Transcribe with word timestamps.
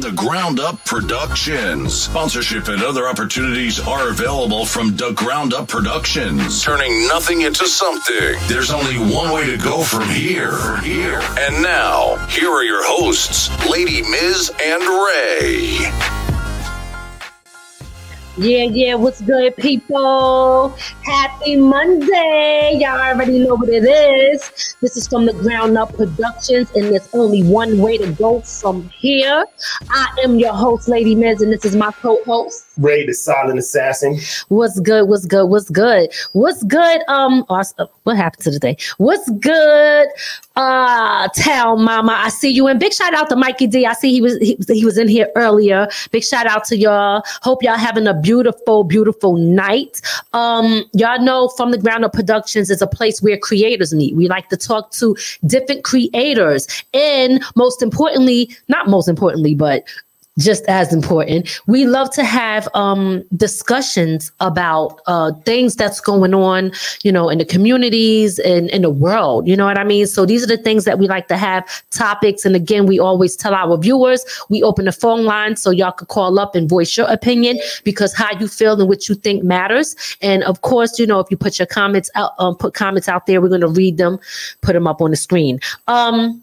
the 0.00 0.12
Ground 0.12 0.60
Up 0.60 0.84
Productions. 0.84 1.92
Sponsorship 1.92 2.68
and 2.68 2.82
other 2.82 3.08
opportunities 3.08 3.80
are 3.80 4.10
available 4.10 4.64
from 4.64 4.96
the 4.96 5.12
Ground 5.12 5.52
Up 5.52 5.66
Productions, 5.66 6.62
turning 6.62 7.08
nothing 7.08 7.40
into 7.40 7.66
something. 7.66 8.36
There's 8.46 8.70
only 8.70 8.96
one 8.96 9.32
way 9.32 9.46
to 9.46 9.56
go 9.56 9.82
from 9.82 10.08
here. 10.08 10.78
Here. 10.82 11.20
And 11.38 11.62
now, 11.62 12.16
here 12.28 12.50
are 12.50 12.62
your 12.62 12.84
hosts, 12.84 13.50
Lady 13.68 14.02
Miz 14.02 14.52
and 14.60 14.82
Ray. 14.82 16.37
Yeah, 18.38 18.62
yeah, 18.62 18.94
what's 18.94 19.20
good, 19.20 19.56
people? 19.56 20.68
Happy 21.02 21.56
Monday. 21.56 22.78
Y'all 22.80 23.00
already 23.00 23.40
know 23.40 23.56
what 23.56 23.68
it 23.68 23.82
is. 23.82 24.76
This 24.80 24.96
is 24.96 25.08
from 25.08 25.26
the 25.26 25.32
Ground 25.32 25.76
Up 25.76 25.92
Productions, 25.96 26.70
and 26.76 26.84
there's 26.84 27.12
only 27.12 27.42
one 27.42 27.78
way 27.80 27.98
to 27.98 28.12
go 28.12 28.40
from 28.42 28.88
here. 28.90 29.44
I 29.90 30.16
am 30.22 30.38
your 30.38 30.52
host, 30.52 30.86
Lady 30.86 31.16
Miz, 31.16 31.42
and 31.42 31.52
this 31.52 31.64
is 31.64 31.74
my 31.74 31.90
co 31.90 32.22
host. 32.22 32.64
Ray 32.78 33.04
the 33.06 33.12
Silent 33.12 33.58
Assassin. 33.58 34.20
What's 34.46 34.78
good? 34.78 35.08
What's 35.08 35.26
good? 35.26 35.46
What's 35.46 35.68
good? 35.68 36.08
What's 36.32 36.62
good? 36.62 37.00
Um, 37.08 37.44
also, 37.48 37.90
what 38.04 38.16
happened 38.16 38.44
to 38.44 38.52
today? 38.52 38.76
What's 38.98 39.28
good? 39.30 40.08
Uh, 40.58 41.28
tell 41.36 41.76
mama. 41.76 42.12
I 42.18 42.30
see 42.30 42.50
you. 42.50 42.66
And 42.66 42.80
big 42.80 42.92
shout 42.92 43.14
out 43.14 43.28
to 43.28 43.36
Mikey 43.36 43.68
D. 43.68 43.86
I 43.86 43.92
see 43.92 44.10
he 44.10 44.20
was 44.20 44.36
he, 44.38 44.58
he 44.66 44.84
was 44.84 44.98
in 44.98 45.06
here 45.06 45.30
earlier. 45.36 45.86
Big 46.10 46.24
shout 46.24 46.46
out 46.46 46.64
to 46.64 46.76
y'all. 46.76 47.22
Hope 47.42 47.62
y'all 47.62 47.76
having 47.76 48.08
a 48.08 48.14
beautiful, 48.20 48.82
beautiful 48.82 49.36
night. 49.36 50.00
Um, 50.32 50.82
y'all 50.94 51.22
know 51.22 51.46
from 51.50 51.70
the 51.70 51.78
ground 51.78 52.04
up 52.04 52.12
productions 52.12 52.70
is 52.70 52.82
a 52.82 52.88
place 52.88 53.22
where 53.22 53.38
creators 53.38 53.94
meet. 53.94 54.16
We 54.16 54.26
like 54.26 54.48
to 54.48 54.56
talk 54.56 54.90
to 54.94 55.16
different 55.46 55.84
creators, 55.84 56.66
and 56.92 57.40
most 57.54 57.80
importantly, 57.80 58.50
not 58.66 58.88
most 58.88 59.06
importantly, 59.06 59.54
but 59.54 59.84
just 60.38 60.64
as 60.68 60.92
important. 60.92 61.60
We 61.66 61.84
love 61.84 62.10
to 62.12 62.24
have 62.24 62.68
um, 62.74 63.24
discussions 63.36 64.32
about 64.40 65.00
uh, 65.06 65.32
things 65.44 65.76
that's 65.76 66.00
going 66.00 66.34
on 66.34 66.72
you 67.02 67.12
know 67.12 67.28
in 67.28 67.38
the 67.38 67.44
communities 67.44 68.38
and 68.38 68.70
in 68.70 68.82
the 68.82 68.90
world 68.90 69.46
you 69.46 69.56
know 69.56 69.66
what 69.66 69.78
i 69.78 69.84
mean? 69.84 70.06
So 70.06 70.24
these 70.24 70.42
are 70.42 70.46
the 70.46 70.56
things 70.56 70.84
that 70.84 70.98
we 70.98 71.08
like 71.08 71.28
to 71.28 71.36
have 71.36 71.66
topics 71.90 72.44
and 72.44 72.54
again 72.56 72.86
we 72.86 72.98
always 72.98 73.36
tell 73.36 73.54
our 73.54 73.76
viewers 73.76 74.24
we 74.48 74.62
open 74.62 74.84
the 74.84 74.92
phone 74.92 75.24
line 75.24 75.56
so 75.56 75.70
y'all 75.70 75.92
could 75.92 76.08
call 76.08 76.38
up 76.38 76.54
and 76.54 76.68
voice 76.68 76.96
your 76.96 77.10
opinion 77.10 77.58
because 77.84 78.14
how 78.14 78.30
you 78.38 78.48
feel 78.48 78.78
and 78.78 78.88
what 78.88 79.08
you 79.08 79.14
think 79.14 79.42
matters. 79.42 79.96
And 80.22 80.42
of 80.44 80.60
course 80.62 80.98
you 80.98 81.06
know 81.06 81.20
if 81.20 81.30
you 81.30 81.36
put 81.36 81.58
your 81.58 81.66
comments 81.66 82.10
out 82.14 82.32
um, 82.38 82.56
put 82.56 82.74
comments 82.74 83.08
out 83.08 83.26
there 83.26 83.40
we're 83.40 83.48
going 83.48 83.60
to 83.60 83.68
read 83.68 83.96
them 83.96 84.18
put 84.62 84.72
them 84.72 84.86
up 84.86 85.00
on 85.00 85.10
the 85.10 85.16
screen. 85.16 85.60
Um 85.86 86.42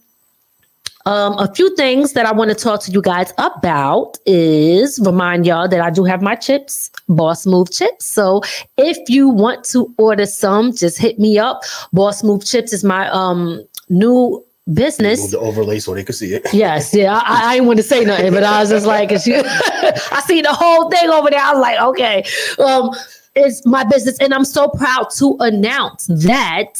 um, 1.06 1.38
a 1.38 1.54
few 1.54 1.76
things 1.76 2.14
that 2.14 2.26
I 2.26 2.32
want 2.32 2.50
to 2.50 2.56
talk 2.56 2.82
to 2.84 2.92
you 2.92 3.02
guys 3.02 3.32
about 3.38 4.18
is 4.26 5.00
remind 5.04 5.46
y'all 5.46 5.68
that 5.68 5.80
I 5.82 5.90
do 5.92 6.04
have 6.04 6.22
my 6.22 6.36
chips, 6.36 6.90
Boss 7.08 7.46
Move 7.46 7.72
chips. 7.72 8.06
So 8.06 8.42
if 8.78 8.98
you 9.08 9.30
want 9.30 9.64
to 9.66 9.94
order 9.98 10.26
some, 10.26 10.76
just 10.76 10.98
hit 10.98 11.20
me 11.20 11.38
up. 11.38 11.62
Boss 11.94 12.24
Move 12.24 12.44
chips 12.44 12.74
is 12.74 12.84
my 12.84 13.08
um 13.10 13.64
new 13.90 14.44
Move 14.68 14.76
business. 14.76 15.30
the 15.30 15.38
overlay 15.40 15.78
so 15.78 15.94
they 15.94 16.04
could 16.04 16.16
see 16.16 16.34
it. 16.34 16.48
Yes, 16.54 16.92
yeah, 16.94 17.22
I, 17.24 17.52
I 17.52 17.54
didn't 17.56 17.68
want 17.68 17.78
to 17.78 17.84
say 17.84 18.04
nothing, 18.04 18.34
but 18.34 18.44
I 18.44 18.62
was 18.62 18.70
just 18.72 18.88
like, 18.88 19.12
I 19.14 19.18
see 19.18 20.42
the 20.42 20.54
whole 20.54 20.90
thing 20.90 21.08
over 21.10 21.30
there. 21.30 21.40
I 21.40 21.52
was 21.54 21.62
like, 21.62 21.80
okay, 21.80 22.24
um, 22.58 22.90
it's 23.36 23.64
my 23.68 23.84
business, 23.84 24.18
and 24.20 24.34
I'm 24.34 24.46
so 24.46 24.70
proud 24.70 25.12
to 25.18 25.38
announce 25.40 26.08
that 26.08 26.74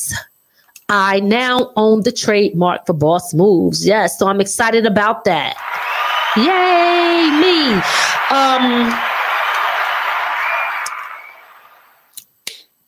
I 0.90 1.20
now 1.20 1.72
own 1.76 2.04
the 2.04 2.12
trademark 2.12 2.86
for 2.86 2.94
Boss 2.94 3.34
Moves. 3.34 3.86
Yes, 3.86 4.20
so 4.20 4.28
I'm 4.28 4.40
excited 4.40 4.86
about 4.86 5.24
that. 5.26 5.58
Yay, 6.38 7.32
me. 7.42 7.82
Um 8.30 8.94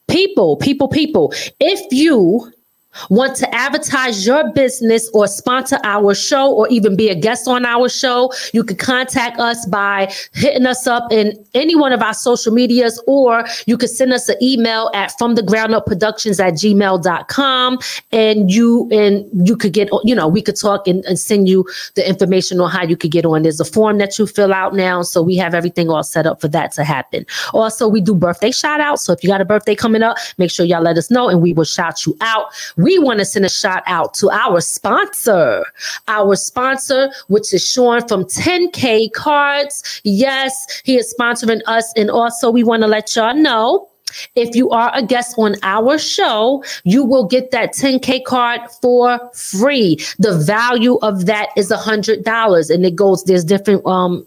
people, 0.07 0.57
people, 0.57 0.87
people. 0.87 1.33
If 1.59 1.91
you 1.91 2.51
want 3.09 3.35
to 3.37 3.55
advertise 3.55 4.25
your 4.25 4.51
business 4.51 5.09
or 5.13 5.27
sponsor 5.27 5.77
our 5.83 6.13
show 6.13 6.51
or 6.51 6.67
even 6.69 6.95
be 6.95 7.09
a 7.09 7.15
guest 7.15 7.47
on 7.47 7.65
our 7.65 7.89
show, 7.89 8.31
you 8.53 8.63
can 8.63 8.77
contact 8.77 9.39
us 9.39 9.65
by 9.65 10.11
hitting 10.33 10.65
us 10.65 10.87
up 10.87 11.11
in 11.11 11.33
any 11.53 11.75
one 11.75 11.93
of 11.93 12.01
our 12.01 12.13
social 12.13 12.53
medias, 12.53 13.01
or 13.07 13.43
you 13.65 13.77
can 13.77 13.89
send 13.89 14.13
us 14.13 14.29
an 14.29 14.37
email 14.41 14.89
at 14.93 15.17
from 15.17 15.35
the 15.35 15.43
ground 15.43 15.73
up 15.73 15.85
productions 15.85 16.39
at 16.39 16.53
gmail.com 16.53 17.79
and 18.11 18.51
you 18.51 18.89
and 18.91 19.47
you 19.47 19.55
could 19.55 19.73
get 19.73 19.89
you 20.03 20.15
know 20.15 20.27
we 20.27 20.41
could 20.41 20.55
talk 20.55 20.87
and, 20.87 21.03
and 21.05 21.19
send 21.19 21.47
you 21.47 21.65
the 21.95 22.07
information 22.07 22.59
on 22.61 22.69
how 22.69 22.83
you 22.83 22.95
could 22.95 23.11
get 23.11 23.25
on. 23.25 23.43
There's 23.43 23.59
a 23.59 23.65
form 23.65 23.97
that 23.97 24.17
you 24.17 24.27
fill 24.27 24.53
out 24.53 24.73
now 24.75 25.01
so 25.01 25.21
we 25.21 25.35
have 25.37 25.53
everything 25.53 25.89
all 25.89 26.03
set 26.03 26.25
up 26.25 26.41
for 26.41 26.47
that 26.49 26.71
to 26.73 26.83
happen. 26.83 27.25
Also 27.53 27.87
we 27.87 28.01
do 28.01 28.15
birthday 28.15 28.51
shout 28.51 28.79
outs 28.79 29.03
so 29.03 29.13
if 29.13 29.23
you 29.23 29.29
got 29.29 29.41
a 29.41 29.45
birthday 29.45 29.75
coming 29.75 30.03
up 30.03 30.17
make 30.37 30.51
sure 30.51 30.65
y'all 30.65 30.81
let 30.81 30.97
us 30.97 31.09
know 31.11 31.29
and 31.29 31.41
we 31.41 31.53
will 31.53 31.63
shout 31.63 32.05
you 32.05 32.15
out. 32.21 32.47
We 32.77 32.86
want 32.97 33.19
to 33.19 33.25
send 33.25 33.45
a 33.45 33.49
shout 33.49 33.83
out 33.85 34.13
to 34.15 34.29
our 34.29 34.61
sponsor, 34.61 35.65
our 36.07 36.35
sponsor, 36.35 37.09
which 37.27 37.53
is 37.53 37.67
Sean 37.67 38.07
from 38.07 38.23
10K 38.23 39.11
Cards. 39.13 40.01
Yes, 40.03 40.81
he 40.85 40.97
is 40.97 41.13
sponsoring 41.19 41.61
us. 41.65 41.91
And 41.97 42.09
also, 42.09 42.49
we 42.51 42.63
want 42.63 42.83
to 42.83 42.87
let 42.87 43.15
y'all 43.15 43.35
know. 43.35 43.89
If 44.35 44.55
you 44.55 44.69
are 44.69 44.91
a 44.93 45.03
guest 45.03 45.37
on 45.37 45.55
our 45.63 45.97
show, 45.97 46.63
you 46.85 47.03
will 47.03 47.27
get 47.27 47.51
that 47.51 47.73
10K 47.73 48.23
card 48.23 48.61
for 48.81 49.19
free. 49.33 49.99
The 50.19 50.37
value 50.37 50.95
of 51.01 51.25
that 51.25 51.49
is 51.57 51.71
a 51.71 51.77
hundred 51.77 52.23
dollars, 52.23 52.69
and 52.69 52.85
it 52.85 52.95
goes. 52.95 53.25
There's 53.25 53.43
different 53.43 53.85
um 53.85 54.25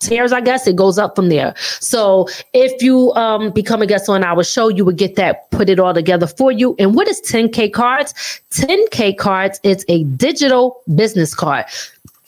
tiers, 0.00 0.32
I 0.32 0.40
guess 0.40 0.66
it 0.66 0.76
goes 0.76 0.98
up 0.98 1.14
from 1.14 1.28
there. 1.28 1.54
So 1.78 2.28
if 2.52 2.82
you 2.82 3.12
um, 3.12 3.52
become 3.52 3.82
a 3.82 3.86
guest 3.86 4.08
on 4.08 4.24
our 4.24 4.42
show, 4.42 4.68
you 4.68 4.84
would 4.84 4.96
get 4.96 5.16
that, 5.16 5.50
put 5.50 5.68
it 5.68 5.78
all 5.78 5.94
together 5.94 6.26
for 6.26 6.50
you. 6.50 6.74
And 6.78 6.94
what 6.94 7.08
is 7.08 7.20
10K 7.22 7.72
cards? 7.72 8.12
10K 8.50 9.16
cards 9.16 9.60
is 9.62 9.84
a 9.88 10.04
digital 10.04 10.82
business 10.94 11.34
card. 11.34 11.66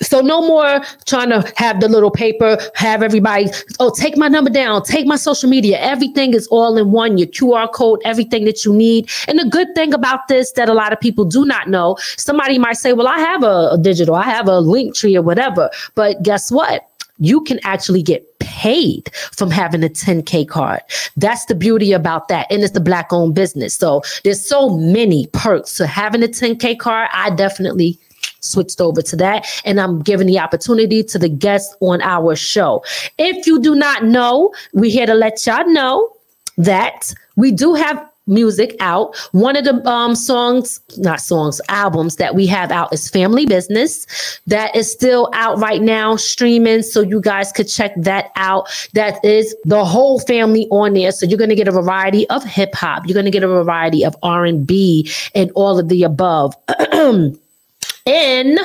So 0.02 0.20
no 0.20 0.46
more 0.46 0.80
trying 1.06 1.30
to 1.30 1.52
have 1.56 1.80
the 1.80 1.88
little 1.88 2.10
paper, 2.10 2.58
have 2.74 3.02
everybody, 3.02 3.48
oh, 3.78 3.92
take 3.94 4.16
my 4.16 4.28
number 4.28 4.50
down, 4.50 4.82
take 4.82 5.06
my 5.06 5.16
social 5.16 5.48
media. 5.48 5.78
Everything 5.78 6.34
is 6.34 6.48
all 6.48 6.76
in 6.76 6.90
one, 6.90 7.18
your 7.18 7.28
QR 7.28 7.72
code, 7.72 8.00
everything 8.04 8.44
that 8.46 8.64
you 8.64 8.74
need. 8.74 9.08
And 9.28 9.38
the 9.38 9.44
good 9.44 9.74
thing 9.74 9.94
about 9.94 10.28
this 10.28 10.52
that 10.52 10.68
a 10.68 10.74
lot 10.74 10.92
of 10.92 11.00
people 11.00 11.24
do 11.24 11.44
not 11.44 11.68
know, 11.68 11.96
somebody 12.16 12.58
might 12.58 12.78
say, 12.78 12.92
well, 12.92 13.06
I 13.06 13.18
have 13.18 13.44
a, 13.44 13.70
a 13.72 13.78
digital, 13.80 14.16
I 14.16 14.24
have 14.24 14.48
a 14.48 14.60
Linktree 14.60 15.16
or 15.16 15.22
whatever. 15.22 15.70
But 15.94 16.22
guess 16.22 16.50
what? 16.50 16.88
You 17.22 17.40
can 17.42 17.60
actually 17.62 18.02
get 18.02 18.26
paid 18.40 19.10
from 19.14 19.50
having 19.50 19.84
a 19.84 19.88
10K 19.88 20.48
card. 20.48 20.80
That's 21.16 21.44
the 21.46 21.54
beauty 21.54 21.92
about 21.92 22.28
that. 22.28 22.50
And 22.50 22.62
it's 22.62 22.72
the 22.72 22.80
black 22.80 23.12
owned 23.12 23.34
business. 23.34 23.74
So 23.74 24.02
there's 24.24 24.44
so 24.44 24.70
many 24.70 25.28
perks 25.28 25.76
to 25.76 25.86
having 25.86 26.22
a 26.22 26.28
10K 26.28 26.78
card. 26.78 27.08
I 27.12 27.30
definitely 27.30 27.98
switched 28.40 28.80
over 28.80 29.02
to 29.02 29.16
that 29.16 29.46
and 29.64 29.80
I'm 29.80 30.00
giving 30.00 30.26
the 30.26 30.38
opportunity 30.40 31.02
to 31.04 31.18
the 31.18 31.28
guests 31.28 31.74
on 31.80 32.02
our 32.02 32.34
show. 32.34 32.84
If 33.18 33.46
you 33.46 33.60
do 33.60 33.74
not 33.74 34.04
know, 34.04 34.52
we're 34.72 34.90
here 34.90 35.06
to 35.06 35.14
let 35.14 35.46
y'all 35.46 35.66
know 35.68 36.12
that 36.58 37.14
we 37.36 37.52
do 37.52 37.74
have 37.74 38.11
music 38.26 38.76
out. 38.80 39.16
One 39.32 39.56
of 39.56 39.64
the 39.64 39.86
um 39.88 40.14
songs, 40.14 40.80
not 40.98 41.20
songs, 41.20 41.60
albums 41.68 42.16
that 42.16 42.34
we 42.34 42.46
have 42.46 42.70
out 42.70 42.92
is 42.92 43.08
Family 43.10 43.46
Business. 43.46 44.06
That 44.46 44.74
is 44.76 44.90
still 44.90 45.28
out 45.32 45.58
right 45.58 45.82
now, 45.82 46.16
streaming. 46.16 46.82
So 46.82 47.00
you 47.00 47.20
guys 47.20 47.50
could 47.52 47.68
check 47.68 47.92
that 47.96 48.30
out. 48.36 48.68
That 48.94 49.24
is 49.24 49.54
the 49.64 49.84
whole 49.84 50.20
family 50.20 50.66
on 50.70 50.94
there. 50.94 51.12
So 51.12 51.26
you're 51.26 51.38
gonna 51.38 51.54
get 51.56 51.68
a 51.68 51.72
variety 51.72 52.28
of 52.30 52.44
hip 52.44 52.74
hop. 52.74 53.06
You're 53.06 53.14
gonna 53.14 53.30
get 53.30 53.42
a 53.42 53.48
variety 53.48 54.04
of 54.04 54.14
R 54.22 54.44
and 54.44 54.66
B 54.66 55.10
and 55.34 55.50
all 55.54 55.78
of 55.78 55.88
the 55.88 56.02
above. 56.04 56.54
and 58.06 58.58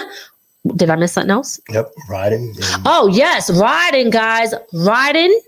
Did 0.76 0.90
I 0.90 0.96
miss 0.98 1.14
something 1.14 1.32
else? 1.32 1.60
Yep, 1.70 1.92
riding. 2.10 2.50
and- 2.50 2.84
Oh 2.86 3.08
yes, 3.08 3.50
riding, 3.52 4.10
guys, 4.10 4.54
riding 4.74 5.40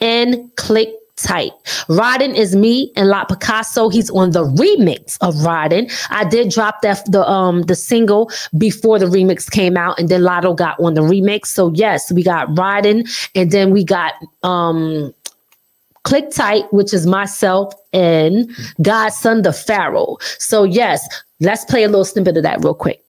and 0.00 0.50
click 0.56 0.88
tight. 1.16 1.52
Riding 1.88 2.34
is 2.34 2.56
me 2.56 2.92
and 2.96 3.08
La 3.08 3.24
Picasso. 3.24 3.88
He's 3.88 4.10
on 4.10 4.30
the 4.30 4.44
remix 4.44 5.16
of 5.20 5.44
Riding. 5.44 5.90
I 6.10 6.24
did 6.24 6.50
drop 6.50 6.82
that 6.82 7.04
the 7.10 7.28
um 7.28 7.62
the 7.62 7.74
single 7.74 8.30
before 8.58 8.98
the 8.98 9.06
remix 9.06 9.50
came 9.50 9.76
out, 9.76 9.98
and 9.98 10.08
then 10.08 10.22
Lotto 10.22 10.54
got 10.54 10.78
on 10.80 10.94
the 10.94 11.02
remix. 11.02 11.46
So 11.46 11.72
yes, 11.74 12.12
we 12.12 12.22
got 12.22 12.56
Riding, 12.56 13.04
and 13.34 13.50
then 13.50 13.70
we 13.70 13.84
got 13.84 14.14
um 14.42 15.14
Click 16.04 16.30
Tight, 16.30 16.64
which 16.72 16.92
is 16.92 17.06
myself 17.06 17.74
and 17.92 18.50
Godson 18.82 19.42
the 19.42 19.52
Pharaoh. 19.52 20.16
So 20.38 20.64
yes, 20.64 21.06
let's 21.40 21.64
play 21.64 21.84
a 21.84 21.88
little 21.88 22.04
snippet 22.04 22.36
of 22.36 22.42
that 22.42 22.62
real 22.64 22.74
quick. 22.74 23.04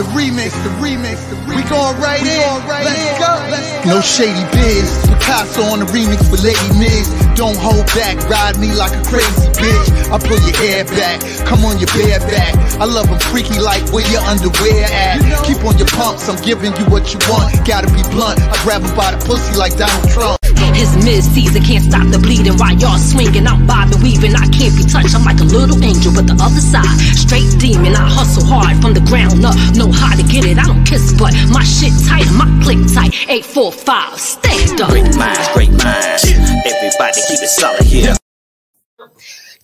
The 0.00 0.06
remix, 0.16 0.56
the 0.64 0.72
remix, 0.80 1.20
the 1.28 1.36
remix. 1.44 1.60
We 1.60 1.62
going 1.68 2.00
right 2.00 2.24
in. 2.24 2.56
Let's 2.64 3.20
go. 3.20 3.36
Let's 3.52 3.84
go. 3.84 3.92
No 3.92 4.00
shady 4.00 4.48
biz. 4.56 4.88
Picasso 5.04 5.60
on 5.68 5.80
the 5.80 5.88
remix 5.92 6.24
with 6.32 6.40
Lady 6.40 6.56
Miz. 6.80 7.04
Don't 7.36 7.52
hold 7.60 7.84
back. 7.92 8.16
Ride 8.24 8.56
me 8.56 8.72
like 8.72 8.96
a 8.96 9.04
crazy 9.04 9.52
bitch. 9.60 9.88
I 10.08 10.16
pull 10.16 10.40
your 10.40 10.56
hair 10.56 10.88
back. 10.96 11.20
Come 11.44 11.68
on 11.68 11.76
your 11.76 11.92
bare 11.92 12.16
back. 12.32 12.56
I 12.80 12.88
love 12.88 13.12
them 13.12 13.20
freaky 13.28 13.60
like 13.60 13.84
where 13.92 14.08
your 14.08 14.24
underwear 14.24 14.88
at. 14.88 15.20
Keep 15.44 15.68
on 15.68 15.76
your 15.76 15.92
pumps. 15.92 16.32
I'm 16.32 16.40
giving 16.40 16.72
you 16.80 16.88
what 16.88 17.12
you 17.12 17.20
want. 17.28 17.52
Gotta 17.68 17.92
be 17.92 18.00
blunt. 18.08 18.40
I 18.40 18.56
grab 18.64 18.80
him 18.80 18.96
by 18.96 19.12
the 19.12 19.20
pussy 19.28 19.52
like 19.60 19.76
Donald 19.76 20.08
Trump. 20.08 20.40
His 20.80 20.96
mid-season 20.96 21.60
can't 21.60 21.84
stop 21.84 22.08
the 22.08 22.16
bleeding 22.16 22.56
while 22.56 22.72
y'all 22.72 22.96
swinging. 22.96 23.44
I'm 23.46 23.66
bobbing, 23.68 24.00
weaving. 24.00 24.32
I 24.32 24.48
can't 24.48 24.72
be 24.72 24.88
touched. 24.88 25.12
I'm 25.12 25.28
like 25.28 25.36
a 25.36 25.44
little 25.44 25.76
angel, 25.84 26.08
but 26.16 26.24
the 26.24 26.32
other 26.40 26.64
side, 26.64 26.88
straight 27.12 27.52
demon. 27.60 27.92
I 27.92 28.08
hustle 28.08 28.48
hard 28.48 28.80
from 28.80 28.96
the 28.96 29.04
ground 29.04 29.44
up. 29.44 29.52
Know 29.76 29.92
how 29.92 30.16
to 30.16 30.24
get 30.24 30.48
it. 30.48 30.56
I 30.56 30.64
don't 30.64 30.80
kiss, 30.88 31.12
but 31.20 31.36
my 31.52 31.60
shit 31.68 31.92
tight, 32.08 32.24
my 32.32 32.48
click 32.64 32.80
tight. 32.96 33.12
Eight 33.28 33.44
four 33.44 33.70
five, 33.70 34.18
stand 34.18 34.80
up. 34.80 34.88
Great 34.88 35.12
minds, 35.20 35.48
great 35.52 35.74
minds. 35.76 36.24
Everybody 36.64 37.20
keep 37.28 37.44
it 37.44 37.52
solid 37.52 37.84
here. 37.84 38.16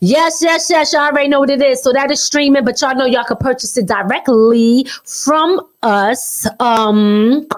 Yes, 0.01 0.45
yes, 0.45 0.69
yes. 0.69 0.93
Y'all 0.93 1.09
already 1.09 1.29
know 1.29 1.41
what 1.41 1.49
it 1.49 1.63
is. 1.63 1.83
So 1.83 1.95
that 1.95 2.11
is 2.11 2.23
streaming, 2.23 2.67
but 2.67 2.79
y'all 2.83 2.95
know 2.95 3.07
y'all 3.07 3.25
can 3.25 3.39
purchase 3.39 3.79
it 3.79 3.87
directly 3.89 4.87
from 5.05 5.65
us. 5.83 6.47
Um, 6.61 7.49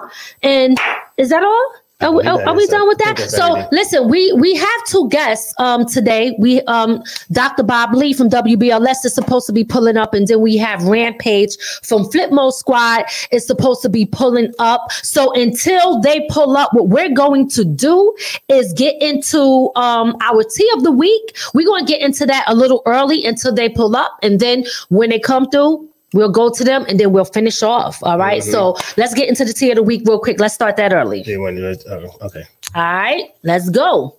and 0.41 0.79
is 1.17 1.27
that 1.27 1.43
all? 1.43 1.73
Are 2.01 2.13
we, 2.13 2.23
are, 2.23 2.41
are 2.47 2.55
we 2.55 2.65
done 2.67 2.87
with 2.87 2.97
that? 2.99 3.19
So 3.19 3.67
listen, 3.73 4.07
we 4.07 4.31
we 4.33 4.55
have 4.55 4.85
two 4.87 5.09
guests 5.09 5.53
um 5.57 5.85
today. 5.85 6.33
We 6.39 6.61
um 6.61 7.03
Dr. 7.33 7.63
Bob 7.63 7.93
Lee 7.93 8.13
from 8.13 8.29
WBLS 8.29 9.03
is 9.03 9.13
supposed 9.13 9.45
to 9.47 9.53
be 9.53 9.65
pulling 9.65 9.97
up, 9.97 10.13
and 10.13 10.25
then 10.25 10.39
we 10.39 10.55
have 10.55 10.81
Rampage 10.83 11.57
from 11.83 12.09
Flip 12.09 12.31
Mode 12.31 12.53
Squad 12.53 13.03
is 13.31 13.45
supposed 13.45 13.81
to 13.81 13.89
be 13.89 14.05
pulling 14.05 14.53
up. 14.59 14.89
So 14.93 15.33
until 15.33 15.99
they 15.99 16.25
pull 16.29 16.55
up, 16.55 16.73
what 16.73 16.87
we're 16.87 17.13
going 17.13 17.49
to 17.49 17.65
do 17.65 18.15
is 18.47 18.71
get 18.73 18.95
into 19.01 19.69
um 19.75 20.15
our 20.21 20.43
tea 20.43 20.69
of 20.75 20.83
the 20.83 20.91
week. 20.91 21.35
We're 21.53 21.67
going 21.67 21.85
to 21.85 21.91
get 21.91 22.01
into 22.01 22.25
that 22.27 22.45
a 22.47 22.55
little 22.55 22.81
early 22.85 23.25
until 23.25 23.53
they 23.53 23.67
pull 23.67 23.97
up, 23.97 24.17
and 24.23 24.39
then 24.39 24.63
when 24.87 25.09
they 25.09 25.19
come 25.19 25.49
through. 25.49 25.89
We'll 26.13 26.31
go 26.31 26.49
to 26.49 26.63
them 26.63 26.85
and 26.87 26.99
then 26.99 27.11
we'll 27.11 27.25
finish 27.25 27.61
off. 27.61 28.01
All 28.03 28.17
right? 28.17 28.43
So 28.43 28.75
let's 28.97 29.13
get 29.13 29.29
into 29.29 29.45
the 29.45 29.53
tea 29.53 29.71
of 29.71 29.75
the 29.75 29.83
week 29.83 30.03
real 30.05 30.19
quick. 30.19 30.39
Let's 30.39 30.55
start 30.55 30.75
that 30.77 30.93
early. 30.93 31.23
They 31.23 31.37
went, 31.37 31.59
uh, 31.59 32.07
okay. 32.21 32.43
All 32.75 32.83
right, 32.83 33.33
let's 33.43 33.69
go. 33.69 34.15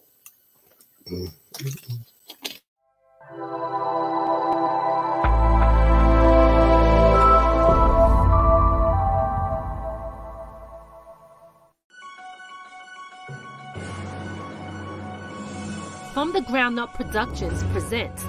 From 16.13 16.33
the 16.33 16.43
Ground 16.43 16.79
Up 16.79 16.93
Productions 16.95 17.63
presents 17.73 18.25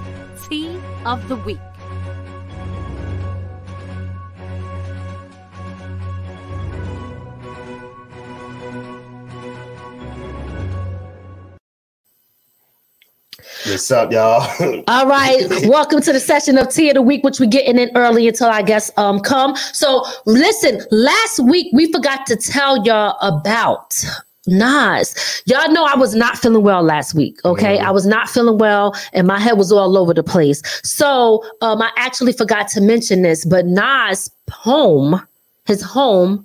Tea 0.48 0.78
of 1.04 1.28
the 1.28 1.36
Week. 1.36 1.58
What's 13.72 13.90
up, 13.90 14.12
y'all? 14.12 14.46
All 14.86 15.06
right, 15.06 15.46
welcome 15.66 16.02
to 16.02 16.12
the 16.12 16.20
session 16.20 16.58
of 16.58 16.68
Tea 16.68 16.90
of 16.90 16.94
the 16.94 17.00
Week, 17.00 17.24
which 17.24 17.40
we're 17.40 17.48
getting 17.48 17.78
in 17.78 17.90
early 17.96 18.28
until 18.28 18.48
I 18.48 18.60
guess 18.60 18.90
um 18.98 19.18
come. 19.18 19.56
So 19.56 20.04
listen, 20.26 20.82
last 20.90 21.40
week 21.40 21.68
we 21.72 21.90
forgot 21.90 22.26
to 22.26 22.36
tell 22.36 22.84
y'all 22.84 23.16
about 23.22 24.04
Nas. 24.46 25.42
Y'all 25.46 25.72
know 25.72 25.86
I 25.86 25.96
was 25.96 26.14
not 26.14 26.36
feeling 26.36 26.62
well 26.62 26.82
last 26.82 27.14
week. 27.14 27.38
Okay, 27.46 27.78
I 27.78 27.90
was 27.90 28.04
not 28.04 28.28
feeling 28.28 28.58
well, 28.58 28.94
and 29.14 29.26
my 29.26 29.38
head 29.38 29.56
was 29.56 29.72
all 29.72 29.96
over 29.96 30.12
the 30.12 30.22
place. 30.22 30.60
So 30.84 31.42
um, 31.62 31.80
I 31.80 31.90
actually 31.96 32.34
forgot 32.34 32.68
to 32.68 32.82
mention 32.82 33.22
this, 33.22 33.46
but 33.46 33.64
Nas' 33.64 34.30
home, 34.50 35.26
his 35.64 35.80
home, 35.80 36.44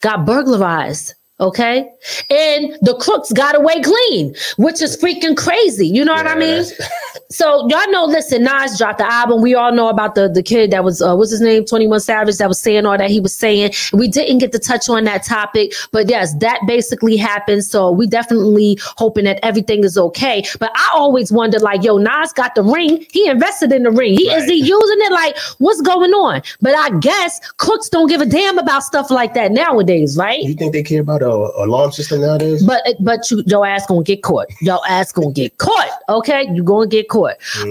got 0.00 0.24
burglarized. 0.24 1.14
Okay, 1.40 1.88
and 2.30 2.76
the 2.82 2.96
crooks 3.00 3.32
got 3.32 3.56
away 3.56 3.80
clean, 3.80 4.34
which 4.56 4.82
is 4.82 4.96
freaking 4.96 5.36
crazy. 5.36 5.86
You 5.86 6.04
know 6.04 6.14
what 6.14 6.26
I 6.26 6.34
mean? 6.34 6.64
So 7.30 7.68
y'all 7.68 7.90
know, 7.90 8.06
listen, 8.06 8.42
Nas 8.42 8.78
dropped 8.78 8.98
the 8.98 9.04
album. 9.04 9.42
We 9.42 9.54
all 9.54 9.70
know 9.70 9.88
about 9.88 10.14
the 10.14 10.30
the 10.30 10.42
kid 10.42 10.70
that 10.70 10.82
was 10.82 11.02
uh, 11.02 11.14
what's 11.14 11.30
his 11.30 11.42
name, 11.42 11.66
Twenty 11.66 11.86
One 11.86 12.00
Savage, 12.00 12.38
that 12.38 12.48
was 12.48 12.58
saying 12.58 12.86
all 12.86 12.96
that 12.96 13.10
he 13.10 13.20
was 13.20 13.34
saying. 13.34 13.72
We 13.92 14.08
didn't 14.08 14.38
get 14.38 14.50
to 14.52 14.58
touch 14.58 14.88
on 14.88 15.04
that 15.04 15.24
topic, 15.24 15.74
but 15.92 16.08
yes, 16.08 16.34
that 16.36 16.58
basically 16.66 17.18
happened. 17.18 17.64
So 17.64 17.90
we 17.90 18.06
definitely 18.06 18.78
hoping 18.96 19.24
that 19.24 19.44
everything 19.44 19.84
is 19.84 19.98
okay. 19.98 20.42
But 20.58 20.72
I 20.74 20.90
always 20.94 21.30
wondered, 21.30 21.60
like, 21.60 21.82
yo, 21.82 21.98
Nas 21.98 22.32
got 22.32 22.54
the 22.54 22.62
ring. 22.62 23.04
He 23.10 23.28
invested 23.28 23.72
in 23.72 23.82
the 23.82 23.90
ring. 23.90 24.14
He 24.14 24.30
is 24.30 24.46
he 24.46 24.54
using 24.54 24.98
it? 25.00 25.12
Like, 25.12 25.36
what's 25.58 25.82
going 25.82 26.12
on? 26.12 26.40
But 26.62 26.76
I 26.76 26.98
guess 26.98 27.40
crooks 27.58 27.90
don't 27.90 28.08
give 28.08 28.22
a 28.22 28.26
damn 28.26 28.56
about 28.56 28.84
stuff 28.84 29.10
like 29.10 29.34
that 29.34 29.52
nowadays, 29.52 30.16
right? 30.16 30.40
you 30.42 30.54
think 30.54 30.72
they 30.72 30.82
care 30.82 31.02
about 31.02 31.20
a, 31.20 31.30
a 31.30 31.66
alarm 31.66 31.92
system 31.92 32.22
nowadays? 32.22 32.64
But 32.64 32.82
but 33.00 33.30
you, 33.30 33.42
your 33.46 33.66
ass 33.66 33.84
gonna 33.84 34.02
get 34.02 34.22
caught. 34.22 34.46
Your 34.62 34.80
ass 34.88 35.12
gonna 35.12 35.32
get 35.32 35.58
caught. 35.58 35.90
Okay, 36.08 36.48
you 36.54 36.62
gonna 36.62 36.86
get 36.86 37.10
caught. 37.10 37.17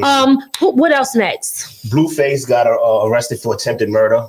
Um, 0.03 0.37
what 0.59 0.91
else 0.91 1.15
next? 1.15 1.89
Blueface 1.89 2.47
got 2.47 2.67
uh, 2.67 3.07
arrested 3.07 3.39
for 3.39 3.55
attempted 3.55 3.89
murder. 3.89 4.25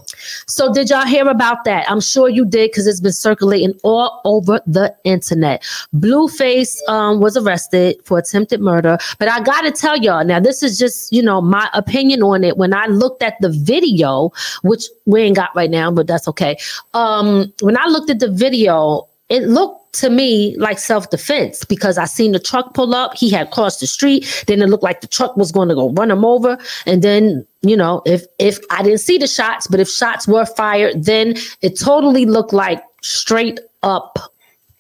So 0.47 0.73
did 0.73 0.91
y'all 0.91 1.07
hear 1.07 1.29
about 1.29 1.65
that? 1.65 1.91
I'm 1.91 2.01
sure 2.01 2.29
you 2.29 2.45
did 2.45 2.71
because 2.71 2.87
it's 2.87 3.01
been 3.01 3.13
circulating 3.13 3.79
all 3.83 4.21
over 4.25 4.61
the 4.67 4.95
internet. 5.05 5.63
Blueface 5.95 6.77
um, 6.89 7.21
was 7.21 7.37
arrested 7.37 7.97
for 8.05 8.19
attempted 8.19 8.61
murder, 8.61 8.99
but 9.19 9.29
I 9.29 9.41
gotta 9.41 9.71
tell 9.73 9.97
y'all 9.97 10.25
now. 10.25 10.41
This 10.41 10.63
is 10.63 10.79
just 10.79 11.13
you 11.13 11.23
know 11.23 11.41
my 11.41 11.69
opinion 11.75 12.23
on 12.23 12.45
it. 12.45 12.57
When 12.57 12.75
I 12.75 12.87
looked 12.87 13.23
at 13.23 13.35
the 13.41 13.51
video, 13.51 14.33
which 14.63 14.85
we 15.07 15.23
ain't 15.23 15.37
got 15.37 15.55
right 15.55 15.71
now, 15.71 15.91
but 15.91 16.07
that's 16.07 16.29
okay. 16.29 16.57
Um, 16.95 17.53
when 17.61 17.77
I 17.77 17.87
looked 17.87 18.11
at 18.11 18.21
the 18.21 18.31
video, 18.31 19.09
it 19.29 19.43
looked 19.43 19.78
to 19.93 20.11
me 20.11 20.57
like 20.59 20.79
self-defense 20.79 21.65
because 21.65 21.99
I 21.99 22.05
seen 22.05 22.33
the 22.33 22.39
truck 22.39 22.75
pull 22.75 22.95
up. 22.95 23.17
He 23.17 23.31
had 23.31 23.51
crossed 23.51 23.81
the 23.81 23.87
street. 23.87 24.45
Then 24.47 24.63
it 24.63 24.69
looked 24.69 24.85
like 24.85 25.01
the 25.01 25.07
truck 25.07 25.37
was 25.37 25.53
going 25.53 25.69
to 25.69 25.75
go 25.75 25.91
run 25.91 26.11
him 26.11 26.25
over. 26.25 26.59
And 26.87 27.03
then, 27.03 27.47
you 27.63 27.77
know, 27.77 28.03
if 28.07 28.25
if 28.39 28.59
I 28.71 28.83
didn't 28.83 29.01
see 29.01 29.19
the 29.19 29.27
shots, 29.27 29.67
but 29.67 29.81
if 29.81 29.89
shots 29.89 30.29
were 30.29 30.47
fired, 30.47 31.05
then 31.05 31.35
it 31.63 31.79
totally 31.79 32.27
looked 32.27 32.53
like 32.53 32.83
straight 33.03 33.61
up 33.83 34.19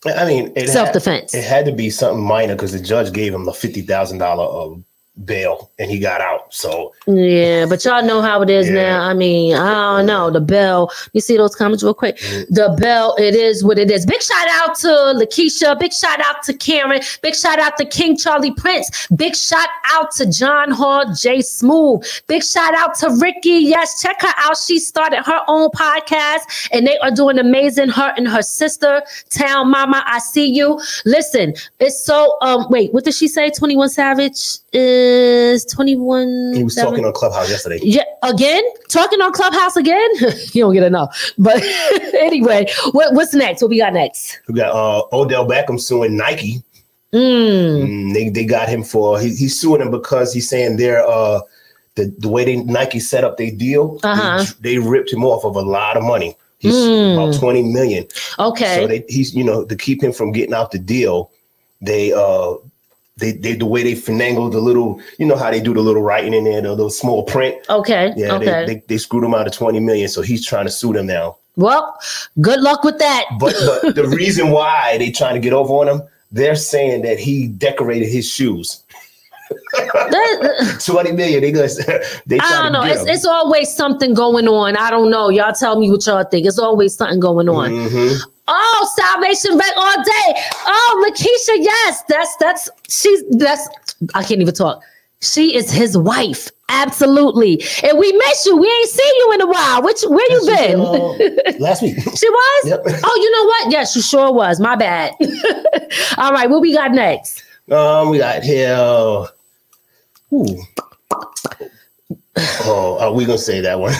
I 0.06 0.26
mean, 0.26 0.66
self-defense. 0.66 1.34
It 1.34 1.44
had 1.44 1.64
to 1.66 1.72
be 1.72 1.90
something 1.90 2.22
minor 2.22 2.54
because 2.54 2.72
the 2.72 2.80
judge 2.80 3.12
gave 3.12 3.34
him 3.34 3.44
the 3.44 3.52
fifty 3.52 3.82
thousand 3.82 4.18
dollar 4.18 4.44
uh, 4.44 4.76
bail, 5.24 5.70
and 5.78 5.90
he 5.90 5.98
got 5.98 6.20
out. 6.20 6.52
So 6.54 6.92
Yeah, 7.06 7.66
but 7.66 7.84
y'all 7.84 8.02
know 8.04 8.20
how 8.22 8.42
it 8.42 8.50
is 8.50 8.68
Yeah. 8.68 8.74
now. 8.74 9.02
I 9.02 9.14
mean, 9.14 9.54
I 9.54 9.96
don't 9.98 10.06
know. 10.06 10.30
The 10.30 10.40
bell. 10.40 10.90
You 11.12 11.20
see 11.20 11.36
those 11.36 11.54
comments 11.54 11.82
real 11.82 11.94
quick. 11.94 12.18
The 12.50 12.76
bell. 12.80 13.14
It 13.18 13.34
is 13.34 13.64
what 13.64 13.78
it 13.78 13.90
is. 13.90 14.06
Big 14.06 14.22
shout 14.22 14.48
out 14.50 14.74
to 14.76 14.88
Lakeisha. 14.88 15.78
Big 15.78 15.92
shout 15.92 16.20
out 16.20 16.42
to 16.44 16.54
Karen. 16.54 17.00
Big 17.22 17.34
shout 17.34 17.58
out 17.58 17.76
to 17.78 17.84
King 17.84 18.16
Charlie 18.16 18.52
Prince. 18.52 19.08
Big 19.16 19.34
shout 19.34 19.68
out 19.92 20.10
to 20.12 20.26
John 20.30 20.70
Hall, 20.70 21.12
J 21.14 21.40
Smooth. 21.42 22.04
Big 22.26 22.42
shout 22.44 22.74
out 22.74 22.94
to 22.96 23.10
Ricky. 23.20 23.50
Yes, 23.74 24.00
check 24.02 24.20
her 24.22 24.34
out. 24.36 24.56
She 24.58 24.78
started 24.78 25.22
her 25.24 25.40
own 25.48 25.70
podcast, 25.70 26.68
and 26.72 26.86
they 26.86 26.98
are 26.98 27.10
doing 27.10 27.38
amazing. 27.38 27.88
Her 27.88 28.12
and 28.16 28.28
her 28.28 28.42
sister, 28.42 29.02
Town 29.30 29.70
Mama. 29.70 30.02
I 30.06 30.18
see 30.18 30.46
you. 30.46 30.80
Listen, 31.04 31.54
it's 31.80 32.00
so. 32.04 32.36
Um, 32.42 32.66
wait, 32.70 32.92
what 32.92 33.04
did 33.04 33.14
she 33.14 33.28
say? 33.28 33.50
Twenty 33.50 33.76
One 33.76 33.88
Savage 33.88 34.58
is 34.72 35.07
twenty 35.72 35.96
one. 35.96 36.52
he 36.54 36.64
was 36.64 36.74
talking 36.74 37.04
on 37.04 37.12
Clubhouse 37.12 37.50
yesterday. 37.50 37.78
Yeah, 37.82 38.02
again, 38.22 38.62
talking 38.88 39.20
on 39.20 39.32
Clubhouse 39.32 39.76
again. 39.76 40.10
you 40.52 40.62
don't 40.64 40.74
get 40.74 40.82
enough. 40.82 41.32
But 41.38 41.62
anyway, 42.14 42.66
what, 42.92 43.14
what's 43.14 43.34
next? 43.34 43.62
What 43.62 43.70
we 43.70 43.78
got 43.78 43.92
next? 43.92 44.40
We 44.48 44.54
got 44.54 44.72
uh, 44.74 45.02
Odell 45.12 45.46
Beckham 45.46 45.80
suing 45.80 46.16
Nike. 46.16 46.62
Mm, 47.12 47.78
Mm, 47.88 48.14
they 48.14 48.28
they 48.28 48.44
got 48.44 48.68
him 48.68 48.82
for 48.84 49.18
he, 49.18 49.28
he's 49.34 49.58
suing 49.58 49.80
them 49.80 49.90
because 49.90 50.34
he's 50.34 50.46
saying 50.48 50.76
they're 50.76 51.06
uh 51.06 51.40
the, 51.94 52.14
the 52.18 52.28
way 52.28 52.44
they 52.44 52.56
Nike 52.56 53.00
set 53.00 53.24
up 53.24 53.38
their 53.38 53.50
deal, 53.50 53.98
Uh-huh. 54.04 54.44
they, 54.60 54.74
they 54.74 54.78
ripped 54.78 55.10
him 55.12 55.24
off 55.24 55.44
of 55.44 55.56
a 55.56 55.60
lot 55.62 55.96
of 55.96 56.02
money 56.04 56.36
He's 56.58 56.74
Hmm. 56.74 57.18
about 57.18 57.34
20 57.38 57.62
million. 57.62 58.06
Okay. 58.38 58.74
So 58.76 58.86
they, 58.88 59.04
he's, 59.08 59.32
you 59.34 59.44
know, 59.44 59.64
to 59.64 59.76
keep 59.76 60.02
him 60.02 60.12
from 60.12 60.32
getting 60.32 60.54
out 60.54 60.70
the 60.72 60.78
deal, 60.78 61.30
they, 61.80 62.12
uh, 62.12 62.54
they, 63.18 63.32
they, 63.32 63.54
the 63.54 63.66
way 63.66 63.82
they 63.82 63.92
finagle 63.94 64.50
the 64.50 64.60
little, 64.60 65.00
you 65.18 65.26
know 65.26 65.36
how 65.36 65.50
they 65.50 65.60
do 65.60 65.74
the 65.74 65.80
little 65.80 66.02
writing 66.02 66.34
in 66.34 66.44
there, 66.44 66.60
the 66.62 66.70
little 66.70 66.90
small 66.90 67.22
print. 67.24 67.56
okay. 67.68 68.12
Yeah, 68.16 68.34
okay. 68.36 68.44
they, 68.66 68.74
they, 68.74 68.82
they 68.86 68.98
screwed 68.98 69.24
him 69.24 69.34
out 69.34 69.46
of 69.46 69.52
20 69.52 69.80
million. 69.80 70.08
So 70.08 70.22
he's 70.22 70.44
trying 70.46 70.66
to 70.66 70.70
sue 70.72 70.92
them 70.92 71.06
now. 71.06 71.36
well, 71.56 71.98
good 72.40 72.60
luck 72.60 72.84
with 72.84 72.98
that. 72.98 73.24
But, 73.38 73.54
but 73.82 73.94
the 74.00 74.06
reason 74.06 74.50
why 74.50 74.96
they 74.98 75.10
trying 75.10 75.34
to 75.34 75.40
get 75.40 75.52
over 75.52 75.72
on 75.74 75.88
him, 75.88 76.02
they're 76.30 76.56
saying 76.56 77.02
that 77.02 77.18
he 77.18 77.48
decorated 77.48 78.08
his 78.08 78.28
shoes. 78.28 78.82
That- 79.72 80.80
20 80.84 81.12
million. 81.12 81.40
They 81.40 81.52
gonna, 81.52 81.68
they 82.26 82.38
I 82.38 82.62
don't 82.62 82.72
know. 82.72 82.82
It's, 82.84 83.04
it's 83.06 83.24
always 83.26 83.72
something 83.74 84.14
going 84.14 84.46
on. 84.46 84.76
I 84.76 84.90
don't 84.90 85.10
know. 85.10 85.30
Y'all 85.30 85.52
tell 85.52 85.78
me 85.80 85.90
what 85.90 86.06
y'all 86.06 86.24
think. 86.24 86.46
It's 86.46 86.58
always 86.58 86.94
something 86.94 87.18
going 87.20 87.48
on. 87.48 87.70
Mhm. 87.70 88.20
Oh, 88.48 88.92
Salvation 88.96 89.58
Bank 89.58 89.72
all 89.76 89.96
day. 90.02 90.42
Oh, 90.66 91.06
Lakeisha, 91.06 91.58
yes, 91.60 92.02
that's 92.08 92.36
that's 92.36 92.68
she's 92.88 93.22
that's 93.38 93.68
I 94.14 94.22
can't 94.22 94.40
even 94.40 94.54
talk. 94.54 94.82
She 95.20 95.56
is 95.56 95.70
his 95.70 95.98
wife, 95.98 96.48
absolutely. 96.68 97.60
And 97.82 97.98
we 97.98 98.12
miss 98.12 98.46
you. 98.46 98.56
We 98.56 98.68
ain't 98.68 98.88
seen 98.88 99.14
you 99.16 99.32
in 99.32 99.40
a 99.42 99.46
while. 99.46 99.82
Which 99.82 100.02
where 100.02 100.32
you 100.32 100.46
been? 100.46 100.80
Uh, 100.80 101.58
last 101.58 101.82
week. 101.82 101.96
she 102.16 102.30
was. 102.30 102.68
Yep. 102.68 102.82
Oh, 103.04 103.18
you 103.20 103.30
know 103.32 103.44
what? 103.44 103.72
Yes, 103.72 103.92
she 103.92 104.00
sure 104.00 104.32
was. 104.32 104.60
My 104.60 104.76
bad. 104.76 105.12
all 106.18 106.32
right, 106.32 106.48
what 106.48 106.60
we 106.60 106.72
got 106.72 106.92
next? 106.92 107.42
Um, 107.70 108.10
we 108.10 108.18
got 108.18 108.42
here. 108.44 108.74
Uh, 108.74 109.26
ooh. 110.32 110.62
Oh, 112.64 112.98
are 113.00 113.12
we 113.12 113.24
gonna 113.24 113.38
say 113.38 113.60
that 113.60 113.80
one? 113.80 113.94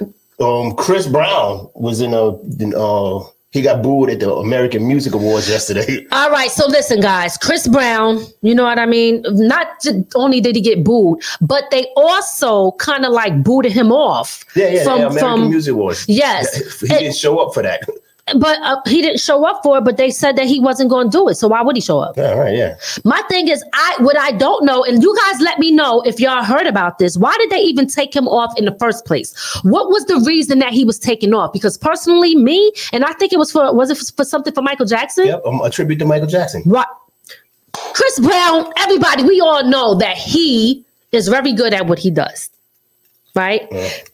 um, 0.40 0.74
Chris 0.74 1.06
Brown 1.06 1.70
was 1.74 2.00
in 2.00 2.12
a. 2.12 2.36
In, 2.60 2.74
uh, 2.76 3.20
he 3.52 3.62
got 3.62 3.82
booed 3.82 4.10
at 4.10 4.20
the 4.20 4.32
American 4.34 4.86
Music 4.86 5.14
Awards 5.14 5.48
yesterday. 5.48 6.06
All 6.12 6.30
right, 6.30 6.50
so 6.50 6.66
listen, 6.66 7.00
guys. 7.00 7.38
Chris 7.38 7.66
Brown, 7.68 8.24
you 8.42 8.54
know 8.54 8.64
what 8.64 8.78
I 8.78 8.86
mean? 8.86 9.24
Not 9.28 9.84
only 10.14 10.40
did 10.40 10.56
he 10.56 10.62
get 10.62 10.84
booed, 10.84 11.22
but 11.40 11.64
they 11.70 11.86
also 11.96 12.72
kind 12.72 13.04
of 13.04 13.12
like 13.12 13.42
booted 13.42 13.72
him 13.72 13.92
off. 13.92 14.44
Yeah, 14.54 14.68
yeah, 14.68 14.84
from 14.84 14.98
yeah 14.98 15.06
American 15.06 15.40
from 15.40 15.50
Music 15.50 15.72
Awards. 15.72 16.04
yes, 16.08 16.80
he 16.80 16.88
didn't 16.88 17.16
show 17.16 17.38
up 17.38 17.54
for 17.54 17.62
that. 17.62 17.82
but 18.34 18.58
uh, 18.62 18.80
he 18.86 19.02
didn't 19.02 19.20
show 19.20 19.44
up 19.44 19.62
for 19.62 19.78
it. 19.78 19.84
But 19.84 19.96
they 19.96 20.10
said 20.10 20.36
that 20.36 20.46
he 20.46 20.58
wasn't 20.58 20.90
going 20.90 21.10
to 21.10 21.16
do 21.16 21.28
it. 21.28 21.36
So 21.36 21.48
why 21.48 21.62
would 21.62 21.76
he 21.76 21.82
show 21.82 22.00
up? 22.00 22.16
Yeah, 22.16 22.32
right, 22.32 22.56
yeah. 22.56 22.76
My 23.04 23.22
thing 23.28 23.48
is, 23.48 23.64
I 23.72 23.96
what 24.00 24.18
I 24.18 24.32
don't 24.32 24.64
know, 24.64 24.82
and 24.84 25.02
you 25.02 25.16
guys 25.24 25.40
let 25.40 25.58
me 25.58 25.70
know 25.70 26.00
if 26.02 26.18
y'all 26.18 26.42
heard 26.42 26.66
about 26.66 26.98
this. 26.98 27.16
Why 27.16 27.36
did 27.38 27.50
they 27.50 27.60
even 27.60 27.86
take 27.86 28.14
him 28.14 28.26
off 28.26 28.56
in 28.58 28.64
the 28.64 28.76
first 28.78 29.04
place? 29.04 29.32
What 29.62 29.90
was 29.90 30.04
the 30.06 30.18
reason 30.26 30.58
that 30.58 30.72
he 30.72 30.84
was 30.84 30.98
taken 30.98 31.34
off? 31.34 31.52
Because 31.52 31.78
personally, 31.78 32.34
me 32.34 32.72
and 32.92 33.04
I 33.04 33.12
think 33.12 33.32
it 33.32 33.38
was 33.38 33.52
for 33.52 33.72
was 33.72 33.90
it 33.90 34.12
for 34.16 34.24
something 34.24 34.52
for 34.52 34.62
Michael 34.62 34.86
Jackson? 34.86 35.26
Yep, 35.26 35.42
um, 35.46 35.60
a 35.60 35.70
tribute 35.70 35.98
to 36.00 36.04
Michael 36.04 36.28
Jackson. 36.28 36.62
What? 36.62 36.88
Chris 37.72 38.18
Brown, 38.20 38.72
everybody, 38.78 39.22
we 39.22 39.40
all 39.40 39.62
know 39.64 39.94
that 39.94 40.16
he 40.16 40.84
is 41.12 41.28
very 41.28 41.52
good 41.52 41.74
at 41.74 41.86
what 41.86 41.98
he 41.98 42.10
does. 42.10 42.50
Right? 43.34 43.70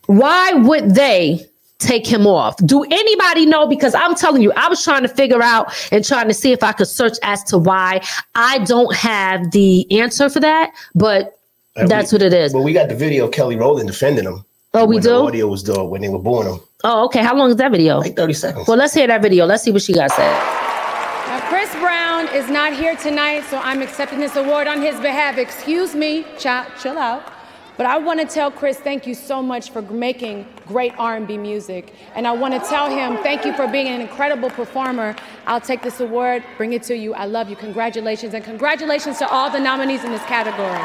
Why 0.07 0.53
would 0.53 0.97
they 0.97 1.47
take 1.83 2.07
him 2.07 2.27
off? 2.27 2.57
Do 2.65 2.85
anybody 2.85 3.45
know? 3.47 3.67
Because 3.67 3.95
I'm 3.95 4.15
telling 4.15 4.43
you, 4.43 4.53
I 4.53 4.69
was 4.69 4.83
trying 4.83 5.03
to 5.03 5.09
figure 5.09 5.43
out 5.43 5.73
and 5.93 6.05
trying 6.05 6.29
to 6.29 6.35
see 6.35 6.53
if 6.53 6.63
I 6.63 6.73
could 6.73 6.89
search 6.89 7.19
as 7.23 7.43
to 7.45 7.59
why. 7.59 8.01
I 8.35 8.59
don't 8.61 8.95
have 8.95 9.51
the 9.51 9.91
answer 10.01 10.29
for 10.31 10.41
that, 10.41 10.73
but 10.95 11.39
And 11.77 11.89
that's 11.91 12.13
we- 12.13 12.17
what 12.17 12.23
it 12.23 12.33
is. 12.33 12.53
But 12.53 12.63
we 12.63 12.73
got 12.73 12.89
the 12.89 12.95
video 12.95 13.27
of 13.27 13.33
Kelly 13.33 13.57
Rowland 13.57 13.89
defending 13.89 14.25
him. 14.25 14.45
Oh, 14.75 14.87
we 14.87 14.97
when 14.97 15.03
do? 15.03 15.09
The 15.11 15.15
audio 15.23 15.47
was 15.49 15.63
done 15.63 15.91
when 15.91 16.01
they 16.01 16.09
were 16.09 16.19
booing 16.19 16.49
him. 16.49 16.61
Oh, 16.85 17.05
okay. 17.05 17.23
How 17.23 17.37
long 17.37 17.51
is 17.51 17.57
that 17.57 17.71
video? 17.71 17.99
Like 17.99 18.17
30 18.17 18.33
seconds. 18.33 18.67
Well, 18.69 18.77
let's 18.79 18.95
hear 18.95 19.07
that 19.07 19.21
video. 19.23 19.45
Let's 19.47 19.63
see 19.63 19.71
what 19.71 19.83
she 19.83 19.93
got 19.93 20.09
to 20.09 20.15
say. 20.17 20.23
Now, 20.27 21.41
Chris 21.49 21.71
Brown 21.77 22.27
is 22.35 22.49
not 22.51 22.73
here 22.73 22.97
tonight, 22.97 23.43
so 23.51 23.59
I'm 23.59 23.83
accepting 23.83 24.19
this 24.19 24.35
award 24.37 24.67
on 24.67 24.81
his 24.83 24.99
behalf. 25.01 25.37
Excuse 25.39 25.95
me, 25.95 26.25
chill, 26.39 26.65
chill 26.81 26.99
out. 26.99 27.32
But 27.77 27.87
I 27.87 27.97
want 27.99 28.21
to 28.21 28.27
tell 28.27 28.51
Chris, 28.51 28.79
thank 28.79 29.07
you 29.07 29.15
so 29.15 29.43
much 29.43 29.71
for 29.71 29.81
making 29.83 30.47
great 30.67 30.93
R&B 30.99 31.39
music, 31.39 31.95
and 32.15 32.27
I 32.27 32.33
want 32.33 32.53
to 32.55 32.61
tell 32.69 32.91
him 32.91 33.17
thank 33.23 33.45
you 33.47 33.53
for 33.55 33.67
being 33.67 33.89
an 33.89 34.01
incredible 34.01 34.51
performer. 34.51 35.17
I'll 35.47 35.61
take 35.61 35.83
this 35.83 35.99
award, 36.01 36.45
bring 36.59 36.75
it 36.75 36.83
to 36.85 36.97
you. 36.97 37.15
I 37.15 37.25
love 37.25 37.49
you. 37.49 37.57
Congratulations, 37.57 38.35
and 38.35 38.45
congratulations 38.45 39.19
to 39.19 39.29
all 39.29 39.51
the 39.51 39.59
nominees 39.59 40.05
in 40.05 40.13
this 40.13 40.23
category. 40.25 40.81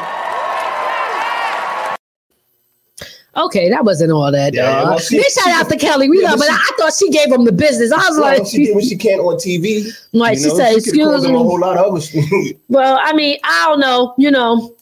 Okay, 3.36 3.68
that 3.68 3.84
wasn't 3.84 4.10
all 4.10 4.32
that. 4.32 4.52
Yeah, 4.54 4.62
uh, 4.64 4.74
dog. 4.80 4.88
well, 4.88 4.98
she- 4.98 5.18
Big 5.18 5.26
shout 5.30 5.48
out 5.48 5.68
to 5.68 5.76
Kelly. 5.76 6.08
We 6.08 6.22
Yeah, 6.22 6.30
love, 6.30 6.38
but 6.40 6.48
but 6.48 6.54
she- 6.54 6.72
I 6.72 6.76
thought 6.76 6.92
she 6.94 7.10
gave 7.10 7.30
him 7.32 7.44
the 7.44 7.52
business. 7.52 7.92
I 7.92 7.96
was 7.98 8.18
Well, 8.18 8.38
like, 8.38 8.46
she 8.48 8.64
did 8.64 8.74
what 8.74 8.84
she 8.84 8.96
can 9.04 9.20
on 9.20 9.36
TV. 9.36 9.92
Right, 10.14 10.36
you 10.36 10.42
she 10.42 10.48
know? 10.48 10.56
said, 10.56 10.68
could've 10.70 10.78
"Excuse 10.88 11.24
me." 11.28 11.34
A 11.34 11.38
whole 11.38 11.60
lot 11.60 11.76
of 11.76 11.94
other 11.94 12.04
well, 12.68 12.98
I 13.00 13.12
mean, 13.12 13.36
I 13.44 13.66
don't 13.68 13.78
know, 13.80 14.14
you 14.18 14.30
know. 14.32 14.74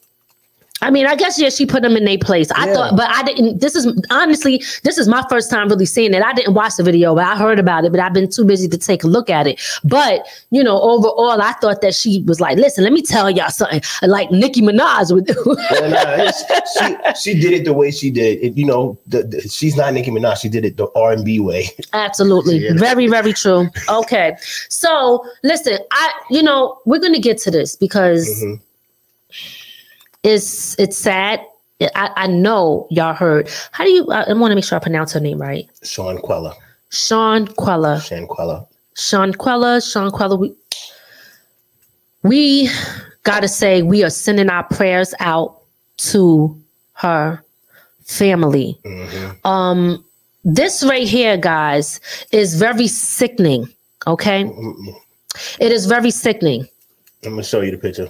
I 0.82 0.90
mean, 0.90 1.06
I 1.06 1.16
guess 1.16 1.38
yeah, 1.40 1.48
she 1.48 1.64
put 1.64 1.82
them 1.82 1.96
in 1.96 2.04
their 2.04 2.18
place. 2.18 2.50
I 2.52 2.66
Yeah. 2.66 2.74
thought, 2.74 2.96
but 2.96 3.08
I 3.08 3.22
didn't. 3.22 3.60
This 3.60 3.74
is 3.74 3.86
honestly, 4.10 4.62
this 4.82 4.98
is 4.98 5.08
my 5.08 5.24
first 5.30 5.50
time 5.50 5.68
really 5.68 5.86
seeing 5.86 6.12
it. 6.12 6.22
I 6.22 6.34
didn't 6.34 6.52
watch 6.52 6.74
the 6.76 6.82
video, 6.82 7.14
but 7.14 7.24
I 7.24 7.34
heard 7.36 7.58
about 7.58 7.86
it, 7.86 7.92
but 7.92 8.00
I've 8.00 8.12
been 8.12 8.28
too 8.30 8.44
busy 8.44 8.68
to 8.68 8.76
take 8.76 9.02
a 9.02 9.06
look 9.06 9.30
at 9.30 9.46
it. 9.46 9.58
But 9.84 10.26
you 10.50 10.62
know, 10.62 10.78
overall, 10.80 11.40
I 11.40 11.52
thought 11.54 11.80
that 11.80 11.94
she 11.94 12.22
was 12.26 12.40
like, 12.40 12.58
"Listen, 12.58 12.84
let 12.84 12.92
me 12.92 13.00
tell 13.00 13.30
y'all 13.30 13.48
something," 13.48 13.80
like 14.02 14.30
Nicki 14.30 14.60
Minaj 14.60 15.12
would 15.12 15.26
do. 15.26 15.34
Well, 15.70 15.90
nah, 15.90 16.30
she, 16.78 17.32
she 17.32 17.40
did 17.40 17.52
it 17.54 17.64
the 17.64 17.72
way 17.72 17.90
she 17.90 18.10
did 18.10 18.42
it. 18.42 18.56
You 18.56 18.66
know, 18.66 18.98
the, 19.06 19.22
the, 19.22 19.40
she's 19.48 19.76
not 19.76 19.92
Nicki 19.94 20.10
Minaj. 20.10 20.40
She 20.40 20.48
did 20.48 20.64
it 20.64 20.76
the 20.76 20.88
R 20.94 21.12
and 21.12 21.24
B 21.24 21.40
way. 21.40 21.70
Absolutely. 21.94 22.58
Yeah. 22.58 22.72
Very, 22.74 23.06
very 23.08 23.32
true. 23.32 23.68
Okay. 23.88 24.36
So 24.68 25.24
listen, 25.42 25.78
I 25.90 26.12
you 26.30 26.42
know, 26.42 26.78
we're 26.84 27.00
gonna 27.00 27.18
get 27.18 27.38
to 27.38 27.50
this 27.50 27.76
because 27.76 28.28
Mhm. 28.42 28.60
It's 30.26 30.76
it's 30.80 30.98
sad. 30.98 31.40
I, 31.80 32.10
I 32.16 32.26
know 32.26 32.88
y'all 32.90 33.14
heard. 33.14 33.48
How 33.70 33.84
do 33.84 33.90
you 33.90 34.10
I, 34.10 34.32
want 34.32 34.50
to 34.50 34.56
make 34.56 34.64
sure 34.64 34.76
I 34.76 34.80
pronounce 34.80 35.12
her 35.12 35.20
name 35.20 35.40
right. 35.40 35.68
Shanquella, 35.84 36.54
Sean 36.90 37.46
Quella. 37.46 37.98
Shanquella. 38.00 38.66
Sean 38.96 39.32
Quella, 39.34 39.78
Shanquella. 39.78 40.36
We, 40.36 40.54
we 42.24 42.68
gotta 43.22 43.46
say 43.46 43.82
we 43.82 44.02
are 44.02 44.10
sending 44.10 44.50
our 44.50 44.64
prayers 44.64 45.14
out 45.20 45.60
to 45.98 46.60
her 46.94 47.40
family. 48.04 48.76
Mhm. 48.84 49.46
Um, 49.46 50.04
this 50.44 50.82
right 50.82 51.06
here, 51.06 51.36
guys, 51.36 52.00
is 52.32 52.54
very 52.54 52.88
sickening. 52.88 53.68
Okay, 54.08 54.44
Mm-mm. 54.44 54.96
it 55.60 55.70
is 55.70 55.86
very 55.86 56.10
sickening. 56.10 56.66
I'm 57.24 57.30
gonna 57.32 57.44
show 57.44 57.60
you 57.60 57.70
the 57.70 57.78
picture. 57.78 58.08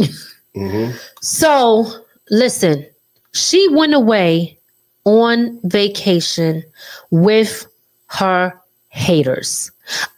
hmm 0.58 0.90
So, 1.20 1.86
listen, 2.30 2.86
she 3.32 3.68
went 3.68 3.94
away 3.94 4.58
on 5.04 5.60
vacation 5.64 6.62
with 7.10 7.66
her 8.08 8.52
haters. 8.88 9.70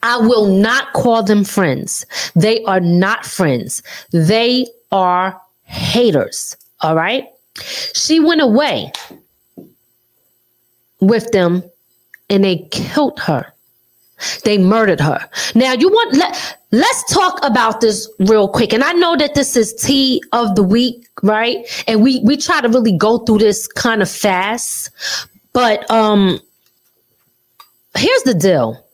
I 0.03 0.19
will 0.19 0.47
not 0.47 0.93
call 0.95 1.23
them 1.23 1.45
friends. 1.45 2.05
They 2.35 2.65
are 2.65 2.81
not 2.81 3.25
friends. 3.25 3.83
They 4.13 4.67
are 4.91 5.41
haters. 5.65 6.57
All 6.81 6.97
right. 6.97 7.27
She 7.95 8.19
went 8.21 8.41
away 8.41 8.93
with 11.01 11.31
them 11.33 11.63
and 12.29 12.45
they 12.45 12.69
killed 12.71 13.21
her. 13.21 13.53
They 14.45 14.59
murdered 14.59 15.01
her. 15.01 15.29
Now 15.55 15.73
you 15.73 15.89
want 15.89 16.15
let 16.17 16.59
let's 16.73 17.13
talk 17.13 17.39
about 17.43 17.81
this 17.81 18.09
real 18.19 18.49
quick. 18.49 18.73
And 18.73 18.83
I 18.83 18.93
know 18.93 19.17
that 19.17 19.35
this 19.35 19.57
is 19.57 19.75
tea 19.75 20.23
of 20.33 20.55
the 20.55 20.63
week, 20.63 21.09
right? 21.23 21.67
And 21.87 22.03
we 22.03 22.21
we 22.21 22.37
try 22.37 22.61
to 22.61 22.69
really 22.69 22.97
go 22.97 23.19
through 23.19 23.39
this 23.39 23.67
kind 23.67 24.03
of 24.03 24.11
fast. 24.11 24.91
But 25.53 25.91
um 25.91 26.41
here's 27.97 28.23
the 28.23 28.35
deal. 28.35 28.85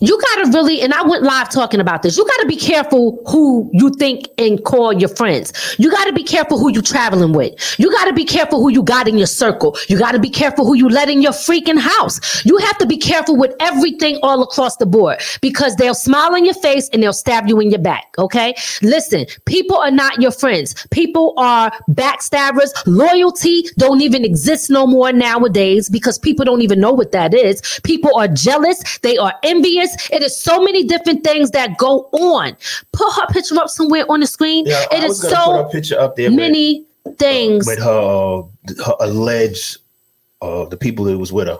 You 0.00 0.20
gotta 0.20 0.50
really, 0.50 0.80
and 0.80 0.92
I 0.92 1.02
went 1.02 1.22
live 1.22 1.50
talking 1.50 1.80
about 1.80 2.02
this. 2.02 2.16
You 2.16 2.24
gotta 2.24 2.46
be 2.46 2.56
careful 2.56 3.22
who 3.28 3.70
you 3.72 3.90
think 3.90 4.28
and 4.38 4.62
call 4.64 4.92
your 4.92 5.08
friends. 5.08 5.76
You 5.78 5.90
gotta 5.90 6.12
be 6.12 6.24
careful 6.24 6.58
who 6.58 6.72
you 6.72 6.82
traveling 6.82 7.32
with. 7.32 7.78
You 7.78 7.90
gotta 7.92 8.12
be 8.12 8.24
careful 8.24 8.60
who 8.60 8.70
you 8.70 8.82
got 8.82 9.06
in 9.06 9.16
your 9.18 9.28
circle. 9.28 9.76
You 9.88 9.98
gotta 9.98 10.18
be 10.18 10.30
careful 10.30 10.66
who 10.66 10.74
you 10.74 10.88
let 10.88 11.08
in 11.08 11.22
your 11.22 11.32
freaking 11.32 11.78
house. 11.78 12.44
You 12.44 12.56
have 12.58 12.78
to 12.78 12.86
be 12.86 12.96
careful 12.96 13.36
with 13.36 13.54
everything 13.60 14.18
all 14.22 14.42
across 14.42 14.76
the 14.76 14.86
board 14.86 15.18
because 15.40 15.76
they'll 15.76 15.94
smile 15.94 16.34
in 16.34 16.44
your 16.44 16.54
face 16.54 16.88
and 16.92 17.02
they'll 17.02 17.12
stab 17.12 17.46
you 17.46 17.60
in 17.60 17.70
your 17.70 17.80
back. 17.80 18.06
Okay, 18.18 18.54
listen, 18.82 19.26
people 19.44 19.76
are 19.76 19.92
not 19.92 20.20
your 20.20 20.32
friends. 20.32 20.86
People 20.90 21.34
are 21.36 21.70
backstabbers. 21.90 22.70
Loyalty 22.86 23.64
don't 23.78 24.00
even 24.00 24.24
exist 24.24 24.70
no 24.70 24.86
more 24.86 25.12
nowadays 25.12 25.88
because 25.88 26.18
people 26.18 26.44
don't 26.44 26.62
even 26.62 26.80
know 26.80 26.92
what 26.92 27.12
that 27.12 27.32
is. 27.32 27.80
People 27.84 28.16
are 28.16 28.28
jealous. 28.28 28.98
They 28.98 29.16
are 29.18 29.34
envious. 29.44 29.83
It 30.10 30.22
is 30.22 30.36
so 30.36 30.62
many 30.62 30.84
different 30.84 31.24
things 31.24 31.50
that 31.52 31.76
go 31.78 32.08
on. 32.12 32.56
Put 32.92 33.12
her 33.14 33.26
picture 33.28 33.56
up 33.58 33.68
somewhere 33.68 34.04
on 34.08 34.20
the 34.20 34.26
screen. 34.26 34.66
Yeah, 34.66 34.82
it 34.92 35.00
I 35.02 35.04
is 35.06 35.22
was 35.22 35.32
gonna 35.32 35.62
put 35.64 35.68
so 35.68 35.72
picture 35.72 36.00
up 36.00 36.16
there 36.16 36.30
with- 36.30 36.36
many 36.36 36.84
things. 37.18 37.66
with 37.66 37.78
her, 37.80 38.42
her 38.84 38.94
alleged 39.00 39.78
uh, 40.42 40.64
the 40.66 40.76
people 40.76 41.04
that 41.06 41.16
was 41.18 41.32
with 41.32 41.48
her. 41.48 41.58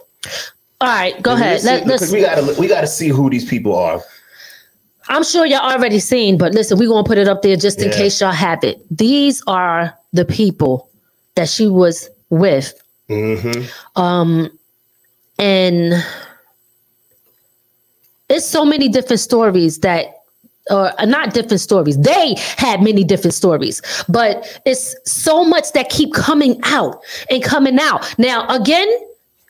All 0.80 0.88
right, 0.88 1.20
go 1.22 1.32
ahead. 1.34 1.60
See, 1.60 1.66
Let, 1.66 1.86
let's, 1.86 2.12
we 2.12 2.20
gotta 2.20 2.54
we 2.58 2.66
gotta 2.68 2.86
see 2.86 3.08
who 3.08 3.30
these 3.30 3.44
people 3.48 3.74
are. 3.76 4.02
I'm 5.08 5.22
sure 5.22 5.44
y'all 5.46 5.70
already 5.70 5.98
seen, 6.00 6.38
but 6.38 6.52
listen, 6.54 6.78
we're 6.78 6.88
gonna 6.88 7.06
put 7.06 7.18
it 7.18 7.28
up 7.28 7.42
there 7.42 7.56
just 7.56 7.80
in 7.80 7.90
Yeah. 7.90 7.96
case 7.96 8.20
y'all 8.20 8.32
have 8.32 8.64
it. 8.64 8.80
These 8.90 9.42
are 9.46 9.94
the 10.12 10.24
people 10.24 10.88
that 11.36 11.48
she 11.48 11.66
was 11.68 12.08
with. 12.30 12.74
Mm-hmm. 13.10 14.00
Um 14.00 14.50
and 15.38 15.92
it's 18.28 18.46
so 18.46 18.64
many 18.64 18.88
different 18.88 19.20
stories 19.20 19.78
that 19.80 20.06
or 20.70 20.98
uh, 20.98 21.04
not 21.04 21.34
different 21.34 21.60
stories. 21.60 21.98
They 21.98 22.36
had 22.56 22.82
many 22.82 23.04
different 23.04 23.34
stories, 23.34 23.82
but 24.08 24.60
it's 24.64 24.96
so 25.04 25.44
much 25.44 25.72
that 25.72 25.90
keep 25.90 26.14
coming 26.14 26.58
out 26.64 27.02
and 27.28 27.42
coming 27.42 27.78
out. 27.78 28.14
Now, 28.18 28.48
again, 28.48 28.88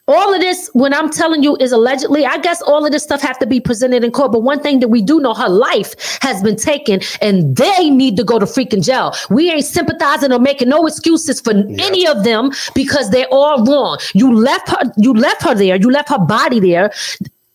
all 0.06 0.34
of 0.34 0.40
this, 0.40 0.68
when 0.74 0.92
I'm 0.92 1.08
telling 1.08 1.42
you, 1.42 1.56
is 1.60 1.72
allegedly. 1.72 2.26
I 2.26 2.36
guess 2.38 2.60
all 2.62 2.84
of 2.84 2.92
this 2.92 3.02
stuff 3.02 3.22
have 3.22 3.38
to 3.38 3.46
be 3.46 3.58
presented 3.58 4.04
in 4.04 4.10
court. 4.10 4.32
But 4.32 4.42
one 4.42 4.60
thing 4.60 4.80
that 4.80 4.88
we 4.88 5.00
do 5.00 5.18
know, 5.18 5.32
her 5.32 5.48
life 5.48 6.18
has 6.20 6.42
been 6.42 6.56
taken, 6.56 7.00
and 7.22 7.56
they 7.56 7.88
need 7.88 8.16
to 8.18 8.24
go 8.24 8.38
to 8.38 8.44
freaking 8.44 8.84
jail. 8.84 9.14
We 9.30 9.50
ain't 9.50 9.64
sympathizing 9.64 10.30
or 10.30 10.38
making 10.38 10.68
no 10.68 10.86
excuses 10.86 11.40
for 11.40 11.52
any 11.52 12.06
of 12.06 12.22
them 12.22 12.50
because 12.74 13.10
they're 13.10 13.28
all 13.30 13.64
wrong. 13.64 13.98
You 14.12 14.34
left 14.34 14.68
her. 14.68 14.92
You 14.98 15.14
left 15.14 15.42
her 15.42 15.54
there. 15.54 15.76
You 15.76 15.90
left 15.90 16.10
her 16.10 16.18
body 16.18 16.60
there. 16.60 16.92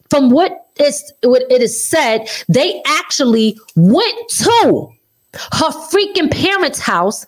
From 0.09 0.29
what 0.29 0.67
is 0.79 1.13
what 1.23 1.43
it 1.51 1.61
is 1.61 1.81
said, 1.83 2.27
they 2.47 2.81
actually 2.85 3.59
went 3.75 4.29
to 4.29 4.91
her 5.33 5.71
freaking 5.91 6.31
parents' 6.31 6.79
house 6.79 7.25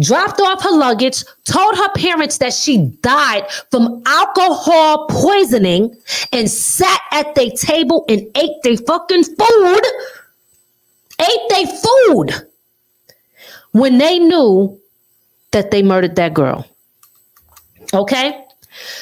dropped 0.00 0.40
off 0.40 0.62
her 0.62 0.70
luggage, 0.70 1.24
told 1.44 1.76
her 1.76 1.88
parents 1.94 2.38
that 2.38 2.52
she 2.52 2.78
died 3.02 3.50
from 3.70 4.02
alcohol 4.06 5.06
poisoning, 5.08 5.94
and 6.32 6.50
sat 6.50 7.00
at 7.10 7.34
their 7.34 7.50
table 7.50 8.04
and 8.08 8.26
ate 8.36 8.62
their 8.62 8.76
fucking 8.76 9.24
food. 9.24 9.82
Ate 11.20 11.48
their 11.50 11.66
food 11.66 12.48
when 13.72 13.98
they 13.98 14.18
knew 14.18 14.80
that 15.52 15.70
they 15.70 15.82
murdered 15.82 16.16
that 16.16 16.34
girl. 16.34 16.66
Okay? 17.94 18.44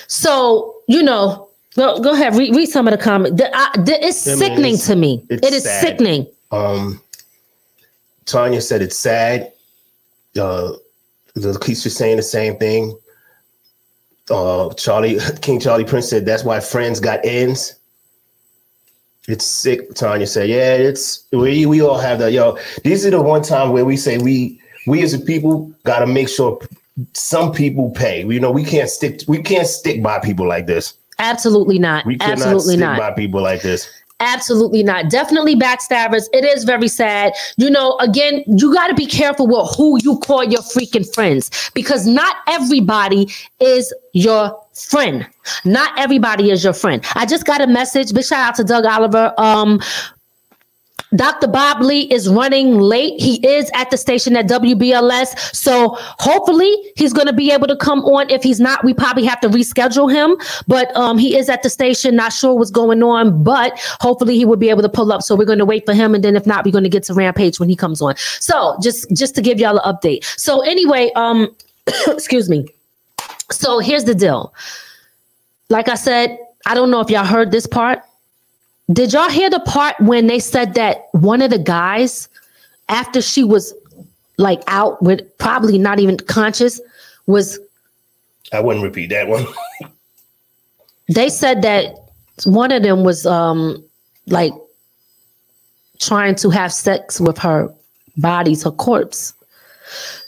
So, 0.09 0.83
you 0.89 1.03
know, 1.03 1.50
go, 1.81 1.99
go 2.01 2.13
ahead, 2.13 2.35
read, 2.37 2.55
read 2.55 2.67
some 2.69 2.87
of 2.87 2.93
the 2.93 2.99
comments. 3.03 3.37
The- 3.41 3.51
I- 3.57 3.73
the- 3.77 4.05
it's 4.07 4.27
I 4.27 4.31
mean, 4.33 4.39
sickening 4.39 4.75
it's- 4.75 4.87
to 4.89 4.97
me. 4.97 5.25
it's 5.31 5.47
It 5.47 5.53
is 5.55 5.65
sickening. 5.65 6.27
Um, 6.51 7.01
Tanya 8.27 8.61
said 8.61 8.83
it's 8.83 8.99
sad. 8.99 9.53
Uh, 10.39 10.73
the 11.35 11.59
Keith 11.59 11.83
was 11.85 11.97
saying 11.97 12.17
the 12.17 12.23
same 12.23 12.57
thing. 12.59 12.97
Uh, 14.31 14.73
Charlie 14.75 15.19
King 15.41 15.59
Charlie 15.59 15.85
Prince 15.85 16.09
said 16.11 16.27
that's 16.27 16.45
why 16.45 16.61
Friends 16.61 17.01
got 17.01 17.21
ends. 17.25 17.75
It's 19.29 19.45
sick. 19.45 19.95
Tanya 19.95 20.27
said, 20.27 20.49
"Yeah, 20.49 20.75
it's 20.75 21.25
we 21.33 21.67
we 21.67 21.81
all 21.83 21.99
have 21.99 22.19
that. 22.21 22.33
Yo, 22.33 22.59
these 22.85 23.05
are 23.07 23.11
the 23.11 23.21
one 23.23 23.43
time 23.43 23.71
where 23.73 23.85
we 23.85 23.97
say 23.97 24.19
we 24.19 24.61
we 24.87 25.03
as 25.03 25.15
a 25.15 25.19
people 25.19 25.73
got 25.85 26.01
to 26.01 26.07
make 26.07 26.29
sure 26.29 26.59
some 27.15 27.53
people 27.53 27.91
pay. 27.91 28.25
You 28.25 28.41
know, 28.41 28.51
we 28.51 28.65
can't 28.65 28.89
stick 28.91 29.23
we 29.29 29.43
can't 29.43 29.67
stick 29.67 30.03
by 30.03 30.19
people 30.21 30.47
like 30.47 30.67
this. 30.67 30.95
Absolutely 31.21 31.79
not. 31.79 32.05
We 32.07 32.19
cannot 32.19 32.33
Absolutely 32.39 32.75
stick 32.75 32.81
not. 32.81 32.99
by 32.99 33.13
people 33.13 33.43
like 33.43 33.63
this. 33.63 33.89
Absolutely 34.21 34.83
not. 34.83 35.09
Definitely 35.09 35.57
backstabbers. 35.57 36.25
It 36.33 36.45
is 36.45 36.65
very 36.65 36.89
sad. 36.89 37.33
You 37.57 37.71
know, 37.71 37.97
again, 38.01 38.45
you 38.47 38.73
got 38.73 38.89
to 38.89 38.95
be 38.95 39.07
careful 39.07 39.47
with 39.47 39.75
who 39.77 39.99
you 40.03 40.19
call 40.19 40.45
your 40.45 40.61
freaking 40.61 41.11
friends 41.15 41.71
because 41.75 42.07
not 42.07 42.37
everybody 42.47 43.29
is 43.61 43.95
your 44.13 44.59
friend. 44.75 45.27
Not 45.65 45.99
everybody 45.99 46.51
is 46.51 46.63
your 46.63 46.75
friend. 46.75 47.03
I 47.15 47.25
just 47.25 47.47
got 47.47 47.63
a 47.63 47.67
message. 47.67 48.13
Big 48.13 48.25
shout 48.25 48.49
out 48.49 48.55
to 48.57 48.65
Doug 48.65 48.85
Oliver. 48.85 49.33
Um, 49.39 49.81
Dr. 51.17 51.49
Bob 51.49 51.83
Lee 51.83 52.03
is 52.03 52.29
running 52.29 52.79
late. 52.79 53.21
He 53.21 53.45
is 53.47 53.71
at 53.75 53.91
the 53.91 53.97
station 53.97 54.37
at 54.37 54.47
WBLS. 54.47 55.55
So 55.55 55.97
hopefully 56.19 56.93
he's 56.97 57.13
going 57.13 57.27
to 57.27 57.33
be 57.33 57.51
able 57.51 57.67
to 57.67 57.77
come 57.77 58.05
on. 58.05 58.31
If 58.31 58.43
he's 58.43 58.61
not, 58.61 58.85
we 58.85 58.95
probably 58.95 59.25
have 59.25 59.41
to 59.41 59.49
reschedule 59.49 60.13
him. 60.13 60.37
But 60.69 60.95
um, 60.97 61.19
he 61.19 61.37
is 61.37 61.49
at 61.49 61.63
the 61.63 61.71
station. 61.71 62.15
Not 62.15 62.33
sure 62.33 62.55
what's 62.55 62.71
going 62.71 63.03
on, 63.03 63.43
but 63.43 63.79
hopefully 64.01 64.37
he 64.37 64.45
will 64.45 64.57
be 64.57 64.71
able 64.71 64.83
to 64.83 64.89
pull 64.89 65.13
up. 65.13 65.23
So 65.23 65.35
we're 65.35 65.45
going 65.45 65.59
to 65.59 65.65
wait 65.65 65.85
for 65.85 65.95
him. 65.95 66.15
And 66.15 66.23
then 66.23 66.37
if 66.37 66.47
not, 66.47 66.65
we're 66.65 66.71
going 66.71 66.85
to 66.85 66.91
get 66.91 67.03
to 67.05 67.15
Rampage 67.15 67.59
when 67.59 67.69
he 67.69 67.75
comes 67.75 68.01
on. 68.01 68.17
So 68.17 68.77
just 68.81 69.11
just 69.11 69.35
to 69.35 69.43
give 69.43 69.59
y'all 69.59 69.79
an 69.79 69.95
update. 69.95 70.25
So 70.39 70.61
anyway, 70.61 71.11
um, 71.17 71.49
excuse 72.07 72.49
me. 72.49 72.69
So 73.51 73.81
here's 73.81 74.05
the 74.05 74.15
deal. 74.15 74.55
Like 75.71 75.89
I 75.89 75.97
said, 75.97 76.39
I 76.67 76.75
don't 76.75 76.91
know 76.91 77.01
if 77.01 77.11
y'all 77.11 77.25
heard 77.25 77.51
this 77.51 77.67
part. 77.67 78.03
Did 78.93 79.13
y'all 79.13 79.31
hear 79.31 79.51
the 79.51 79.61
part 79.61 79.99
when 80.01 80.27
they 80.27 80.39
said 80.39 80.75
that 80.75 81.09
one 81.13 81.43
of 81.43 81.51
the 81.51 81.59
guys, 81.59 82.29
after 82.89 83.23
she 83.23 83.45
was 83.45 83.73
like 84.37 84.63
out 84.67 85.01
with 85.03 85.21
probably 85.39 85.79
not 85.79 86.01
even 86.01 86.17
conscious, 86.17 86.81
was 87.27 87.59
I 88.53 88.61
wouldn't 88.61 88.85
repeat 88.85 89.11
that 89.11 89.29
one. 89.29 89.47
they 91.09 91.29
said 91.29 91.63
that 91.63 91.95
one 92.45 92.73
of 92.73 92.83
them 92.83 93.05
was 93.05 93.27
um 93.27 93.85
like 94.27 94.53
trying 95.99 96.35
to 96.37 96.51
have 96.51 96.73
sex 96.73 97.21
with 97.21 97.39
her 97.39 97.73
body's 98.17 98.65
her 98.65 98.71
corpse. 98.71 99.35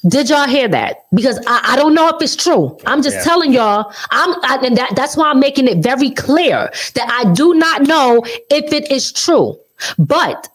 Did 0.09 0.29
y'all 0.31 0.49
hear 0.49 0.67
that? 0.69 1.05
Because 1.15 1.39
I, 1.47 1.61
I 1.73 1.77
don't 1.77 1.95
know 1.95 2.09
if 2.09 2.21
it's 2.21 2.35
true. 2.37 2.77
I'm 2.87 3.03
just 3.03 3.17
Yeah. 3.19 3.23
telling 3.25 3.53
y'all. 3.53 3.93
I'm 4.11 4.35
I, 4.45 4.59
and 4.65 4.77
that, 4.77 4.95
that's 4.97 5.17
why 5.17 5.31
I'm 5.31 5.39
making 5.41 5.69
it 5.69 5.79
very 5.79 6.11
clear 6.11 6.71
that 6.95 7.09
I 7.11 7.33
do 7.33 7.55
not 7.55 7.83
know 7.83 8.25
if 8.51 8.73
it 8.73 8.91
is 8.91 9.13
true. 9.13 9.59
But 9.99 10.49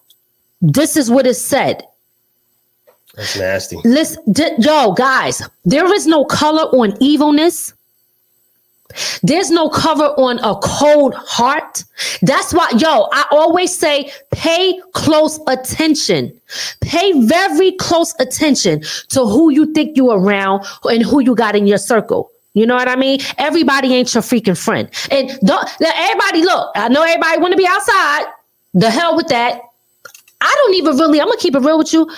this 0.61 0.97
is 0.97 1.09
what 1.09 1.25
is 1.27 1.39
said. 1.43 1.83
That's 3.15 3.37
nasty. 3.37 3.77
Listen, 3.83 4.31
d- 4.31 4.51
yo, 4.59 4.91
guys, 4.91 5.41
there 5.65 5.91
is 5.93 6.05
no 6.05 6.23
color 6.25 6.63
on 6.77 6.95
evilness. 7.01 7.73
There's 9.23 9.51
no 9.51 9.69
cover 9.69 10.05
on 10.17 10.39
a 10.39 10.55
cold 10.61 11.13
heart. 11.15 11.83
That's 12.21 12.53
why, 12.53 12.69
yo, 12.77 13.07
I 13.11 13.25
always 13.31 13.75
say 13.75 14.11
pay 14.31 14.79
close 14.93 15.39
attention. 15.47 16.33
Pay 16.81 17.25
very 17.25 17.73
close 17.73 18.15
attention 18.19 18.81
to 19.09 19.25
who 19.25 19.49
you 19.49 19.71
think 19.73 19.97
you 19.97 20.11
around 20.11 20.65
and 20.85 21.03
who 21.03 21.19
you 21.19 21.35
got 21.35 21.55
in 21.55 21.67
your 21.67 21.77
circle. 21.77 22.31
You 22.53 22.65
know 22.65 22.75
what 22.75 22.87
I 22.87 22.95
mean? 22.95 23.19
Everybody 23.37 23.93
ain't 23.93 24.13
your 24.13 24.23
freaking 24.23 24.57
friend. 24.57 24.89
And 25.11 25.29
don't 25.41 25.69
now 25.79 25.91
everybody 25.95 26.41
look, 26.43 26.71
I 26.75 26.87
know 26.89 27.03
everybody 27.03 27.39
want 27.39 27.51
to 27.51 27.57
be 27.57 27.67
outside. 27.67 28.25
The 28.73 28.89
hell 28.89 29.15
with 29.15 29.27
that. 29.27 29.61
I 30.41 30.55
don't 30.63 30.75
even 30.75 30.97
really, 30.97 31.19
I'm 31.19 31.27
gonna 31.27 31.39
keep 31.39 31.55
it 31.55 31.59
real 31.59 31.77
with 31.77 31.93
you. 31.93 32.09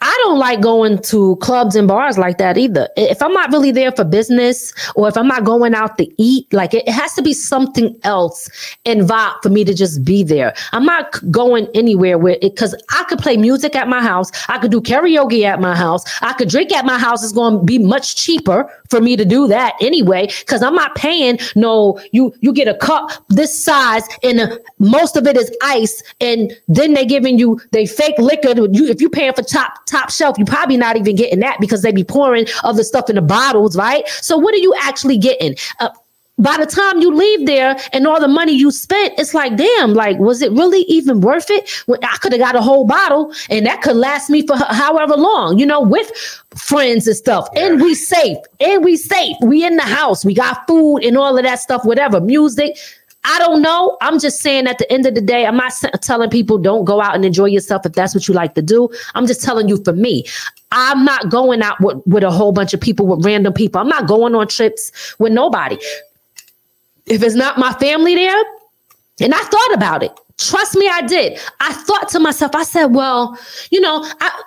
I 0.00 0.20
don't 0.24 0.38
like 0.38 0.60
going 0.60 1.00
to 1.02 1.36
clubs 1.36 1.76
and 1.76 1.88
bars 1.88 2.18
like 2.18 2.38
that 2.38 2.58
either. 2.58 2.88
If 2.96 3.22
I'm 3.22 3.32
not 3.32 3.50
really 3.50 3.70
there 3.70 3.90
for 3.92 4.04
business 4.04 4.72
or 4.96 5.08
if 5.08 5.16
I'm 5.16 5.28
not 5.28 5.44
going 5.44 5.74
out 5.74 5.96
to 5.98 6.22
eat, 6.22 6.52
like 6.52 6.74
it, 6.74 6.88
has 6.88 7.14
to 7.14 7.22
be 7.22 7.32
something 7.32 7.98
else 8.04 8.48
involved 8.84 9.42
for 9.42 9.48
me 9.48 9.64
to 9.64 9.72
just 9.72 10.04
be 10.04 10.22
there. 10.22 10.52
I'm 10.72 10.84
not 10.84 11.18
going 11.30 11.68
anywhere 11.74 12.18
where 12.18 12.36
it 12.42 12.54
because 12.54 12.74
I 12.90 13.04
could 13.08 13.18
play 13.18 13.36
music 13.36 13.74
at 13.74 13.88
my 13.88 14.02
house, 14.02 14.30
I 14.48 14.58
could 14.58 14.70
do 14.70 14.80
karaoke 14.80 15.44
at 15.44 15.60
my 15.60 15.74
house, 15.74 16.04
I 16.22 16.34
could 16.34 16.48
drink 16.48 16.72
at 16.72 16.84
my 16.84 16.98
house. 16.98 17.24
It's 17.24 17.32
going 17.32 17.60
to 17.60 17.64
be 17.64 17.78
much 17.78 18.16
cheaper 18.16 18.70
for 18.90 19.00
me 19.00 19.16
to 19.16 19.24
do 19.24 19.46
that 19.48 19.74
anyway 19.80 20.28
because 20.40 20.62
I'm 20.62 20.74
not 20.74 20.94
paying 20.94 21.38
no. 21.56 21.98
You 22.12 22.34
you 22.40 22.52
get 22.52 22.68
a 22.68 22.74
cup 22.74 23.10
this 23.28 23.64
size 23.64 24.06
and 24.22 24.40
uh, 24.40 24.58
most 24.78 25.16
of 25.16 25.26
it 25.26 25.36
is 25.36 25.50
ice, 25.62 26.02
and 26.20 26.52
then 26.68 26.94
they 26.94 27.06
giving 27.06 27.38
you 27.38 27.60
they 27.72 27.86
fake 27.86 28.18
liquor. 28.18 28.50
You 28.50 28.86
if 28.86 29.00
you 29.00 29.08
paying 29.08 29.32
for 29.32 29.42
top 29.42 29.83
top 29.86 30.10
shelf, 30.10 30.36
You're 30.38 30.46
probably 30.46 30.76
not 30.76 30.96
even 30.96 31.16
getting 31.16 31.40
that 31.40 31.58
because 31.60 31.82
they 31.82 31.92
be 31.92 32.04
pouring 32.04 32.46
other 32.62 32.84
stuff 32.84 33.08
in 33.08 33.16
the 33.16 33.22
bottles, 33.22 33.76
right? 33.76 34.06
So 34.08 34.36
what 34.36 34.54
are 34.54 34.58
you 34.58 34.74
actually 34.80 35.18
getting? 35.18 35.56
Uh, 35.80 35.90
by 36.38 36.56
the 36.56 36.66
time 36.66 37.00
you 37.00 37.14
leave 37.14 37.46
there 37.46 37.76
and 37.92 38.06
all 38.06 38.20
the 38.20 38.28
money 38.28 38.52
you 38.52 38.70
spent, 38.72 39.14
it's 39.18 39.34
like, 39.34 39.56
damn, 39.56 39.94
like, 39.94 40.18
was 40.18 40.42
it 40.42 40.50
really 40.52 40.80
even 40.82 41.20
worth 41.20 41.48
it? 41.48 41.70
When 41.86 42.02
I 42.02 42.16
could 42.16 42.32
have 42.32 42.40
got 42.40 42.56
a 42.56 42.62
whole 42.62 42.84
bottle 42.84 43.32
and 43.50 43.64
that 43.66 43.82
could 43.82 43.96
last 43.96 44.30
me 44.30 44.44
for 44.44 44.56
however 44.56 45.14
long, 45.14 45.58
you 45.58 45.66
know, 45.66 45.80
with 45.80 46.10
friends 46.56 47.06
and 47.06 47.16
stuff. 47.16 47.48
And 47.54 47.80
we 47.80 47.94
safe, 47.94 48.38
and 48.58 48.84
we 48.84 48.96
safe. 48.96 49.36
We 49.42 49.64
in 49.64 49.76
the 49.76 49.82
house, 49.82 50.24
we 50.24 50.34
got 50.34 50.66
food 50.66 50.98
and 50.98 51.16
all 51.16 51.36
of 51.36 51.44
that 51.44 51.60
stuff, 51.60 51.84
whatever, 51.84 52.20
music. 52.20 52.76
I 53.24 53.38
don't 53.38 53.62
know. 53.62 53.96
I'm 54.00 54.18
just 54.18 54.40
saying 54.40 54.66
at 54.66 54.78
the 54.78 54.90
end 54.92 55.06
of 55.06 55.14
the 55.14 55.20
day, 55.20 55.46
I'm 55.46 55.56
not 55.56 55.72
telling 56.02 56.30
people 56.30 56.58
don't 56.58 56.84
go 56.84 57.00
out 57.00 57.14
and 57.14 57.24
enjoy 57.24 57.46
yourself 57.46 57.86
if 57.86 57.92
that's 57.92 58.14
what 58.14 58.28
you 58.28 58.34
like 58.34 58.54
to 58.54 58.62
do. 58.62 58.90
I'm 59.14 59.26
just 59.26 59.42
telling 59.42 59.68
you 59.68 59.82
for 59.82 59.94
me, 59.94 60.26
I'm 60.72 61.04
not 61.04 61.30
going 61.30 61.62
out 61.62 61.80
with, 61.80 62.02
with 62.06 62.22
a 62.22 62.30
whole 62.30 62.52
bunch 62.52 62.74
of 62.74 62.80
people, 62.80 63.06
with 63.06 63.24
random 63.24 63.52
people. 63.52 63.80
I'm 63.80 63.88
not 63.88 64.06
going 64.06 64.34
on 64.34 64.48
trips 64.48 65.14
with 65.18 65.32
nobody. 65.32 65.78
If 67.06 67.22
it's 67.22 67.34
not 67.34 67.58
my 67.58 67.72
family 67.74 68.14
there, 68.14 68.42
and 69.20 69.34
I 69.34 69.38
thought 69.38 69.74
about 69.74 70.02
it. 70.02 70.12
Trust 70.36 70.74
me, 70.74 70.88
I 70.88 71.02
did. 71.02 71.38
I 71.60 71.72
thought 71.72 72.08
to 72.10 72.18
myself, 72.18 72.54
I 72.54 72.64
said, 72.64 72.86
well, 72.86 73.38
you 73.70 73.80
know, 73.80 74.04
I 74.20 74.42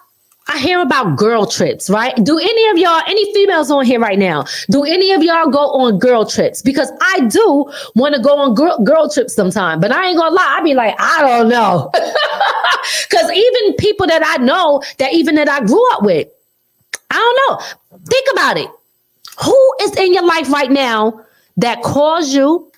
I 0.50 0.60
hear 0.60 0.82
about 0.82 1.18
girl 1.18 1.46
trips, 1.46 1.90
right? 1.90 2.16
Do 2.24 2.38
any 2.40 2.70
of 2.70 2.78
y'all, 2.78 3.02
any 3.08 3.34
females 3.34 3.70
on 3.70 3.86
here 3.86 4.00
right 4.00 4.18
now, 4.18 4.46
do 4.70 4.84
any 4.84 5.12
of 5.12 5.22
y'all 5.22 5.50
go 5.50 5.72
on 5.72 6.00
girl 6.00 6.26
trips? 6.26 6.62
Because 6.62 6.90
I 7.02 7.28
do 7.28 7.72
want 7.96 8.16
to 8.16 8.22
go 8.22 8.38
on 8.38 8.56
girl, 8.56 8.78
girl 8.84 9.10
trips 9.10 9.34
sometime, 9.34 9.80
but 9.80 9.92
I 9.92 10.08
ain't 10.08 10.18
gonna 10.18 10.34
lie, 10.34 10.58
I 10.60 10.64
be 10.64 10.74
like, 10.74 10.96
I 11.00 11.22
don't 11.22 11.50
know. 11.50 11.92
Because 13.10 13.32
even 13.32 13.76
people 13.76 14.08
that 14.08 14.22
I 14.26 14.42
know, 14.44 14.82
that 14.98 15.14
even 15.14 15.36
that 15.36 15.50
I 15.50 15.66
grew 15.66 15.92
up 15.94 16.04
with, 16.04 16.28
I 17.10 17.16
don't 17.16 17.60
know. 17.60 18.00
Think 18.06 18.28
about 18.34 18.58
it. 18.58 18.70
Who 19.44 19.74
is 19.82 19.96
in 19.98 20.14
your 20.14 20.26
life 20.26 20.50
right 20.52 20.72
now 20.72 21.26
that 21.58 21.82
calls 21.84 22.34
you? 22.34 22.72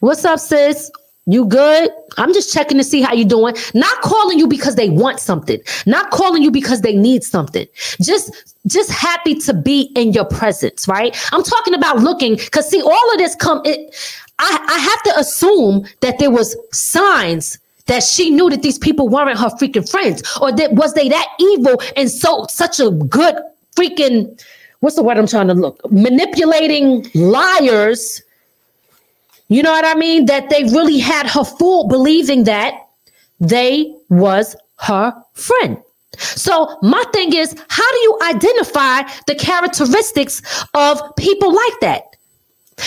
What's 0.00 0.24
up, 0.24 0.38
sis? 0.38 0.90
You 1.28 1.44
good? 1.44 1.90
I'm 2.16 2.32
just 2.32 2.54
checking 2.54 2.78
to 2.78 2.84
see 2.84 3.02
how 3.02 3.12
you're 3.12 3.28
doing. 3.28 3.54
Not 3.74 4.00
calling 4.00 4.38
you 4.38 4.46
because 4.46 4.76
they 4.76 4.88
want 4.88 5.20
something. 5.20 5.60
Not 5.84 6.10
calling 6.10 6.42
you 6.42 6.50
because 6.50 6.80
they 6.80 6.96
need 6.96 7.22
something. 7.22 7.66
Just 8.00 8.54
just 8.66 8.90
happy 8.90 9.34
to 9.34 9.52
be 9.52 9.92
in 9.94 10.14
your 10.14 10.24
presence, 10.24 10.88
right? 10.88 11.14
I'm 11.32 11.42
talking 11.42 11.74
about 11.74 11.98
looking 11.98 12.38
cuz 12.38 12.70
see 12.70 12.80
all 12.80 13.12
of 13.12 13.18
this 13.18 13.34
come 13.34 13.60
it 13.66 13.94
I 14.38 14.58
I 14.68 14.78
have 14.78 15.02
to 15.02 15.18
assume 15.20 15.86
that 16.00 16.18
there 16.18 16.30
was 16.30 16.56
signs 16.72 17.58
that 17.88 18.02
she 18.02 18.30
knew 18.30 18.48
that 18.48 18.62
these 18.62 18.78
people 18.78 19.08
weren't 19.10 19.38
her 19.38 19.50
freaking 19.60 19.88
friends 19.88 20.22
or 20.40 20.50
that 20.52 20.72
was 20.72 20.94
they 20.94 21.10
that 21.10 21.28
evil 21.38 21.80
and 21.96 22.10
so 22.10 22.46
such 22.48 22.80
a 22.80 22.90
good 22.90 23.36
freaking 23.76 24.42
what's 24.80 24.96
the 24.96 25.02
word 25.02 25.18
I'm 25.18 25.26
trying 25.26 25.48
to 25.48 25.54
look 25.54 25.78
manipulating 25.90 27.06
liars 27.14 28.22
you 29.48 29.62
know 29.62 29.72
what 29.72 29.84
I 29.84 29.94
mean? 29.94 30.26
That 30.26 30.50
they 30.50 30.64
really 30.64 30.98
had 30.98 31.26
her 31.26 31.44
fool 31.44 31.88
believing 31.88 32.44
that 32.44 32.74
they 33.40 33.94
was 34.08 34.54
her 34.80 35.14
friend. 35.34 35.78
So 36.18 36.76
my 36.82 37.02
thing 37.12 37.34
is, 37.34 37.54
how 37.68 37.90
do 37.90 37.98
you 37.98 38.18
identify 38.24 39.02
the 39.26 39.34
characteristics 39.34 40.42
of 40.74 41.00
people 41.16 41.54
like 41.54 41.80
that? 41.80 42.02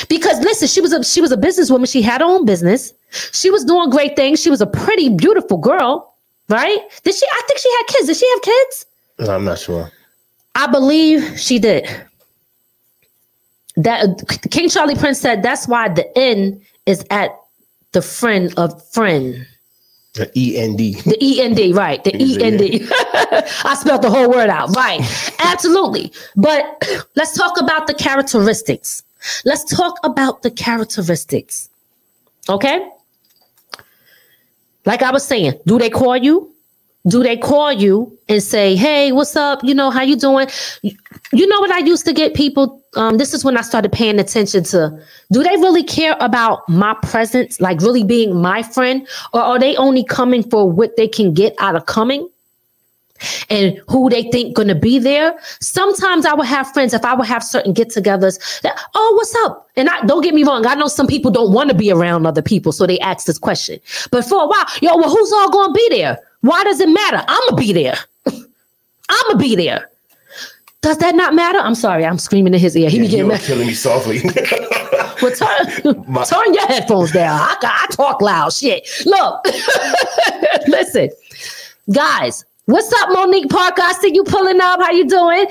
Because 0.07 0.39
listen, 0.39 0.67
she 0.67 0.81
was 0.81 0.93
a 0.93 1.03
she 1.03 1.19
was 1.19 1.31
a 1.31 1.37
businesswoman. 1.37 1.89
She 1.91 2.01
had 2.01 2.21
her 2.21 2.27
own 2.27 2.45
business. 2.45 2.93
She 3.33 3.49
was 3.49 3.65
doing 3.65 3.89
great 3.89 4.15
things. 4.15 4.41
She 4.41 4.49
was 4.49 4.61
a 4.61 4.67
pretty 4.67 5.09
beautiful 5.09 5.57
girl, 5.57 6.15
right? 6.47 6.79
Did 7.03 7.15
she? 7.15 7.25
I 7.25 7.41
think 7.47 7.59
she 7.59 7.71
had 7.71 7.83
kids. 7.87 8.07
Did 8.07 8.17
she 8.17 8.29
have 8.29 8.41
kids? 8.41 8.85
No, 9.19 9.35
I'm 9.35 9.43
not 9.43 9.59
sure. 9.59 9.91
I 10.55 10.67
believe 10.67 11.39
she 11.39 11.59
did 11.59 11.89
that 13.83 14.41
King 14.51 14.69
Charlie 14.69 14.95
Prince 14.95 15.19
said 15.19 15.43
that's 15.43 15.67
why 15.67 15.89
the 15.89 16.17
N 16.17 16.61
is 16.85 17.05
at 17.09 17.31
the 17.91 18.01
friend 18.01 18.53
of 18.57 18.85
friend. 18.89 19.45
The 20.13 20.29
E 20.35 20.57
N 20.57 20.75
D. 20.75 20.93
The 21.01 21.17
E 21.23 21.41
N 21.41 21.53
D, 21.53 21.71
right. 21.71 22.03
The 22.03 22.21
E 22.21 22.43
N 22.43 22.57
D. 22.57 22.87
I 22.91 23.77
spelled 23.79 24.01
the 24.01 24.09
whole 24.09 24.29
word 24.29 24.49
out. 24.49 24.75
Right. 24.75 24.99
Absolutely. 25.39 26.11
But 26.35 26.83
let's 27.15 27.37
talk 27.37 27.59
about 27.59 27.87
the 27.87 27.93
characteristics. 27.93 29.03
Let's 29.45 29.63
talk 29.63 29.97
about 30.03 30.41
the 30.41 30.51
characteristics. 30.51 31.69
Okay? 32.49 32.89
Like 34.85 35.01
I 35.03 35.11
was 35.11 35.25
saying, 35.25 35.53
do 35.65 35.77
they 35.77 35.89
call 35.89 36.17
you? 36.17 36.51
Do 37.07 37.23
they 37.23 37.37
call 37.37 37.71
you 37.71 38.15
and 38.29 38.43
say, 38.43 38.75
"Hey, 38.75 39.11
what's 39.11 39.35
up? 39.35 39.63
You 39.63 39.73
know, 39.73 39.89
how 39.89 40.01
you 40.01 40.15
doing?" 40.15 40.47
You 40.83 41.47
know 41.47 41.59
what 41.59 41.71
I 41.71 41.79
used 41.79 42.05
to 42.05 42.13
get 42.13 42.35
people 42.35 42.80
um, 42.95 43.17
this 43.17 43.33
is 43.33 43.45
when 43.45 43.57
I 43.57 43.61
started 43.61 43.91
paying 43.91 44.19
attention 44.19 44.63
to 44.65 45.01
do 45.31 45.43
they 45.43 45.55
really 45.57 45.83
care 45.83 46.17
about 46.19 46.67
my 46.67 46.93
presence, 47.03 47.61
like 47.61 47.79
really 47.81 48.03
being 48.03 48.41
my 48.41 48.63
friend, 48.63 49.07
or 49.33 49.41
are 49.41 49.59
they 49.59 49.75
only 49.77 50.03
coming 50.03 50.43
for 50.43 50.69
what 50.69 50.97
they 50.97 51.07
can 51.07 51.33
get 51.33 51.55
out 51.59 51.75
of 51.75 51.85
coming? 51.85 52.27
and 53.51 53.79
who 53.87 54.09
they 54.09 54.23
think 54.31 54.55
gonna 54.55 54.73
be 54.73 54.97
there. 54.97 55.37
Sometimes 55.59 56.25
I 56.25 56.33
would 56.33 56.47
have 56.47 56.71
friends 56.71 56.91
if 56.91 57.05
I 57.05 57.13
would 57.13 57.27
have 57.27 57.43
certain 57.43 57.71
get-togethers 57.71 58.61
that, 58.61 58.79
oh, 58.95 59.13
what's 59.15 59.35
up? 59.45 59.69
And 59.75 59.89
I 59.89 60.03
don't 60.05 60.23
get 60.23 60.33
me 60.33 60.43
wrong, 60.43 60.65
I 60.65 60.73
know 60.73 60.87
some 60.87 61.05
people 61.05 61.29
don't 61.29 61.53
want 61.53 61.69
to 61.69 61.75
be 61.75 61.91
around 61.91 62.25
other 62.25 62.41
people, 62.41 62.71
so 62.71 62.87
they 62.87 62.99
ask 62.99 63.27
this 63.27 63.37
question. 63.37 63.79
But 64.09 64.25
for 64.25 64.43
a 64.43 64.47
while, 64.47 64.65
yo, 64.81 64.97
well, 64.97 65.15
who's 65.15 65.31
all 65.33 65.51
gonna 65.51 65.73
be 65.73 65.87
there? 65.89 66.17
Why 66.41 66.63
does 66.63 66.79
it 66.79 66.89
matter? 66.89 67.23
I'ma 67.27 67.55
be 67.55 67.73
there. 67.73 67.95
I'ma 68.25 69.37
be 69.37 69.55
there. 69.55 69.90
Does 70.81 70.97
that 70.97 71.15
not 71.15 71.35
matter? 71.35 71.59
I'm 71.59 71.75
sorry, 71.75 72.05
I'm 72.05 72.17
screaming 72.17 72.53
in 72.55 72.59
his 72.59 72.75
ear. 72.75 72.89
He 72.89 72.97
yeah, 72.97 73.01
be 73.03 73.07
getting 73.07 73.19
you're 73.19 73.27
mad. 73.27 73.41
killing 73.41 73.67
me 73.67 73.73
softly. 73.73 74.21
well, 75.21 75.31
turn, 75.35 76.03
My- 76.07 76.23
turn 76.23 76.53
your 76.53 76.65
headphones 76.67 77.11
down. 77.11 77.39
I, 77.39 77.55
I 77.61 77.87
talk 77.91 78.21
loud. 78.21 78.51
Shit. 78.51 78.87
Look, 79.05 79.45
listen, 80.67 81.09
guys. 81.93 82.45
What's 82.65 82.91
up, 82.93 83.09
Monique 83.11 83.49
Parker? 83.49 83.81
I 83.81 83.93
see 83.93 84.13
you 84.13 84.23
pulling 84.23 84.61
up. 84.61 84.79
How 84.79 84.91
you 84.91 85.07
doing? 85.07 85.47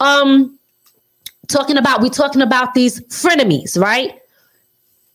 Um, 0.00 0.58
talking 1.48 1.76
about 1.76 2.00
we 2.02 2.10
talking 2.10 2.42
about 2.42 2.74
these 2.74 3.00
frenemies, 3.02 3.80
right? 3.80 4.18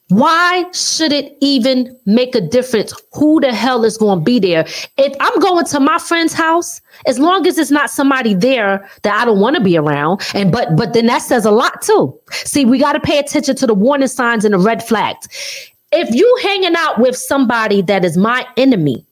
Why 0.09 0.65
should 0.71 1.13
it 1.13 1.37
even 1.39 1.95
make 2.07 2.33
a 2.33 2.41
difference 2.41 2.93
who 3.13 3.39
the 3.39 3.53
hell 3.53 3.85
is 3.85 3.95
going 3.95 4.19
to 4.19 4.25
be 4.25 4.39
there? 4.39 4.65
If 4.97 5.15
I'm 5.19 5.39
going 5.39 5.65
to 5.65 5.79
my 5.79 5.99
friend's 5.99 6.33
house, 6.33 6.81
as 7.05 7.19
long 7.19 7.45
as 7.45 7.59
it's 7.59 7.69
not 7.69 7.91
somebody 7.91 8.33
there 8.33 8.89
that 9.03 9.21
I 9.21 9.23
don't 9.23 9.39
want 9.39 9.55
to 9.57 9.63
be 9.63 9.77
around, 9.77 10.21
and 10.33 10.51
but 10.51 10.75
but 10.75 10.93
then 10.93 11.05
that 11.05 11.21
says 11.21 11.45
a 11.45 11.51
lot 11.51 11.83
too. 11.83 12.19
See, 12.31 12.65
we 12.65 12.79
got 12.79 12.93
to 12.93 12.99
pay 12.99 13.19
attention 13.19 13.55
to 13.57 13.67
the 13.67 13.75
warning 13.75 14.07
signs 14.07 14.45
and 14.45 14.53
the 14.55 14.59
red 14.59 14.83
flags. 14.83 15.27
If 15.91 16.13
you 16.13 16.39
hanging 16.41 16.75
out 16.75 16.99
with 16.99 17.15
somebody 17.15 17.83
that 17.83 18.03
is 18.03 18.17
my 18.17 18.47
enemy, 18.57 19.05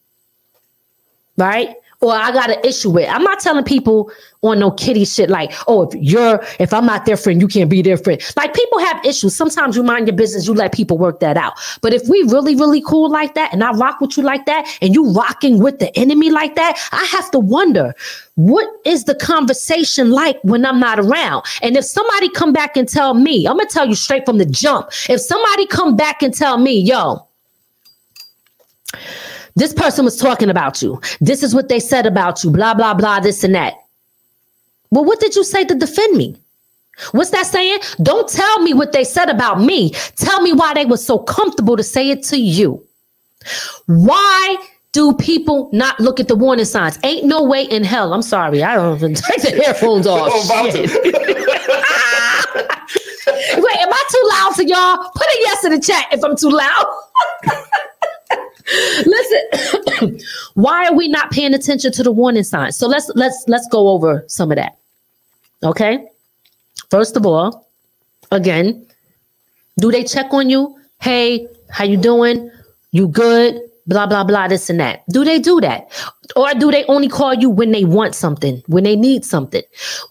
right? 1.38 1.76
Or 2.00 2.12
I 2.12 2.32
got 2.32 2.52
an 2.52 2.64
issue 2.64 2.92
with. 2.92 3.10
I'm 3.10 3.24
not 3.24 3.40
telling 3.40 3.64
people 3.64 4.12
on 4.44 4.60
no 4.60 4.70
kitty 4.70 5.04
shit 5.04 5.32
like, 5.32 5.52
oh, 5.68 5.90
if 5.90 5.96
you're 5.96 6.44
if 6.60 6.72
I'm 6.72 6.86
not 6.86 7.06
their 7.06 7.18
friend, 7.18 7.42
you 7.42 7.48
can't 7.48 7.72
be 7.72 7.82
their 7.82 7.98
friend. 7.98 8.22
Like 8.36 8.54
people 8.54 8.78
have 8.80 9.04
issues. 9.04 9.36
Sometimes 9.36 9.76
you 9.76 9.82
mind 9.82 10.08
your 10.08 10.16
business, 10.16 10.46
you 10.46 10.54
let 10.54 10.74
people 10.74 11.00
work 11.00 11.20
that 11.22 11.38
out. 11.38 11.54
But 11.82 11.94
if 11.94 12.08
we 12.08 12.22
really, 12.24 12.56
really 12.56 12.82
cool 12.82 13.10
like 13.10 13.34
that, 13.34 13.52
and 13.52 13.64
I 13.64 13.72
rock 13.72 14.00
with 14.00 14.16
you 14.16 14.22
like 14.22 14.46
that, 14.46 14.78
and 14.80 14.94
you 14.94 15.12
rocking 15.12 15.58
with 15.58 15.80
the 15.80 15.98
enemy 15.98 16.30
like 16.30 16.54
that, 16.54 16.78
I 16.92 17.04
have 17.06 17.32
to 17.32 17.40
wonder 17.40 17.96
what 18.36 18.68
is 18.86 19.06
the 19.06 19.16
conversation 19.16 20.12
like 20.12 20.40
when 20.44 20.68
I'm 20.68 20.80
not 20.80 21.00
around? 21.00 21.46
And 21.64 21.76
if 21.76 21.86
somebody 21.86 22.30
come 22.30 22.54
back 22.54 22.78
and 22.78 22.88
tell 22.88 23.16
me, 23.16 23.48
I'm 23.48 23.58
gonna 23.58 23.70
tell 23.70 23.88
you 23.88 23.96
straight 23.96 24.26
from 24.26 24.38
the 24.38 24.46
jump. 24.46 24.90
If 25.10 25.22
somebody 25.22 25.66
come 25.66 25.96
back 25.96 26.22
and 26.22 26.32
tell 26.32 26.60
me, 26.60 26.80
yo, 26.80 27.28
this 29.58 29.74
person 29.74 30.06
was 30.06 30.16
talking 30.16 30.50
about 30.50 30.84
you. 30.84 31.02
This 31.20 31.42
is 31.42 31.56
what 31.56 31.68
they 31.68 31.80
said 31.80 32.06
about 32.06 32.44
you, 32.44 32.52
blah, 32.52 32.76
blah, 32.76 32.94
blah, 32.94 33.20
this 33.20 33.44
and 33.44 33.56
that. 33.56 33.74
Well, 34.92 35.04
what 35.04 35.20
did 35.20 35.36
you 35.36 35.44
say 35.44 35.66
to 35.66 35.74
defend 35.74 36.16
me? 36.16 36.36
What's 37.12 37.32
that 37.32 37.48
saying? 37.48 37.80
Don't 38.04 38.30
tell 38.30 38.60
me 38.62 38.76
what 38.76 38.92
they 38.92 39.04
said 39.04 39.30
about 39.30 39.60
me. 39.60 39.92
Tell 40.16 40.42
me 40.42 40.54
why 40.54 40.76
they 40.76 40.86
were 40.86 40.98
so 40.98 41.18
comfortable 41.18 41.76
to 41.76 41.84
say 41.84 42.12
it 42.12 42.22
to 42.26 42.38
you. 42.38 42.84
Why 43.88 44.58
do 44.94 45.14
people 45.16 45.70
not 45.74 46.00
look 46.00 46.20
at 46.20 46.28
the 46.28 46.36
warning 46.36 46.66
signs? 46.66 47.00
Ain't 47.04 47.26
no 47.26 47.44
way 47.44 47.64
in 47.64 47.84
hell. 47.84 48.14
I'm 48.14 48.22
sorry. 48.22 48.62
I 48.64 48.76
don't 48.76 48.96
even 48.96 49.16
take 49.16 49.42
the 49.42 49.52
headphones 49.52 50.06
off. 50.08 50.30
Oh, 50.34 50.70
Shit. 50.72 50.90
Wait, 53.58 53.78
am 53.78 53.94
I 53.94 54.04
too 54.12 54.30
loud 54.32 54.56
to 54.56 54.68
y'all? 54.68 55.12
Put 55.16 55.28
a 55.28 55.38
yes 55.42 55.64
in 55.66 55.72
the 55.72 55.80
chat 55.80 56.06
if 56.12 56.24
I'm 56.24 56.36
too 56.36 56.50
loud. 56.50 56.86
Listen, 59.06 60.20
why 60.56 60.88
are 60.88 60.94
we 60.94 61.08
not 61.08 61.32
paying 61.32 61.54
attention 61.54 61.92
to 61.94 62.04
the 62.04 62.12
warning 62.12 62.44
signs? 62.44 62.78
So 62.78 62.88
let's 62.88 63.10
let's 63.16 63.46
let's 63.48 63.68
go 63.70 63.90
over 63.90 64.26
some 64.28 64.52
of 64.52 64.58
that. 64.58 64.78
Okay. 65.64 66.06
First 66.90 67.16
of 67.18 67.26
all, 67.26 67.70
again, 68.32 68.86
do 69.80 69.92
they 69.92 70.04
check 70.04 70.34
on 70.34 70.50
you? 70.50 70.80
Hey, 71.02 71.48
how 71.70 71.84
you 71.86 71.98
doing? 71.98 72.52
You 72.92 73.08
good? 73.08 73.62
Blah 73.88 74.08
blah 74.08 74.26
blah. 74.26 74.50
This 74.50 74.70
and 74.70 74.80
that. 74.82 75.04
Do 75.10 75.24
they 75.24 75.40
do 75.40 75.62
that, 75.62 75.88
or 76.36 76.54
do 76.54 76.72
they 76.72 76.84
only 76.86 77.08
call 77.08 77.34
you 77.34 77.50
when 77.50 77.72
they 77.72 77.86
want 77.86 78.16
something, 78.16 78.62
when 78.68 78.84
they 78.84 78.98
need 78.98 79.24
something? 79.24 79.62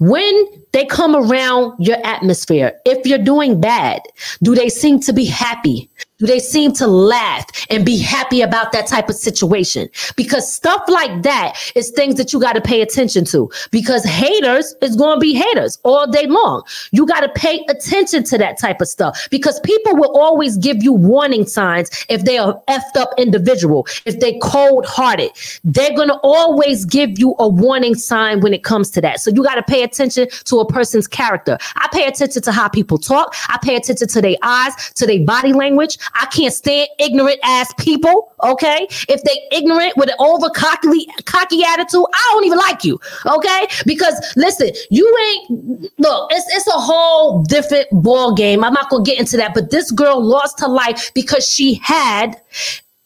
When 0.01 0.47
they 0.73 0.87
come 0.87 1.15
around 1.15 1.75
your 1.79 1.99
atmosphere, 2.07 2.73
if 2.87 3.07
you're 3.07 3.19
doing 3.19 3.61
bad, 3.61 4.01
do 4.43 4.55
they 4.55 4.71
seem 4.71 5.01
to 5.01 5.13
be 5.13 5.27
happy? 5.27 5.91
Do 6.19 6.25
they 6.25 6.39
seem 6.39 6.73
to 6.75 6.87
laugh 6.87 7.45
and 7.69 7.85
be 7.85 7.99
happy 7.99 8.41
about 8.41 8.73
that 8.73 8.87
type 8.87 9.11
of 9.11 9.17
situation? 9.17 9.91
Because 10.17 10.51
stuff 10.51 10.83
like 10.89 11.23
that 11.25 11.59
is 11.75 11.91
things 11.91 12.15
that 12.15 12.33
you 12.33 12.41
got 12.41 12.55
to 12.55 12.61
pay 12.63 12.81
attention 12.81 13.27
to. 13.27 13.51
Because 13.71 14.03
haters 14.03 14.75
is 14.81 14.97
going 14.97 15.17
to 15.17 15.21
be 15.21 15.35
haters 15.35 15.79
all 15.85 16.11
day 16.11 16.27
long. 16.27 16.63
You 16.91 17.05
got 17.05 17.21
to 17.21 17.29
pay 17.29 17.63
attention 17.69 18.25
to 18.25 18.39
that 18.39 18.59
type 18.59 18.81
of 18.81 18.89
stuff 18.89 19.29
because 19.31 19.61
people 19.61 19.95
will 19.95 20.17
always 20.19 20.57
give 20.57 20.83
you 20.83 20.95
warning 20.95 21.45
signs 21.45 21.91
if 22.09 22.25
they 22.25 22.39
are 22.39 22.59
effed 22.67 22.97
up 22.97 23.11
individual, 23.19 23.87
if 24.07 24.19
they 24.19 24.39
cold 24.39 24.87
hearted. 24.87 25.33
They're 25.65 25.95
going 25.95 26.09
to 26.09 26.19
always 26.23 26.87
give 26.87 27.19
you 27.19 27.35
a 27.39 27.47
warning 27.47 27.95
sign 27.95 28.41
when 28.41 28.55
it 28.55 28.65
comes 28.65 28.89
to 28.93 29.03
that. 29.03 29.21
So 29.21 29.31
you 29.31 29.45
got 29.45 29.57
to 29.57 29.63
pay 29.63 29.83
attention 29.83 30.29
to 30.45 30.61
a 30.61 30.67
person's 30.67 31.07
character. 31.07 31.59
I 31.75 31.89
pay 31.93 32.07
attention 32.07 32.41
to 32.41 32.53
how 32.53 32.69
people 32.69 32.97
talk. 32.97 33.35
I 33.49 33.59
pay 33.63 33.77
attention 33.77 34.09
to 34.09 34.23
their 34.23 34.37
eyes, 34.41 34.73
to 34.95 35.07
their 35.07 35.21
body 35.23 35.53
language. 35.53 35.99
I 36.15 36.27
can't 36.27 36.53
stand 36.53 36.89
ignorant 36.99 37.39
ass 37.43 37.73
people. 37.79 38.33
Okay, 38.43 38.87
if 39.09 39.23
they 39.23 39.57
ignorant 39.57 39.97
with 39.97 40.09
an 40.09 40.17
over 40.19 40.51
cocky 40.51 41.07
cocky 41.25 41.65
attitude, 41.65 42.05
I 42.13 42.31
don't 42.33 42.45
even 42.45 42.59
like 42.59 42.85
you. 42.85 43.01
Okay, 43.27 43.67
because 43.85 44.15
listen, 44.37 44.71
you 44.91 45.17
ain't 45.31 45.91
look. 45.99 46.31
It's 46.33 46.55
it's 46.55 46.67
a 46.69 46.79
whole 46.79 47.43
different 47.43 47.89
ball 47.93 48.35
game. 48.35 48.65
I'm 48.65 48.75
not 48.75 48.91
gonna 48.91 49.05
get 49.05 49.19
into 49.19 49.37
that, 49.37 49.55
but 49.55 49.71
this 49.71 49.91
girl 49.91 50.23
lost 50.23 50.61
her 50.61 50.69
life 50.69 51.13
because 51.15 51.47
she 51.47 51.75
had 51.75 52.41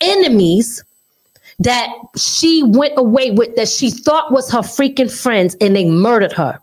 enemies 0.00 0.82
that 1.60 1.92
she 2.16 2.62
went 2.62 2.94
away 2.96 3.30
with 3.30 3.54
that 3.56 3.68
she 3.68 3.90
thought 3.90 4.32
was 4.32 4.50
her 4.50 4.60
freaking 4.60 5.10
friends 5.10 5.56
and 5.60 5.76
they 5.76 5.84
murdered 5.84 6.32
her. 6.32 6.58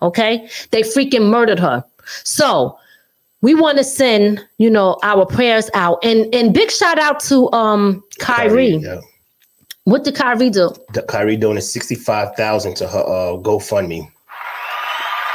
Okay? 0.00 0.48
They 0.70 0.82
freaking 0.82 1.28
murdered 1.28 1.58
her. 1.58 1.84
So 2.24 2.78
we 3.40 3.54
want 3.54 3.78
to 3.78 3.84
send, 3.84 4.44
you 4.58 4.70
know, 4.70 4.98
our 5.02 5.26
prayers 5.26 5.70
out. 5.74 6.04
And 6.04 6.32
and 6.34 6.52
big 6.52 6.70
shout 6.70 6.98
out 6.98 7.20
to 7.20 7.50
um 7.52 8.02
Kyrie. 8.18 8.76
yeah. 8.76 9.00
What 9.84 10.04
did 10.04 10.16
Kyrie 10.16 10.50
do? 10.50 10.74
The 10.92 11.02
Kyrie 11.02 11.36
donated 11.36 11.64
sixty-five 11.64 12.36
thousand 12.36 12.74
to 12.76 12.88
her 12.88 13.00
uh, 13.00 13.38
GoFundMe. 13.38 14.10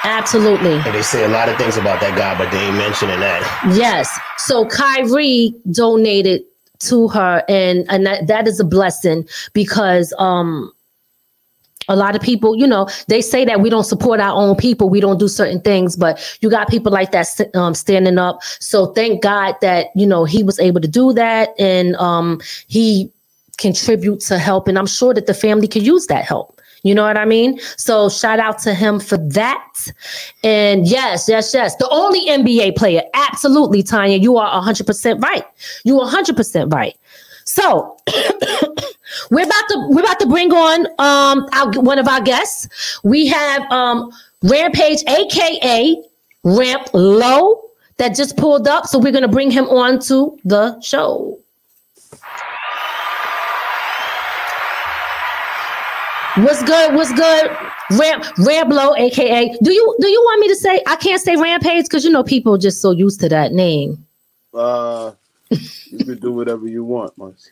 Absolutely. 0.03 0.73
And 0.73 0.93
they 0.93 1.01
say 1.01 1.23
a 1.23 1.29
lot 1.29 1.47
of 1.47 1.57
things 1.57 1.77
about 1.77 2.01
that 2.01 2.17
guy, 2.17 2.37
but 2.37 2.51
they 2.51 2.59
ain't 2.59 2.75
mentioning 2.75 3.19
that. 3.21 3.73
Yes. 3.73 4.19
So 4.37 4.65
Kyrie 4.65 5.55
donated 5.71 6.43
to 6.79 7.07
her 7.07 7.43
and 7.47 7.85
and 7.89 8.05
that, 8.05 8.27
that 8.27 8.47
is 8.47 8.59
a 8.59 8.65
blessing 8.65 9.27
because 9.53 10.13
um 10.19 10.71
a 11.87 11.95
lot 11.95 12.15
of 12.15 12.21
people, 12.21 12.57
you 12.57 12.67
know, 12.67 12.87
they 13.07 13.21
say 13.21 13.45
that 13.45 13.61
we 13.61 13.69
don't 13.69 13.83
support 13.83 14.19
our 14.19 14.35
own 14.35 14.55
people, 14.55 14.89
we 14.89 14.99
don't 14.99 15.19
do 15.19 15.27
certain 15.27 15.61
things, 15.61 15.95
but 15.95 16.37
you 16.41 16.49
got 16.49 16.69
people 16.69 16.91
like 16.91 17.11
that 17.11 17.27
um, 17.55 17.73
standing 17.73 18.17
up. 18.17 18.43
So 18.59 18.87
thank 18.87 19.21
God 19.21 19.55
that 19.61 19.87
you 19.95 20.05
know 20.05 20.25
he 20.25 20.43
was 20.43 20.59
able 20.59 20.81
to 20.81 20.87
do 20.87 21.13
that, 21.13 21.49
and 21.59 21.95
um, 21.97 22.41
he 22.67 23.11
contribute 23.57 24.19
to 24.21 24.37
help, 24.37 24.67
and 24.67 24.77
I'm 24.77 24.87
sure 24.87 25.13
that 25.13 25.27
the 25.27 25.33
family 25.33 25.67
could 25.67 25.85
use 25.85 26.07
that 26.07 26.25
help. 26.25 26.59
You 26.83 26.93
know 26.93 27.03
what 27.03 27.17
I 27.17 27.23
mean? 27.23 27.59
So 27.77 28.09
shout 28.09 28.39
out 28.39 28.59
to 28.59 28.73
him 28.73 28.99
for 28.99 29.17
that. 29.17 29.73
And 30.43 30.85
yes, 30.85 31.29
yes, 31.29 31.53
yes. 31.53 31.77
The 31.77 31.87
only 31.89 32.27
NBA 32.27 32.75
player. 32.75 33.03
Absolutely, 33.13 33.83
Tanya. 33.83 34.17
You 34.17 34.37
are 34.37 34.61
100% 34.61 35.23
right. 35.23 35.45
You 35.85 36.01
are 36.01 36.11
100% 36.11 36.73
right. 36.73 36.97
So 37.45 37.97
we're 39.31 39.45
about 39.45 39.63
to 39.69 39.87
we're 39.89 40.01
about 40.01 40.19
to 40.19 40.27
bring 40.27 40.51
on 40.51 40.87
um 40.99 41.47
our, 41.53 41.71
one 41.81 41.99
of 41.99 42.07
our 42.07 42.21
guests. 42.21 42.67
We 43.03 43.27
have 43.27 43.61
um 43.71 44.11
Rampage, 44.43 45.03
aka 45.07 45.95
Ramp 46.43 46.87
Low, 46.93 47.63
that 47.97 48.15
just 48.15 48.37
pulled 48.37 48.67
up. 48.67 48.87
So 48.87 48.99
we're 48.99 49.13
gonna 49.13 49.27
bring 49.27 49.51
him 49.51 49.65
on 49.69 49.99
to 50.01 50.37
the 50.43 50.79
show. 50.81 51.39
What's 56.35 56.63
good? 56.63 56.95
What's 56.95 57.13
good? 57.13 57.51
Ramp 57.91 58.23
Ramblo, 58.37 58.97
aka. 58.97 59.55
Do 59.61 59.71
you 59.71 59.95
do 59.99 60.07
you 60.07 60.21
want 60.21 60.41
me 60.41 60.47
to 60.47 60.55
say 60.55 60.81
I 60.87 60.95
can't 60.95 61.21
say 61.21 61.35
rampage 61.35 61.85
because 61.85 62.03
you 62.03 62.09
know 62.09 62.23
people 62.23 62.55
are 62.55 62.59
just 62.59 62.81
so 62.81 62.91
used 62.91 63.19
to 63.19 63.29
that 63.29 63.53
name. 63.53 64.03
Uh 64.53 65.11
you 65.49 66.05
can 66.05 66.17
do 66.19 66.31
whatever 66.31 66.67
you 66.67 66.83
want, 66.83 67.15
Marcy. 67.17 67.51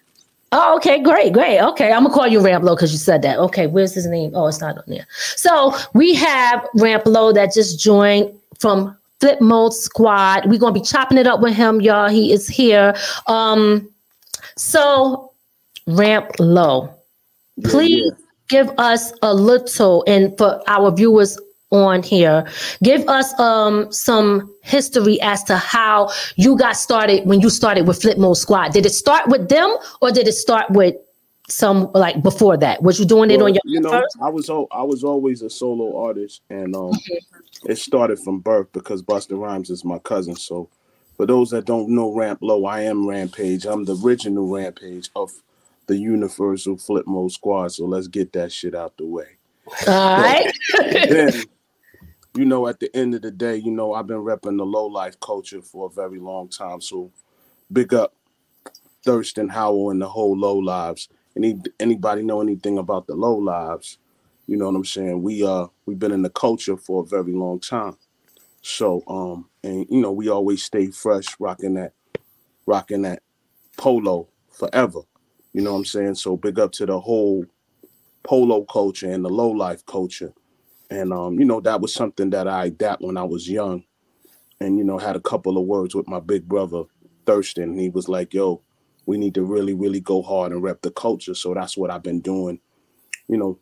Oh, 0.54 0.76
okay, 0.78 1.02
great, 1.02 1.32
great. 1.32 1.60
Okay, 1.60 1.92
I'm 1.92 2.04
gonna 2.04 2.14
call 2.14 2.28
you 2.28 2.40
Ramplo 2.40 2.76
because 2.76 2.92
you 2.92 2.98
said 2.98 3.22
that. 3.22 3.40
Okay, 3.40 3.68
where's 3.68 3.94
his 3.94 4.06
name? 4.06 4.32
Oh, 4.36 4.48
it's 4.48 4.60
not 4.60 4.78
on 4.78 4.84
there. 4.88 5.08
So 5.36 5.74
we 5.94 6.14
have 6.16 6.68
Ramplo 6.76 7.34
that 7.34 7.54
just 7.54 7.80
joined 7.80 8.34
from 8.60 8.98
Flip 9.22 9.40
Mode 9.40 9.74
Squad. 9.74 10.48
We're 10.48 10.60
gonna 10.60 10.74
be 10.74 10.82
chopping 10.82 11.18
it 11.18 11.28
up 11.28 11.40
with 11.40 11.54
him, 11.54 11.80
y'all. 11.80 12.10
He 12.10 12.34
is 12.34 12.48
here. 12.48 12.94
Um, 13.28 13.90
so 14.58 15.32
Ramp 15.88 16.32
Low, 16.40 16.94
please. 17.64 18.04
Yeah, 18.04 18.12
yeah 18.12 18.22
give 18.52 18.70
us 18.78 19.14
a 19.22 19.34
little, 19.34 20.04
and 20.06 20.38
for 20.38 20.62
our 20.68 20.92
viewers 20.92 21.40
on 21.72 22.04
here, 22.04 22.46
give 22.84 23.08
us 23.08 23.38
um 23.40 23.92
some 23.92 24.54
history 24.62 25.20
as 25.22 25.44
to 25.46 25.58
how 25.58 26.12
you 26.36 26.58
got 26.58 26.76
started 26.76 27.26
when 27.26 27.42
you 27.42 27.50
started 27.50 27.88
with 27.88 28.02
Flip 28.02 28.18
Mode 28.18 28.38
Squad. 28.38 28.74
Did 28.74 28.86
it 28.86 28.92
start 28.92 29.28
with 29.28 29.50
them, 29.50 29.76
or 30.02 30.12
did 30.12 30.28
it 30.28 30.34
start 30.34 30.70
with 30.72 30.96
some 31.48 31.92
like 31.94 32.22
before 32.22 32.58
that? 32.58 32.82
Was 32.82 33.00
you 33.00 33.06
doing 33.06 33.30
well, 33.30 33.40
it 33.40 33.44
on 33.44 33.54
your? 33.54 33.62
You 33.66 33.82
know, 33.82 33.90
first? 33.90 34.18
I 34.22 34.30
was 34.30 34.50
I 34.50 34.84
was 34.84 35.04
always 35.04 35.42
a 35.42 35.50
solo 35.50 36.06
artist, 36.06 36.42
and 36.50 36.76
um, 36.76 36.94
it 37.66 37.78
started 37.78 38.20
from 38.20 38.40
birth 38.40 38.72
because 38.74 39.02
Busta 39.02 39.38
Rhymes 39.38 39.70
is 39.70 39.86
my 39.86 40.00
cousin. 40.00 40.36
So, 40.36 40.70
for 41.18 41.26
those 41.26 41.50
that 41.52 41.66
don't 41.66 41.90
know 41.90 42.14
Ramp 42.14 42.40
Low, 42.42 42.66
I 42.66 42.82
am 42.82 43.08
Rampage. 43.08 43.66
I'm 43.66 43.86
the 43.86 43.98
original 43.98 44.48
Rampage 44.48 45.10
of 45.16 45.32
the 45.92 45.98
Universal 45.98 46.78
Flip 46.78 47.06
Mode 47.06 47.32
Squad. 47.32 47.74
So 47.74 47.86
let's 47.86 48.08
get 48.08 48.32
that 48.34 48.52
shit 48.52 48.74
out 48.74 48.96
the 48.98 49.06
way. 49.06 49.28
All 49.88 50.22
right. 50.22 50.52
then, 50.80 51.34
you 52.36 52.46
know, 52.46 52.68
at 52.68 52.80
the 52.80 52.96
end 52.96 53.16
of 53.16 53.24
the 53.24 53.32
day, 53.32 53.58
you 53.58 53.72
know, 53.72 53.94
I've 53.94 54.08
been 54.08 54.18
repping 54.24 54.58
the 54.58 54.66
low 54.66 54.88
life 54.88 55.20
culture 55.20 55.62
for 55.62 55.88
a 55.88 55.92
very 55.92 56.20
long 56.20 56.50
time. 56.50 56.82
So 56.82 57.12
big 57.72 57.94
up 57.94 58.14
Thirstin 59.06 59.50
Howl 59.52 59.92
and 59.92 60.02
the 60.02 60.10
whole 60.10 60.38
low 60.38 60.58
lives. 60.58 61.10
Any 61.38 61.60
anybody 61.80 62.24
know 62.24 62.42
anything 62.42 62.78
about 62.78 63.08
the 63.08 63.16
low 63.16 63.36
lives? 63.36 63.98
You 64.48 64.58
know 64.58 64.68
what 64.68 64.76
I'm 64.76 64.86
saying? 64.86 65.24
We 65.24 65.46
uh 65.46 65.68
we've 65.86 66.00
been 66.00 66.12
in 66.14 66.24
the 66.24 66.30
culture 66.30 66.78
for 66.78 67.04
a 67.04 67.06
very 67.06 67.34
long 67.34 67.60
time. 67.60 67.98
So 68.62 69.04
um 69.08 69.50
and 69.64 69.88
you 69.90 70.02
know 70.02 70.12
we 70.12 70.30
always 70.30 70.64
stay 70.64 70.88
fresh, 70.92 71.28
rocking 71.40 71.76
that, 71.76 71.94
rocking 72.68 73.04
that 73.04 73.24
polo 73.78 74.30
forever. 74.52 75.02
You 75.54 75.62
know 75.62 75.74
what 75.74 75.80
I'm 75.80 75.86
saying? 75.86 76.16
So 76.16 76.38
big 76.38 76.60
up 76.60 76.74
to 76.74 76.86
the 76.88 77.00
whole 77.00 77.46
polo 78.24 78.64
culture 78.66 79.12
and 79.12 79.26
the 79.26 79.30
low 79.30 79.50
life 79.52 79.86
culture. 79.86 80.34
And 80.92 81.14
um, 81.14 81.40
you 81.40 81.46
know, 81.46 81.62
that 81.62 81.82
was 81.82 81.94
something 81.94 82.32
that 82.32 82.48
I 82.48 82.66
adapt 82.66 83.02
when 83.02 83.18
I 83.18 83.24
was 83.24 83.50
young. 83.50 83.86
And 84.60 84.78
you 84.78 84.84
know, 84.84 85.00
had 85.00 85.16
a 85.16 85.22
couple 85.22 85.58
of 85.58 85.66
words 85.66 85.96
with 85.96 86.08
my 86.08 86.20
big 86.20 86.48
brother, 86.48 86.84
Thirstin. 87.26 87.64
And 87.64 87.80
he 87.80 87.90
was 87.90 88.10
like, 88.10 88.34
yo, 88.34 88.62
we 89.08 89.18
need 89.18 89.34
to 89.36 89.44
really, 89.44 89.74
really 89.74 90.02
go 90.02 90.22
hard 90.22 90.52
and 90.52 90.62
rep 90.62 90.84
the 90.84 90.92
culture. 90.92 91.34
So 91.34 91.56
that's 91.56 91.78
what 91.78 91.92
I've 91.92 92.04
been 92.04 92.22
doing, 92.22 92.60
you 93.28 93.38
know, 93.38 93.60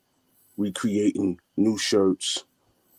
recreating 0.57 1.39
new 1.57 1.77
shirts, 1.77 2.45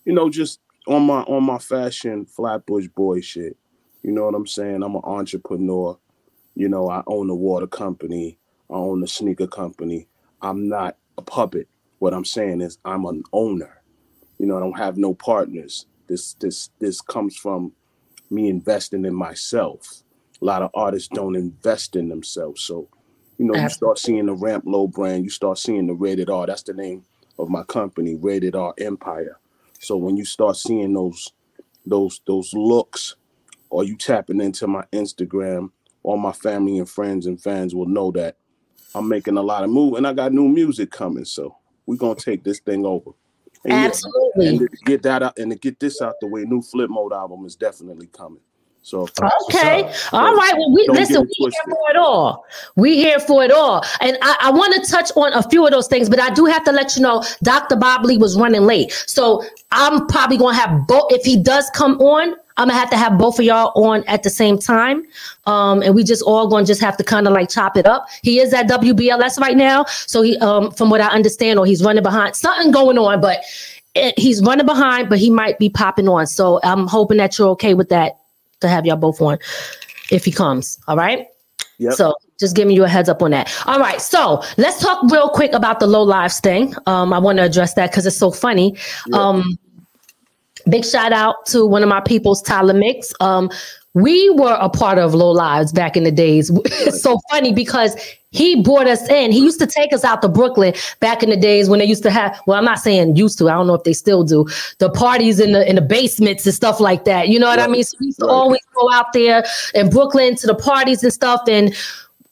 you 0.07 0.15
know, 0.15 0.31
just 0.31 0.61
on 0.87 1.03
my 1.03 1.23
on 1.23 1.45
my 1.45 1.59
fashion 1.59 2.27
flatbush 2.27 2.89
boy 2.97 3.21
shit. 3.21 3.57
You 4.03 4.13
know 4.13 4.27
what 4.27 4.37
I'm 4.37 4.47
saying? 4.47 4.83
I'm 4.83 4.97
an 4.97 5.03
entrepreneur. 5.05 5.99
You 6.55 6.69
know, 6.69 6.91
I 6.91 7.03
own 7.07 7.31
a 7.31 7.35
water 7.35 7.67
company. 7.67 8.39
I 8.71 8.75
own 8.75 9.03
a 9.03 9.09
sneaker 9.09 9.49
company. 9.49 10.09
I'm 10.41 10.69
not 10.69 10.97
a 11.19 11.23
puppet. 11.23 11.69
What 11.99 12.15
I'm 12.15 12.25
saying 12.25 12.63
is 12.63 12.79
I'm 12.85 13.05
an 13.07 13.25
owner. 13.33 13.80
You 14.41 14.47
know, 14.47 14.57
I 14.57 14.61
don't 14.61 14.79
have 14.79 14.97
no 14.97 15.13
partners. 15.13 15.85
This 16.07 16.33
this 16.33 16.71
this 16.79 17.03
comes 17.03 17.37
from 17.37 17.73
me 18.31 18.49
investing 18.49 19.05
in 19.05 19.15
myself. 19.15 20.03
A 20.41 20.45
lot 20.47 20.63
of 20.63 20.71
artists 20.73 21.11
don't 21.13 21.37
invest 21.37 21.95
in 21.95 22.09
themselves. 22.09 22.63
So, 22.63 22.89
you 23.37 23.45
know, 23.45 23.55
you 23.55 23.69
start 23.69 23.99
seeing 23.99 24.25
the 24.25 24.33
Ramp 24.33 24.65
Low 24.67 24.87
brand, 24.87 25.25
you 25.25 25.31
start 25.31 25.59
seeing 25.59 25.87
the 25.87 25.93
Rated 25.93 26.31
R. 26.31 26.47
That's 26.47 26.63
the 26.63 26.73
name 26.73 27.05
of 27.39 27.51
my 27.51 27.65
company, 27.65 28.15
Rated 28.15 28.57
R 28.57 28.73
Empire. 28.79 29.39
So 29.79 29.99
when 29.99 30.17
you 30.17 30.25
start 30.25 30.57
seeing 30.57 30.95
those 30.95 31.35
those 31.85 32.23
those 32.27 32.55
looks, 32.55 33.17
or 33.69 33.85
you 33.85 33.95
tapping 33.95 34.41
into 34.41 34.67
my 34.67 34.85
Instagram, 34.91 35.71
all 36.03 36.17
my 36.17 36.33
family 36.33 36.79
and 36.79 36.89
friends 36.89 37.27
and 37.27 37.39
fans 37.39 37.75
will 37.75 37.85
know 37.85 38.11
that 38.13 38.39
I'm 38.95 39.07
making 39.07 39.37
a 39.37 39.43
lot 39.43 39.65
of 39.65 39.71
move, 39.71 39.99
and 39.99 40.07
I 40.07 40.15
got 40.15 40.33
new 40.33 40.49
music 40.49 40.91
coming. 40.91 41.27
So 41.27 41.59
we're 41.85 41.97
gonna 41.97 42.15
take 42.15 42.43
this 42.43 42.61
thing 42.61 42.87
over. 42.87 43.11
And 43.65 43.73
Absolutely. 43.73 44.45
Yeah, 44.45 44.51
and 44.51 44.61
to 44.61 44.69
get 44.87 45.03
that 45.03 45.23
out 45.23 45.39
and 45.39 45.51
to 45.51 45.57
get 45.57 45.79
this 45.79 46.01
out 46.01 46.15
the 46.21 46.27
way, 46.27 46.45
new 46.45 46.63
Flip 46.63 46.89
Mode 46.89 47.13
album 47.13 47.45
is 47.45 47.57
definitely 47.57 48.07
coming. 48.07 48.41
So 48.83 49.07
uh, 49.21 49.31
okay, 49.47 49.85
uh, 49.85 49.93
so, 49.93 50.17
all 50.17 50.35
right. 50.35 50.55
Well, 50.57 50.73
we 50.73 50.87
listen. 50.89 51.23
We 51.23 51.31
here 51.39 51.51
for 51.67 51.91
it 51.91 51.97
all. 51.97 52.47
We 52.77 52.97
here 52.97 53.21
for 53.21 53.45
it 53.45 53.53
all, 53.53 53.85
and 54.01 54.17
I, 54.23 54.37
I 54.41 54.51
want 54.51 54.73
to 54.83 54.91
touch 54.91 55.11
on 55.17 55.35
a 55.35 55.43
few 55.43 55.67
of 55.67 55.71
those 55.71 55.87
things, 55.87 56.09
but 56.09 56.19
I 56.19 56.31
do 56.31 56.47
have 56.47 56.65
to 56.65 56.73
let 56.73 56.97
you 56.97 57.03
know, 57.03 57.23
Dr. 57.43 57.77
Bob 57.77 58.07
Lee 58.07 58.17
was 58.17 58.39
running 58.39 58.63
late, 58.63 58.91
so 59.07 59.45
I'm 59.71 60.07
probably 60.07 60.39
gonna 60.39 60.57
have 60.57 60.87
both. 60.87 61.13
If 61.13 61.25
he 61.25 61.37
does 61.37 61.69
come 61.75 62.01
on, 62.01 62.37
I'm 62.61 62.69
gonna 62.69 62.79
have 62.79 62.91
to 62.91 62.97
have 62.97 63.17
both 63.17 63.39
of 63.39 63.45
y'all 63.45 63.73
on 63.75 64.05
at 64.05 64.23
the 64.23 64.31
same 64.31 64.59
time. 64.59 65.05
Um, 65.47 65.83
and 65.83 65.95
we 65.95 66.05
just 66.05 66.23
all 66.23 66.47
gonna 66.47 66.67
just 66.67 66.81
have 66.83 66.97
to 66.99 67.05
kind 67.05 67.27
of 67.27 67.33
like 67.33 67.49
chop 67.49 67.77
it 67.77 67.87
up. 67.87 68.07
He 68.23 68.39
is 68.39 68.53
at 68.53 68.69
WBLS 68.69 69.39
right 69.39 69.57
now. 69.57 69.85
So 70.07 70.21
he 70.21 70.37
um 70.39 70.71
from 70.73 70.91
what 70.91 71.01
I 71.01 71.09
understand, 71.09 71.59
or 71.59 71.65
he's 71.65 71.83
running 71.83 72.03
behind 72.03 72.37
something 72.37 72.71
going 72.71 72.99
on, 72.99 73.21
but 73.21 73.41
it, 73.95 74.19
he's 74.19 74.43
running 74.43 74.67
behind, 74.67 75.09
but 75.09 75.19
he 75.19 75.31
might 75.31 75.59
be 75.59 75.71
popping 75.71 76.09
on. 76.09 76.27
So 76.27 76.61
I'm 76.63 76.87
hoping 76.87 77.17
that 77.17 77.39
you're 77.39 77.49
okay 77.51 77.73
with 77.73 77.89
that 77.89 78.19
to 78.61 78.69
have 78.69 78.85
y'all 78.85 78.97
both 78.97 79.21
on 79.23 79.39
if 80.11 80.25
he 80.25 80.31
comes. 80.31 80.79
All 80.87 80.97
right. 80.97 81.27
Yep. 81.79 81.95
So 81.95 82.15
just 82.39 82.55
giving 82.55 82.77
you 82.77 82.85
a 82.85 82.89
heads 82.89 83.09
up 83.09 83.23
on 83.23 83.31
that. 83.31 83.53
All 83.67 83.79
right, 83.79 84.01
so 84.01 84.43
let's 84.59 84.81
talk 84.81 85.03
real 85.11 85.31
quick 85.31 85.53
about 85.55 85.81
the 85.81 85.87
low 85.87 86.03
lives 86.03 86.39
thing. 86.41 86.75
Um, 86.87 87.13
I 87.13 87.19
want 87.19 87.39
to 87.39 87.45
address 87.45 87.75
that 87.75 87.91
because 87.91 88.07
it's 88.07 88.17
so 88.17 88.31
funny. 88.31 88.77
Yep. 89.07 89.15
Um, 89.15 89.59
Big 90.71 90.85
shout 90.85 91.13
out 91.13 91.47
to 91.47 91.67
one 91.67 91.83
of 91.83 91.89
my 91.89 92.01
people's 92.01 92.43
Tyler 92.43 92.75
Mix. 92.75 93.13
Um, 93.21 93.51
we 93.95 94.31
were 94.31 94.57
a 94.61 94.69
part 94.69 94.99
of 94.99 95.15
Low 95.15 95.33
Lives 95.33 95.73
back 95.73 95.97
in 95.97 96.05
the 96.05 96.13
days. 96.13 96.51
It's 96.83 97.03
so 97.03 97.21
funny 97.31 97.53
because 97.53 97.97
he 98.31 98.63
brought 98.63 98.87
us 98.87 99.09
in. 99.09 99.33
He 99.33 99.41
used 99.41 99.59
to 99.59 99.67
take 99.67 99.93
us 99.93 100.05
out 100.05 100.23
to 100.23 100.29
Brooklyn 100.29 100.73
back 101.01 101.23
in 101.23 101.31
the 101.31 101.37
days 101.37 101.69
when 101.69 101.81
they 101.81 101.85
used 101.85 102.05
to 102.05 102.11
have. 102.11 102.41
Well, 102.47 102.57
I'm 102.57 102.65
not 102.65 102.79
saying 102.79 103.17
used 103.17 103.39
to. 103.39 103.49
I 103.49 103.53
don't 103.55 103.67
know 103.67 103.75
if 103.75 103.83
they 103.83 103.93
still 103.93 104.23
do 104.23 104.47
the 104.79 104.89
parties 104.91 105.41
in 105.41 105.53
the 105.53 105.69
in 105.69 105.75
the 105.75 105.83
basements 105.83 106.47
and 106.47 106.55
stuff 106.55 106.79
like 106.79 107.05
that. 107.05 107.29
You 107.29 107.41
know 107.41 107.49
what 107.49 107.59
right. 107.59 107.69
I 107.69 107.73
mean? 107.73 107.85
So 107.85 107.97
we 108.01 108.07
used 108.07 108.21
to 108.21 108.27
right. 108.27 108.33
always 108.33 108.61
go 108.75 108.91
out 108.93 109.13
there 109.13 109.45
in 109.75 109.91
Brooklyn 109.91 110.37
to 110.37 110.47
the 110.47 110.55
parties 110.55 111.03
and 111.03 111.13
stuff. 111.13 111.43
And 111.49 111.75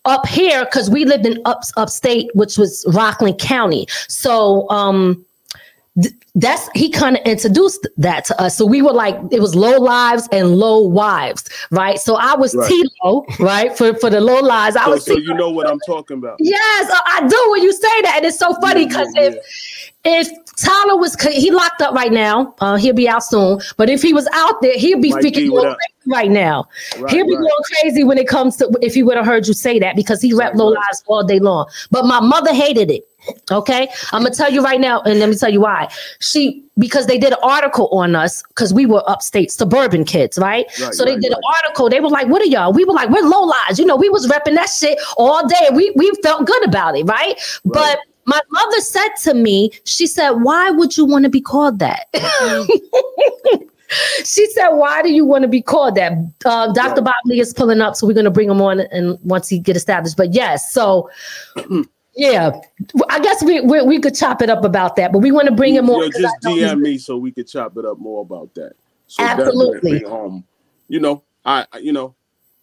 up 0.04 0.26
here, 0.26 0.64
because 0.64 0.88
we 0.88 1.04
lived 1.04 1.26
in 1.26 1.40
up 1.44 1.62
upstate, 1.76 2.30
which 2.34 2.56
was 2.56 2.84
Rockland 2.94 3.40
County. 3.40 3.86
So 4.06 4.70
um 4.70 5.24
that's 6.34 6.68
he 6.74 6.90
kind 6.90 7.16
of 7.16 7.22
introduced 7.24 7.86
that 7.96 8.24
to 8.26 8.40
us. 8.40 8.56
So 8.56 8.64
we 8.64 8.82
were 8.82 8.92
like, 8.92 9.16
it 9.32 9.40
was 9.40 9.54
low 9.54 9.78
lives 9.78 10.28
and 10.30 10.56
low 10.56 10.80
wives, 10.80 11.48
right? 11.70 11.98
So 11.98 12.16
I 12.16 12.36
was 12.36 12.54
right. 12.54 12.70
Tilo, 12.70 13.38
right? 13.40 13.76
For 13.76 13.94
for 13.94 14.08
the 14.08 14.20
low 14.20 14.40
lives. 14.40 14.76
I 14.76 14.84
so, 14.84 14.90
was 14.90 15.04
so 15.04 15.16
you 15.16 15.34
know 15.34 15.50
what 15.50 15.68
I'm 15.68 15.80
talking 15.80 16.18
about. 16.18 16.36
Yes, 16.40 16.90
I 17.06 17.26
do 17.26 17.50
when 17.50 17.62
you 17.62 17.72
say 17.72 18.02
that. 18.02 18.14
And 18.16 18.26
it's 18.26 18.38
so 18.38 18.54
funny 18.60 18.86
because 18.86 19.08
yeah, 19.16 19.22
yeah, 19.22 19.28
if 19.30 20.28
if 20.30 20.44
Tyler 20.56 20.96
was 20.96 21.16
he 21.20 21.50
locked 21.50 21.82
up 21.82 21.94
right 21.94 22.12
now, 22.12 22.54
uh, 22.60 22.76
he'll 22.76 22.94
be 22.94 23.08
out 23.08 23.24
soon. 23.24 23.60
But 23.76 23.90
if 23.90 24.02
he 24.02 24.12
was 24.12 24.28
out 24.32 24.60
there, 24.62 24.76
he'd 24.76 25.02
be 25.02 25.10
speaking 25.12 25.48
going 25.48 25.74
crazy 25.74 26.12
right 26.12 26.30
now. 26.30 26.68
Right, 26.98 27.12
he'll 27.12 27.26
be 27.26 27.34
right. 27.34 27.40
going 27.40 27.62
crazy 27.82 28.04
when 28.04 28.18
it 28.18 28.28
comes 28.28 28.56
to 28.56 28.78
if 28.80 28.94
he 28.94 29.02
would 29.02 29.16
have 29.16 29.26
heard 29.26 29.48
you 29.48 29.54
say 29.54 29.78
that 29.80 29.96
because 29.96 30.22
he 30.22 30.34
rep 30.34 30.54
low 30.54 30.68
lives 30.68 31.02
all 31.06 31.24
day 31.24 31.40
long. 31.40 31.66
But 31.90 32.04
my 32.04 32.20
mother 32.20 32.54
hated 32.54 32.90
it. 32.90 33.07
Okay, 33.50 33.88
I'm 34.12 34.22
gonna 34.22 34.34
tell 34.34 34.50
you 34.50 34.62
right 34.62 34.80
now, 34.80 35.00
and 35.02 35.18
let 35.18 35.28
me 35.28 35.34
tell 35.34 35.50
you 35.50 35.60
why. 35.60 35.92
She 36.20 36.64
because 36.78 37.06
they 37.06 37.18
did 37.18 37.32
an 37.32 37.38
article 37.42 37.88
on 37.88 38.14
us 38.14 38.42
because 38.48 38.72
we 38.72 38.86
were 38.86 39.02
upstate 39.08 39.50
suburban 39.50 40.04
kids, 40.04 40.38
right? 40.38 40.66
right 40.80 40.94
so 40.94 41.04
they 41.04 41.12
right, 41.12 41.20
did 41.20 41.32
right. 41.32 41.38
an 41.38 41.42
article. 41.64 41.90
They 41.90 42.00
were 42.00 42.08
like, 42.08 42.28
"What 42.28 42.42
are 42.42 42.46
y'all?" 42.46 42.72
We 42.72 42.84
were 42.84 42.92
like, 42.92 43.10
"We're 43.10 43.22
low 43.22 43.42
lives." 43.42 43.78
You 43.78 43.84
know, 43.86 43.96
we 43.96 44.08
was 44.08 44.26
repping 44.28 44.54
that 44.54 44.70
shit 44.70 44.98
all 45.16 45.46
day. 45.46 45.68
We 45.72 45.92
we 45.96 46.10
felt 46.22 46.46
good 46.46 46.64
about 46.66 46.96
it, 46.96 47.04
right? 47.04 47.38
But 47.64 47.98
my 48.24 48.40
mother 48.50 48.80
said 48.80 49.08
to 49.22 49.34
me, 49.34 49.72
she 49.84 50.06
said, 50.06 50.30
"Why 50.30 50.70
would 50.70 50.96
you 50.96 51.04
want 51.04 51.24
to 51.24 51.30
be 51.30 51.40
called 51.40 51.80
that?" 51.80 52.06
she 54.24 54.46
said, 54.52 54.68
"Why 54.68 55.02
do 55.02 55.10
you 55.10 55.24
want 55.24 55.42
to 55.42 55.48
be 55.48 55.62
called 55.62 55.96
that?" 55.96 56.12
Uh, 56.44 56.72
Dr. 56.72 57.02
Bob 57.02 57.14
Lee 57.24 57.40
is 57.40 57.52
pulling 57.52 57.80
up, 57.80 57.96
so 57.96 58.06
we're 58.06 58.14
gonna 58.14 58.30
bring 58.30 58.50
him 58.50 58.62
on 58.62 58.80
and 58.80 59.18
once 59.22 59.48
he 59.48 59.58
get 59.58 59.76
established. 59.76 60.16
But 60.16 60.32
yes, 60.34 60.72
so. 60.72 61.10
Yeah, 62.18 62.50
I 63.10 63.20
guess 63.20 63.44
we, 63.44 63.60
we, 63.60 63.80
we 63.82 64.00
could 64.00 64.16
chop 64.16 64.42
it 64.42 64.50
up 64.50 64.64
about 64.64 64.96
that, 64.96 65.12
but 65.12 65.20
we 65.20 65.30
want 65.30 65.46
to 65.46 65.54
bring 65.54 65.72
him 65.72 65.88
on. 65.88 66.10
just 66.10 66.34
DM 66.42 66.80
me 66.80 66.98
so 66.98 67.16
we 67.16 67.30
could 67.30 67.46
chop 67.46 67.76
it 67.76 67.84
up 67.84 68.00
more 68.00 68.22
about 68.22 68.52
that. 68.56 68.72
So 69.06 69.22
Absolutely. 69.22 70.04
Um, 70.04 70.44
you 70.88 70.98
know, 70.98 71.22
I 71.44 71.64
you 71.80 71.92
know, 71.92 72.16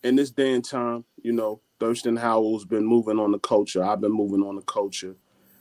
in 0.03 0.17
this 0.17 0.29
day 0.29 0.53
and 0.53 0.63
time, 0.63 1.05
you 1.23 1.31
know, 1.31 1.61
Thirstin 1.79 2.19
Howl's 2.19 2.65
been 2.65 2.85
moving 2.85 3.17
on 3.17 3.31
the 3.31 3.39
culture. 3.39 3.81
I've 3.81 4.01
been 4.01 4.11
moving 4.11 4.43
on 4.43 4.57
the 4.57 4.61
culture, 4.63 5.15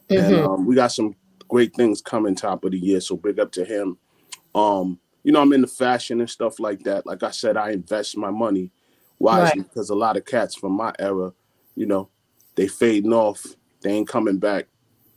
mm-hmm. 0.08 0.34
and 0.34 0.44
um, 0.44 0.66
we 0.66 0.74
got 0.74 0.90
some 0.90 1.14
great 1.46 1.72
things 1.76 2.02
coming 2.02 2.34
top 2.34 2.64
of 2.64 2.72
the 2.72 2.78
year. 2.78 3.00
So 3.00 3.16
big 3.16 3.38
up 3.38 3.52
to 3.52 3.64
him. 3.64 3.96
Um, 4.56 4.98
you 5.22 5.30
know, 5.30 5.40
I'm 5.40 5.52
into 5.52 5.68
fashion 5.68 6.20
and 6.20 6.28
stuff 6.28 6.58
like 6.58 6.80
that. 6.82 7.06
Like 7.06 7.22
I 7.22 7.30
said, 7.30 7.56
I 7.56 7.70
invest 7.70 8.16
my 8.16 8.30
money 8.30 8.72
wisely 9.20 9.60
right. 9.60 9.68
because 9.68 9.90
a 9.90 9.94
lot 9.94 10.16
of 10.16 10.24
cats 10.24 10.56
from 10.56 10.72
my 10.72 10.92
era, 10.98 11.32
you 11.76 11.86
know, 11.86 12.08
they 12.56 12.66
fading 12.66 13.12
off 13.12 13.46
they 13.84 13.92
ain't 13.92 14.08
coming 14.08 14.38
back. 14.38 14.66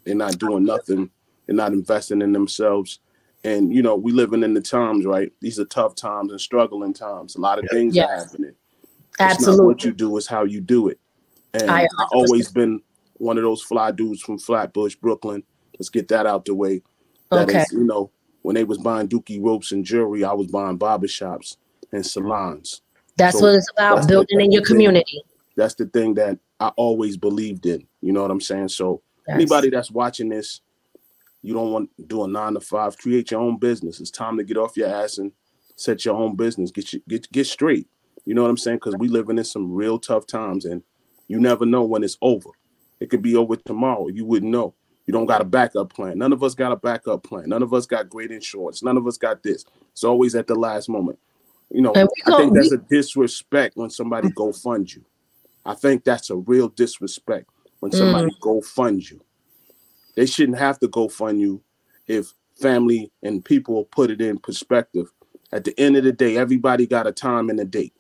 They're 0.04 0.14
not 0.14 0.38
doing 0.38 0.66
nothing. 0.66 1.10
They're 1.46 1.56
not 1.56 1.72
investing 1.72 2.22
in 2.22 2.34
themselves. 2.34 3.00
And 3.44 3.74
you 3.74 3.82
know, 3.82 3.96
we 3.96 4.12
living 4.12 4.44
in 4.44 4.54
the 4.54 4.62
times, 4.62 5.06
right? 5.06 5.32
These 5.42 5.60
are 5.60 5.66
tough 5.66 5.96
times 5.96 6.32
and 6.32 6.40
struggling 6.40 6.94
times. 6.94 7.36
A 7.36 7.42
lot 7.42 7.60
of 7.60 7.66
things 7.72 7.96
yes. 7.96 8.10
are 8.10 8.18
happening. 8.18 8.56
Absolutely. 9.20 9.66
what 9.66 9.84
you 9.84 9.94
do 9.94 10.16
is 10.18 10.28
how 10.28 10.44
you 10.44 10.62
do 10.62 10.90
it. 10.90 11.00
And 11.54 11.72
I, 11.72 11.82
have 11.82 11.90
always 12.12 12.52
been 12.52 12.82
one 13.14 13.38
of 13.38 13.44
those 13.44 13.64
fly 13.64 13.92
dudes 13.92 14.22
from 14.22 14.38
Flatbush, 14.38 14.96
Brooklyn. 14.96 15.44
Let's 15.80 15.90
get 15.90 16.08
that 16.10 16.26
out 16.28 16.46
the 16.46 16.54
way. 16.54 16.84
That 17.32 17.50
okay. 17.50 17.62
Is, 17.62 17.72
you 17.72 17.84
know, 17.84 18.12
when 18.42 18.56
they 18.56 18.64
was 18.64 18.78
buying 18.78 19.08
dookie 19.08 19.44
ropes 19.44 19.72
and 19.72 19.84
jewelry, 19.84 20.24
I 20.24 20.34
was 20.34 20.48
buying 20.48 20.78
barbershops 20.78 21.58
and 21.92 22.06
salons. 22.06 22.82
That's 23.16 23.40
so 23.40 23.46
what 23.46 23.56
it's 23.56 23.72
about, 23.72 24.08
building 24.08 24.42
in 24.42 24.52
your 24.52 24.62
community. 24.62 25.24
That's 25.56 25.74
the 25.74 25.88
thing 25.88 26.14
that 26.16 26.38
I 26.60 26.70
always 26.70 27.18
believed 27.18 27.66
in. 27.66 27.86
You 28.02 28.14
know 28.14 28.22
what 28.22 28.32
I'm 28.32 28.42
saying? 28.42 28.70
So 28.70 29.02
yes. 29.28 29.36
anybody 29.36 29.70
that's 29.70 29.92
watching 29.92 30.30
this, 30.30 30.62
you 31.42 31.54
don't 31.54 31.72
want 31.72 31.90
to 31.98 32.06
do 32.06 32.24
a 32.24 32.28
nine 32.28 32.54
to 32.54 32.60
five. 32.60 32.98
Create 32.98 33.32
your 33.32 33.42
own 33.42 33.58
business. 33.58 34.00
It's 34.00 34.12
time 34.12 34.38
to 34.38 34.44
get 34.44 34.58
off 34.58 34.76
your 34.76 34.90
ass 34.90 35.18
and 35.18 35.32
set 35.76 36.04
your 36.06 36.16
own 36.16 36.36
business. 36.36 36.72
Get 36.72 36.94
you, 36.94 37.02
get 37.08 37.32
get 37.32 37.46
straight. 37.46 37.88
You 38.26 38.34
know 38.34 38.42
what 38.42 38.50
I'm 38.50 38.58
saying? 38.58 38.78
Because 38.78 38.96
we 38.98 39.08
living 39.08 39.38
in 39.38 39.46
some 39.46 39.72
real 39.72 40.00
tough 40.00 40.28
times, 40.28 40.66
and 40.66 40.84
you 41.28 41.40
never 41.40 41.66
know 41.66 41.84
when 41.84 42.04
it's 42.04 42.18
over. 42.22 42.50
It 43.00 43.10
could 43.10 43.22
be 43.22 43.36
over 43.36 43.56
tomorrow. 43.56 44.08
You 44.08 44.26
wouldn't 44.26 44.52
know. 44.52 44.74
You 45.06 45.14
don't 45.14 45.26
got 45.26 45.40
a 45.40 45.46
backup 45.46 45.94
plan. 45.94 46.18
None 46.18 46.34
of 46.34 46.44
us 46.44 46.54
got 46.54 46.74
a 46.74 46.76
backup 46.76 47.24
plan. 47.24 47.48
None 47.48 47.64
of 47.64 47.74
us 47.74 47.86
got 47.86 48.10
great 48.10 48.32
insurance. 48.32 48.84
None 48.84 48.98
of 48.98 49.08
us 49.08 49.18
got 49.18 49.42
this. 49.42 49.64
It's 49.94 50.04
always 50.04 50.36
at 50.36 50.48
the 50.48 50.56
last 50.56 50.90
moment. 50.90 51.18
You 51.72 51.82
know, 51.82 51.94
I 51.96 52.06
think 52.38 52.54
that's 52.54 52.72
a 52.72 52.78
disrespect 52.78 53.78
when 53.78 53.90
somebody 53.90 54.30
go 54.32 54.52
fund 54.52 54.94
you. 54.94 55.06
I 55.68 55.76
think 55.76 56.06
that's 56.06 56.30
a 56.30 56.38
real 56.38 56.70
disrespect 56.70 57.50
when 57.82 57.92
somebody 57.92 58.32
mm. 58.32 58.40
go 58.40 58.62
fund 58.62 59.08
you. 59.08 59.22
They 60.16 60.26
shouldn't 60.26 60.58
have 60.58 60.80
to 60.80 60.88
go 60.88 61.10
fund 61.10 61.40
you 61.42 61.62
if 62.08 62.34
family 62.56 63.12
and 63.22 63.44
people 63.44 63.84
put 63.86 64.10
it 64.10 64.22
in 64.22 64.40
perspective. 64.40 65.12
At 65.52 65.66
the 65.66 65.78
end 65.80 65.98
of 65.98 66.06
the 66.06 66.14
day, 66.14 66.38
everybody 66.38 66.88
got 66.88 67.06
a 67.06 67.12
time 67.12 67.50
and 67.50 67.60
a 67.60 67.66
date. 67.66 67.94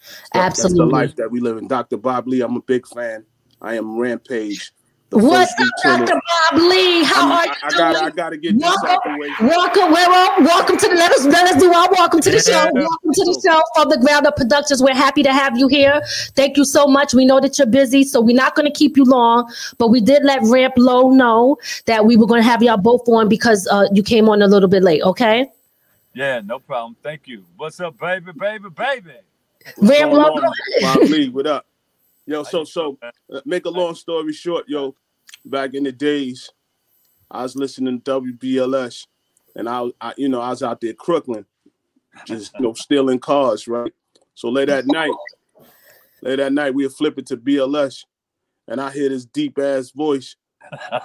So 0.00 0.14
Absolutely. 0.34 0.78
That's 0.78 0.78
the 0.78 0.86
life 0.86 1.16
that 1.16 1.30
we 1.30 1.40
live 1.40 1.58
in. 1.58 1.68
Dr. 1.68 1.98
Bob 1.98 2.26
Lee, 2.26 2.40
I'm 2.40 2.56
a 2.56 2.62
big 2.62 2.86
fan. 2.86 3.24
I 3.60 3.76
am 3.76 3.98
Rampage. 3.98 4.72
What's 5.14 5.52
up, 5.60 5.68
Dr. 5.84 6.20
Bob 6.50 6.60
Lee? 6.60 7.04
How 7.04 7.26
I'm, 7.26 7.32
are 7.32 7.46
you? 7.46 7.52
I, 7.62 7.66
I 7.66 7.70
gotta, 7.70 7.98
I 8.06 8.10
gotta 8.10 8.36
get 8.36 8.56
welcome, 8.56 8.80
this 8.82 8.90
out 8.90 9.00
the 9.04 9.16
way. 9.16 9.28
Welcome, 9.42 9.92
welcome, 9.92 10.44
welcome 10.44 10.76
to 10.76 10.88
the 10.88 10.94
let 10.96 11.12
us 11.12 11.24
let 11.24 11.54
us 11.54 11.62
do 11.62 11.72
our 11.72 11.88
welcome 11.92 12.20
to 12.20 12.30
the 12.32 12.40
show. 12.40 12.68
Welcome 12.72 13.12
to 13.12 13.24
the 13.24 13.40
show 13.46 13.62
from 13.76 13.90
the 13.90 13.98
Ground 13.98 14.26
Up 14.26 14.34
Productions. 14.34 14.82
We're 14.82 14.92
happy 14.92 15.22
to 15.22 15.32
have 15.32 15.56
you 15.56 15.68
here. 15.68 16.02
Thank 16.34 16.56
you 16.56 16.64
so 16.64 16.88
much. 16.88 17.14
We 17.14 17.24
know 17.24 17.38
that 17.38 17.56
you're 17.58 17.68
busy, 17.68 18.02
so 18.02 18.20
we're 18.20 18.34
not 18.34 18.56
going 18.56 18.66
to 18.66 18.76
keep 18.76 18.96
you 18.96 19.04
long. 19.04 19.48
But 19.78 19.88
we 19.88 20.00
did 20.00 20.24
let 20.24 20.42
Ramp 20.42 20.74
Low 20.76 21.10
know 21.10 21.58
that 21.86 22.04
we 22.04 22.16
were 22.16 22.26
going 22.26 22.42
to 22.42 22.48
have 22.48 22.60
y'all 22.60 22.76
both 22.76 23.08
on 23.08 23.28
because 23.28 23.68
uh, 23.68 23.86
you 23.92 24.02
came 24.02 24.28
on 24.28 24.42
a 24.42 24.48
little 24.48 24.68
bit 24.68 24.82
late. 24.82 25.02
Okay. 25.02 25.46
Yeah, 26.14 26.40
no 26.44 26.58
problem. 26.58 26.96
Thank 27.04 27.28
you. 27.28 27.44
What's 27.56 27.78
up, 27.78 27.96
baby, 27.98 28.32
baby, 28.32 28.68
baby? 28.68 29.12
Ramp 29.80 30.12
Low. 30.12 30.40
Bob 30.80 31.02
Lee, 31.02 31.28
what 31.28 31.46
up? 31.46 31.66
Yo, 32.26 32.42
so 32.42 32.64
so 32.64 32.98
uh, 33.02 33.40
make 33.44 33.66
a 33.66 33.70
long 33.70 33.94
story 33.94 34.32
short, 34.32 34.64
yo 34.66 34.94
back 35.44 35.74
in 35.74 35.84
the 35.84 35.92
days, 35.92 36.50
I 37.30 37.42
was 37.42 37.56
listening 37.56 38.00
to 38.00 38.20
WBLS, 38.20 39.06
and 39.56 39.68
I, 39.68 39.90
I 40.00 40.14
you 40.16 40.28
know, 40.28 40.40
I 40.40 40.50
was 40.50 40.62
out 40.62 40.80
there 40.80 40.94
Crooklyn, 40.94 41.46
just 42.26 42.54
you 42.54 42.62
know, 42.62 42.72
stealing 42.74 43.18
cars, 43.18 43.68
right? 43.68 43.92
So 44.34 44.48
late 44.48 44.68
at 44.68 44.86
night, 44.86 45.12
late 46.22 46.40
at 46.40 46.52
night, 46.52 46.74
we 46.74 46.88
flip 46.88 47.18
it 47.18 47.26
to 47.26 47.36
BLS, 47.36 48.04
and 48.68 48.80
I 48.80 48.90
hear 48.90 49.08
this 49.08 49.24
deep 49.24 49.58
ass 49.58 49.90
voice, 49.90 50.36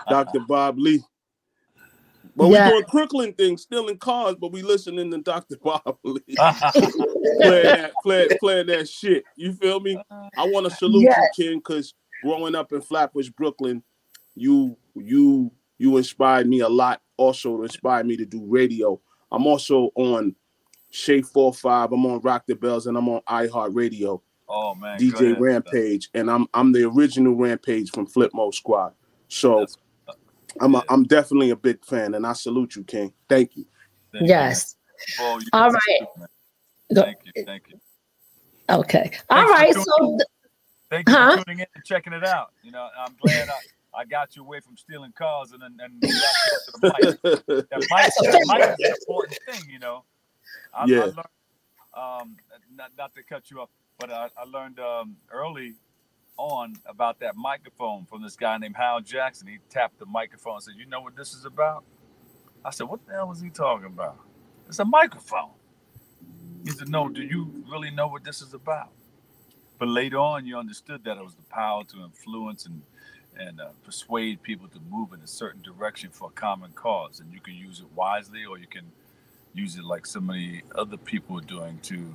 Dr. 0.10 0.40
Bob 0.48 0.80
Lee. 0.80 1.04
But 2.36 2.52
yeah. 2.52 2.68
we 2.68 2.72
doing 2.72 2.84
Crooklyn 2.86 3.34
things, 3.34 3.64
stealing 3.64 3.98
cars, 3.98 4.36
but 4.40 4.52
we 4.52 4.62
listening 4.62 5.12
to 5.12 5.18
Dr. 5.18 5.58
Bob 5.64 5.98
Lee. 6.04 6.22
playing, 6.38 7.64
that, 7.64 7.92
playing, 8.02 8.30
playing 8.40 8.68
that 8.68 8.88
shit. 8.88 9.24
You 9.36 9.54
feel 9.54 9.80
me? 9.80 10.02
I 10.10 10.46
want 10.48 10.66
to 10.66 10.76
salute 10.76 11.04
yes. 11.04 11.18
you, 11.38 11.46
King, 11.46 11.58
because 11.60 11.94
growing 12.24 12.56
up 12.56 12.72
in 12.72 12.82
Flatbush, 12.82 13.30
Brooklyn, 13.30 13.84
you 14.40 14.78
you 14.96 15.52
you 15.78 15.98
inspired 15.98 16.48
me 16.48 16.62
a 16.62 16.70
lot. 16.70 17.02
Also 17.18 17.62
inspired 17.64 18.06
me 18.06 18.18
to 18.18 18.26
do 18.26 18.44
radio. 18.46 19.00
I'm 19.32 19.46
also 19.46 19.92
on 19.96 20.36
Shade 20.92 21.28
45. 21.28 21.92
I'm 21.92 22.06
on 22.06 22.20
Rock 22.22 22.46
the 22.48 22.56
Bells 22.56 22.88
and 22.88 22.98
I'm 22.98 23.10
on 23.10 23.22
iHeartRadio. 23.30 24.22
Oh 24.52 24.74
man, 24.74 24.98
DJ 24.98 25.40
Rampage, 25.40 26.10
and 26.16 26.30
I'm 26.30 26.48
I'm 26.56 26.72
the 26.72 26.84
original 26.86 27.36
Rampage 27.36 27.92
from 27.92 28.08
Flipmode 28.08 28.56
Squad. 28.56 28.94
So 29.28 29.60
That's, 29.60 29.78
I'm 30.60 30.74
a, 30.74 30.84
I'm 30.90 31.04
definitely 31.04 31.52
a 31.52 31.56
big 31.56 31.86
fan, 31.86 32.16
and 32.16 32.26
I 32.26 32.34
salute 32.34 32.76
you, 32.76 32.84
King. 32.84 33.14
Thank 33.28 33.56
you. 33.56 33.66
Thank 34.12 34.28
yes. 34.28 34.76
You. 35.20 35.40
All 35.54 35.70
right. 35.70 36.28
Thank 36.92 37.18
you. 37.26 37.46
Thank 37.46 37.64
you. 37.70 37.80
Okay. 38.70 39.12
All 39.30 39.48
Thanks 39.48 39.78
right. 39.78 39.86
So. 39.86 40.18
Thank 40.90 41.08
you 41.08 41.16
huh? 41.16 41.38
for 41.38 41.44
tuning 41.44 41.60
in 41.60 41.66
and 41.76 41.86
checking 41.86 42.14
it 42.14 42.26
out. 42.26 42.52
You 42.64 42.72
know, 42.72 42.88
I'm 42.98 43.16
glad 43.22 43.50
I. 43.50 43.54
I 43.94 44.06
got 44.06 44.36
you 44.36 44.44
away 44.44 44.60
from 44.60 44.78
stealing 44.78 45.12
cars 45.12 45.52
and 45.52 45.64
and, 45.64 45.80
and 45.80 46.02
got 46.02 46.12
you 46.12 46.22
to 46.66 46.72
the 46.82 46.88
mic. 46.88 47.20
That 47.70 47.80
mic, 47.80 48.32
that 48.32 48.46
mic 48.48 48.76
is 48.80 48.88
an 48.88 48.96
important 49.08 49.40
thing, 49.48 49.70
you 49.70 49.80
know. 49.80 50.04
I, 50.74 50.86
yeah. 50.86 51.00
I 51.00 51.04
learned, 51.04 51.18
um, 51.94 52.38
not, 52.76 52.92
not 52.98 53.14
to 53.16 53.24
cut 53.24 53.52
you 53.52 53.62
off, 53.62 53.70
but 54.00 54.12
I, 54.12 54.30
I 54.38 54.44
learned 54.46 54.80
um, 54.80 55.18
early 55.32 55.76
on 56.38 56.76
about 56.86 57.20
that 57.20 57.36
microphone 57.36 58.06
from 58.06 58.24
this 58.24 58.36
guy 58.36 58.58
named 58.58 58.76
Hal 58.76 59.02
Jackson. 59.02 59.48
He 59.48 59.58
tapped 59.70 60.00
the 60.00 60.06
microphone 60.06 60.56
and 60.56 60.64
said, 60.64 60.74
"You 60.78 60.86
know 60.86 61.02
what 61.02 61.16
this 61.16 61.34
is 61.34 61.46
about?" 61.46 61.84
I 62.64 62.72
said, 62.72 62.88
"What 62.88 63.06
the 63.06 63.14
hell 63.14 63.32
is 63.32 63.42
he 63.42 63.50
talking 63.50 63.88
about?" 63.88 64.20
It's 64.70 64.78
a 64.78 64.86
microphone. 64.86 65.50
He 66.64 66.72
said, 66.72 66.90
No, 66.90 67.10
do 67.10 67.24
you 67.24 67.64
really 67.70 67.90
know 67.90 68.08
what 68.08 68.24
this 68.24 68.42
is 68.42 68.54
about? 68.54 68.92
But 69.80 69.88
later 69.88 70.18
on, 70.18 70.46
you 70.46 70.58
understood 70.58 71.04
that 71.06 71.18
it 71.18 71.24
was 71.24 71.34
the 71.34 71.44
power 71.44 71.84
to 71.86 72.04
influence 72.04 72.66
and 72.66 72.84
and 73.40 73.62
uh, 73.62 73.70
persuade 73.84 74.44
people 74.44 74.68
to 74.68 74.80
move 74.90 75.14
in 75.14 75.22
a 75.22 75.28
certain 75.28 75.62
direction 75.62 76.10
for 76.12 76.28
a 76.28 76.32
common 76.32 76.72
cause. 76.74 77.20
And 77.20 77.34
you 77.34 77.40
can 77.40 77.56
use 77.56 77.80
it 77.80 77.88
wisely, 77.96 78.46
or 78.46 78.60
you 78.60 78.68
can 78.68 78.92
use 79.54 79.78
it 79.78 79.84
like 79.84 80.06
so 80.06 80.20
many 80.20 80.62
other 80.76 80.98
people 80.98 81.38
are 81.38 81.44
doing 81.44 81.80
to 81.84 82.14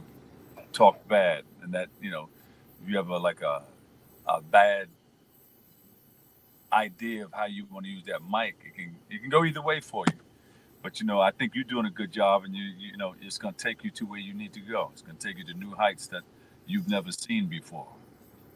talk 0.73 1.09
bad. 1.09 1.45
And 1.63 1.73
that 1.73 1.89
you 2.01 2.11
know, 2.11 2.29
if 2.83 2.89
you 2.89 2.97
have 2.99 3.09
a 3.09 3.17
like 3.17 3.41
a 3.41 3.63
a 4.27 4.41
bad 4.43 4.89
idea 6.73 7.25
of 7.25 7.33
how 7.33 7.47
you 7.47 7.67
want 7.71 7.87
to 7.87 7.91
use 7.91 8.05
that 8.05 8.21
mic, 8.31 8.57
it 8.67 8.75
can 8.75 8.95
it 9.11 9.21
can 9.23 9.31
go 9.31 9.45
either 9.45 9.63
way 9.63 9.81
for 9.81 10.05
you. 10.13 10.19
But 10.83 11.01
you 11.01 11.07
know, 11.07 11.21
I 11.21 11.31
think 11.31 11.55
you're 11.55 11.65
doing 11.65 11.87
a 11.87 11.91
good 11.91 12.13
job, 12.13 12.45
and 12.45 12.55
you 12.55 12.65
you 12.79 12.97
know, 12.99 13.15
it's 13.23 13.39
going 13.39 13.55
to 13.55 13.65
take 13.65 13.83
you 13.83 13.91
to 13.93 14.05
where 14.05 14.21
you 14.21 14.35
need 14.35 14.53
to 14.53 14.61
go. 14.61 14.91
It's 14.93 15.01
going 15.01 15.17
to 15.17 15.27
take 15.27 15.39
you 15.39 15.45
to 15.45 15.55
new 15.55 15.75
heights 15.75 16.07
that 16.09 16.23
you've 16.67 16.89
never 16.89 17.11
seen 17.11 17.47
before. 17.47 17.87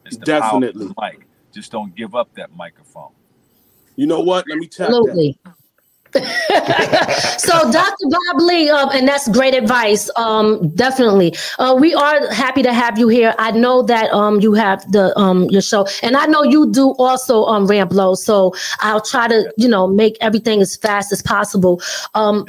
It's 0.05 0.19
the 0.19 0.27
Definitely, 0.27 0.93
Mike. 0.97 1.28
Just 1.53 1.73
don't 1.73 1.95
give 1.95 2.15
up 2.15 2.33
that 2.35 2.55
microphone. 2.55 3.13
You 3.97 4.07
know 4.07 4.21
what? 4.21 4.45
Let 4.49 4.59
me 4.59 4.67
tell 4.67 4.91
you. 5.17 5.35
So 7.39 7.71
dr 7.71 8.05
bob 8.09 8.41
lee 8.41 8.71
um, 8.71 8.89
and 8.93 9.07
that's 9.07 9.29
great 9.29 9.55
advice 9.55 10.11
um, 10.17 10.69
definitely 10.71 11.35
uh, 11.59 11.77
we 11.79 11.95
are 11.95 12.33
happy 12.33 12.63
to 12.63 12.73
have 12.73 12.99
you 12.99 13.09
here 13.09 13.35
i 13.39 13.51
know 13.51 13.83
that 13.83 14.11
um, 14.13 14.41
you 14.41 14.55
have 14.55 14.91
the 14.93 15.17
um, 15.19 15.45
your 15.51 15.63
show 15.63 15.87
and 16.03 16.17
i 16.17 16.27
know 16.27 16.43
you 16.43 16.71
do 16.71 16.95
also 16.99 17.45
on 17.45 17.63
um, 17.63 17.69
Ramplow 17.69 18.17
so 18.17 18.55
i'll 18.81 19.01
try 19.01 19.29
to 19.29 19.53
you 19.57 19.69
know 19.69 19.87
make 19.87 20.17
everything 20.21 20.63
as 20.63 20.77
fast 20.77 21.13
as 21.13 21.23
possible 21.23 21.81
um, 22.15 22.47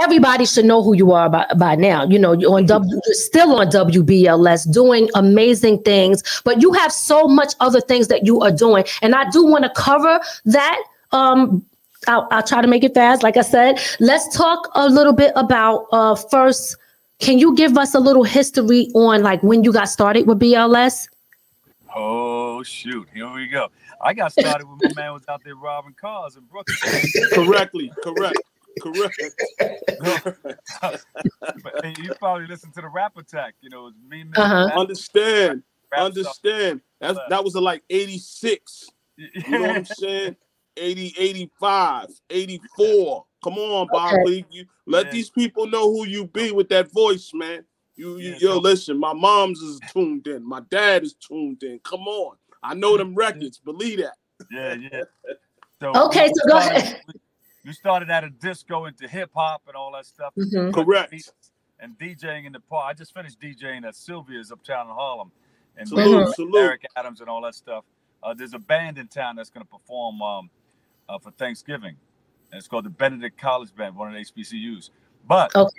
everybody 0.00 0.46
should 0.46 0.64
know 0.64 0.82
who 0.82 0.94
you 0.94 1.12
are 1.12 1.28
by, 1.28 1.46
by 1.56 1.74
now. 1.74 2.04
You 2.04 2.18
know, 2.18 2.32
you're 2.32 2.54
on 2.54 2.66
W, 2.66 3.00
you're 3.04 3.14
still 3.14 3.54
on 3.56 3.68
WBLS, 3.68 4.72
doing 4.72 5.08
amazing 5.14 5.82
things, 5.82 6.22
but 6.44 6.62
you 6.62 6.72
have 6.72 6.92
so 6.92 7.26
much 7.28 7.54
other 7.60 7.80
things 7.80 8.08
that 8.08 8.24
you 8.24 8.40
are 8.40 8.50
doing, 8.50 8.84
and 9.02 9.14
I 9.14 9.28
do 9.30 9.44
want 9.44 9.64
to 9.64 9.70
cover 9.70 10.20
that. 10.46 10.82
Um, 11.12 11.64
I'll, 12.08 12.26
I'll 12.32 12.42
try 12.42 12.60
to 12.62 12.66
make 12.66 12.82
it 12.82 12.94
fast. 12.94 13.22
Like 13.22 13.36
I 13.36 13.42
said, 13.42 13.80
let's 14.00 14.36
talk 14.36 14.70
a 14.74 14.88
little 14.88 15.12
bit 15.12 15.32
about 15.36 15.86
uh, 15.92 16.16
first. 16.16 16.76
Can 17.20 17.38
you 17.38 17.54
give 17.54 17.78
us 17.78 17.94
a 17.94 18.00
little 18.00 18.24
history 18.24 18.88
on 18.94 19.22
like 19.22 19.40
when 19.44 19.62
you 19.62 19.72
got 19.72 19.88
started 19.88 20.26
with 20.26 20.40
BLS? 20.40 21.08
Oh 21.94 22.62
shoot! 22.64 23.06
Here 23.14 23.30
we 23.32 23.46
go. 23.46 23.68
I 24.00 24.14
got 24.14 24.32
started 24.32 24.66
when 24.66 24.78
my 24.82 24.90
man 24.96 25.12
was 25.12 25.22
out 25.28 25.42
there 25.44 25.54
robbing 25.54 25.94
cars 25.94 26.36
in 26.36 26.42
Brooklyn. 26.44 26.76
Correctly, 27.32 27.92
correct, 28.02 28.38
correct. 28.80 29.20
but 31.62 31.98
you 31.98 32.14
probably 32.18 32.46
listen 32.46 32.72
to 32.72 32.80
the 32.80 32.88
rap 32.88 33.16
attack. 33.16 33.54
You 33.60 33.70
know, 33.70 33.90
me. 34.08 34.24
Uh-huh. 34.36 34.70
Understand? 34.78 35.62
Understand? 35.96 36.80
That 37.00 37.16
that 37.28 37.44
was 37.44 37.54
a, 37.54 37.60
like 37.60 37.82
eighty 37.90 38.18
six. 38.18 38.88
You 39.16 39.28
know 39.48 39.62
what 39.62 39.76
I'm 39.76 39.84
saying? 39.84 40.36
80, 40.76 41.14
85, 41.18 42.08
84. 42.30 43.24
Come 43.44 43.58
on, 43.58 43.88
Bob 43.92 44.14
okay. 44.26 44.44
You 44.50 44.64
let 44.86 45.06
yeah. 45.06 45.12
these 45.12 45.30
people 45.30 45.66
know 45.66 45.92
who 45.92 46.06
you 46.06 46.26
be 46.26 46.50
with 46.50 46.68
that 46.70 46.90
voice, 46.90 47.30
man. 47.34 47.64
You, 47.94 48.16
you 48.16 48.30
yeah, 48.30 48.36
yo, 48.38 48.54
so- 48.54 48.60
listen, 48.60 48.98
my 48.98 49.12
mom's 49.12 49.60
is 49.60 49.80
tuned 49.92 50.26
in. 50.26 50.46
My 50.46 50.60
dad 50.70 51.02
is 51.02 51.14
tuned 51.14 51.62
in. 51.62 51.78
Come 51.80 52.08
on. 52.08 52.36
I 52.62 52.74
know 52.74 52.96
them 52.96 53.14
records. 53.14 53.58
Believe 53.58 53.98
that. 53.98 54.16
Yeah, 54.50 54.74
yeah. 54.74 55.02
So 55.80 55.92
okay, 56.06 56.30
so 56.32 56.48
go 56.48 56.58
ahead. 56.58 57.00
You 57.64 57.72
started 57.72 58.10
out 58.10 58.24
of 58.24 58.38
disco 58.38 58.86
into 58.86 59.06
hip 59.06 59.30
hop 59.34 59.62
and 59.66 59.76
all 59.76 59.92
that 59.92 60.06
stuff. 60.06 60.32
Mm-hmm. 60.36 60.72
Correct. 60.72 61.14
And 61.78 61.98
DJing 61.98 62.46
in 62.46 62.52
the 62.52 62.60
park. 62.60 62.86
I 62.88 62.94
just 62.94 63.14
finished 63.14 63.40
DJing 63.40 63.84
at 63.84 63.94
Sylvia's 63.94 64.52
uptown 64.52 64.88
in 64.88 64.94
Harlem. 64.94 65.32
And 65.76 65.88
salute, 65.88 66.34
salute. 66.34 66.56
Eric 66.56 66.86
Adams 66.96 67.20
and 67.20 67.28
all 67.28 67.42
that 67.42 67.54
stuff. 67.54 67.84
Uh, 68.22 68.34
there's 68.34 68.54
a 68.54 68.58
band 68.58 68.98
in 68.98 69.08
town 69.08 69.36
that's 69.36 69.50
going 69.50 69.64
to 69.64 69.70
perform 69.70 70.22
um, 70.22 70.50
uh, 71.08 71.18
for 71.18 71.30
Thanksgiving. 71.32 71.96
And 72.50 72.58
it's 72.58 72.68
called 72.68 72.84
the 72.84 72.90
Benedict 72.90 73.38
College 73.38 73.74
Band, 73.74 73.96
one 73.96 74.14
of 74.14 74.14
the 74.14 74.42
HBCUs. 74.42 74.90
But 75.26 75.54
okay. 75.56 75.70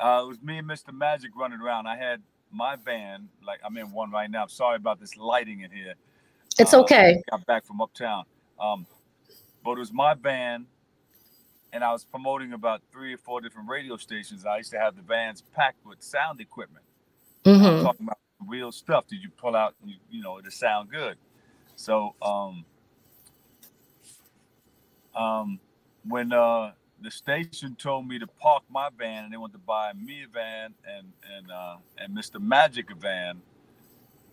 uh, 0.00 0.22
it 0.24 0.28
was 0.28 0.42
me 0.42 0.58
and 0.58 0.68
Mr. 0.68 0.92
Magic 0.92 1.30
running 1.36 1.60
around. 1.60 1.86
I 1.86 1.96
had 1.96 2.20
my 2.50 2.76
band, 2.76 3.28
like 3.46 3.60
I'm 3.64 3.76
in 3.76 3.92
one 3.92 4.10
right 4.10 4.30
now. 4.30 4.42
I'm 4.42 4.48
sorry 4.48 4.76
about 4.76 5.00
this 5.00 5.16
lighting 5.16 5.60
in 5.60 5.70
here. 5.70 5.94
It's 6.58 6.74
uh, 6.74 6.80
okay. 6.80 7.22
got 7.30 7.46
back 7.46 7.64
from 7.64 7.80
uptown. 7.80 8.24
Um, 8.60 8.86
but 9.64 9.72
it 9.72 9.78
was 9.78 9.92
my 9.92 10.14
band, 10.14 10.66
and 11.72 11.84
I 11.84 11.92
was 11.92 12.04
promoting 12.04 12.52
about 12.52 12.82
three 12.90 13.12
or 13.14 13.18
four 13.18 13.40
different 13.40 13.68
radio 13.68 13.96
stations. 13.96 14.46
I 14.46 14.58
used 14.58 14.70
to 14.70 14.78
have 14.78 14.96
the 14.96 15.02
vans 15.02 15.42
packed 15.54 15.84
with 15.84 16.02
sound 16.02 16.40
equipment. 16.40 16.84
Mm-hmm. 17.44 17.84
Talking 17.84 18.06
about 18.06 18.18
real 18.46 18.72
stuff 18.72 19.06
Did 19.06 19.22
you 19.22 19.30
pull 19.30 19.56
out, 19.56 19.74
you, 19.84 19.96
you 20.10 20.22
know, 20.22 20.40
to 20.40 20.50
sound 20.50 20.90
good. 20.90 21.16
So 21.76 22.14
um, 22.22 22.64
um, 25.14 25.60
when 26.06 26.32
uh, 26.32 26.72
the 27.02 27.10
station 27.10 27.76
told 27.76 28.08
me 28.08 28.18
to 28.18 28.26
park 28.26 28.64
my 28.68 28.88
van 28.96 29.24
and 29.24 29.32
they 29.32 29.36
wanted 29.36 29.54
to 29.54 29.58
buy 29.58 29.92
me 29.92 30.24
a 30.24 30.28
van 30.28 30.74
and 30.86 31.12
and 31.36 31.50
uh, 31.50 31.76
and 31.98 32.16
Mr. 32.16 32.40
Magic 32.40 32.90
a 32.90 32.94
van, 32.94 33.40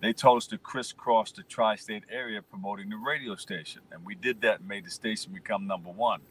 they 0.01 0.13
told 0.13 0.37
us 0.37 0.47
to 0.47 0.57
crisscross 0.57 1.31
the 1.31 1.43
tri-state 1.43 2.03
area 2.09 2.41
promoting 2.41 2.89
the 2.89 2.97
radio 2.97 3.35
station, 3.35 3.81
and 3.91 4.03
we 4.05 4.15
did 4.15 4.41
that 4.41 4.59
and 4.59 4.67
made 4.67 4.85
the 4.85 4.91
station 4.91 5.33
become 5.33 5.67
number 5.67 5.89
one. 5.89 6.21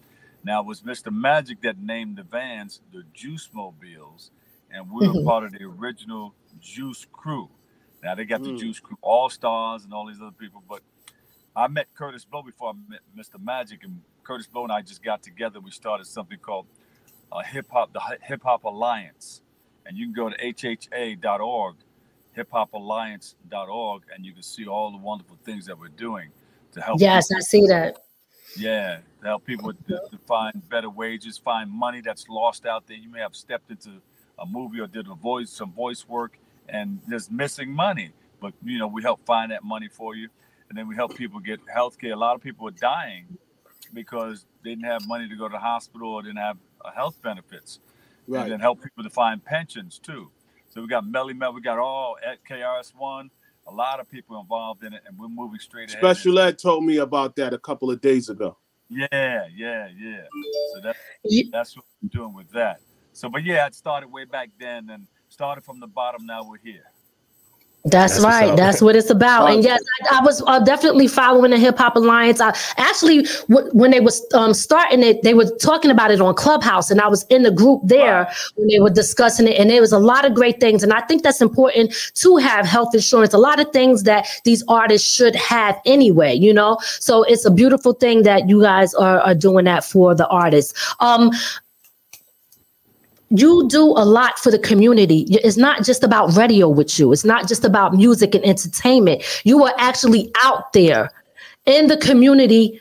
Now 0.45 0.61
it 0.61 0.67
was 0.67 0.83
Mr. 0.83 1.11
Magic 1.11 1.63
that 1.63 1.83
named 1.83 2.17
the 2.17 2.23
vans 2.23 2.81
the 2.93 3.03
Juice 3.15 3.49
Mobiles, 3.53 4.31
and 4.71 4.91
we 4.91 5.09
were 5.09 5.25
part 5.25 5.45
of 5.45 5.53
the 5.53 5.65
original 5.65 6.35
Juice 6.61 7.07
Crew. 7.11 7.49
Now 8.03 8.15
they 8.15 8.27
got 8.27 8.43
mm. 8.43 8.45
the 8.45 8.57
Juice 8.57 8.79
Crew 8.79 8.99
All 9.01 9.31
Stars 9.31 9.85
and 9.85 9.95
all 9.95 10.07
these 10.07 10.21
other 10.21 10.37
people, 10.39 10.63
but 10.69 10.81
I 11.57 11.69
met 11.69 11.87
Kurtis 11.95 12.29
Blow 12.29 12.43
before 12.43 12.71
I 12.71 12.91
met 12.91 13.01
Mr. 13.17 13.43
Magic, 13.43 13.85
and 13.85 14.03
Kurtis 14.23 14.51
Blow 14.51 14.65
and 14.65 14.73
I 14.73 14.83
just 14.83 15.03
got 15.03 15.23
together. 15.23 15.61
We 15.61 15.71
started 15.71 16.07
something 16.07 16.39
called 16.39 16.67
uh, 17.33 17.43
Hip 17.43 17.67
Hop, 17.71 17.93
the 17.95 18.01
Hip 18.23 18.43
Hop 18.43 18.65
Alliance, 18.65 19.41
and 19.87 19.97
you 19.97 20.07
can 20.07 20.15
go 20.15 20.29
to 20.29 20.37
hha.org, 20.37 21.77
hiphopalliance.org, 22.37 24.03
and 24.15 24.27
you 24.27 24.33
can 24.35 24.43
see 24.43 24.67
all 24.67 24.91
the 24.91 24.99
wonderful 24.99 25.39
things 25.45 25.65
that 25.67 25.79
we're 25.79 25.89
doing 25.89 26.31
to 26.73 26.83
help. 26.83 27.01
Yes, 27.01 27.29
people. 27.29 27.39
I 27.39 27.41
see 27.41 27.67
that. 27.69 28.04
Yeah, 28.57 28.99
to 29.21 29.27
help 29.27 29.45
people 29.45 29.73
to, 29.73 29.79
to 30.11 30.19
find 30.27 30.69
better 30.69 30.91
wages, 30.91 31.39
find 31.39 31.71
money 31.71 32.01
that's 32.01 32.29
lost 32.29 32.67
out 32.67 32.87
there. 32.87 32.97
You 32.97 33.11
may 33.11 33.21
have 33.21 33.35
stepped 33.35 33.71
into 33.71 34.01
a 34.39 34.47
movie 34.47 34.81
or 34.81 34.87
did 34.87 35.09
a 35.09 35.15
voice, 35.15 35.51
some 35.51 35.73
voice 35.73 36.09
work, 36.09 36.39
and 36.69 37.01
there's 37.07 37.31
missing 37.31 37.71
money. 37.71 38.11
But 38.41 38.53
you 38.65 38.79
know, 38.79 38.87
we 38.87 39.03
help 39.03 39.25
find 39.25 39.51
that 39.51 39.65
money 39.65 39.89
for 39.89 40.15
you, 40.15 40.29
and 40.69 40.79
then 40.79 40.89
we 40.89 40.95
help 40.95 41.17
people 41.17 41.41
get 41.41 41.61
health 41.73 41.99
care. 41.99 42.13
A 42.13 42.17
lot 42.17 42.35
of 42.35 42.43
people 42.43 42.69
are 42.69 42.73
dying 42.73 43.39
because 43.93 44.45
they 44.63 44.71
didn't 44.71 44.85
have 44.85 45.07
money 45.07 45.29
to 45.29 45.37
go 45.37 45.49
to 45.49 45.53
the 45.53 45.59
hospital 45.59 46.15
or 46.15 46.23
didn't 46.23 46.39
have 46.39 46.57
uh, 46.85 46.91
health 46.91 47.21
benefits. 47.23 47.81
Right. 48.27 48.43
And 48.43 48.53
then 48.53 48.61
help 48.61 48.83
people 48.83 49.05
to 49.05 49.11
find 49.11 49.45
pensions 49.45 49.99
too. 49.99 50.31
So 50.71 50.81
we 50.81 50.89
got 50.89 51.05
Melle 51.05 51.37
Mel, 51.37 51.53
we 51.53 51.61
got 51.61 51.79
all 51.79 52.17
at 52.25 52.45
KRS 52.45 52.95
One, 52.97 53.31
a 53.67 53.73
lot 53.73 54.01
of 54.01 54.11
people 54.11 54.39
involved 54.41 54.85
in 54.85 54.93
it, 54.93 55.03
and 55.07 55.19
we're 55.19 55.29
moving 55.29 55.59
straight 55.59 55.91
ahead. 55.91 56.01
Special 56.01 56.39
Ed 56.39 56.59
told 56.59 56.85
me 56.85 56.99
about 56.99 57.37
that 57.37 57.55
a 57.55 57.59
couple 57.59 57.91
of 57.91 58.01
days 58.01 58.29
ago. 58.29 58.57
Yeah, 58.91 59.47
yeah, 59.55 59.89
yeah. 59.99 60.25
So 60.75 60.81
that, 60.83 60.97
that's 61.51 61.77
what 61.77 61.85
we're 62.03 62.09
doing 62.11 62.35
with 62.35 62.51
that. 62.51 62.81
So, 63.13 63.29
but 63.29 63.45
yeah, 63.45 63.67
it 63.67 63.75
started 63.75 64.11
way 64.11 64.25
back 64.25 64.51
then 64.59 64.91
and 64.91 65.07
started 65.29 65.65
from 65.65 65.81
the 65.81 65.87
bottom. 65.87 66.27
Now 66.27 66.49
we're 66.49 66.59
here. 66.59 66.85
That's, 67.87 68.15
That's 68.15 68.25
right. 68.25 68.57
That's 68.57 68.81
what 68.81 68.97
it's 68.97 69.11
about. 69.11 69.51
And 69.51 69.63
yes, 69.63 69.83
I, 70.11 70.19
I 70.19 70.25
was 70.25 70.43
uh, 70.47 70.59
definitely 70.61 71.07
following 71.07 71.51
the 71.51 71.59
Hip 71.59 71.77
Hop 71.77 71.97
Alliance. 71.97 72.41
I 72.41 72.57
actually, 72.79 73.27
w- 73.51 73.71
when 73.73 73.91
they 73.91 74.01
was 74.01 74.27
um, 74.33 74.55
starting 74.55 75.03
it, 75.03 75.23
they 75.23 75.35
were 75.35 75.51
talking 75.61 75.91
about 75.91 76.11
it 76.11 76.19
on 76.19 76.35
Clubhouse, 76.35 76.91
and 76.91 76.99
I 76.99 77.09
was 77.09 77.25
in 77.25 77.43
the 77.43 77.51
group 77.51 77.83
there 77.85 78.25
wow. 78.25 78.33
when 78.57 78.69
they 78.69 78.81
were 78.81 78.89
discussing 78.89 79.47
it. 79.47 79.59
And 79.59 79.69
there 79.69 79.83
was 79.83 79.93
a 79.93 79.99
lot 79.99 80.25
of 80.25 80.33
great 80.33 80.61
things, 80.61 80.83
and 80.83 80.95
I 80.95 81.03
think 81.03 81.23
that's 81.23 81.43
important 81.43 81.95
to 82.15 82.37
have 82.39 82.65
health 82.65 82.95
insurance. 82.95 83.35
A 83.35 83.39
lot 83.39 83.61
of 83.61 83.71
things 83.71 84.05
that 84.05 84.29
these 84.45 84.65
artists 84.67 85.07
should 85.07 85.37
have 85.37 85.79
anyway. 85.85 86.33
You 86.33 86.55
know, 86.55 86.79
so 86.83 87.23
it's 87.25 87.45
a 87.45 87.51
beautiful 87.51 87.93
thing 87.93 88.23
that 88.23 88.49
you 88.49 88.63
guys 88.63 88.95
are, 88.95 89.21
are 89.21 89.35
doing 89.35 89.67
that 89.67 89.85
for 89.85 90.15
the 90.15 90.27
artists. 90.29 90.73
Um, 91.01 91.33
you 93.37 93.69
do 93.69 93.83
a 93.83 94.05
lot 94.05 94.39
for 94.39 94.51
the 94.51 94.59
community. 94.59 95.27
It's 95.29 95.57
not 95.57 95.85
just 95.85 96.05
about 96.05 96.37
radio 96.37 96.69
with 96.69 96.99
you. 96.99 97.13
It's 97.13 97.25
not 97.25 97.49
just 97.49 97.65
about 97.65 97.95
music 97.95 98.35
and 98.35 98.45
entertainment. 98.45 99.25
You 99.45 99.65
are 99.65 99.75
actually 99.77 100.33
out 100.43 100.73
there 100.73 101.11
in 101.67 101.89
the 101.89 101.97
community. 101.97 102.81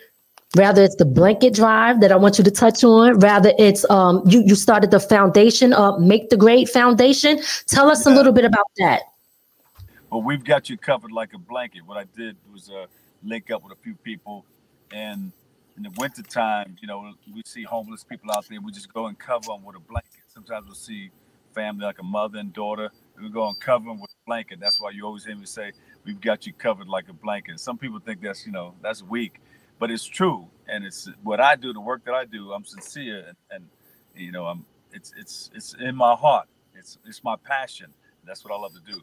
Rather 0.55 0.83
it's 0.83 0.95
the 0.95 1.05
blanket 1.05 1.55
drive 1.55 1.99
that 2.01 2.11
I 2.11 2.15
want 2.15 2.37
you 2.37 2.43
to 2.43 2.51
touch 2.51 2.83
on. 2.83 3.17
Rather 3.17 3.51
it's 3.57 3.89
um 3.89 4.21
you 4.27 4.43
you 4.45 4.53
started 4.53 4.91
the 4.91 4.99
foundation, 4.99 5.73
uh, 5.73 5.97
Make 5.97 6.29
the 6.29 6.37
Grade 6.37 6.69
Foundation. 6.69 7.41
Tell 7.65 7.89
us 7.89 8.05
yeah. 8.05 8.13
a 8.13 8.15
little 8.15 8.33
bit 8.33 8.45
about 8.45 8.69
that. 8.77 9.01
Well, 10.11 10.21
we've 10.21 10.43
got 10.43 10.69
you 10.69 10.77
covered 10.77 11.11
like 11.11 11.33
a 11.33 11.39
blanket. 11.39 11.81
What 11.87 11.97
I 11.97 12.05
did 12.15 12.37
was 12.51 12.69
uh, 12.69 12.85
link 13.23 13.49
up 13.49 13.63
with 13.63 13.73
a 13.73 13.81
few 13.81 13.95
people 13.95 14.45
and 14.91 15.31
in 15.75 15.83
the 15.83 15.91
wintertime, 15.97 16.75
you 16.81 16.87
know, 16.87 17.13
we 17.33 17.41
see 17.45 17.63
homeless 17.63 18.03
people 18.03 18.31
out 18.31 18.45
there. 18.47 18.61
We 18.61 18.71
just 18.71 18.93
go 18.93 19.07
and 19.07 19.17
cover 19.17 19.47
them 19.47 19.63
with 19.63 19.75
a 19.75 19.79
blanket. 19.79 20.22
Sometimes 20.33 20.65
we'll 20.65 20.75
see 20.75 21.11
family 21.53 21.85
like 21.85 21.99
a 21.99 22.03
mother 22.03 22.39
and 22.39 22.51
daughter 22.51 22.89
we 23.21 23.29
go 23.29 23.47
and 23.47 23.59
cover 23.59 23.85
them 23.85 24.01
with 24.01 24.09
a 24.09 24.25
blanket. 24.25 24.59
That's 24.59 24.81
why 24.81 24.89
you 24.91 25.05
always 25.05 25.25
hear 25.25 25.35
me 25.35 25.45
say, 25.45 25.71
we've 26.03 26.19
got 26.19 26.47
you 26.47 26.53
covered 26.53 26.87
like 26.87 27.07
a 27.09 27.13
blanket. 27.13 27.59
Some 27.59 27.77
people 27.77 27.99
think 27.99 28.21
that's, 28.21 28.45
you 28.45 28.51
know, 28.51 28.73
that's 28.81 29.03
weak, 29.03 29.39
but 29.79 29.91
it's 29.91 30.05
true. 30.05 30.47
And 30.67 30.83
it's 30.83 31.09
what 31.21 31.39
I 31.39 31.55
do, 31.55 31.73
the 31.73 31.79
work 31.79 32.03
that 32.05 32.13
I 32.13 32.25
do, 32.25 32.51
I'm 32.51 32.65
sincere 32.65 33.25
and, 33.27 33.37
and 33.51 33.65
you 34.15 34.31
know, 34.31 34.45
I'm, 34.45 34.65
it's, 34.91 35.13
it's, 35.17 35.51
it's 35.53 35.75
in 35.79 35.95
my 35.95 36.15
heart. 36.15 36.47
It's, 36.75 36.97
it's 37.05 37.23
my 37.23 37.35
passion. 37.35 37.93
That's 38.25 38.43
what 38.43 38.53
I 38.53 38.57
love 38.57 38.73
to 38.73 38.91
do. 38.91 39.01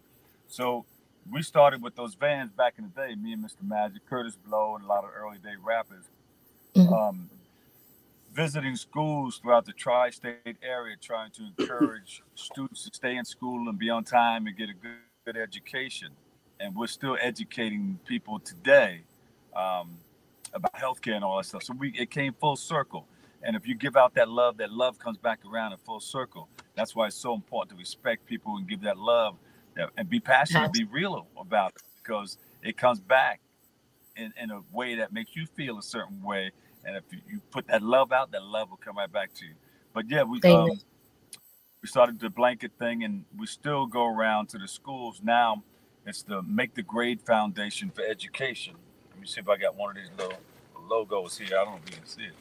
So 0.49 0.85
we 1.31 1.43
started 1.43 1.83
with 1.83 1.95
those 1.95 2.15
vans 2.15 2.51
back 2.51 2.75
in 2.79 2.85
the 2.85 2.91
day, 2.91 3.15
me 3.15 3.33
and 3.35 3.45
Mr. 3.45 3.63
Magic, 3.63 4.03
Kurtis 4.11 4.37
Blow, 4.37 4.75
and 4.75 4.85
a 4.85 4.89
lot 4.89 5.05
of 5.05 5.11
early 5.15 5.39
day 5.39 5.55
rappers. 5.63 6.05
Mm-hmm. 6.75 6.93
Um, 6.93 7.31
visiting 8.33 8.77
schools 8.77 9.39
throughout 9.39 9.65
the 9.65 9.73
tri-state 9.73 10.57
area, 10.63 10.97
trying 11.01 11.31
to 11.33 11.43
encourage 11.59 12.23
students 12.35 12.85
to 12.85 12.91
stay 12.95 13.17
in 13.17 13.25
school 13.25 13.69
and 13.69 13.79
be 13.79 13.91
on 13.91 14.05
time 14.05 14.47
and 14.47 14.57
get 14.57 14.69
a 14.69 14.75
good, 14.75 14.99
good 15.25 15.37
education. 15.37 16.09
And 16.61 16.75
we're 16.75 16.87
still 16.87 17.17
educating 17.21 17.99
people 18.07 18.39
today 18.39 19.03
um, 19.57 19.99
about 20.53 20.75
healthcare 20.75 21.15
and 21.15 21.25
all 21.25 21.39
that 21.39 21.47
stuff. 21.47 21.63
So 21.65 21.75
we 21.79 21.91
it 21.91 22.11
came 22.11 22.35
full 22.35 22.57
circle. 22.57 23.07
And 23.43 23.57
if 23.57 23.67
you 23.67 23.75
give 23.75 23.97
out 23.97 24.15
that 24.15 24.29
love, 24.29 24.59
that 24.59 24.71
love 24.71 24.99
comes 24.99 25.17
back 25.17 25.41
around 25.51 25.73
in 25.73 25.79
full 25.79 26.01
circle. 26.01 26.49
That's 26.77 26.95
why 26.95 27.07
it's 27.07 27.17
so 27.17 27.35
important 27.35 27.71
to 27.71 27.77
respect 27.77 28.27
people 28.27 28.57
and 28.57 28.69
give 28.69 28.83
that 28.83 28.99
love 28.99 29.37
and 29.97 30.11
be 30.11 30.21
passionate, 30.21 30.73
be 30.73 30.85
real 30.85 31.27
about 31.39 31.71
it 31.71 31.83
because 32.03 32.37
it 32.63 32.77
comes 32.77 33.01
back 33.01 33.41
in, 34.17 34.33
in 34.41 34.51
a 34.51 34.61
way 34.73 34.97
that 34.97 35.13
makes 35.13 35.35
you 35.35 35.47
feel 35.47 35.79
a 35.79 35.83
certain 35.83 36.23
way 36.23 36.51
and 36.85 36.97
if 36.97 37.05
you, 37.13 37.41
put 37.51 37.67
that 37.69 37.83
love 37.83 38.13
out, 38.13 38.31
that 38.33 38.43
love 38.43 38.71
will 38.71 38.77
come 38.77 38.97
right 38.97 39.13
back 39.13 39.35
to 39.35 39.47
you. 39.47 39.53
But 39.93 40.09
yeah, 40.09 40.23
we 40.23 40.41
um, 40.43 40.81
we 41.83 41.89
started 41.89 42.21
the 42.21 42.31
blanket 42.31 42.73
thing, 42.79 43.05
and 43.05 43.25
we 43.37 43.47
still 43.47 43.87
go 43.87 44.07
around 44.07 44.49
to 44.51 44.59
the 44.59 44.69
schools 44.69 45.21
now. 45.23 45.63
It's 46.07 46.23
the 46.23 46.43
Make 46.43 46.75
the 46.75 46.83
Grade 46.83 47.21
Foundation 47.21 47.91
for 47.91 48.03
Education. 48.03 48.75
Let 49.11 49.21
me 49.21 49.27
see 49.27 49.41
if 49.41 49.49
I 49.49 49.57
got 49.57 49.77
one 49.77 49.91
of 49.91 49.97
these 49.97 50.11
little 50.19 50.39
logos 50.89 51.39
here. 51.39 51.49
I 51.49 51.65
don't 51.65 51.75
know 51.75 51.81
if 51.85 51.91
you 51.91 51.97
can 51.97 52.07
see 52.07 52.23
it. 52.23 52.35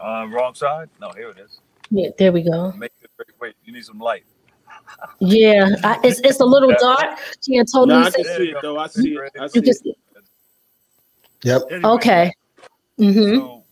Uh, 0.00 0.26
wrong 0.28 0.54
side? 0.54 0.88
No, 1.00 1.10
here 1.10 1.30
it 1.30 1.38
is. 1.38 1.60
Yeah, 1.90 2.08
there 2.18 2.32
we 2.32 2.42
go. 2.42 2.72
Make 2.72 2.92
the 3.00 3.08
grade. 3.16 3.34
Wait, 3.40 3.54
you 3.64 3.72
need 3.72 3.84
some 3.84 3.98
light. 3.98 4.24
yeah, 5.20 5.70
I, 5.84 5.98
it's 6.04 6.20
it's 6.20 6.40
a 6.40 6.44
little 6.44 6.74
dark. 6.78 7.18
Can't 7.46 7.70
totally 7.70 8.00
no, 8.00 8.06
I 8.06 8.10
can 8.10 8.24
see 8.24 8.50
it 8.50 8.56
though. 8.62 8.78
I 8.78 8.86
see 8.86 9.14
it. 9.14 9.32
I 9.38 9.46
see 9.46 9.58
you 9.58 9.62
can 9.62 9.74
see 9.74 9.90
it. 9.90 9.98
Yep. 11.42 11.62
Okay. 11.84 12.32
Mm-hmm. 13.02 13.36
So 13.36 13.64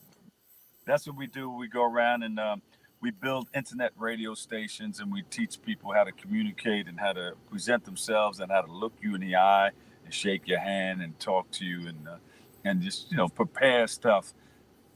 that's 0.86 1.06
what 1.06 1.16
we 1.16 1.26
do. 1.26 1.50
We 1.50 1.68
go 1.68 1.84
around 1.84 2.22
and 2.22 2.38
um, 2.40 2.62
we 3.00 3.10
build 3.10 3.48
internet 3.54 3.92
radio 3.96 4.34
stations 4.34 5.00
and 5.00 5.12
we 5.12 5.22
teach 5.30 5.60
people 5.62 5.92
how 5.92 6.04
to 6.04 6.12
communicate 6.12 6.88
and 6.88 6.98
how 6.98 7.12
to 7.12 7.32
present 7.50 7.84
themselves 7.84 8.40
and 8.40 8.50
how 8.50 8.62
to 8.62 8.72
look 8.72 8.92
you 9.00 9.14
in 9.14 9.20
the 9.20 9.36
eye 9.36 9.70
and 10.04 10.12
shake 10.12 10.48
your 10.48 10.58
hand 10.58 11.00
and 11.00 11.18
talk 11.18 11.50
to 11.52 11.64
you 11.64 11.88
and 11.88 12.08
uh, 12.08 12.16
and 12.64 12.82
just 12.82 13.10
you 13.10 13.16
know 13.16 13.28
prepare 13.28 13.86
stuff. 13.86 14.34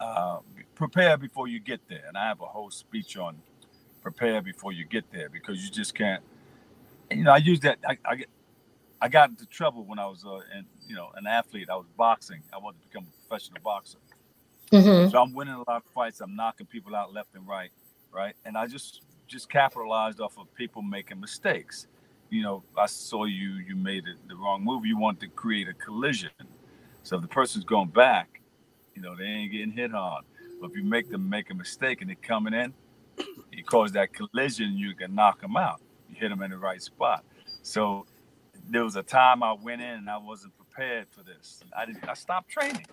Uh, 0.00 0.38
prepare 0.74 1.16
before 1.16 1.46
you 1.46 1.60
get 1.60 1.80
there. 1.88 2.02
And 2.08 2.18
I 2.18 2.26
have 2.26 2.40
a 2.40 2.46
whole 2.46 2.70
speech 2.70 3.16
on 3.16 3.36
prepare 4.02 4.42
before 4.42 4.72
you 4.72 4.84
get 4.84 5.04
there 5.12 5.28
because 5.28 5.64
you 5.64 5.70
just 5.70 5.94
can't. 5.94 6.22
You 7.10 7.24
know, 7.24 7.32
I 7.32 7.36
use 7.38 7.60
that. 7.60 7.78
I, 7.86 7.98
I 8.04 8.24
I 9.00 9.08
got 9.08 9.30
into 9.30 9.46
trouble 9.46 9.84
when 9.84 9.98
I 9.98 10.06
was 10.06 10.24
uh, 10.24 10.40
in, 10.56 10.64
you 10.88 10.96
know 10.96 11.10
an 11.14 11.26
athlete. 11.26 11.68
I 11.70 11.76
was 11.76 11.86
boxing. 11.96 12.42
I 12.52 12.58
wanted 12.58 12.82
to 12.82 12.88
become 12.88 13.06
a 13.06 13.28
professional 13.28 13.60
boxer. 13.62 13.98
Mm-hmm. 14.74 15.10
So 15.10 15.22
I'm 15.22 15.32
winning 15.34 15.54
a 15.54 15.58
lot 15.58 15.76
of 15.76 15.84
fights. 15.94 16.20
I'm 16.20 16.34
knocking 16.36 16.66
people 16.66 16.94
out 16.94 17.12
left 17.12 17.34
and 17.34 17.46
right, 17.46 17.70
right? 18.12 18.34
And 18.44 18.56
I 18.56 18.66
just 18.66 19.02
just 19.26 19.48
capitalized 19.48 20.20
off 20.20 20.38
of 20.38 20.52
people 20.54 20.82
making 20.82 21.20
mistakes. 21.20 21.86
You 22.30 22.42
know, 22.42 22.62
I 22.76 22.86
saw 22.86 23.24
you 23.24 23.54
you 23.66 23.76
made 23.76 24.06
it 24.06 24.16
the 24.28 24.36
wrong 24.36 24.64
move. 24.64 24.84
You 24.84 24.98
want 24.98 25.20
to 25.20 25.28
create 25.28 25.68
a 25.68 25.74
collision. 25.74 26.30
So 27.02 27.16
if 27.16 27.22
the 27.22 27.28
person's 27.28 27.64
going 27.64 27.88
back, 27.88 28.40
you 28.94 29.02
know, 29.02 29.14
they 29.16 29.24
ain't 29.24 29.52
getting 29.52 29.72
hit 29.72 29.90
hard. 29.90 30.24
But 30.60 30.70
if 30.70 30.76
you 30.76 30.84
make 30.84 31.10
them 31.10 31.28
make 31.28 31.50
a 31.50 31.54
mistake 31.54 32.00
and 32.00 32.08
they're 32.08 32.16
coming 32.22 32.54
in, 32.54 32.72
you 33.52 33.64
cause 33.64 33.92
that 33.92 34.12
collision, 34.12 34.76
you 34.76 34.94
can 34.94 35.14
knock 35.14 35.40
them 35.40 35.56
out. 35.56 35.80
You 36.08 36.16
hit 36.16 36.30
them 36.30 36.42
in 36.42 36.50
the 36.50 36.58
right 36.58 36.82
spot. 36.82 37.24
So 37.62 38.06
there 38.68 38.84
was 38.84 38.96
a 38.96 39.02
time 39.02 39.42
I 39.42 39.52
went 39.52 39.82
in 39.82 39.90
and 39.90 40.10
I 40.10 40.16
wasn't 40.16 40.54
prepared 40.56 41.06
for 41.10 41.22
this. 41.22 41.62
I 41.76 41.86
didn't. 41.86 42.08
I 42.08 42.14
stopped 42.14 42.48
training. 42.48 42.86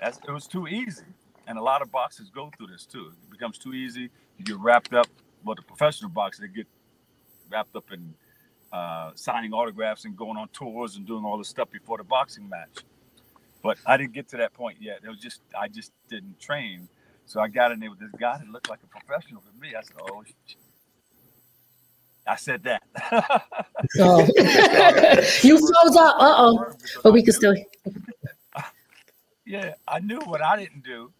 That's, 0.00 0.18
it 0.26 0.30
was 0.30 0.46
too 0.46 0.66
easy. 0.66 1.04
And 1.46 1.58
a 1.58 1.62
lot 1.62 1.82
of 1.82 1.92
boxers 1.92 2.30
go 2.30 2.50
through 2.56 2.68
this 2.68 2.86
too. 2.86 3.12
It 3.22 3.30
becomes 3.30 3.58
too 3.58 3.74
easy. 3.74 4.10
You 4.38 4.44
get 4.44 4.58
wrapped 4.58 4.94
up. 4.94 5.06
Well, 5.44 5.54
the 5.54 5.62
professional 5.62 6.10
boxers, 6.10 6.40
they 6.40 6.54
get 6.54 6.66
wrapped 7.50 7.76
up 7.76 7.92
in 7.92 8.14
uh, 8.72 9.12
signing 9.14 9.52
autographs 9.52 10.04
and 10.04 10.16
going 10.16 10.36
on 10.36 10.48
tours 10.48 10.96
and 10.96 11.06
doing 11.06 11.24
all 11.24 11.38
this 11.38 11.48
stuff 11.48 11.70
before 11.70 11.98
the 11.98 12.04
boxing 12.04 12.48
match. 12.48 12.82
But 13.62 13.78
I 13.86 13.96
didn't 13.96 14.12
get 14.12 14.28
to 14.30 14.36
that 14.38 14.52
point 14.52 14.78
yet. 14.80 15.00
It 15.04 15.08
was 15.08 15.18
just 15.18 15.40
I 15.58 15.68
just 15.68 15.92
didn't 16.08 16.40
train. 16.40 16.88
So 17.26 17.40
I 17.40 17.48
got 17.48 17.72
in 17.72 17.80
there 17.80 17.90
with 17.90 18.00
this 18.00 18.10
guy 18.18 18.36
that 18.36 18.48
looked 18.48 18.68
like 18.68 18.80
a 18.82 18.86
professional 18.86 19.42
to 19.42 19.60
me. 19.60 19.74
I 19.74 19.82
said, 19.82 19.96
"Oh, 20.10 20.22
shit. 20.24 20.56
I 22.26 22.36
said 22.36 22.62
that." 22.64 22.82
oh. 24.00 24.20
you 25.42 25.58
froze 25.58 25.96
up. 25.96 26.16
Uh 26.18 26.34
oh. 26.36 26.74
But 27.02 27.12
we 27.12 27.22
can 27.22 27.32
still 27.32 27.54
yeah, 29.46 29.74
I 29.86 30.00
knew 30.00 30.20
what 30.20 30.42
I 30.42 30.56
didn't 30.56 30.84
do, 30.84 31.12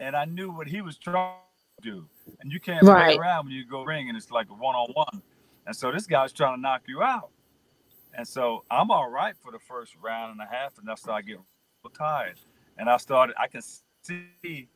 and 0.00 0.14
I 0.16 0.24
knew 0.24 0.50
what 0.50 0.66
he 0.66 0.80
was 0.82 0.98
trying 0.98 1.38
to 1.82 1.90
do. 1.90 2.06
And 2.40 2.52
you 2.52 2.60
can't 2.60 2.82
right. 2.82 3.16
play 3.16 3.16
around 3.16 3.46
when 3.46 3.54
you 3.54 3.64
go 3.66 3.84
ring 3.84 4.08
and 4.08 4.16
it's 4.16 4.30
like 4.30 4.48
a 4.50 4.54
one 4.54 4.74
on 4.74 4.92
one. 4.92 5.22
And 5.66 5.74
so 5.74 5.90
this 5.90 6.06
guy's 6.06 6.32
trying 6.32 6.56
to 6.56 6.60
knock 6.60 6.82
you 6.86 7.02
out. 7.02 7.30
And 8.16 8.26
so 8.26 8.64
I'm 8.70 8.90
all 8.90 9.10
right 9.10 9.34
for 9.42 9.50
the 9.50 9.58
first 9.58 9.94
round 10.00 10.32
and 10.32 10.40
a 10.40 10.50
half, 10.50 10.78
and 10.78 10.86
that's 10.86 11.04
how 11.04 11.14
I 11.14 11.22
get 11.22 11.38
tired. 11.96 12.38
And 12.78 12.88
I 12.88 12.96
started, 12.96 13.34
I 13.38 13.48
can 13.48 13.62
see 14.02 14.68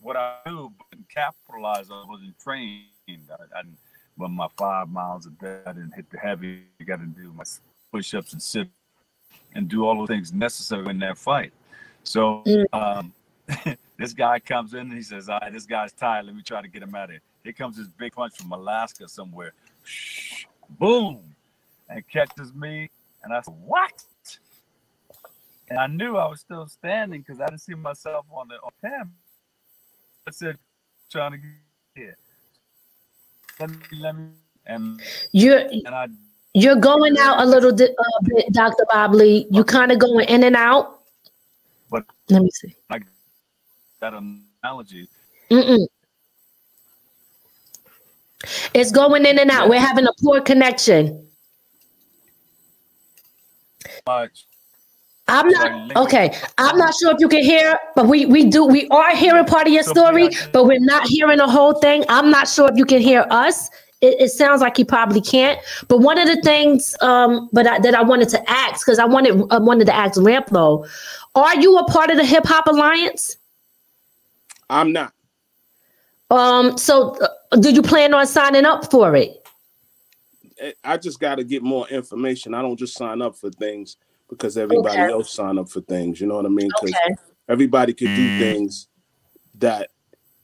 what 0.00 0.16
I 0.16 0.38
do, 0.46 0.72
but 0.90 0.98
capitalize. 1.08 1.90
I 1.90 2.04
wasn't 2.06 2.38
trained. 2.38 2.84
I, 3.08 3.58
I 3.58 3.62
didn't 3.62 3.78
run 4.18 4.32
my 4.32 4.48
five 4.56 4.88
miles 4.88 5.26
a 5.26 5.30
day. 5.30 5.60
I 5.66 5.72
didn't 5.72 5.94
hit 5.94 6.10
the 6.10 6.18
heavy. 6.18 6.64
I 6.80 6.84
got 6.84 7.00
to 7.00 7.06
do 7.06 7.32
my 7.32 7.44
push 7.92 8.14
ups 8.14 8.32
and 8.32 8.42
sit 8.42 8.68
and 9.54 9.68
do 9.68 9.86
all 9.86 10.00
the 10.00 10.06
things 10.06 10.32
necessary 10.32 10.88
in 10.88 10.98
that 10.98 11.16
fight. 11.16 11.52
So 12.04 12.42
mm. 12.46 12.64
um, 12.72 13.12
this 13.98 14.12
guy 14.12 14.38
comes 14.38 14.74
in 14.74 14.80
and 14.80 14.92
he 14.92 15.02
says, 15.02 15.28
"All 15.28 15.38
right, 15.40 15.52
this 15.52 15.66
guy's 15.66 15.92
tired. 15.92 16.26
Let 16.26 16.36
me 16.36 16.42
try 16.42 16.62
to 16.62 16.68
get 16.68 16.82
him 16.82 16.94
out 16.94 17.04
of 17.04 17.10
here." 17.10 17.20
Here 17.42 17.52
comes 17.52 17.76
this 17.76 17.88
big 17.88 18.12
punch 18.12 18.36
from 18.36 18.52
Alaska 18.52 19.08
somewhere. 19.08 19.52
Shh, 19.82 20.44
boom, 20.78 21.34
and 21.88 22.06
catches 22.08 22.54
me, 22.54 22.90
and 23.22 23.32
I 23.32 23.40
said, 23.40 23.54
"What?" 23.64 24.04
And 25.68 25.78
I 25.78 25.86
knew 25.86 26.16
I 26.16 26.28
was 26.28 26.40
still 26.40 26.66
standing 26.66 27.20
because 27.20 27.40
I 27.40 27.46
didn't 27.46 27.62
see 27.62 27.74
myself 27.74 28.26
on 28.30 28.48
the 28.48 28.56
on 28.56 28.70
camera. 28.80 29.08
I 30.26 30.30
said, 30.30 30.58
"Trying 31.10 31.32
to 31.32 31.38
get 31.38 31.50
here." 31.94 32.16
Let 33.60 33.70
me, 33.70 33.76
let 33.98 34.16
me, 34.16 34.28
and 34.66 35.00
you're 35.32 35.58
and 35.58 35.88
I, 35.88 36.08
you're 36.54 36.76
going 36.76 37.18
out 37.18 37.40
a 37.40 37.46
little 37.46 37.72
di- 37.72 37.84
uh, 37.84 38.20
bit, 38.22 38.52
Doctor 38.52 38.84
Bob 38.90 39.14
Lee. 39.14 39.46
You 39.50 39.64
kind 39.64 39.92
of 39.92 39.98
going 39.98 40.28
in 40.28 40.44
and 40.44 40.56
out. 40.56 40.93
Let 42.30 42.42
me 42.42 42.50
see. 42.50 42.74
Like 42.90 43.04
that 44.00 44.14
analogy. 44.14 45.08
Mm-mm. 45.50 45.86
It's 48.74 48.90
going 48.90 49.24
in 49.26 49.38
and 49.38 49.50
out. 49.50 49.68
We're 49.68 49.80
having 49.80 50.06
a 50.06 50.12
poor 50.20 50.40
connection. 50.40 51.26
Much. 54.06 54.46
I'm 55.26 55.48
not 55.48 55.96
okay. 55.96 56.36
I'm 56.58 56.76
not 56.76 56.94
sure 56.94 57.12
if 57.12 57.16
you 57.18 57.28
can 57.28 57.42
hear, 57.42 57.78
but 57.96 58.06
we 58.06 58.26
we 58.26 58.44
do 58.44 58.66
we 58.66 58.86
are 58.88 59.16
hearing 59.16 59.46
part 59.46 59.66
of 59.66 59.72
your 59.72 59.82
story, 59.82 60.28
but 60.52 60.66
we're 60.66 60.80
not 60.80 61.06
hearing 61.08 61.38
the 61.38 61.48
whole 61.48 61.74
thing. 61.74 62.04
I'm 62.10 62.30
not 62.30 62.46
sure 62.46 62.68
if 62.70 62.76
you 62.76 62.84
can 62.84 63.00
hear 63.00 63.26
us. 63.30 63.70
It, 64.02 64.20
it 64.20 64.28
sounds 64.28 64.60
like 64.60 64.78
you 64.78 64.84
probably 64.84 65.22
can't. 65.22 65.58
But 65.88 66.00
one 66.00 66.18
of 66.18 66.26
the 66.28 66.36
things, 66.42 66.94
um, 67.00 67.48
but 67.52 67.66
I, 67.66 67.78
that 67.78 67.94
I 67.94 68.02
wanted 68.02 68.28
to 68.30 68.50
ask 68.50 68.84
because 68.84 68.98
I 68.98 69.06
wanted 69.06 69.42
I 69.50 69.58
wanted 69.58 69.86
to 69.86 69.94
ask 69.94 70.20
Ramplo, 70.20 70.86
are 71.34 71.60
you 71.60 71.76
a 71.78 71.84
part 71.84 72.10
of 72.10 72.16
the 72.16 72.24
Hip 72.24 72.44
Hop 72.46 72.66
Alliance? 72.66 73.36
I'm 74.70 74.92
not. 74.92 75.12
Um. 76.30 76.78
So, 76.78 77.16
uh, 77.20 77.56
did 77.56 77.76
you 77.76 77.82
plan 77.82 78.14
on 78.14 78.26
signing 78.26 78.64
up 78.64 78.90
for 78.90 79.14
it? 79.14 79.46
I 80.82 80.96
just 80.96 81.20
got 81.20 81.36
to 81.36 81.44
get 81.44 81.62
more 81.62 81.88
information. 81.88 82.54
I 82.54 82.62
don't 82.62 82.78
just 82.78 82.96
sign 82.96 83.20
up 83.20 83.36
for 83.36 83.50
things 83.50 83.96
because 84.28 84.56
everybody 84.56 85.00
okay. 85.00 85.12
else 85.12 85.32
sign 85.32 85.58
up 85.58 85.68
for 85.68 85.80
things. 85.82 86.20
You 86.20 86.26
know 86.26 86.36
what 86.36 86.46
I 86.46 86.50
mean? 86.50 86.68
Because 86.68 86.94
okay. 87.04 87.14
everybody 87.48 87.92
could 87.92 88.06
do 88.06 88.28
mm. 88.28 88.38
things 88.38 88.88
that 89.56 89.90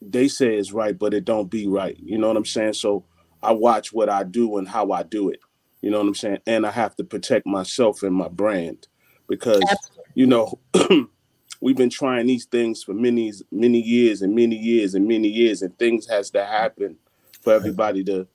they 0.03 0.29
say 0.29 0.57
is 0.57 0.73
right, 0.73 0.99
but 0.99 1.15
it 1.15 1.25
don't 1.25 1.51
be 1.51 1.67
right. 1.67 1.97
You 1.99 2.19
know 2.19 2.29
what 2.29 2.37
I'm 2.37 2.45
saying? 2.45 2.75
So 2.75 3.05
I 3.43 3.53
watch 3.53 3.93
what 3.93 4.09
I 4.09 4.25
do 4.25 4.59
and 4.59 4.69
how 4.69 4.93
I 4.93 5.03
do 5.03 5.31
it. 5.31 5.41
You 5.81 5.91
know 5.91 5.99
what 5.99 6.09
I'm 6.09 6.15
saying? 6.15 6.39
And 6.47 6.67
I 6.67 6.71
have 6.71 6.97
to 6.97 7.05
protect 7.05 7.47
myself 7.47 8.03
and 8.03 8.15
my 8.15 8.29
brand 8.29 8.89
because 9.29 9.63
Absolutely 9.63 10.00
you 10.21 10.27
know, 10.27 10.61
we've 11.63 11.79
been 11.79 11.89
trying 11.89 12.27
these 12.27 12.45
things 12.45 12.83
for 12.83 12.93
many, 12.93 13.33
many 13.51 13.81
years 13.81 14.21
and 14.21 14.35
many 14.35 14.55
years 14.55 14.95
and 14.95 15.09
many 15.09 15.29
years, 15.29 15.63
and 15.63 15.79
things 15.79 16.07
has 16.09 16.31
to 16.33 16.45
happen 16.45 16.99
for 17.41 17.55
everybody 17.55 18.05
to 18.05 18.29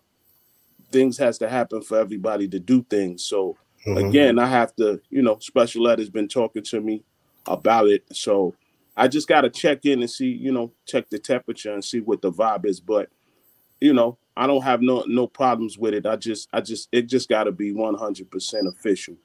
things 0.91 1.15
has 1.19 1.37
to 1.37 1.47
happen 1.47 1.83
for 1.83 1.99
everybody 1.99 2.47
to 2.47 2.57
do 2.57 2.83
things. 2.89 3.23
So 3.23 3.55
mm-hmm. 3.85 3.97
again, 4.03 4.39
I 4.39 4.47
have 4.47 4.75
to, 4.77 4.99
you 5.11 5.21
know, 5.21 5.37
special 5.37 5.87
ed 5.87 5.99
has 5.99 6.09
been 6.09 6.27
talking 6.27 6.63
to 6.63 6.81
me 6.81 7.03
about 7.45 7.87
it. 7.87 8.03
So 8.13 8.55
I 8.97 9.07
just 9.07 9.27
got 9.27 9.41
to 9.41 9.51
check 9.51 9.85
in 9.85 10.01
and 10.01 10.09
see, 10.09 10.31
you 10.31 10.51
know, 10.51 10.71
check 10.87 11.11
the 11.11 11.19
temperature 11.19 11.71
and 11.71 11.85
see 11.85 11.99
what 11.99 12.23
the 12.23 12.31
vibe 12.31 12.65
is. 12.65 12.79
But 12.79 13.09
you 13.79 13.93
know, 13.93 14.17
I 14.35 14.47
don't 14.47 14.63
have 14.63 14.81
no 14.81 15.03
no 15.05 15.27
problems 15.27 15.77
with 15.77 15.93
it. 15.93 16.07
I 16.07 16.15
just 16.15 16.49
I 16.51 16.61
just 16.61 16.89
it 16.91 17.03
just 17.03 17.29
got 17.29 17.43
to 17.43 17.51
be 17.51 17.73
one 17.73 17.93
hundred 17.93 18.31
percent 18.31 18.67
official 18.67 19.17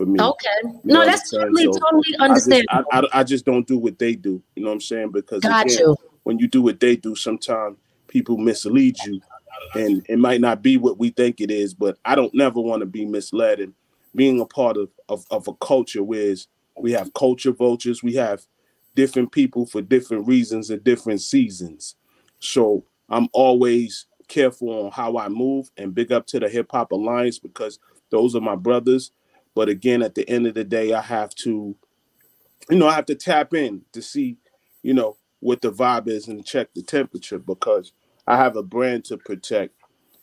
for 0.00 0.06
me. 0.06 0.18
Okay, 0.18 0.48
you 0.64 0.80
no, 0.84 1.04
that's 1.04 1.30
totally 1.30 1.64
so 1.64 1.72
totally 1.72 2.16
understandable. 2.18 2.68
I 2.70 3.00
just, 3.00 3.12
I, 3.12 3.18
I, 3.18 3.20
I, 3.20 3.24
just 3.24 3.44
don't 3.44 3.66
do 3.66 3.76
what 3.76 3.98
they 3.98 4.14
do. 4.14 4.42
You 4.54 4.62
know 4.62 4.70
what 4.70 4.74
I'm 4.74 4.80
saying? 4.80 5.10
Because 5.10 5.42
got 5.42 5.66
again, 5.66 5.78
you. 5.78 5.96
when 6.22 6.38
you 6.38 6.48
do 6.48 6.62
what 6.62 6.80
they 6.80 6.96
do, 6.96 7.14
sometimes 7.14 7.76
people 8.08 8.38
mislead 8.38 8.96
you, 9.04 9.20
and 9.74 10.04
it 10.08 10.18
might 10.18 10.40
not 10.40 10.62
be 10.62 10.78
what 10.78 10.98
we 10.98 11.10
think 11.10 11.42
it 11.42 11.50
is. 11.50 11.74
But 11.74 11.98
I 12.06 12.14
don't 12.14 12.34
never 12.34 12.60
want 12.60 12.80
to 12.80 12.86
be 12.86 13.04
misled. 13.04 13.60
And 13.60 13.74
being 14.14 14.40
a 14.40 14.46
part 14.46 14.78
of, 14.78 14.88
of 15.10 15.26
of 15.30 15.48
a 15.48 15.54
culture 15.54 16.02
where 16.02 16.34
we 16.78 16.92
have 16.92 17.12
culture 17.12 17.52
vultures, 17.52 18.02
we 18.02 18.14
have 18.14 18.42
different 18.96 19.32
people 19.32 19.66
for 19.66 19.82
different 19.82 20.26
reasons 20.26 20.70
and 20.70 20.82
different 20.82 21.20
seasons. 21.20 21.96
So 22.38 22.84
I'm 23.10 23.28
always 23.34 24.06
careful 24.28 24.86
on 24.86 24.92
how 24.92 25.18
I 25.18 25.28
move 25.28 25.70
and 25.76 25.94
big 25.94 26.10
up 26.10 26.26
to 26.28 26.40
the 26.40 26.48
Hip 26.48 26.68
Hop 26.70 26.90
Alliance 26.92 27.38
because 27.38 27.78
those 28.10 28.34
are 28.34 28.40
my 28.40 28.56
brothers. 28.56 29.12
But 29.54 29.68
again, 29.68 30.02
at 30.02 30.14
the 30.14 30.28
end 30.28 30.46
of 30.46 30.54
the 30.54 30.64
day, 30.64 30.92
I 30.92 31.00
have 31.00 31.34
to, 31.36 31.76
you 32.68 32.76
know, 32.78 32.88
I 32.88 32.94
have 32.94 33.06
to 33.06 33.14
tap 33.14 33.54
in 33.54 33.82
to 33.92 34.02
see, 34.02 34.38
you 34.82 34.94
know, 34.94 35.16
what 35.40 35.60
the 35.60 35.72
vibe 35.72 36.08
is 36.08 36.28
and 36.28 36.44
check 36.44 36.68
the 36.74 36.82
temperature 36.82 37.38
because 37.38 37.92
I 38.26 38.36
have 38.36 38.56
a 38.56 38.62
brand 38.62 39.04
to 39.06 39.16
protect 39.16 39.74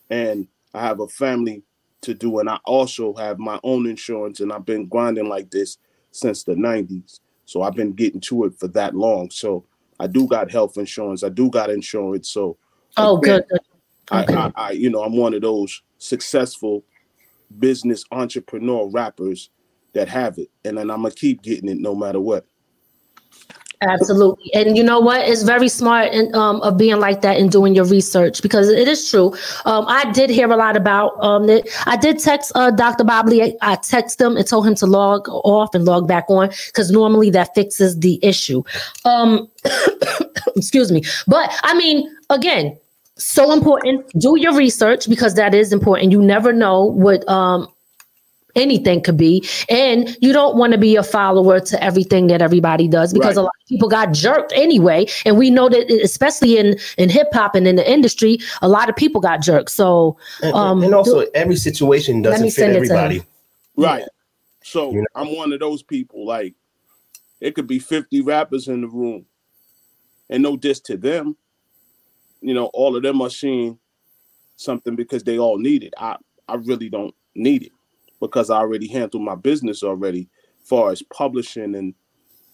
and 0.10 0.48
I 0.74 0.82
have 0.82 1.00
a 1.00 1.08
family 1.08 1.64
to 2.02 2.14
do. 2.14 2.40
And 2.40 2.50
I 2.50 2.60
also 2.66 3.14
have 3.16 3.40
my 3.40 3.60
own 3.64 3.88
insurance 3.88 4.40
and 4.40 4.54
I've 4.54 4.66
been 4.66 4.86
grinding 4.86 5.28
like 5.28 5.52
this 5.52 5.78
since 6.12 6.44
the 6.44 6.54
90s. 6.54 7.20
So 7.46 7.64
I've 7.64 7.76
been 7.76 7.94
getting 7.94 8.22
to 8.22 8.46
it 8.46 8.56
for 8.56 8.68
that 8.70 8.96
long. 8.96 9.30
So 9.30 9.66
I 10.00 10.08
do 10.08 10.28
got 10.28 10.52
health 10.52 10.78
insurance. 10.78 11.24
I 11.24 11.30
do 11.30 11.50
got 11.50 11.70
insurance. 11.70 12.30
So 12.30 12.58
oh, 12.98 13.18
good. 13.18 13.46
good. 13.50 13.60
I, 14.12 14.26
I, 14.30 14.52
I, 14.56 14.72
you 14.72 14.90
know, 14.90 15.04
I'm 15.04 15.16
one 15.16 15.34
of 15.34 15.42
those 15.42 15.82
successful 15.98 16.84
business 17.60 18.04
entrepreneur 18.12 18.88
rappers 18.88 19.50
that 19.94 20.08
have 20.08 20.38
it, 20.38 20.50
and 20.66 20.78
then 20.78 20.90
I'm 20.90 21.02
gonna 21.02 21.14
keep 21.14 21.42
getting 21.42 21.70
it 21.70 21.78
no 21.78 21.96
matter 21.96 22.20
what. 22.20 22.46
Absolutely, 23.82 24.52
and 24.56 24.76
you 24.76 24.84
know 24.84 25.00
what? 25.00 25.28
It's 25.28 25.44
very 25.44 25.70
smart 25.70 26.12
and 26.12 26.36
um, 26.36 26.62
of 26.62 26.78
being 26.78 27.00
like 27.00 27.22
that 27.22 27.38
and 27.38 27.52
doing 27.52 27.76
your 27.76 27.86
research 27.86 28.42
because 28.42 28.70
it 28.70 28.88
is 28.88 29.08
true. 29.08 29.36
Um, 29.66 29.86
I 29.88 30.12
did 30.14 30.32
hear 30.32 30.50
a 30.50 30.56
lot 30.56 30.76
about 30.76 31.12
um, 31.24 31.48
it. 31.48 31.70
I 31.86 31.96
did 31.96 32.18
text 32.18 32.52
uh, 32.56 32.72
Dr. 32.72 33.04
Bob 33.04 33.28
Lee. 33.28 33.56
I 33.62 33.76
texted 33.76 34.20
him 34.20 34.36
and 34.36 34.48
told 34.48 34.66
him 34.66 34.74
to 34.76 34.88
log 34.88 35.30
off 35.30 35.76
and 35.76 35.86
log 35.86 36.08
back 36.08 36.26
on 36.28 36.50
because 36.68 36.90
normally 36.90 37.30
that 37.32 37.54
fixes 37.54 38.00
the 38.00 38.20
issue. 38.24 38.64
Um, 39.06 39.48
excuse 40.56 40.92
me, 40.92 41.04
but 41.28 41.52
I 41.62 41.78
mean, 41.78 42.10
again, 42.32 42.76
so 43.18 43.52
important. 43.52 44.08
Do 44.20 44.38
your 44.38 44.56
research 44.56 45.10
because 45.10 45.36
that 45.36 45.54
is 45.54 45.74
important. 45.74 46.12
You 46.12 46.22
never 46.22 46.54
know 46.54 46.84
what 46.84 47.28
um, 47.28 47.68
anything 48.58 49.02
could 49.02 49.18
be. 49.18 49.48
And 49.70 50.18
you 50.22 50.34
don't 50.34 50.58
want 50.58 50.74
to 50.74 50.80
be 50.80 50.96
a 50.96 51.04
follower 51.04 51.60
to 51.62 51.84
everything 51.84 52.28
that 52.28 52.42
everybody 52.42 52.88
does 52.88 53.14
because 53.14 53.36
right. 53.36 53.42
a 53.42 53.44
lot 53.44 53.54
of 53.62 53.68
people 53.68 53.88
got 53.88 54.12
jerked 54.12 54.52
anyway. 54.56 55.06
And 55.26 55.38
we 55.38 55.50
know 55.50 55.70
that 55.70 55.90
especially 56.04 56.58
in, 56.58 56.78
in 56.98 57.10
hip 57.10 57.28
hop 57.32 57.56
and 57.56 57.68
in 57.68 57.76
the 57.76 57.90
industry, 57.90 58.40
a 58.62 58.68
lot 58.68 58.90
of 58.90 58.96
people 58.96 59.22
got 59.22 59.42
jerked. 59.42 59.70
So 59.70 60.18
um, 60.54 60.84
and, 60.84 60.94
also 60.94 61.22
do, 61.22 61.32
every 61.34 61.56
situation 61.56 62.22
doesn't 62.22 62.52
fit 62.52 62.76
everybody. 62.76 63.24
Right. 63.76 64.06
So 64.64 64.92
you 64.92 65.02
know? 65.02 65.08
I'm 65.16 65.36
one 65.36 65.54
of 65.54 65.60
those 65.60 65.84
people, 65.84 66.26
like 66.26 66.56
it 67.40 67.56
could 67.56 67.68
be 67.68 67.80
50 67.80 68.22
rappers 68.22 68.68
in 68.68 68.82
the 68.82 68.88
room 68.88 69.26
and 70.30 70.44
no 70.44 70.58
diss 70.58 70.80
to 70.82 70.98
them. 70.98 71.38
You 72.42 72.54
know, 72.54 72.66
all 72.68 72.96
of 72.96 73.04
them 73.04 73.22
are 73.22 73.30
seeing 73.30 73.80
something 74.56 74.96
because 74.96 75.24
they 75.24 75.40
all 75.40 75.58
need 75.58 75.84
it. 75.84 75.94
I, 75.98 76.18
I 76.48 76.56
really 76.56 76.90
don't 76.90 77.16
need 77.36 77.64
it 77.64 77.72
because 78.20 78.50
I 78.50 78.58
already 78.58 78.88
handled 78.88 79.24
my 79.24 79.36
business 79.36 79.84
already, 79.84 80.30
far 80.64 80.92
as 80.92 81.02
publishing 81.04 81.76
and 81.76 81.94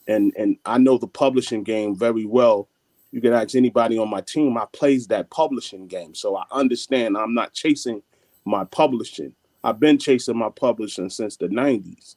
and 0.07 0.33
and 0.37 0.57
I 0.65 0.77
know 0.77 0.97
the 0.97 1.07
publishing 1.07 1.63
game 1.63 1.95
very 1.95 2.25
well. 2.25 2.67
You 3.11 3.21
can 3.21 3.33
ask 3.33 3.55
anybody 3.55 3.97
on 3.97 4.09
my 4.09 4.21
team. 4.21 4.57
I 4.57 4.65
plays 4.73 5.07
that 5.07 5.29
publishing 5.29 5.87
game, 5.87 6.15
so 6.15 6.35
I 6.35 6.43
understand. 6.51 7.17
I'm 7.17 7.33
not 7.33 7.53
chasing 7.53 8.01
my 8.43 8.65
publishing. 8.65 9.33
I've 9.63 9.79
been 9.79 9.97
chasing 9.97 10.37
my 10.37 10.49
publishing 10.49 11.09
since 11.09 11.37
the 11.37 11.47
'90s. 11.47 12.15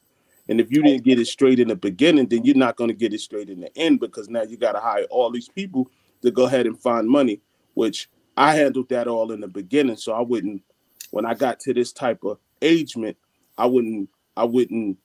And 0.48 0.60
if 0.60 0.70
you 0.70 0.82
didn't 0.82 1.04
get 1.04 1.18
it 1.18 1.26
straight 1.26 1.58
in 1.58 1.68
the 1.68 1.76
beginning, 1.76 2.28
then 2.28 2.44
you're 2.44 2.56
not 2.56 2.76
going 2.76 2.88
to 2.88 2.94
get 2.94 3.12
it 3.12 3.20
straight 3.20 3.50
in 3.50 3.60
the 3.60 3.76
end 3.76 3.98
because 3.98 4.28
now 4.28 4.42
you 4.42 4.56
got 4.56 4.72
to 4.72 4.80
hire 4.80 5.04
all 5.10 5.30
these 5.30 5.48
people 5.48 5.90
to 6.22 6.30
go 6.30 6.44
ahead 6.44 6.66
and 6.66 6.80
find 6.80 7.08
money, 7.08 7.40
which 7.77 8.09
I 8.39 8.55
handled 8.55 8.89
that 8.89 9.07
all 9.07 9.33
in 9.33 9.41
the 9.41 9.49
beginning. 9.49 9.97
So 9.97 10.12
I 10.12 10.22
wouldn't, 10.22 10.62
when 11.11 11.27
I 11.27 11.35
got 11.35 11.61
to 11.61 11.74
this 11.74 11.93
type 11.93 12.24
of 12.24 12.39
agement, 12.62 13.16
I 13.57 13.66
wouldn't 13.66 14.09
I 14.37 14.45
wouldn't 14.45 14.99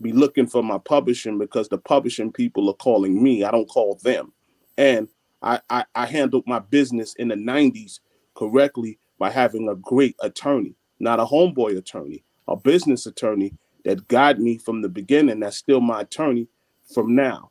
be 0.00 0.12
looking 0.12 0.46
for 0.46 0.62
my 0.62 0.78
publishing 0.78 1.38
because 1.38 1.68
the 1.68 1.78
publishing 1.78 2.32
people 2.32 2.68
are 2.68 2.74
calling 2.74 3.22
me. 3.22 3.44
I 3.44 3.50
don't 3.50 3.68
call 3.68 3.98
them. 4.02 4.32
And 4.76 5.08
I, 5.42 5.60
I, 5.70 5.84
I 5.94 6.06
handled 6.06 6.44
my 6.46 6.58
business 6.58 7.14
in 7.14 7.28
the 7.28 7.34
90s 7.34 8.00
correctly 8.34 8.98
by 9.18 9.30
having 9.30 9.68
a 9.68 9.74
great 9.76 10.14
attorney, 10.20 10.74
not 11.00 11.18
a 11.18 11.24
homeboy 11.24 11.76
attorney, 11.76 12.22
a 12.46 12.56
business 12.56 13.06
attorney 13.06 13.54
that 13.84 14.06
guided 14.08 14.42
me 14.42 14.58
from 14.58 14.82
the 14.82 14.88
beginning. 14.88 15.40
That's 15.40 15.56
still 15.56 15.80
my 15.80 16.02
attorney 16.02 16.46
from 16.94 17.16
now, 17.16 17.50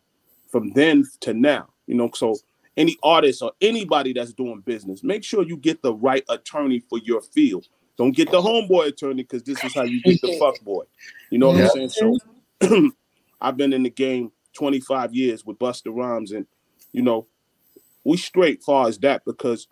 from 0.50 0.72
then 0.72 1.04
to 1.22 1.34
now. 1.34 1.68
You 1.88 1.96
know, 1.96 2.10
so 2.14 2.38
any 2.78 2.96
artist 3.04 3.42
or 3.42 3.52
anybody 3.60 4.14
that's 4.14 4.34
doing 4.34 4.62
business, 4.62 5.04
make 5.04 5.24
sure 5.24 5.44
you 5.44 5.58
get 5.58 5.82
the 5.82 5.94
right 5.94 6.24
attorney 6.30 6.80
for 6.80 7.00
your 7.00 7.22
field. 7.22 7.68
Don't 7.98 8.16
get 8.16 8.30
the 8.30 8.40
homeboy 8.40 8.88
attorney 8.88 9.24
because 9.24 9.42
this 9.42 9.62
is 9.64 9.74
how 9.74 9.82
you 9.82 10.02
get 10.04 10.22
the 10.22 10.38
fuck 10.40 10.62
boy. 10.62 10.84
You 11.32 11.40
know 11.40 11.48
what 11.48 11.58
yeah. 11.58 11.70
I'm 11.76 11.90
saying? 11.90 12.18
So 12.62 12.90
I've 13.42 13.58
been 13.58 13.74
in 13.74 13.84
the 13.84 13.90
game 13.90 14.32
25 14.54 15.16
years 15.16 15.44
with 15.44 15.58
Busta 15.58 15.94
Rhymes, 15.94 16.32
and 16.32 16.46
you 16.92 17.02
know, 17.02 17.28
we 18.04 18.18
straight 18.18 18.62
far 18.64 18.88
as 18.88 19.00
that 19.00 19.26
because 19.26 19.68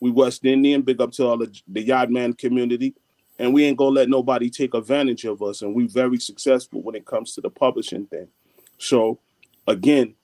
we 0.00 0.10
West 0.10 0.44
Indian, 0.44 0.82
big 0.82 1.00
up 1.00 1.12
to 1.12 1.26
all 1.26 1.38
the, 1.38 1.58
the 1.66 1.82
Yard 1.82 2.10
Man 2.10 2.34
community, 2.34 2.94
and 3.38 3.54
we 3.54 3.64
ain't 3.64 3.78
gonna 3.78 3.90
let 3.90 4.10
nobody 4.10 4.50
take 4.50 4.74
advantage 4.74 5.24
of 5.24 5.42
us. 5.42 5.62
And 5.62 5.74
we 5.74 5.86
very 5.86 6.18
successful 6.18 6.82
when 6.82 6.94
it 6.94 7.06
comes 7.06 7.34
to 7.34 7.40
the 7.40 7.50
publishing 7.50 8.06
thing. 8.06 8.28
So 8.76 9.18
again, 9.66 10.14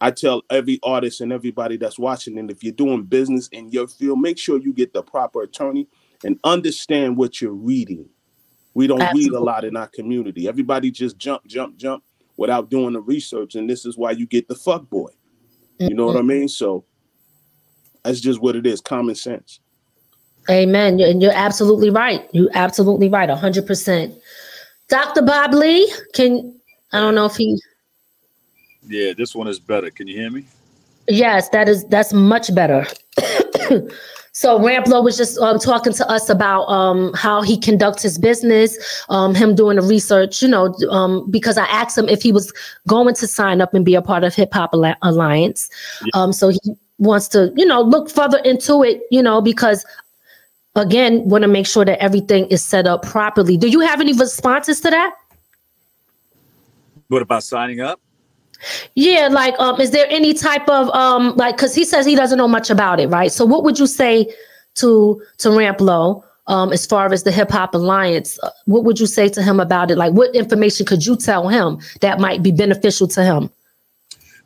I 0.00 0.10
tell 0.10 0.42
every 0.50 0.78
artist 0.82 1.20
and 1.20 1.32
everybody 1.32 1.76
that's 1.76 1.98
watching, 1.98 2.38
and 2.38 2.50
if 2.50 2.62
you're 2.62 2.72
doing 2.72 3.04
business 3.04 3.48
in 3.48 3.70
your 3.70 3.88
field, 3.88 4.20
make 4.20 4.38
sure 4.38 4.58
you 4.58 4.72
get 4.72 4.92
the 4.92 5.02
proper 5.02 5.42
attorney 5.42 5.88
and 6.24 6.38
understand 6.44 7.16
what 7.16 7.40
you're 7.40 7.52
reading. 7.52 8.08
We 8.74 8.86
don't 8.86 9.00
Absolutely. 9.00 9.30
read 9.30 9.36
a 9.36 9.40
lot 9.42 9.64
in 9.64 9.76
our 9.76 9.86
community. 9.86 10.48
Everybody 10.48 10.90
just 10.90 11.16
jump, 11.16 11.46
jump, 11.46 11.76
jump 11.76 12.04
without 12.36 12.68
doing 12.68 12.92
the 12.92 13.00
research. 13.00 13.54
And 13.54 13.68
this 13.68 13.86
is 13.86 13.96
why 13.96 14.10
you 14.10 14.26
get 14.26 14.48
the 14.48 14.54
fuck 14.54 14.88
boy. 14.90 15.08
You 15.78 15.94
know 15.94 16.06
what 16.06 16.16
I 16.16 16.20
mm-hmm. 16.20 16.28
mean? 16.28 16.48
So 16.48 16.84
that's 18.02 18.20
just 18.20 18.40
what 18.40 18.54
it 18.54 18.66
is, 18.66 18.80
common 18.80 19.14
sense. 19.14 19.60
Amen. 20.50 21.00
And 21.00 21.20
you're 21.22 21.32
absolutely 21.32 21.90
right. 21.90 22.28
You're 22.32 22.50
absolutely 22.54 23.08
right, 23.08 23.28
100%. 23.28 24.20
Dr. 24.88 25.22
Bob 25.22 25.54
Lee, 25.54 25.92
can 26.14 26.56
I 26.92 27.00
don't 27.00 27.14
know 27.14 27.26
if 27.26 27.36
he. 27.36 27.58
Yeah, 28.86 29.12
this 29.16 29.34
one 29.34 29.48
is 29.48 29.58
better. 29.58 29.90
Can 29.90 30.06
you 30.06 30.16
hear 30.16 30.30
me? 30.30 30.44
Yes, 31.08 31.48
that 31.50 31.68
is 31.68 31.84
that's 31.84 32.12
much 32.12 32.54
better. 32.54 32.86
So 34.36 34.58
Ramplo 34.58 35.02
was 35.02 35.16
just 35.16 35.38
um, 35.38 35.58
talking 35.58 35.94
to 35.94 36.06
us 36.10 36.28
about 36.28 36.64
um, 36.66 37.14
how 37.14 37.40
he 37.40 37.58
conducts 37.58 38.02
his 38.02 38.18
business, 38.18 38.76
um, 39.08 39.34
him 39.34 39.54
doing 39.54 39.76
the 39.76 39.82
research, 39.82 40.42
you 40.42 40.48
know, 40.48 40.74
um, 40.90 41.26
because 41.30 41.56
I 41.56 41.64
asked 41.64 41.96
him 41.96 42.06
if 42.06 42.20
he 42.20 42.32
was 42.32 42.52
going 42.86 43.14
to 43.14 43.26
sign 43.26 43.62
up 43.62 43.72
and 43.72 43.82
be 43.82 43.94
a 43.94 44.02
part 44.02 44.24
of 44.24 44.34
Hip 44.34 44.52
Hop 44.52 44.74
Alliance. 44.74 45.70
Yeah. 46.04 46.10
Um, 46.12 46.34
so 46.34 46.50
he 46.50 46.58
wants 46.98 47.28
to, 47.28 47.50
you 47.56 47.64
know, 47.64 47.80
look 47.80 48.10
further 48.10 48.36
into 48.44 48.82
it, 48.82 49.00
you 49.10 49.22
know, 49.22 49.40
because 49.40 49.86
again, 50.74 51.26
want 51.26 51.40
to 51.40 51.48
make 51.48 51.66
sure 51.66 51.86
that 51.86 51.98
everything 52.02 52.44
is 52.48 52.62
set 52.62 52.86
up 52.86 53.06
properly. 53.06 53.56
Do 53.56 53.68
you 53.68 53.80
have 53.80 54.02
any 54.02 54.12
responses 54.12 54.82
to 54.82 54.90
that? 54.90 55.14
What 57.08 57.22
about 57.22 57.42
signing 57.42 57.80
up? 57.80 58.02
Yeah, 58.94 59.28
like 59.30 59.54
um, 59.58 59.80
is 59.80 59.90
there 59.90 60.06
any 60.08 60.34
type 60.34 60.68
of 60.68 60.88
um 60.90 61.36
like 61.36 61.56
because 61.56 61.74
he 61.74 61.84
says 61.84 62.06
he 62.06 62.14
doesn't 62.14 62.38
know 62.38 62.48
much 62.48 62.70
about 62.70 63.00
it, 63.00 63.08
right? 63.08 63.30
So 63.30 63.44
what 63.44 63.64
would 63.64 63.78
you 63.78 63.86
say 63.86 64.32
to 64.76 65.22
to 65.38 65.48
Ramplo 65.48 66.22
um 66.46 66.72
as 66.72 66.86
far 66.86 67.12
as 67.12 67.22
the 67.22 67.32
hip 67.32 67.50
hop 67.50 67.74
alliance? 67.74 68.38
Uh, 68.42 68.50
what 68.64 68.84
would 68.84 68.98
you 68.98 69.06
say 69.06 69.28
to 69.28 69.42
him 69.42 69.60
about 69.60 69.90
it? 69.90 69.96
Like 69.96 70.12
what 70.12 70.34
information 70.34 70.86
could 70.86 71.04
you 71.04 71.16
tell 71.16 71.48
him 71.48 71.78
that 72.00 72.20
might 72.20 72.42
be 72.42 72.52
beneficial 72.52 73.08
to 73.08 73.24
him? 73.24 73.50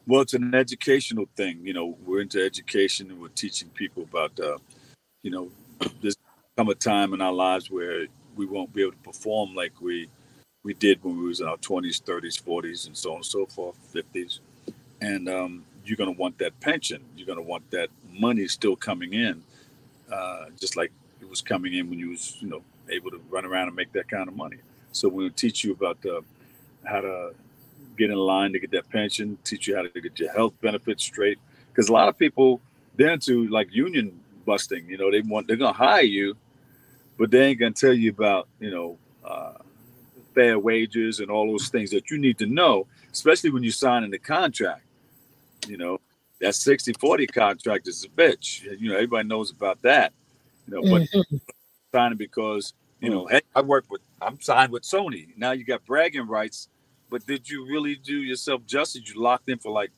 Well, 0.07 0.23
it's 0.23 0.35
an 0.35 0.55
educational 0.55 1.27
thing. 1.37 1.61
You 1.63 1.73
know, 1.73 1.97
we're 2.05 2.21
into 2.21 2.45
education 2.45 3.11
and 3.11 3.21
we're 3.21 3.29
teaching 3.29 3.69
people 3.71 4.03
about 4.03 4.39
uh, 4.41 4.59
you 5.23 5.31
know, 5.31 5.51
there's 6.03 6.17
come 6.57 6.69
a 6.69 6.75
time 6.75 7.15
in 7.15 7.21
our 7.21 7.33
lives 7.33 7.71
where 7.71 8.07
we 8.37 8.47
won't 8.47 8.73
be 8.73 8.83
able 8.83 8.93
to 8.93 8.99
perform 8.99 9.55
like 9.55 9.81
we 9.81 10.09
we 10.63 10.75
did 10.75 11.03
when 11.03 11.19
we 11.19 11.27
was 11.27 11.41
in 11.41 11.49
our 11.49 11.57
20s 11.59 12.03
30s 12.03 12.43
40s 12.43 12.87
and 12.87 12.97
so 12.97 13.11
on 13.11 13.17
and 13.17 13.25
so 13.27 13.47
forth 13.47 13.77
50s 13.95 14.41
and 15.01 15.29
um, 15.29 15.65
you're 15.85 15.97
going 15.97 16.15
to 16.15 16.19
want 16.19 16.39
that 16.39 16.59
pension. 16.61 17.03
You're 17.17 17.27
going 17.27 17.39
to 17.39 17.43
want 17.43 17.69
that 17.71 17.89
money 18.13 18.47
still 18.49 18.77
coming 18.77 19.15
in 19.15 19.43
uh, 20.13 20.47
just 20.59 20.77
like 20.77 20.93
it 21.21 21.29
was 21.29 21.41
coming 21.41 21.75
in 21.75 21.89
when 21.89 21.99
you 21.99 22.11
was 22.11 22.37
you 22.41 22.49
know 22.49 22.63
able 22.89 23.11
to 23.11 23.21
run 23.31 23.45
around 23.45 23.69
and 23.69 23.77
make 23.77 23.93
that 23.93 24.09
kind 24.09 24.29
of 24.29 24.37
money. 24.37 24.59
So 24.93 25.09
we'll 25.09 25.31
teach 25.31 25.65
you 25.65 25.73
about 25.73 25.99
how 26.85 27.01
to 27.01 27.35
get 27.97 28.11
in 28.11 28.17
line 28.17 28.53
to 28.53 28.59
get 28.59 28.71
that 28.71 28.89
pension 28.89 29.37
teach 29.45 29.69
you 29.69 29.77
how 29.77 29.83
to 29.83 30.01
get 30.01 30.19
your 30.19 30.33
health 30.33 30.55
benefits 30.61 31.05
straight. 31.05 31.39
Because 31.69 31.89
a 31.89 31.93
lot 31.93 32.09
of 32.09 32.19
people 32.19 32.61
they're 32.97 33.13
into 33.13 33.47
like 33.49 33.73
union 33.73 34.19
busting 34.45 34.89
you 34.89 34.99
know 34.99 35.11
they 35.11 35.21
want 35.21 35.47
they're 35.47 35.57
going 35.57 35.73
to 35.73 35.79
hire 35.79 36.03
you 36.03 36.37
but 37.19 37.31
they 37.31 37.47
ain't 37.47 37.61
going 37.61 37.73
to 37.73 37.81
tell 37.81 37.93
you 37.93 38.11
about 38.11 38.49
you 38.59 38.71
know 38.71 38.99
uh, 39.25 39.53
fair 40.35 40.59
wages 40.59 41.21
and 41.21 41.31
all 41.31 41.47
those 41.47 41.69
things 41.69 41.91
that 41.91 42.11
you 42.11 42.19
need 42.19 42.39
to 42.39 42.47
know, 42.47 42.87
especially 43.13 43.51
when 43.51 43.63
you 43.63 43.71
sign 43.71 44.05
in 44.05 44.11
the 44.11 44.19
contract. 44.19 44.83
You 45.67 45.77
know, 45.77 46.01
that 46.41 46.55
60 46.55 46.93
40 46.95 47.27
contract 47.27 47.89
is 47.89 48.05
a 48.05 48.09
bitch. 48.09 48.63
You 48.81 48.91
know, 48.91 48.95
everybody 48.95 49.29
knows 49.29 49.51
about 49.51 49.83
that. 49.83 50.13
You 50.67 50.75
know, 50.75 50.83
but 50.83 51.03
mm-hmm. 51.03 51.37
signing 51.93 52.19
because, 52.19 52.75
you 53.01 53.11
know, 53.11 53.27
hey, 53.27 53.41
I 53.55 53.61
work 53.63 53.85
with, 53.91 54.01
I'm 54.21 54.41
signed 54.41 54.73
with 54.73 54.83
Sony. 54.83 55.29
Now 55.37 55.53
you 55.53 55.65
got 55.65 55.85
bragging 55.85 56.27
rights, 56.27 56.69
but 57.11 57.27
did 57.27 57.49
you 57.49 57.67
really 57.67 57.97
do 57.97 58.17
yourself 58.17 58.65
justice? 58.67 59.03
You 59.07 59.21
locked 59.21 59.49
in 59.49 59.59
for 59.59 59.73
like 59.73 59.91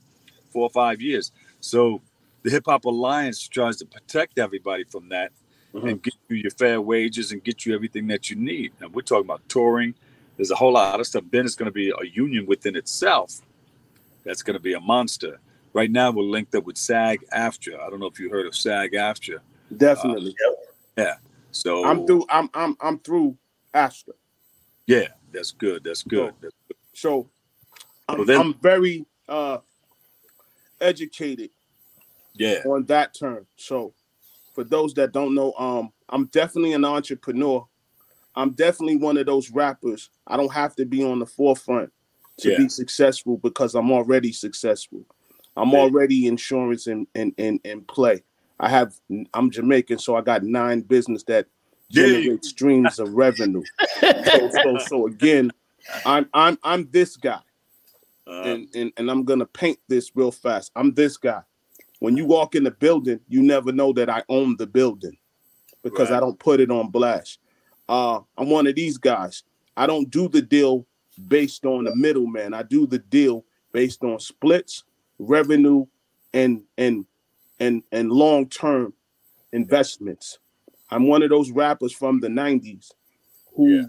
four 0.50 0.62
or 0.62 0.70
five 0.70 1.00
years. 1.00 1.32
So 1.60 2.00
the 2.42 2.50
Hip 2.50 2.64
Hop 2.66 2.84
Alliance 2.84 3.46
tries 3.46 3.76
to 3.78 3.86
protect 3.86 4.38
everybody 4.38 4.84
from 4.84 5.08
that 5.10 5.32
mm-hmm. 5.74 5.86
and 5.86 6.02
get 6.02 6.14
you 6.28 6.36
your 6.36 6.50
fair 6.50 6.80
wages 6.80 7.32
and 7.32 7.42
get 7.42 7.64
you 7.64 7.74
everything 7.74 8.06
that 8.08 8.30
you 8.30 8.36
need. 8.36 8.72
And 8.80 8.92
we're 8.94 9.02
talking 9.02 9.26
about 9.26 9.48
touring, 9.48 9.94
there's 10.42 10.50
a 10.50 10.56
whole 10.56 10.72
lot 10.72 10.98
of 10.98 11.06
stuff. 11.06 11.22
Then 11.30 11.44
it's 11.44 11.54
going 11.54 11.66
to 11.66 11.72
be 11.72 11.90
a 11.90 12.04
union 12.12 12.46
within 12.46 12.74
itself 12.74 13.42
that's 14.24 14.42
going 14.42 14.54
to 14.54 14.60
be 14.60 14.72
a 14.72 14.80
monster. 14.80 15.38
Right 15.72 15.88
now, 15.88 16.10
we're 16.10 16.24
linked 16.24 16.52
up 16.56 16.64
with 16.64 16.76
SAG 16.76 17.24
AFTRA. 17.32 17.78
I 17.78 17.88
don't 17.88 18.00
know 18.00 18.06
if 18.06 18.18
you 18.18 18.28
heard 18.28 18.46
of 18.46 18.56
SAG 18.56 18.90
AFTRA. 18.90 19.38
Definitely. 19.76 20.34
Uh, 20.44 20.52
yeah. 20.98 21.14
So 21.52 21.86
I'm 21.86 22.04
through. 22.08 22.26
I'm 22.28 22.50
I'm 22.54 22.76
I'm 22.80 22.98
through 22.98 23.38
AFTRA. 23.72 24.14
Yeah, 24.88 25.06
that's 25.32 25.52
good. 25.52 25.84
That's 25.84 26.02
good. 26.02 26.30
So, 26.30 26.36
that's 26.42 26.54
good. 26.66 26.76
so 26.92 27.30
I'm, 28.08 28.26
then, 28.26 28.40
I'm 28.40 28.54
very 28.54 29.06
uh, 29.28 29.58
educated. 30.80 31.50
Yeah. 32.34 32.62
On 32.66 32.84
that 32.86 33.14
term. 33.14 33.46
So 33.56 33.94
for 34.56 34.64
those 34.64 34.92
that 34.94 35.12
don't 35.12 35.36
know, 35.36 35.52
um, 35.56 35.92
I'm 36.08 36.26
definitely 36.26 36.72
an 36.72 36.84
entrepreneur 36.84 37.64
I'm 38.34 38.50
definitely 38.50 38.96
one 38.96 39.16
of 39.16 39.26
those 39.26 39.50
rappers. 39.50 40.10
I 40.26 40.36
don't 40.36 40.52
have 40.52 40.74
to 40.76 40.84
be 40.84 41.04
on 41.04 41.18
the 41.18 41.26
forefront 41.26 41.92
to 42.38 42.50
yeah. 42.50 42.58
be 42.58 42.68
successful 42.68 43.38
because 43.38 43.74
I'm 43.74 43.92
already 43.92 44.32
successful. 44.32 45.04
I'm 45.56 45.74
already 45.74 46.26
insurance 46.26 46.86
and 46.86 47.06
in, 47.14 47.34
in, 47.36 47.60
in, 47.64 47.70
in 47.72 47.80
play. 47.82 48.22
I 48.58 48.68
have 48.68 48.94
I'm 49.34 49.50
Jamaican, 49.50 49.98
so 49.98 50.16
I 50.16 50.20
got 50.20 50.44
nine 50.44 50.80
business 50.80 51.24
that 51.24 51.46
generate 51.90 52.44
streams 52.44 52.98
of 52.98 53.12
revenue. 53.12 53.64
so, 54.00 54.50
so 54.50 54.78
so 54.78 55.06
again, 55.08 55.50
I'm 56.06 56.28
I'm 56.32 56.58
I'm 56.62 56.88
this 56.90 57.16
guy. 57.16 57.40
Uh, 58.26 58.42
and, 58.42 58.68
and 58.74 58.92
and 58.96 59.10
I'm 59.10 59.24
gonna 59.24 59.46
paint 59.46 59.78
this 59.88 60.12
real 60.14 60.30
fast. 60.30 60.70
I'm 60.76 60.94
this 60.94 61.16
guy. 61.16 61.42
When 61.98 62.16
you 62.16 62.24
walk 62.24 62.54
in 62.54 62.64
the 62.64 62.70
building, 62.70 63.20
you 63.28 63.42
never 63.42 63.72
know 63.72 63.92
that 63.92 64.08
I 64.08 64.22
own 64.28 64.56
the 64.56 64.66
building 64.66 65.16
because 65.82 66.10
right. 66.10 66.16
I 66.16 66.20
don't 66.20 66.38
put 66.38 66.60
it 66.60 66.70
on 66.70 66.90
blast. 66.90 67.38
Uh, 67.92 68.22
I'm 68.38 68.48
one 68.48 68.66
of 68.66 68.74
these 68.74 68.96
guys. 68.96 69.42
I 69.76 69.86
don't 69.86 70.08
do 70.08 70.26
the 70.26 70.40
deal 70.40 70.86
based 71.28 71.66
on 71.66 71.84
the 71.84 71.94
middleman. 71.94 72.54
I 72.54 72.62
do 72.62 72.86
the 72.86 72.98
deal 72.98 73.44
based 73.70 74.02
on 74.02 74.18
splits, 74.18 74.84
revenue, 75.18 75.84
and 76.32 76.62
and 76.78 77.04
and 77.60 77.82
and 77.92 78.10
long-term 78.10 78.94
investments. 79.52 80.38
I'm 80.90 81.06
one 81.06 81.22
of 81.22 81.28
those 81.28 81.50
rappers 81.50 81.92
from 81.92 82.20
the 82.20 82.28
90s 82.28 82.92
who 83.54 83.68
yeah. 83.68 83.82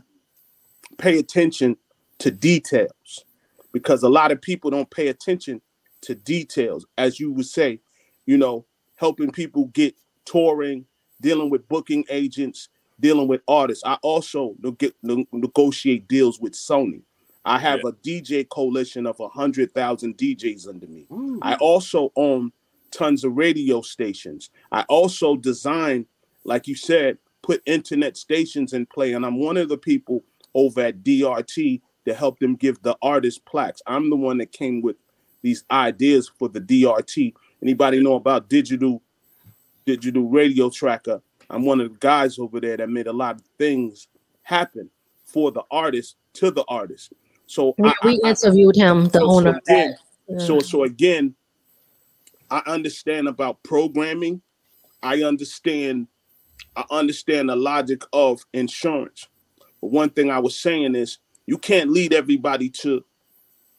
pay 0.97 1.17
attention 1.17 1.77
to 2.19 2.29
details 2.29 3.23
because 3.71 4.03
a 4.03 4.09
lot 4.09 4.33
of 4.33 4.41
people 4.41 4.69
don't 4.69 4.91
pay 4.91 5.07
attention 5.07 5.61
to 6.01 6.13
details. 6.13 6.85
As 6.97 7.21
you 7.21 7.31
would 7.31 7.45
say, 7.45 7.79
you 8.25 8.37
know, 8.37 8.65
helping 8.97 9.31
people 9.31 9.67
get 9.67 9.95
touring, 10.25 10.87
dealing 11.21 11.49
with 11.49 11.69
booking 11.69 12.03
agents, 12.09 12.67
dealing 13.03 13.27
with 13.27 13.41
artists. 13.49 13.83
I 13.85 13.95
also 14.01 14.55
negotiate 15.03 16.07
deals 16.07 16.39
with 16.39 16.53
Sony. 16.53 17.01
I 17.45 17.59
have 17.59 17.81
yeah. 17.83 17.89
a 17.89 17.91
DJ 17.91 18.47
coalition 18.47 19.05
of 19.05 19.19
a 19.19 19.27
hundred 19.27 19.73
thousand 19.73 20.17
DJs 20.17 20.67
under 20.69 20.87
me. 20.87 21.05
Ooh. 21.11 21.37
I 21.41 21.55
also 21.55 22.13
own 22.15 22.53
tons 22.91 23.25
of 23.25 23.35
radio 23.35 23.81
stations. 23.81 24.49
I 24.71 24.83
also 24.83 25.35
design, 25.35 26.05
like 26.45 26.65
you 26.65 26.75
said, 26.75 27.17
put 27.41 27.61
internet 27.65 28.15
stations 28.15 28.71
in 28.71 28.85
play, 28.85 29.11
and 29.11 29.25
I'm 29.25 29.37
one 29.37 29.57
of 29.57 29.67
the 29.67 29.77
people 29.77 30.23
over 30.55 30.79
at 30.79 31.03
DRT 31.03 31.81
to 32.05 32.13
help 32.13 32.39
them 32.39 32.55
give 32.55 32.81
the 32.83 32.95
artists 33.01 33.41
plaques. 33.45 33.81
I'm 33.85 34.09
the 34.09 34.15
one 34.15 34.37
that 34.37 34.53
came 34.53 34.81
with 34.81 34.95
these 35.41 35.65
ideas 35.69 36.31
for 36.39 36.47
the 36.47 36.61
DRT. 36.61 37.33
Anybody 37.61 38.01
know 38.01 38.15
about 38.15 38.49
digital 38.49 39.01
digital 39.85 40.29
radio 40.29 40.69
tracker? 40.69 41.21
I'm 41.53 41.65
one 41.65 41.79
of 41.79 41.91
the 41.91 41.97
guys 41.99 42.39
over 42.39 42.59
there 42.59 42.77
that 42.77 42.89
made 42.89 43.07
a 43.07 43.13
lot 43.13 43.35
of 43.35 43.43
things 43.59 44.07
happen 44.41 44.89
for 45.23 45.51
the 45.51 45.61
artist 45.69 46.15
to 46.33 46.49
the 46.49 46.65
artist. 46.67 47.13
So 47.45 47.75
we, 47.77 47.89
I, 47.89 47.93
we 48.03 48.19
I, 48.23 48.29
interviewed 48.29 48.75
I, 48.81 48.85
him, 48.85 49.05
the 49.09 49.19
so, 49.19 49.29
owner. 49.29 49.59
Again, 49.67 49.95
yeah. 50.27 50.37
so 50.39 50.59
so 50.59 50.83
again, 50.83 51.35
I 52.49 52.63
understand 52.65 53.27
about 53.27 53.61
programming. 53.63 54.41
I 55.03 55.21
understand. 55.21 56.07
I 56.75 56.85
understand 56.89 57.49
the 57.49 57.55
logic 57.55 58.01
of 58.13 58.43
insurance. 58.53 59.27
But 59.79 59.91
one 59.91 60.09
thing 60.09 60.31
I 60.31 60.39
was 60.39 60.57
saying 60.57 60.95
is 60.95 61.19
you 61.45 61.59
can't 61.59 61.91
lead 61.91 62.13
everybody 62.13 62.69
to 62.69 63.03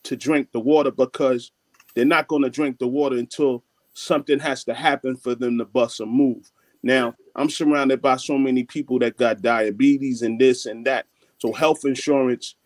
to 0.04 0.16
drink 0.16 0.52
the 0.52 0.60
water 0.60 0.92
because 0.92 1.50
they're 1.94 2.04
not 2.04 2.28
going 2.28 2.42
to 2.42 2.50
drink 2.50 2.78
the 2.78 2.86
water 2.86 3.16
until 3.16 3.64
something 3.94 4.38
has 4.38 4.62
to 4.64 4.74
happen 4.74 5.16
for 5.16 5.34
them 5.34 5.58
to 5.58 5.64
bust 5.64 6.00
a 6.00 6.06
move. 6.06 6.52
Now, 6.84 7.14
I'm 7.34 7.48
surrounded 7.48 8.02
by 8.02 8.16
so 8.16 8.36
many 8.36 8.62
people 8.62 8.98
that 8.98 9.16
got 9.16 9.40
diabetes 9.40 10.20
and 10.20 10.38
this 10.38 10.66
and 10.66 10.86
that. 10.86 11.06
So 11.38 11.50
health 11.50 11.84
insurance 11.84 12.56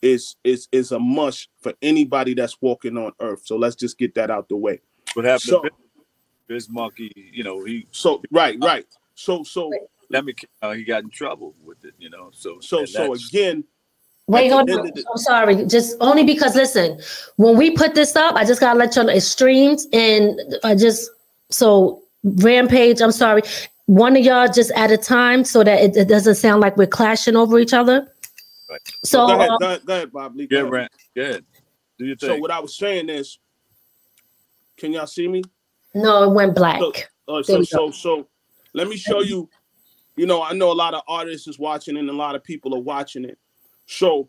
is 0.00 0.36
is 0.44 0.66
is 0.72 0.92
a 0.92 0.98
must 0.98 1.48
for 1.60 1.74
anybody 1.82 2.32
that's 2.32 2.56
walking 2.62 2.96
on 2.96 3.12
earth. 3.20 3.42
So 3.44 3.56
let's 3.56 3.76
just 3.76 3.98
get 3.98 4.14
that 4.14 4.30
out 4.30 4.48
the 4.48 4.56
way. 4.56 4.80
What 5.12 5.26
happened 5.26 5.42
so, 5.42 5.62
to 5.62 5.70
Biz 6.48 6.70
Markie, 6.70 7.12
you 7.14 7.44
know, 7.44 7.64
he 7.64 7.86
so 7.90 8.22
right, 8.30 8.56
right. 8.62 8.86
So 9.14 9.42
so 9.44 9.70
let 10.08 10.24
me 10.24 10.34
uh, 10.62 10.72
he 10.72 10.82
got 10.82 11.02
in 11.04 11.10
trouble 11.10 11.54
with 11.62 11.84
it, 11.84 11.92
you 11.98 12.08
know. 12.08 12.30
So 12.32 12.58
so 12.60 12.86
so 12.86 13.12
again, 13.12 13.62
Wait, 14.28 14.50
hold 14.50 14.68
on. 14.70 14.86
I'm 14.86 15.18
sorry. 15.18 15.66
Just 15.66 15.96
only 16.00 16.24
because 16.24 16.56
listen, 16.56 16.98
when 17.36 17.56
we 17.56 17.70
put 17.70 17.94
this 17.94 18.16
up, 18.16 18.34
I 18.34 18.44
just 18.44 18.60
gotta 18.60 18.78
let 18.78 18.96
you 18.96 19.04
know 19.04 19.12
it's 19.12 19.26
streamed 19.26 19.80
and 19.92 20.40
I 20.64 20.74
just 20.74 21.10
so 21.50 22.02
Rampage, 22.26 23.00
I'm 23.00 23.12
sorry. 23.12 23.42
One 23.86 24.16
of 24.16 24.24
y'all 24.24 24.48
just 24.52 24.72
at 24.72 24.90
a 24.90 24.96
time 24.96 25.44
so 25.44 25.62
that 25.62 25.80
it, 25.80 25.96
it 25.96 26.08
doesn't 26.08 26.34
sound 26.34 26.60
like 26.60 26.76
we're 26.76 26.86
clashing 26.86 27.36
over 27.36 27.58
each 27.58 27.72
other. 27.72 28.08
Right. 28.68 28.80
So, 29.04 29.26
go, 29.28 29.34
ahead, 29.34 29.48
um, 29.48 29.58
go, 29.60 29.66
ahead, 29.66 29.86
go 29.86 29.94
ahead, 29.94 30.12
Bob 30.12 30.36
Lee. 30.36 30.46
Go 30.48 30.68
Good, 30.68 30.88
Good. 31.14 31.44
Do 31.98 32.04
you 32.04 32.16
So 32.18 32.36
what 32.36 32.50
I 32.50 32.58
was 32.58 32.76
saying 32.76 33.08
is, 33.08 33.38
can 34.76 34.92
y'all 34.92 35.06
see 35.06 35.28
me? 35.28 35.42
No, 35.94 36.24
it 36.24 36.34
went 36.34 36.54
black. 36.54 36.80
So, 36.80 36.92
uh, 37.28 37.42
so, 37.42 37.62
so, 37.62 37.90
so, 37.90 38.28
let 38.74 38.88
me 38.88 38.96
show 38.96 39.22
you. 39.22 39.48
You 40.16 40.26
know, 40.26 40.42
I 40.42 40.52
know 40.52 40.72
a 40.72 40.74
lot 40.74 40.94
of 40.94 41.02
artists 41.06 41.46
is 41.46 41.58
watching 41.58 41.96
and 41.96 42.08
a 42.08 42.12
lot 42.12 42.34
of 42.34 42.42
people 42.42 42.74
are 42.74 42.80
watching 42.80 43.24
it. 43.24 43.38
So 43.86 44.28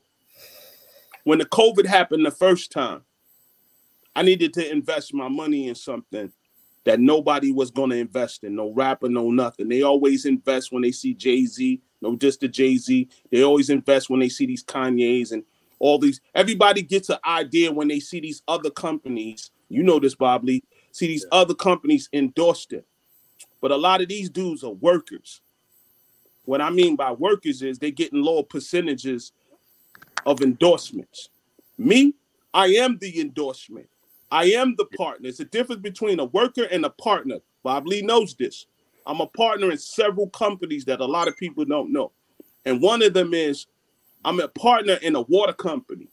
when 1.23 1.39
the 1.39 1.45
COVID 1.45 1.85
happened 1.85 2.25
the 2.25 2.31
first 2.31 2.71
time, 2.71 3.03
I 4.15 4.21
needed 4.21 4.53
to 4.53 4.71
invest 4.71 5.13
my 5.13 5.27
money 5.27 5.67
in 5.67 5.75
something 5.75 6.31
that 6.88 7.01
nobody 7.01 7.51
was 7.51 7.69
going 7.69 7.89
to 7.89 7.97
invest 7.97 8.45
in. 8.45 8.55
No 8.55 8.71
rapper, 8.71 9.09
no 9.09 9.29
nothing. 9.29 9.67
They 9.67 9.81
always 9.81 10.25
invest 10.25 10.71
when 10.71 10.83
they 10.83 10.93
see 10.93 11.13
Jay 11.13 11.45
Z. 11.45 11.81
No, 12.01 12.15
just 12.15 12.39
the 12.39 12.47
Jay 12.47 12.77
Z. 12.77 13.09
They 13.29 13.43
always 13.43 13.69
invest 13.69 14.09
when 14.09 14.21
they 14.21 14.29
see 14.29 14.45
these 14.45 14.63
Kanyes 14.63 15.33
and 15.33 15.43
all 15.79 15.99
these. 15.99 16.21
Everybody 16.33 16.81
gets 16.83 17.09
an 17.09 17.17
idea 17.25 17.73
when 17.73 17.89
they 17.89 17.99
see 17.99 18.21
these 18.21 18.41
other 18.47 18.69
companies. 18.69 19.51
You 19.67 19.83
know 19.83 19.99
this, 19.99 20.15
Bob 20.15 20.45
Lee. 20.45 20.63
See 20.93 21.07
these 21.07 21.25
yeah. 21.29 21.39
other 21.39 21.53
companies 21.53 22.07
endorsed 22.13 22.71
it. 22.71 22.85
But 23.59 23.71
a 23.71 23.75
lot 23.75 23.99
of 23.99 24.07
these 24.07 24.29
dudes 24.29 24.63
are 24.63 24.71
workers. 24.71 25.41
What 26.45 26.61
I 26.61 26.69
mean 26.69 26.95
by 26.95 27.11
workers 27.11 27.63
is 27.63 27.79
they're 27.79 27.91
getting 27.91 28.23
lower 28.23 28.43
percentages 28.43 29.33
of 30.25 30.41
endorsements. 30.41 31.27
Me, 31.77 32.13
I 32.53 32.67
am 32.67 32.97
the 32.97 33.19
endorsement. 33.19 33.89
I 34.32 34.45
am 34.45 34.75
the 34.78 34.86
partner. 34.86 35.30
It's 35.30 35.39
a 35.39 35.45
difference 35.45 35.82
between 35.82 36.19
a 36.19 36.25
worker 36.25 36.63
and 36.63 36.86
a 36.86 36.89
partner. 36.89 37.38
Bob 37.63 37.88
Lee 37.88 38.01
knows 38.01 38.36
this. 38.36 38.67
I'm 39.05 39.21
a 39.21 39.28
partner 39.28 39.71
in 39.71 39.78
several 39.78 40.30
companies 40.30 40.86
that 40.86 40.99
a 40.99 41.05
lot 41.05 41.28
of 41.28 41.38
people 41.38 41.63
don't 41.63 41.93
know. 41.93 42.11
And 42.65 42.82
one 42.82 43.01
of 43.01 43.13
them 43.13 43.34
is 43.34 43.67
I'm 44.25 44.39
a 44.39 44.47
partner 44.49 44.95
in 45.01 45.15
a 45.15 45.21
water 45.21 45.53
company. 45.53 46.09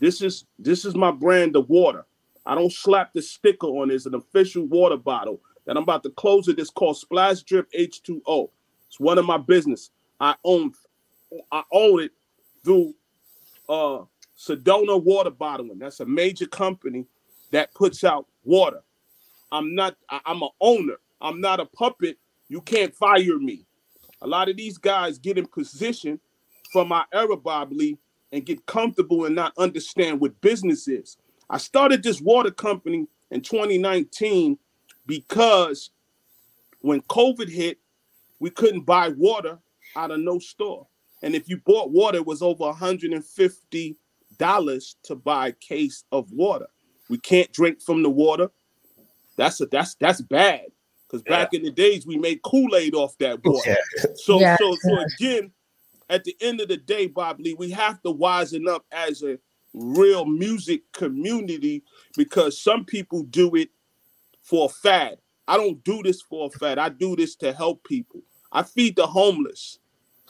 This 0.00 0.22
is 0.22 0.44
this 0.58 0.84
is 0.84 0.94
my 0.94 1.10
brand 1.10 1.56
of 1.56 1.68
water. 1.68 2.04
I 2.44 2.54
don't 2.54 2.72
slap 2.72 3.12
the 3.12 3.22
sticker 3.22 3.66
on. 3.66 3.90
It's 3.90 4.06
an 4.06 4.14
official 4.14 4.64
water 4.64 4.96
bottle 4.96 5.40
that 5.66 5.76
I'm 5.76 5.82
about 5.82 6.02
to 6.04 6.10
close 6.10 6.48
it. 6.48 6.58
It's 6.58 6.70
called 6.70 6.96
Splash 6.96 7.42
Drip 7.42 7.70
H2O. 7.72 8.50
It's 8.88 8.98
one 8.98 9.18
of 9.18 9.26
my 9.26 9.36
business. 9.36 9.90
I 10.18 10.34
own 10.44 10.72
I 11.52 11.62
own 11.70 12.02
it 12.02 12.12
through 12.64 12.94
uh 13.68 14.00
Sedona 14.38 15.02
Water 15.02 15.30
Bottling. 15.30 15.78
That's 15.78 16.00
a 16.00 16.06
major 16.06 16.46
company 16.46 17.06
that 17.50 17.74
puts 17.74 18.04
out 18.04 18.26
water. 18.44 18.82
I'm 19.50 19.74
not 19.74 19.96
I, 20.08 20.20
I'm 20.26 20.42
an 20.42 20.50
owner. 20.60 20.96
I'm 21.20 21.40
not 21.40 21.60
a 21.60 21.66
puppet. 21.66 22.18
You 22.48 22.60
can't 22.60 22.94
fire 22.94 23.38
me. 23.38 23.66
A 24.22 24.26
lot 24.26 24.48
of 24.48 24.56
these 24.56 24.78
guys 24.78 25.18
get 25.18 25.38
in 25.38 25.46
position 25.46 26.20
from 26.72 26.88
my 26.88 27.04
era, 27.12 27.36
Bob 27.36 27.72
Lee, 27.72 27.98
and 28.32 28.44
get 28.44 28.64
comfortable 28.66 29.24
and 29.24 29.34
not 29.34 29.52
understand 29.58 30.20
what 30.20 30.40
business 30.40 30.86
is. 30.86 31.16
I 31.50 31.58
started 31.58 32.02
this 32.02 32.20
water 32.20 32.50
company 32.50 33.06
in 33.30 33.40
2019 33.40 34.58
because 35.06 35.90
when 36.80 37.00
COVID 37.02 37.48
hit, 37.48 37.78
we 38.38 38.50
couldn't 38.50 38.82
buy 38.82 39.08
water 39.08 39.58
out 39.96 40.10
of 40.10 40.20
no 40.20 40.38
store. 40.38 40.86
And 41.22 41.34
if 41.34 41.48
you 41.48 41.56
bought 41.58 41.90
water, 41.90 42.18
it 42.18 42.26
was 42.26 42.42
over 42.42 42.64
$150 42.64 43.96
to 44.38 45.14
buy 45.14 45.48
a 45.48 45.52
case 45.52 46.04
of 46.12 46.30
water. 46.32 46.66
We 47.08 47.18
can't 47.18 47.52
drink 47.52 47.80
from 47.80 48.02
the 48.02 48.10
water. 48.10 48.50
That's 49.36 49.60
a 49.60 49.66
that's 49.66 49.94
that's 49.96 50.20
bad. 50.20 50.66
Because 51.06 51.22
yeah. 51.26 51.38
back 51.38 51.54
in 51.54 51.62
the 51.62 51.70
days 51.70 52.06
we 52.06 52.18
made 52.18 52.42
Kool-Aid 52.42 52.94
off 52.94 53.16
that 53.18 53.40
water. 53.44 53.70
Yeah. 53.70 54.04
So 54.16 54.40
yeah. 54.40 54.56
so 54.58 54.76
so 54.82 54.98
again, 55.16 55.52
at 56.10 56.24
the 56.24 56.36
end 56.40 56.60
of 56.60 56.68
the 56.68 56.76
day, 56.76 57.06
Bob 57.06 57.40
Lee, 57.40 57.54
we 57.54 57.70
have 57.70 58.02
to 58.02 58.12
wisen 58.12 58.68
up 58.68 58.84
as 58.92 59.22
a 59.22 59.38
real 59.74 60.24
music 60.24 60.82
community 60.92 61.82
because 62.16 62.60
some 62.60 62.84
people 62.84 63.22
do 63.24 63.54
it 63.54 63.70
for 64.42 64.66
a 64.66 64.68
fad. 64.68 65.18
I 65.46 65.56
don't 65.56 65.82
do 65.84 66.02
this 66.02 66.20
for 66.20 66.48
a 66.48 66.58
fad. 66.58 66.78
I 66.78 66.88
do 66.90 67.16
this 67.16 67.36
to 67.36 67.52
help 67.52 67.84
people. 67.84 68.20
I 68.52 68.62
feed 68.62 68.96
the 68.96 69.06
homeless. 69.06 69.78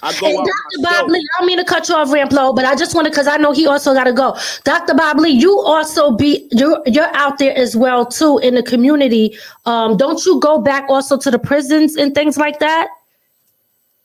I 0.02 0.12
go 0.20 0.26
hey, 0.26 0.36
Dr. 0.36 0.82
Bob 0.82 1.08
Lee, 1.08 1.18
I 1.18 1.38
don't 1.38 1.46
mean 1.46 1.58
to 1.58 1.64
cut 1.64 1.88
you 1.88 1.94
off, 1.96 2.08
Ramplo, 2.08 2.54
but 2.54 2.64
I 2.64 2.76
just 2.76 2.94
want 2.94 3.06
to 3.06 3.10
because 3.10 3.26
I 3.26 3.36
know 3.36 3.52
he 3.52 3.66
also 3.66 3.94
got 3.94 4.04
to 4.04 4.12
go. 4.12 4.36
Dr. 4.62 4.94
Bob 4.94 5.18
Lee, 5.18 5.30
you 5.30 5.58
also 5.60 6.12
be 6.12 6.48
you're 6.52 6.80
you're 6.86 7.14
out 7.16 7.38
there 7.38 7.56
as 7.56 7.76
well 7.76 8.06
too 8.06 8.38
in 8.38 8.54
the 8.54 8.62
community. 8.62 9.36
Um, 9.66 9.96
don't 9.96 10.24
you 10.24 10.38
go 10.38 10.60
back 10.60 10.88
also 10.88 11.18
to 11.18 11.30
the 11.30 11.38
prisons 11.38 11.96
and 11.96 12.14
things 12.14 12.36
like 12.36 12.60
that? 12.60 12.88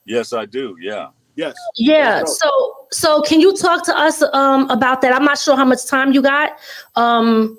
Yes, 0.05 0.33
I 0.33 0.45
do. 0.45 0.75
Yeah. 0.81 1.09
Yes. 1.35 1.55
Yeah. 1.75 2.23
So 2.25 2.49
so 2.91 3.21
can 3.21 3.39
you 3.39 3.55
talk 3.55 3.85
to 3.85 3.97
us 3.97 4.23
um, 4.33 4.69
about 4.71 5.01
that? 5.01 5.13
I'm 5.13 5.25
not 5.25 5.37
sure 5.37 5.55
how 5.55 5.65
much 5.65 5.85
time 5.85 6.11
you 6.11 6.23
got, 6.23 6.57
um, 6.95 7.57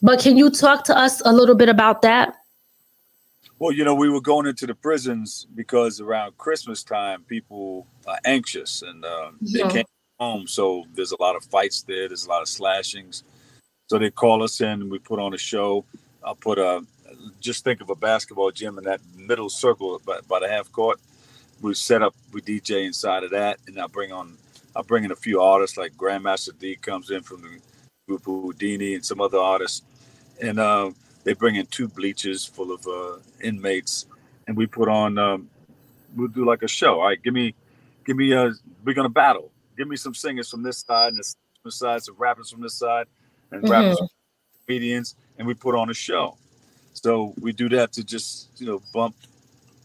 but 0.00 0.20
can 0.20 0.38
you 0.38 0.50
talk 0.50 0.84
to 0.84 0.96
us 0.96 1.20
a 1.26 1.32
little 1.32 1.54
bit 1.54 1.68
about 1.68 2.00
that? 2.02 2.34
Well, 3.58 3.72
you 3.72 3.84
know, 3.84 3.94
we 3.94 4.08
were 4.08 4.20
going 4.20 4.46
into 4.46 4.66
the 4.66 4.74
prisons 4.74 5.46
because 5.54 6.00
around 6.00 6.36
Christmas 6.38 6.82
time, 6.82 7.22
people 7.22 7.86
are 8.06 8.18
anxious 8.24 8.82
and 8.82 9.04
uh, 9.04 9.30
yeah. 9.40 9.66
they 9.66 9.72
can't 9.72 9.88
home. 10.18 10.46
So 10.46 10.84
there's 10.94 11.12
a 11.12 11.22
lot 11.22 11.36
of 11.36 11.44
fights 11.44 11.82
there. 11.82 12.08
There's 12.08 12.26
a 12.26 12.28
lot 12.28 12.42
of 12.42 12.48
slashings. 12.48 13.24
So 13.88 13.98
they 13.98 14.10
call 14.10 14.42
us 14.42 14.60
in. 14.60 14.82
And 14.82 14.90
we 14.90 14.98
put 14.98 15.20
on 15.20 15.34
a 15.34 15.38
show. 15.38 15.84
I'll 16.24 16.34
put 16.34 16.58
a 16.58 16.84
just 17.40 17.62
think 17.62 17.80
of 17.80 17.90
a 17.90 17.94
basketball 17.94 18.50
gym 18.50 18.76
in 18.76 18.84
that 18.84 19.00
middle 19.16 19.48
circle 19.48 20.00
by, 20.04 20.18
by 20.28 20.40
the 20.40 20.48
half 20.48 20.70
court 20.72 20.98
we 21.64 21.74
set 21.74 22.02
up 22.02 22.14
we 22.32 22.40
DJ 22.42 22.84
inside 22.84 23.24
of 23.24 23.30
that, 23.30 23.58
and 23.66 23.80
I 23.80 23.86
bring 23.86 24.12
on 24.12 24.36
I 24.76 24.82
bring 24.82 25.04
in 25.04 25.12
a 25.12 25.16
few 25.16 25.40
artists 25.40 25.76
like 25.76 25.94
Grandmaster 25.94 26.56
Dee 26.58 26.76
comes 26.76 27.10
in 27.10 27.22
from 27.22 27.42
the 27.42 27.58
group 28.06 28.24
Whodini 28.24 28.94
and 28.94 29.04
some 29.04 29.20
other 29.20 29.38
artists, 29.38 29.82
and 30.40 30.58
uh, 30.58 30.90
they 31.24 31.32
bring 31.32 31.56
in 31.56 31.66
two 31.66 31.88
bleachers 31.88 32.44
full 32.44 32.72
of 32.72 32.86
uh, 32.86 33.18
inmates, 33.42 34.06
and 34.46 34.56
we 34.56 34.66
put 34.66 34.88
on 34.88 35.18
um, 35.18 35.48
we'll 36.14 36.28
do 36.28 36.44
like 36.44 36.62
a 36.62 36.68
show. 36.68 37.00
All 37.00 37.08
right, 37.08 37.22
give 37.22 37.34
me 37.34 37.54
give 38.04 38.16
me 38.16 38.32
a 38.32 38.44
uh, 38.44 38.52
we're 38.84 38.94
gonna 38.94 39.08
battle. 39.08 39.50
Give 39.76 39.88
me 39.88 39.96
some 39.96 40.14
singers 40.14 40.50
from 40.50 40.62
this 40.62 40.78
side 40.78 41.08
and 41.08 41.18
this 41.18 41.36
side, 41.68 42.02
some 42.02 42.14
rappers 42.18 42.50
from 42.50 42.60
this 42.60 42.74
side, 42.74 43.06
and 43.50 43.62
mm-hmm. 43.62 43.72
rappers, 43.72 44.00
comedians, 44.66 45.16
and 45.38 45.46
we 45.46 45.54
put 45.54 45.74
on 45.74 45.90
a 45.90 45.94
show. 45.94 46.36
So 46.92 47.34
we 47.40 47.52
do 47.52 47.68
that 47.70 47.92
to 47.94 48.04
just 48.04 48.50
you 48.60 48.66
know 48.66 48.82
bump 48.92 49.16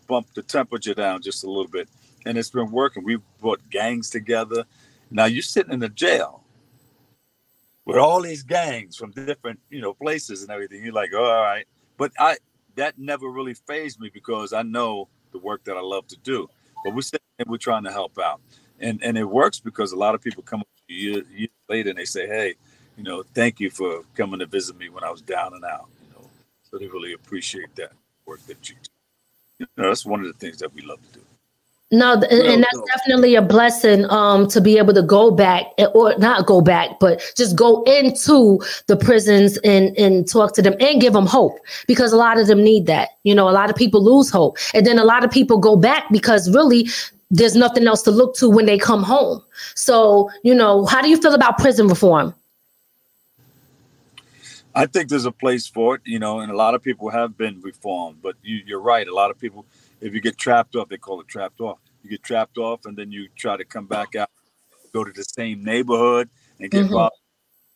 bump 0.08 0.28
the 0.36 0.44
temperature 0.44 0.94
down 0.94 1.22
just 1.22 1.44
a 1.44 1.48
little 1.48 1.68
bit. 1.68 1.88
And 2.26 2.38
it's 2.38 2.50
been 2.50 2.70
working. 2.70 3.06
We've 3.06 3.22
brought 3.40 3.62
gangs 3.70 4.10
together. 4.10 4.66
Now 5.10 5.26
you're 5.26 5.42
sitting 5.42 5.72
in 5.72 5.80
the 5.80 5.90
jail 5.90 6.39
with 7.90 7.98
all 7.98 8.22
these 8.22 8.44
gangs 8.44 8.96
from 8.96 9.12
different, 9.12 9.60
you 9.70 9.82
know, 9.82 9.94
places 9.94 10.44
and 10.44 10.52
everything. 10.52 10.84
You're 10.84 10.94
like, 10.94 11.12
oh, 11.14 11.24
all 11.24 11.44
right. 11.44 11.66
But 11.98 12.12
I 12.20 12.38
that 12.76 12.98
never 12.98 13.30
really 13.30 13.56
phased 13.56 14.00
me 14.00 14.10
because 14.14 14.54
I 14.54 14.64
know 14.64 15.10
the 15.32 15.40
work 15.40 15.64
that 15.66 15.78
I 15.78 15.82
love 15.82 16.08
to 16.08 16.18
do. 16.18 16.50
But 16.84 16.96
we're 16.96 17.04
we're 17.48 17.58
trying 17.58 17.84
to 17.86 17.92
help 17.92 18.18
out. 18.20 18.42
And 18.80 19.04
and 19.04 19.18
it 19.18 19.26
works 19.26 19.60
because 19.60 19.92
a 19.92 19.98
lot 19.98 20.16
of 20.16 20.22
people 20.22 20.44
come 20.44 20.64
years, 20.88 21.26
years 21.36 21.50
later 21.70 21.90
and 21.90 22.00
they 22.00 22.06
say, 22.06 22.28
Hey, 22.28 22.56
you 22.98 23.04
know, 23.04 23.24
thank 23.36 23.60
you 23.60 23.70
for 23.70 24.04
coming 24.16 24.40
to 24.40 24.46
visit 24.46 24.78
me 24.78 24.90
when 24.90 25.04
I 25.04 25.12
was 25.12 25.22
down 25.22 25.54
and 25.54 25.66
out. 25.66 25.88
You 26.02 26.14
know, 26.16 26.30
so 26.64 26.78
they 26.78 26.88
really 26.88 27.14
appreciate 27.14 27.76
that 27.76 27.92
work 28.26 28.42
that 28.48 28.70
you 28.70 28.76
do 28.82 28.90
you 29.60 29.68
know, 29.78 29.90
that's 29.90 30.06
one 30.06 30.22
of 30.22 30.28
the 30.28 30.34
things 30.34 30.58
that 30.60 30.74
we 30.74 30.82
love 30.82 31.00
to 31.12 31.20
do. 31.20 31.26
No, 31.92 32.14
and 32.14 32.64
that's 32.64 32.82
definitely 32.96 33.34
a 33.34 33.42
blessing 33.42 34.06
um, 34.12 34.48
to 34.50 34.62
be 34.62 34.78
able 34.78 34.94
to 34.94 35.02
go 35.02 35.32
back 35.32 35.66
eh, 35.80 35.86
or 35.96 36.16
not 36.20 36.46
go 36.46 36.62
back, 36.62 37.00
but 37.00 37.20
just 37.36 37.56
go 37.56 37.82
into 37.84 38.60
the 38.86 38.96
prisons 38.96 39.58
and 39.64 39.98
and 39.98 40.28
talk 40.28 40.54
to 40.54 40.62
them 40.62 40.76
and 40.80 41.02
give 41.02 41.14
them 41.14 41.26
hope 41.26 41.58
because 41.88 42.14
a 42.14 42.18
lot 42.18 42.38
of 42.38 42.46
them 42.46 42.64
need 42.64 42.86
that. 42.86 43.10
You 43.24 43.34
know, 43.34 43.50
a 43.50 43.52
lot 43.52 43.72
of 43.72 43.76
people 43.76 44.04
lose 44.04 44.30
hope, 44.30 44.58
and 44.76 44.86
then 44.86 45.00
a 45.00 45.04
lot 45.04 45.24
of 45.24 45.32
people 45.32 45.58
go 45.58 45.76
back 45.76 46.04
because 46.12 46.54
really 46.54 46.88
there's 47.32 47.56
nothing 47.56 47.88
else 47.88 48.04
to 48.04 48.12
look 48.12 48.36
to 48.36 48.50
when 48.50 48.68
they 48.68 48.78
come 48.78 49.02
home. 49.02 49.42
So, 49.76 50.30
you 50.44 50.54
know, 50.54 50.86
how 50.86 51.02
do 51.02 51.10
you 51.10 51.18
feel 51.18 51.34
about 51.34 51.58
prison 51.58 51.88
reform? 51.88 52.34
I 54.76 54.86
think 54.86 55.10
there's 55.10 55.26
a 55.26 55.32
place 55.32 55.68
for 55.68 55.96
it, 55.96 56.02
you 56.06 56.20
know, 56.20 56.40
and 56.40 56.52
a 56.52 56.56
lot 56.56 56.76
of 56.76 56.82
people 56.82 57.10
have 57.10 57.38
been 57.38 57.60
reformed. 57.62 58.22
But 58.22 58.36
you, 58.44 58.62
you, 58.66 58.78
are 58.78 58.82
right. 58.82 59.08
A 59.08 59.14
lot 59.14 59.32
of 59.32 59.40
people, 59.40 59.66
if 60.02 60.14
you 60.14 60.22
get 60.22 60.38
trapped 60.38 60.76
off, 60.76 60.90
they 60.90 60.98
call 60.98 61.20
it 61.22 61.28
trapped 61.28 61.62
off. 61.62 61.80
You 62.04 62.10
get 62.10 62.24
trapped 62.24 62.58
off, 62.58 62.86
and 62.86 62.98
then 62.98 63.12
you 63.12 63.28
try 63.36 63.58
to 63.58 63.66
come 63.66 63.86
back 63.86 64.16
out, 64.16 64.30
go 64.94 65.04
to 65.04 65.12
the 65.12 65.24
same 65.24 65.64
neighborhood, 65.64 66.30
and 66.60 66.72
get 66.72 66.86
mm-hmm. 66.86 67.08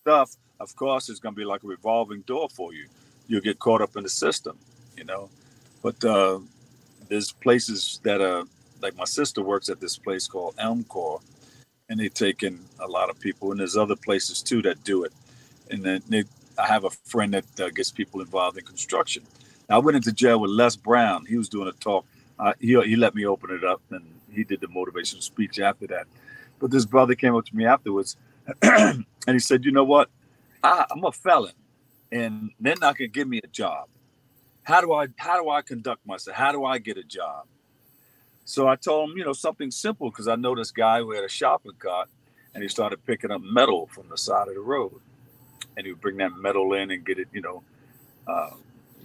stuff. 0.01 0.35
Of 0.59 0.75
course, 0.75 1.09
it's 1.09 1.19
going 1.19 1.35
to 1.35 1.39
be 1.39 1.45
like 1.45 1.63
a 1.63 1.67
revolving 1.67 2.21
door 2.21 2.47
for 2.49 2.73
you. 2.73 2.87
You'll 3.27 3.41
get 3.41 3.59
caught 3.59 3.81
up 3.81 3.95
in 3.97 4.03
the 4.03 4.09
system, 4.09 4.57
you 4.97 5.03
know. 5.03 5.29
But 5.81 6.03
uh, 6.05 6.39
there's 7.09 7.31
places 7.31 7.99
that 8.03 8.21
are 8.21 8.45
like 8.81 8.95
my 8.95 9.05
sister 9.05 9.41
works 9.41 9.69
at 9.69 9.81
this 9.81 9.97
place 9.97 10.27
called 10.27 10.55
Elmcor, 10.57 11.21
and 11.89 11.99
they 11.99 12.09
take 12.09 12.43
in 12.43 12.59
a 12.79 12.87
lot 12.87 13.09
of 13.09 13.19
people, 13.19 13.51
and 13.51 13.59
there's 13.59 13.75
other 13.75 13.95
places 13.95 14.41
too 14.41 14.61
that 14.61 14.83
do 14.83 15.03
it, 15.03 15.13
and 15.69 15.83
then 15.83 16.01
they 16.07 16.23
I 16.57 16.67
have 16.67 16.83
a 16.83 16.89
friend 16.89 17.33
that 17.33 17.59
uh, 17.59 17.69
gets 17.69 17.91
people 17.91 18.21
involved 18.21 18.57
in 18.57 18.65
construction. 18.65 19.23
Now, 19.69 19.77
I 19.77 19.79
went 19.79 19.95
into 19.95 20.11
jail 20.11 20.39
with 20.39 20.51
Les 20.51 20.75
Brown. 20.75 21.25
He 21.25 21.37
was 21.37 21.49
doing 21.49 21.67
a 21.67 21.71
talk. 21.73 22.05
Uh, 22.39 22.53
he, 22.59 22.79
he 22.81 22.95
let 22.95 23.15
me 23.15 23.25
open 23.25 23.51
it 23.51 23.63
up, 23.63 23.81
and 23.91 24.03
he 24.31 24.43
did 24.43 24.61
the 24.61 24.67
motivational 24.67 25.21
speech 25.21 25.59
after 25.59 25.87
that. 25.87 26.05
But 26.59 26.71
this 26.71 26.85
brother 26.85 27.15
came 27.15 27.35
up 27.35 27.45
to 27.45 27.55
me 27.55 27.65
afterwards, 27.65 28.17
and 28.61 29.05
he 29.27 29.39
said, 29.39 29.65
"You 29.65 29.71
know 29.71 29.83
what? 29.83 30.09
I, 30.63 30.85
I'm 30.91 31.03
a 31.03 31.11
felon, 31.11 31.53
and 32.11 32.51
they're 32.59 32.75
not 32.79 32.97
going 32.97 33.11
to 33.11 33.13
give 33.13 33.27
me 33.27 33.39
a 33.43 33.47
job. 33.47 33.87
How 34.63 34.81
do 34.81 34.93
I 34.93 35.07
how 35.17 35.41
do 35.41 35.49
I 35.49 35.61
conduct 35.61 36.05
myself? 36.05 36.37
How 36.37 36.51
do 36.51 36.65
I 36.65 36.77
get 36.79 36.97
a 36.97 37.03
job?" 37.03 37.45
So 38.45 38.67
I 38.67 38.75
told 38.75 39.11
him, 39.11 39.17
you 39.17 39.23
know, 39.23 39.33
something 39.33 39.71
simple 39.71 40.09
because 40.09 40.27
I 40.27 40.35
know 40.35 40.53
this 40.53 40.71
guy 40.71 40.99
who 40.99 41.11
had 41.11 41.23
a 41.23 41.29
shopping 41.29 41.73
cart, 41.79 42.09
and 42.53 42.63
he 42.63 42.69
started 42.69 43.05
picking 43.05 43.31
up 43.31 43.41
metal 43.41 43.87
from 43.87 44.09
the 44.09 44.17
side 44.17 44.47
of 44.47 44.55
the 44.55 44.61
road 44.61 44.99
and 45.75 45.85
he 45.85 45.91
would 45.91 46.01
bring 46.01 46.17
that 46.17 46.35
metal 46.37 46.73
in 46.73 46.91
and 46.91 47.05
get 47.05 47.19
it, 47.19 47.27
you 47.33 47.41
know, 47.41 47.63
uh, 48.27 48.51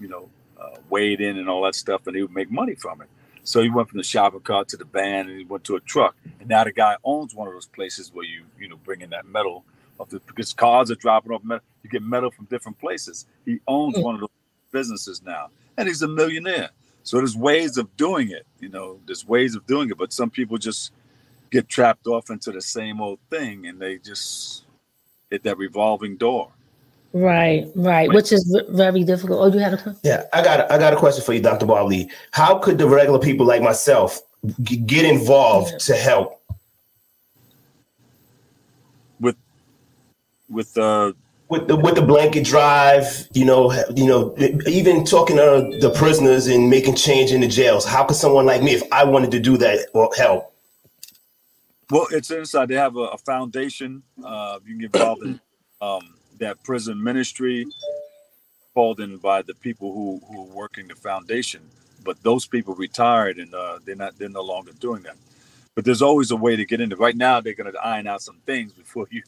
you 0.01 0.09
know, 0.09 0.29
uh, 0.61 0.77
weighed 0.91 1.21
in 1.21 1.39
and 1.39 1.49
all 1.49 1.63
that 1.63 1.75
stuff, 1.75 2.07
and 2.07 2.17
he 2.17 2.23
would 2.23 2.33
make 2.33 2.51
money 2.51 2.75
from 2.75 3.01
it. 3.03 3.09
So 3.49 3.63
he 3.63 3.71
went 3.71 3.89
from 3.89 3.97
the 3.97 4.05
shopping 4.05 4.41
cart 4.41 4.69
to 4.69 4.77
the 4.77 4.85
van, 4.85 5.27
and 5.27 5.39
he 5.39 5.45
went 5.47 5.65
to 5.65 5.77
a 5.77 5.81
truck. 5.81 6.15
And 6.39 6.51
now 6.51 6.65
the 6.65 6.71
guy 6.71 6.97
owns 7.03 7.35
one 7.35 7.49
of 7.49 7.55
those 7.55 7.65
places 7.65 8.13
where 8.13 8.27
you, 8.27 8.45
you 8.61 8.69
know, 8.69 8.77
bring 8.77 9.01
in 9.01 9.09
that 9.09 9.27
metal. 9.27 9.65
Of 9.99 10.11
the, 10.11 10.21
because 10.27 10.53
cars 10.53 10.91
are 10.91 10.97
dropping 10.97 11.33
off 11.33 11.43
metal, 11.43 11.65
you 11.83 11.89
get 11.89 12.03
metal 12.03 12.31
from 12.31 12.45
different 12.45 12.79
places. 12.79 13.25
He 13.47 13.59
owns 13.67 13.95
mm-hmm. 13.95 14.05
one 14.05 14.15
of 14.17 14.21
those 14.21 14.29
businesses 14.71 15.23
now, 15.23 15.49
and 15.79 15.89
he's 15.89 16.03
a 16.03 16.09
millionaire. 16.09 16.69
So 17.05 17.17
there's 17.17 17.39
ways 17.39 17.79
of 17.79 17.97
doing 17.97 18.31
it, 18.31 18.47
you 18.61 18.69
know. 18.69 19.01
There's 19.07 19.27
ways 19.27 19.55
of 19.55 19.67
doing 19.67 19.89
it, 19.89 19.97
but 19.97 20.13
some 20.13 20.29
people 20.29 20.59
just 20.59 20.93
get 21.51 21.71
trapped 21.71 22.07
off 22.07 22.29
into 22.29 22.53
the 22.53 22.61
same 22.61 23.01
old 23.01 23.19
thing, 23.31 23.67
and 23.67 23.81
they 23.81 23.97
just 23.97 24.67
hit 25.31 25.43
that 25.45 25.57
revolving 25.57 26.19
door 26.19 26.53
Right, 27.13 27.67
right, 27.75 28.13
which 28.13 28.33
is 28.33 28.45
very 28.69 29.03
difficult. 29.03 29.41
Oh, 29.41 29.57
you 29.57 29.61
had 29.61 29.75
a 29.75 29.77
question? 29.79 30.01
Yeah, 30.05 30.25
I 30.33 30.43
got 30.43 30.61
a, 30.61 30.73
I 30.73 30.79
got 30.79 30.93
a 30.93 30.97
question 30.97 31.25
for 31.25 31.33
you, 31.33 31.41
Dr. 31.41 31.65
Bob 31.65 31.89
Lee. 31.89 32.11
How 32.33 32.59
could 32.59 32.77
the 32.77 32.87
regular 32.87 33.19
people 33.19 33.47
like 33.47 33.63
myself 33.63 34.21
g- 34.63 34.77
get 34.77 35.07
involved 35.07 35.73
yeah. 35.73 35.79
to 35.79 35.95
help? 35.95 36.43
With 39.21 39.37
with 40.51 40.77
uh 40.77 41.13
with 41.49 41.67
the 41.67 41.77
with 41.77 41.95
the 41.95 42.03
blanket 42.03 42.45
drive, 42.45 43.27
you 43.33 43.47
know, 43.47 43.73
you 43.97 44.07
know, 44.07 44.35
even 44.67 45.05
talking 45.05 45.37
to 45.37 45.79
the 45.81 45.91
prisoners 45.97 46.47
and 46.47 46.69
making 46.69 46.95
change 46.95 47.33
in 47.33 47.41
the 47.41 47.49
jails. 47.49 47.87
How 47.87 48.05
could 48.05 48.17
someone 48.17 48.45
like 48.45 48.63
me, 48.63 48.75
if 48.75 48.83
I 48.93 49.05
wanted 49.05 49.31
to 49.31 49.41
do 49.41 49.57
that, 49.57 49.89
or 49.95 50.11
help? 50.15 50.55
Well, 51.91 52.07
it's 52.11 52.31
inside. 52.31 52.69
They 52.69 52.75
have 52.75 52.97
a, 52.97 53.01
a 53.01 53.19
foundation. 53.19 54.03
Uh, 54.23 54.59
you 54.67 54.73
can 54.73 54.79
get 54.79 54.95
involved 54.95 55.23
in 55.23 55.41
um, 55.81 56.18
that 56.39 56.63
prison 56.65 57.03
ministry, 57.03 57.67
called 58.75 59.01
in 59.01 59.17
by 59.19 59.43
the 59.43 59.55
people 59.55 59.93
who 59.93 60.21
who 60.29 60.43
are 60.43 60.55
working 60.55 60.89
the 60.89 60.95
foundation. 60.95 61.61
But 62.05 62.23
those 62.23 62.47
people 62.47 62.75
retired, 62.75 63.39
and 63.39 63.53
uh, 63.55 63.79
they're 63.85 63.97
not. 63.97 64.19
They're 64.19 64.29
no 64.29 64.43
longer 64.43 64.73
doing 64.79 65.03
that. 65.03 65.17
But 65.75 65.85
there's 65.85 66.03
always 66.03 66.31
a 66.31 66.37
way 66.37 66.57
to 66.57 66.65
get 66.65 66.81
into. 66.81 66.97
Right 66.97 67.17
now, 67.17 67.41
they're 67.41 67.55
going 67.55 67.73
to 67.73 67.79
iron 67.81 68.07
out 68.07 68.23
some 68.23 68.39
things 68.47 68.73
before 68.73 69.07
you 69.11 69.23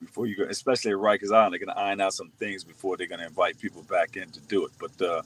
before 0.00 0.26
you 0.26 0.36
go, 0.36 0.44
especially 0.44 0.92
at 0.92 0.96
Rikers 0.96 1.32
Island, 1.32 1.52
they're 1.52 1.66
going 1.66 1.76
to 1.76 1.78
iron 1.78 2.00
out 2.00 2.14
some 2.14 2.30
things 2.38 2.64
before 2.64 2.96
they're 2.96 3.06
going 3.06 3.20
to 3.20 3.26
invite 3.26 3.58
people 3.58 3.82
back 3.82 4.16
in 4.16 4.30
to 4.30 4.40
do 4.40 4.64
it. 4.64 4.72
But 4.78 5.06
uh, 5.06 5.22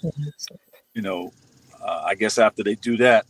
you 0.95 1.03
know, 1.03 1.33
uh, 1.81 2.03
I 2.05 2.15
guess 2.15 2.39
after 2.39 2.63
they 2.65 2.75
do 2.75 2.97
that, 2.99 3.27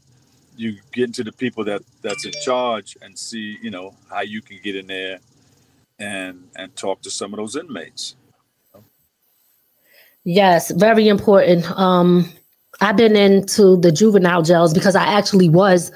you 0.57 0.79
get 0.93 1.05
into 1.05 1.25
the 1.25 1.33
people 1.33 1.65
that 1.65 1.83
that's 2.03 2.25
in 2.25 2.33
charge 2.43 2.97
and 3.03 3.19
see, 3.19 3.59
you 3.61 3.71
know, 3.71 3.95
how 4.11 4.23
you 4.23 4.41
can 4.41 4.59
get 4.63 4.77
in 4.77 4.87
there 4.87 5.19
and 5.99 6.49
and 6.57 6.75
talk 6.77 7.03
to 7.03 7.11
some 7.11 7.33
of 7.33 7.39
those 7.39 7.57
inmates. 7.57 8.17
Yes, 10.25 10.71
very 10.71 11.09
important. 11.09 11.71
Um, 11.73 12.33
I've 12.81 12.97
been 12.97 13.15
into 13.15 13.77
the 13.77 13.93
juvenile 13.93 14.43
jails 14.43 14.73
because 14.73 14.97
I 14.97 15.05
actually 15.05 15.49
was 15.49 15.93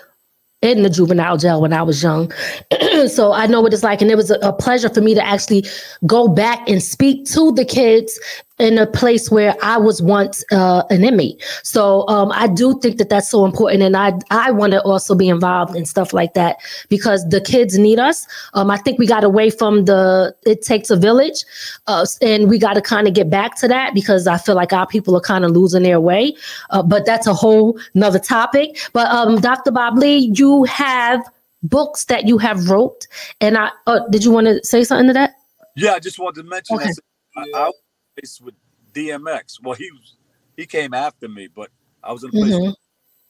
in 0.61 0.82
the 0.82 0.90
juvenile 0.90 1.36
jail 1.36 1.61
when 1.61 1.72
I 1.72 1.82
was 1.82 2.03
young. 2.03 2.32
so 3.09 3.32
I 3.32 3.46
know 3.46 3.61
what 3.61 3.72
it's 3.72 3.82
like. 3.82 4.03
And 4.03 4.11
it 4.11 4.16
was 4.16 4.30
a, 4.30 4.38
a, 4.40 4.53
pleasure 4.53 4.88
for 4.88 5.01
me 5.01 5.14
to 5.14 5.24
actually 5.24 5.64
go 6.07 6.28
back 6.28 6.68
and 6.68 6.82
speak 6.82 7.26
to 7.26 7.53
the 7.53 7.64
kids 7.64 8.18
in 8.59 8.76
a 8.76 8.86
place 8.86 9.30
where 9.30 9.54
I 9.62 9.76
was 9.76 10.02
once 10.02 10.44
uh, 10.50 10.82
an 10.90 11.04
inmate. 11.04 11.42
So 11.62 12.06
um, 12.09 12.32
I 12.32 12.48
do 12.48 12.78
think 12.80 12.98
that 12.98 13.09
that's 13.09 13.30
so 13.30 13.44
important. 13.44 13.82
And 13.82 13.96
I, 13.96 14.12
I 14.30 14.50
want 14.50 14.72
to 14.72 14.82
also 14.82 15.14
be 15.14 15.28
involved 15.28 15.76
in 15.76 15.86
stuff 15.86 16.12
like 16.12 16.34
that 16.34 16.56
because 16.88 17.28
the 17.28 17.40
kids 17.40 17.78
need 17.78 17.98
us. 17.98 18.26
Um, 18.54 18.70
I 18.70 18.76
think 18.78 18.98
we 18.98 19.06
got 19.06 19.22
away 19.22 19.50
from 19.50 19.84
the, 19.84 20.34
it 20.44 20.62
takes 20.62 20.90
a 20.90 20.96
village. 20.96 21.44
Uh, 21.86 22.04
and 22.20 22.48
we 22.48 22.59
got 22.59 22.74
to 22.74 22.82
kind 22.82 23.06
of 23.06 23.14
get 23.14 23.30
back 23.30 23.56
to 23.59 23.68
that 23.68 23.94
because 23.94 24.26
I 24.26 24.38
feel 24.38 24.56
like 24.56 24.72
our 24.72 24.86
people 24.86 25.16
are 25.16 25.20
kind 25.20 25.44
of 25.44 25.52
losing 25.52 25.84
their 25.84 26.00
way. 26.00 26.34
Uh, 26.70 26.82
but 26.82 27.06
that's 27.06 27.26
a 27.26 27.34
whole 27.34 27.78
nother 27.94 28.18
topic. 28.18 28.78
But 28.92 29.09
um, 29.09 29.40
Dr. 29.40 29.70
Bob 29.70 29.98
Lee, 29.98 30.32
you 30.34 30.64
have 30.64 31.22
books 31.62 32.06
that 32.06 32.26
you 32.26 32.38
have 32.38 32.68
wrote. 32.68 33.06
And 33.40 33.56
I, 33.56 33.70
uh, 33.86 34.00
did 34.11 34.24
you 34.24 34.30
want 34.30 34.46
to 34.48 34.64
say 34.64 34.84
something 34.84 35.09
to 35.09 35.12
that? 35.12 35.34
Yeah, 35.76 35.92
I 35.92 36.00
just 36.00 36.18
wanted 36.18 36.42
to 36.42 36.48
mention 36.48 36.76
okay. 36.76 36.90
I, 37.36 37.44
I, 37.54 37.70
place 38.19 38.41
with 38.41 38.55
DMX. 38.93 39.62
Well, 39.62 39.75
he 39.75 39.91
was 39.93 40.14
he 40.57 40.66
came 40.66 40.95
after 40.95 41.29
me, 41.29 41.49
but 41.55 41.71
I 42.03 42.12
was 42.12 42.25
in 42.25 42.31
a 42.31 42.33
place 42.33 42.55
mm-hmm. 42.55 42.71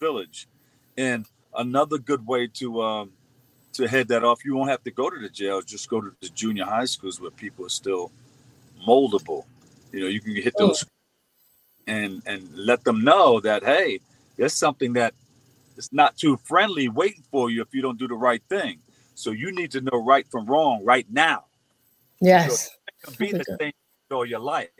village, 0.00 0.48
and 0.96 1.26
another 1.56 1.98
good 1.98 2.26
way 2.26 2.46
to 2.54 2.82
um, 2.82 3.12
to 3.74 3.86
head 3.86 4.08
that 4.08 4.24
off. 4.24 4.44
You 4.44 4.56
won't 4.56 4.70
have 4.70 4.84
to 4.84 4.90
go 4.90 5.10
to 5.10 5.18
the 5.18 5.28
jails. 5.28 5.64
Just 5.64 5.88
go 5.88 6.00
to 6.00 6.12
the 6.20 6.28
junior 6.30 6.64
high 6.64 6.86
schools 6.86 7.20
where 7.20 7.30
people 7.30 7.66
are 7.66 7.70
still 7.70 8.10
moldable. 8.86 9.44
You 9.92 10.00
know, 10.00 10.06
you 10.06 10.20
can 10.20 10.34
hit 10.34 10.54
those 10.56 10.84
and 11.86 12.22
and 12.26 12.48
let 12.54 12.84
them 12.84 13.04
know 13.04 13.40
that 13.40 13.64
hey, 13.64 14.00
there's 14.36 14.54
something 14.54 14.94
that 14.94 15.14
is 15.76 15.92
not 15.92 16.16
too 16.16 16.38
friendly 16.44 16.88
waiting 16.88 17.24
for 17.30 17.50
you 17.50 17.62
if 17.62 17.74
you 17.74 17.82
don't 17.82 17.98
do 17.98 18.08
the 18.08 18.14
right 18.14 18.42
thing. 18.48 18.78
So 19.14 19.32
you 19.32 19.50
need 19.52 19.72
to 19.72 19.80
know 19.80 20.04
right 20.04 20.26
from 20.30 20.46
wrong 20.46 20.84
right 20.84 21.06
now. 21.10 21.44
Yes. 22.20 22.70
So 23.04 23.12
be 23.18 23.32
the 23.32 23.44
same 23.60 23.72
all 24.12 24.26
your 24.26 24.40
life. 24.40 24.70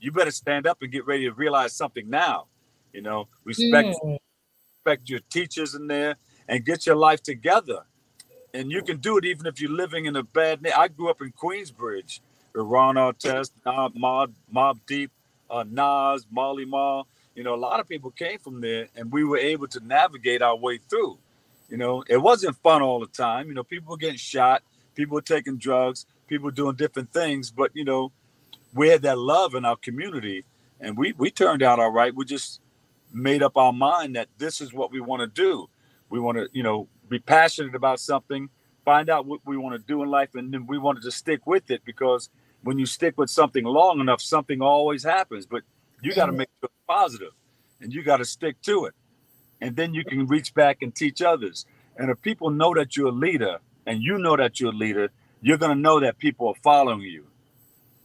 You 0.00 0.12
better 0.12 0.30
stand 0.30 0.66
up 0.66 0.82
and 0.82 0.90
get 0.92 1.06
ready 1.06 1.24
to 1.24 1.32
realize 1.32 1.72
something 1.72 2.08
now. 2.08 2.46
You 2.92 3.02
know, 3.02 3.28
respect 3.44 3.96
mm. 4.02 4.18
respect 4.84 5.08
your 5.08 5.20
teachers 5.30 5.74
in 5.74 5.86
there 5.86 6.16
and 6.48 6.64
get 6.64 6.86
your 6.86 6.96
life 6.96 7.22
together. 7.22 7.84
And 8.54 8.70
you 8.70 8.82
can 8.82 8.96
do 8.96 9.18
it 9.18 9.24
even 9.24 9.46
if 9.46 9.60
you're 9.60 9.70
living 9.70 10.06
in 10.06 10.16
a 10.16 10.22
bad. 10.22 10.66
I 10.76 10.88
grew 10.88 11.10
up 11.10 11.20
in 11.20 11.32
Queensbridge. 11.32 12.20
Ron 12.54 12.96
Artest, 12.96 13.52
Mob, 13.94 14.32
Mobb 14.52 14.80
Deep, 14.86 15.12
uh, 15.50 15.64
Nas, 15.68 16.26
Marley 16.30 16.64
Marl. 16.64 17.06
You 17.34 17.44
know, 17.44 17.54
a 17.54 17.56
lot 17.56 17.78
of 17.78 17.88
people 17.88 18.10
came 18.10 18.38
from 18.38 18.60
there, 18.60 18.88
and 18.96 19.12
we 19.12 19.22
were 19.22 19.38
able 19.38 19.68
to 19.68 19.80
navigate 19.86 20.42
our 20.42 20.56
way 20.56 20.78
through. 20.78 21.18
You 21.68 21.76
know, 21.76 22.02
it 22.08 22.16
wasn't 22.16 22.56
fun 22.62 22.82
all 22.82 22.98
the 22.98 23.06
time. 23.06 23.48
You 23.48 23.54
know, 23.54 23.62
people 23.62 23.90
were 23.90 23.96
getting 23.96 24.16
shot, 24.16 24.62
people 24.94 25.14
were 25.14 25.22
taking 25.22 25.56
drugs, 25.56 26.06
people 26.26 26.46
were 26.46 26.50
doing 26.50 26.74
different 26.74 27.12
things. 27.12 27.50
But 27.50 27.70
you 27.74 27.84
know, 27.84 28.10
we 28.78 28.88
had 28.88 29.02
that 29.02 29.18
love 29.18 29.54
in 29.54 29.64
our 29.64 29.76
community 29.76 30.44
and 30.80 30.96
we 30.96 31.12
we 31.18 31.30
turned 31.30 31.62
out 31.62 31.80
all 31.80 31.90
right. 31.90 32.14
We 32.14 32.24
just 32.24 32.60
made 33.12 33.42
up 33.42 33.56
our 33.56 33.72
mind 33.72 34.16
that 34.16 34.28
this 34.38 34.60
is 34.60 34.72
what 34.72 34.92
we 34.92 35.00
want 35.00 35.20
to 35.20 35.26
do. 35.26 35.68
We 36.10 36.20
want 36.20 36.38
to 36.38 36.48
you 36.52 36.62
know 36.62 36.88
be 37.08 37.18
passionate 37.18 37.74
about 37.74 38.00
something 38.00 38.48
find 38.84 39.10
out 39.10 39.26
what 39.26 39.40
we 39.44 39.58
want 39.58 39.74
to 39.78 39.86
do 39.86 40.02
in 40.02 40.08
life 40.08 40.34
and 40.34 40.50
then 40.50 40.66
we 40.66 40.78
wanted 40.78 41.02
to 41.02 41.10
stick 41.10 41.46
with 41.46 41.70
it 41.70 41.82
because 41.84 42.30
when 42.62 42.78
you 42.78 42.86
stick 42.86 43.18
with 43.18 43.28
something 43.28 43.64
long 43.64 44.00
enough 44.00 44.18
something 44.18 44.62
always 44.62 45.04
happens 45.04 45.44
but 45.44 45.62
you 46.02 46.14
got 46.14 46.24
to 46.24 46.32
make 46.32 46.48
it 46.62 46.70
positive 46.86 47.32
and 47.82 47.92
you 47.92 48.02
got 48.02 48.16
to 48.16 48.24
stick 48.24 48.58
to 48.62 48.86
it 48.86 48.94
and 49.60 49.76
then 49.76 49.92
you 49.92 50.02
can 50.04 50.26
reach 50.26 50.54
back 50.54 50.78
and 50.80 50.94
teach 50.94 51.20
others 51.20 51.66
and 51.98 52.08
if 52.08 52.22
people 52.22 52.48
know 52.48 52.72
that 52.72 52.96
you're 52.96 53.08
a 53.08 53.12
leader 53.12 53.58
and 53.84 54.02
you 54.02 54.16
know 54.16 54.36
that 54.38 54.58
you're 54.58 54.72
a 54.72 54.76
leader 54.76 55.10
you're 55.42 55.58
going 55.58 55.76
to 55.76 55.82
know 55.82 56.00
that 56.00 56.16
people 56.16 56.48
are 56.48 56.60
following 56.62 57.02
you 57.02 57.26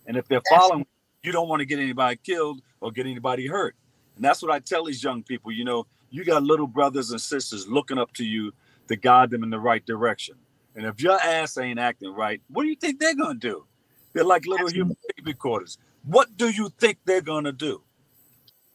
and 0.08 0.18
if 0.18 0.28
they're 0.28 0.42
following, 0.50 0.86
you 1.24 1.32
don't 1.32 1.48
want 1.48 1.62
to 1.62 1.66
get 1.66 1.80
anybody 1.80 2.20
killed 2.24 2.62
or 2.82 2.92
get 2.92 3.06
anybody 3.06 3.48
hurt. 3.48 3.76
And 4.16 4.24
that's 4.24 4.42
what 4.42 4.52
I 4.52 4.60
tell 4.60 4.86
these 4.86 5.04
young 5.04 5.24
people. 5.24 5.52
You 5.52 5.64
know, 5.64 5.88
you 6.10 6.24
got 6.24 6.44
little 6.44 6.68
brothers 6.68 7.12
and 7.12 7.20
sisters 7.20 7.68
looking 7.68 7.98
up 7.98 8.14
to 8.14 8.26
you 8.26 8.54
to 8.88 8.96
guide 8.96 9.30
them 9.30 9.44
in 9.44 9.50
the 9.50 9.60
right 9.60 9.86
direction. 9.86 10.36
And 10.76 10.86
if 10.86 11.02
your 11.02 11.20
ass 11.20 11.58
ain't 11.58 11.80
acting 11.80 12.14
right, 12.14 12.42
what 12.50 12.64
do 12.64 12.70
you 12.70 12.76
think 12.76 13.00
they're 13.00 13.16
gonna 13.16 13.36
do? 13.36 13.66
They're 14.14 14.24
like 14.24 14.46
little 14.46 14.70
human 14.70 14.98
baby 15.16 15.34
quarters. 15.34 15.78
What 16.06 16.36
do 16.38 16.50
you 16.50 16.70
think 16.80 16.98
they're 17.06 17.22
gonna 17.22 17.52
do? 17.52 17.82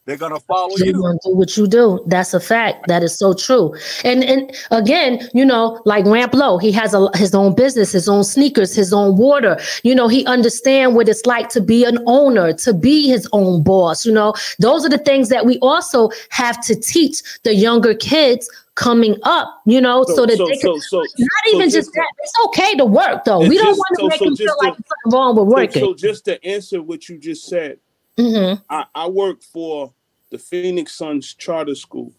They're 0.08 0.16
gonna 0.16 0.40
follow 0.40 0.74
They're 0.78 0.86
you. 0.86 0.92
Gonna 0.94 1.18
do 1.22 1.36
what 1.36 1.54
you 1.58 1.66
do. 1.66 2.02
That's 2.06 2.32
a 2.32 2.40
fact. 2.40 2.88
That 2.88 3.02
is 3.02 3.14
so 3.14 3.34
true. 3.34 3.76
And 4.04 4.24
and 4.24 4.56
again, 4.70 5.28
you 5.34 5.44
know, 5.44 5.82
like 5.84 6.06
Ramp 6.06 6.32
Low, 6.32 6.56
he 6.56 6.72
has 6.72 6.94
a 6.94 7.10
his 7.14 7.34
own 7.34 7.54
business, 7.54 7.92
his 7.92 8.08
own 8.08 8.24
sneakers, 8.24 8.74
his 8.74 8.90
own 8.90 9.18
water. 9.18 9.58
You 9.82 9.94
know, 9.94 10.08
he 10.08 10.24
understand 10.24 10.94
what 10.94 11.10
it's 11.10 11.26
like 11.26 11.50
to 11.50 11.60
be 11.60 11.84
an 11.84 11.98
owner, 12.06 12.54
to 12.54 12.72
be 12.72 13.06
his 13.06 13.28
own 13.34 13.62
boss. 13.62 14.06
You 14.06 14.12
know, 14.12 14.32
those 14.58 14.82
are 14.86 14.88
the 14.88 14.96
things 14.96 15.28
that 15.28 15.44
we 15.44 15.58
also 15.58 16.08
have 16.30 16.58
to 16.64 16.74
teach 16.74 17.22
the 17.42 17.54
younger 17.54 17.92
kids 17.92 18.48
coming 18.76 19.16
up, 19.24 19.60
you 19.66 19.78
know, 19.78 20.04
so, 20.04 20.14
so 20.14 20.26
that 20.26 20.38
so, 20.38 20.46
they 20.46 20.56
can 20.56 20.80
so, 20.80 21.04
not 21.18 21.52
even 21.52 21.68
just, 21.68 21.92
that. 21.92 22.12
It's 22.20 22.32
okay 22.46 22.76
to 22.76 22.86
work 22.86 23.24
though. 23.24 23.40
We 23.40 23.58
don't 23.58 23.76
want 23.76 23.98
to 23.98 24.08
make 24.08 24.20
them 24.20 24.36
feel 24.36 24.54
like 24.62 24.72
something 24.72 25.12
wrong 25.12 25.36
with 25.36 25.48
working. 25.48 25.82
So, 25.82 25.92
just 25.92 26.24
to 26.26 26.42
answer 26.46 26.80
what 26.80 27.10
you 27.10 27.18
just 27.18 27.44
said, 27.44 27.78
mm-hmm. 28.16 28.62
I, 28.70 28.86
I 28.94 29.06
work 29.08 29.42
for 29.42 29.92
the 30.30 30.38
Phoenix 30.38 30.94
Suns 30.94 31.34
Charter 31.34 31.74
School, 31.74 32.12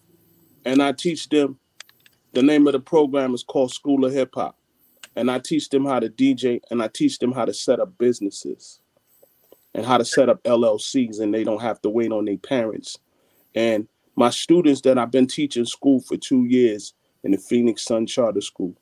and 0.65 0.81
I 0.81 0.91
teach 0.91 1.29
them. 1.29 1.59
The 2.33 2.43
name 2.43 2.67
of 2.67 2.73
the 2.73 2.79
program 2.79 3.33
is 3.33 3.43
called 3.43 3.71
School 3.71 4.05
of 4.05 4.13
Hip 4.13 4.31
Hop, 4.35 4.57
and 5.15 5.31
I 5.31 5.39
teach 5.39 5.69
them 5.69 5.85
how 5.85 5.99
to 5.99 6.09
DJ 6.09 6.61
and 6.69 6.81
I 6.81 6.87
teach 6.87 7.19
them 7.19 7.31
how 7.31 7.45
to 7.45 7.53
set 7.53 7.79
up 7.79 7.97
businesses 7.97 8.81
and 9.73 9.85
how 9.85 9.97
to 9.97 10.05
set 10.05 10.29
up 10.29 10.43
LLCs, 10.43 11.19
and 11.19 11.33
they 11.33 11.43
don't 11.43 11.61
have 11.61 11.81
to 11.81 11.89
wait 11.89 12.11
on 12.11 12.25
their 12.25 12.37
parents. 12.37 12.97
And 13.55 13.87
my 14.15 14.29
students 14.29 14.81
that 14.81 14.97
I've 14.97 15.11
been 15.11 15.27
teaching 15.27 15.65
school 15.65 15.99
for 16.01 16.17
two 16.17 16.45
years 16.45 16.93
in 17.23 17.31
the 17.31 17.37
Phoenix 17.37 17.83
Sun 17.83 18.07
Charter 18.07 18.41
School, 18.41 18.75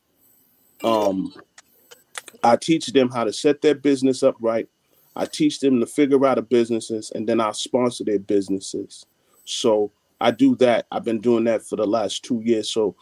um, 0.84 1.34
I 2.44 2.56
teach 2.56 2.88
them 2.88 3.10
how 3.10 3.24
to 3.24 3.34
set 3.34 3.62
their 3.62 3.76
business 3.76 4.24
up 4.24 4.36
right. 4.40 4.68
I 5.16 5.26
teach 5.26 5.60
them 5.60 5.80
to 5.80 5.86
figure 5.86 6.24
out 6.26 6.38
a 6.38 6.42
businesses, 6.42 7.12
and 7.14 7.28
then 7.28 7.42
I 7.42 7.52
sponsor 7.52 8.04
their 8.04 8.20
businesses. 8.20 9.06
So 9.48 9.92
I 10.20 10.32
do 10.32 10.56
that. 10.58 10.88
I've 10.92 11.06
been 11.06 11.22
doing 11.22 11.46
that 11.46 11.64
for 11.64 11.78
the 11.78 11.88
last 11.88 12.24
two 12.24 12.42
years. 12.44 12.70
So 12.70 12.96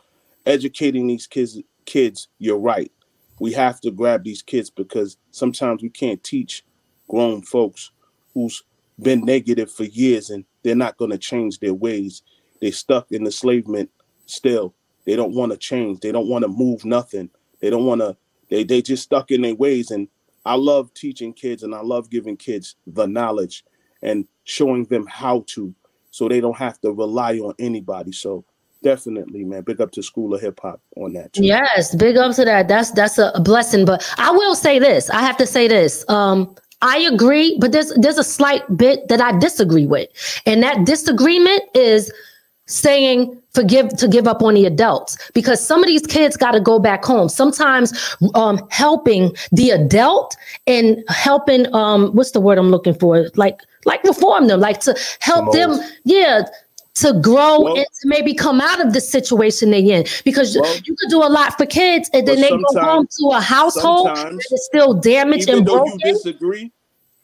educating 0.46 1.08
these 1.08 1.28
kids, 1.28 1.60
kids, 1.86 2.28
you're 2.38 2.60
right. 2.60 2.92
We 3.40 3.52
have 3.54 3.82
to 3.82 3.92
grab 3.92 4.24
these 4.24 4.42
kids 4.42 4.70
because 4.70 5.18
sometimes 5.32 5.82
we 5.82 5.90
can't 5.90 6.24
teach 6.24 6.64
grown 7.08 7.42
folks 7.42 7.92
who's 8.34 8.64
been 9.02 9.26
negative 9.26 9.72
for 9.72 9.86
years 9.86 10.30
and 10.30 10.46
they're 10.64 10.76
not 10.76 10.98
going 10.98 11.12
to 11.12 11.18
change 11.18 11.60
their 11.60 11.74
ways. 11.74 12.22
They're 12.62 12.72
stuck 12.72 13.12
in 13.12 13.26
enslavement 13.26 13.90
still. 14.26 14.74
They 15.06 15.16
don't 15.16 15.34
want 15.34 15.52
to 15.52 15.58
change. 15.58 16.00
They 16.00 16.12
don't 16.12 16.30
want 16.30 16.44
to 16.44 16.48
move 16.48 16.86
nothing. 16.86 17.30
They 17.60 17.70
don't 17.70 17.86
want 17.86 18.02
to, 18.02 18.16
they, 18.50 18.64
they 18.64 18.82
just 18.82 19.04
stuck 19.04 19.32
in 19.32 19.42
their 19.42 19.56
ways. 19.56 19.92
And 19.92 20.08
I 20.46 20.56
love 20.56 20.94
teaching 20.94 21.34
kids 21.34 21.64
and 21.64 21.74
I 21.74 21.82
love 21.82 22.10
giving 22.10 22.38
kids 22.38 22.76
the 22.86 23.08
knowledge 23.08 23.66
and 24.02 24.28
showing 24.44 24.86
them 24.86 25.08
how 25.08 25.44
to 25.48 25.74
so 26.16 26.30
they 26.30 26.40
don't 26.40 26.56
have 26.56 26.80
to 26.80 26.94
rely 26.94 27.34
on 27.40 27.54
anybody. 27.60 28.14
So 28.14 28.46
definitely, 28.82 29.44
man, 29.44 29.64
big 29.64 29.82
up 29.82 29.92
to 29.92 30.02
School 30.02 30.34
of 30.34 30.40
Hip 30.40 30.58
Hop 30.62 30.80
on 30.96 31.12
that. 31.12 31.34
Too. 31.34 31.44
Yes, 31.44 31.94
big 31.94 32.16
up 32.16 32.34
to 32.38 32.46
that. 32.46 32.70
That's 32.70 32.92
that's 32.92 33.18
a 33.18 33.42
blessing. 33.44 33.84
But 33.84 34.10
I 34.18 34.32
will 34.32 34.56
say 34.56 34.80
this. 34.80 35.10
I 35.10 35.20
have 35.20 35.36
to 35.36 35.46
say 35.46 35.68
this. 35.68 36.06
Um, 36.08 36.56
I 36.82 37.00
agree, 37.00 37.58
but 37.60 37.74
there's 37.74 37.94
there's 37.96 38.18
a 38.18 38.24
slight 38.24 38.64
bit 38.78 39.10
that 39.10 39.20
I 39.20 39.38
disagree 39.40 39.86
with. 39.86 40.08
And 40.46 40.64
that 40.64 40.86
disagreement 40.86 41.64
is 41.74 42.10
saying 42.68 43.42
forgive 43.54 43.90
to 43.98 44.08
give 44.08 44.28
up 44.28 44.42
on 44.42 44.54
the 44.54 44.66
adults. 44.66 45.18
Because 45.34 45.66
some 45.66 45.82
of 45.82 45.88
these 45.88 46.06
kids 46.06 46.36
got 46.36 46.52
to 46.52 46.60
go 46.60 46.80
back 46.80 47.04
home. 47.06 47.30
Sometimes 47.30 48.16
um 48.34 48.60
helping 48.70 49.36
the 49.52 49.72
adult 49.72 50.36
and 50.68 51.04
helping 51.08 51.74
um 51.74 52.12
what's 52.14 52.32
the 52.32 52.42
word 52.42 52.58
i'm 52.58 52.70
looking 52.70 52.94
for? 52.94 53.30
Like 53.36 53.60
like 53.86 54.04
reform 54.04 54.48
them 54.48 54.60
like 54.60 54.80
to 54.82 54.98
help 55.20 55.54
them 55.54 55.80
yeah 56.04 56.44
to 56.96 57.12
grow 57.22 57.60
well, 57.62 57.78
and 57.78 57.86
to 58.02 58.08
maybe 58.08 58.34
come 58.34 58.62
out 58.62 58.84
of 58.84 58.94
the 58.94 59.02
situation 59.02 59.70
they're 59.72 59.82
in. 59.82 60.06
Because 60.24 60.58
well, 60.58 60.78
you 60.86 60.96
could 60.96 61.10
do 61.10 61.18
a 61.18 61.28
lot 61.28 61.58
for 61.58 61.66
kids 61.66 62.10
and 62.14 62.26
then 62.28 62.40
they 62.40 62.50
go 62.50 62.82
home 62.82 63.08
to 63.20 63.28
a 63.34 63.42
household 63.42 64.08
that 64.08 64.32
is 64.34 64.66
still 64.66 64.94
damaged 64.94 65.50
and 65.50 65.66
broken. 65.66 66.00
you 66.04 66.14
disagree 66.14 66.72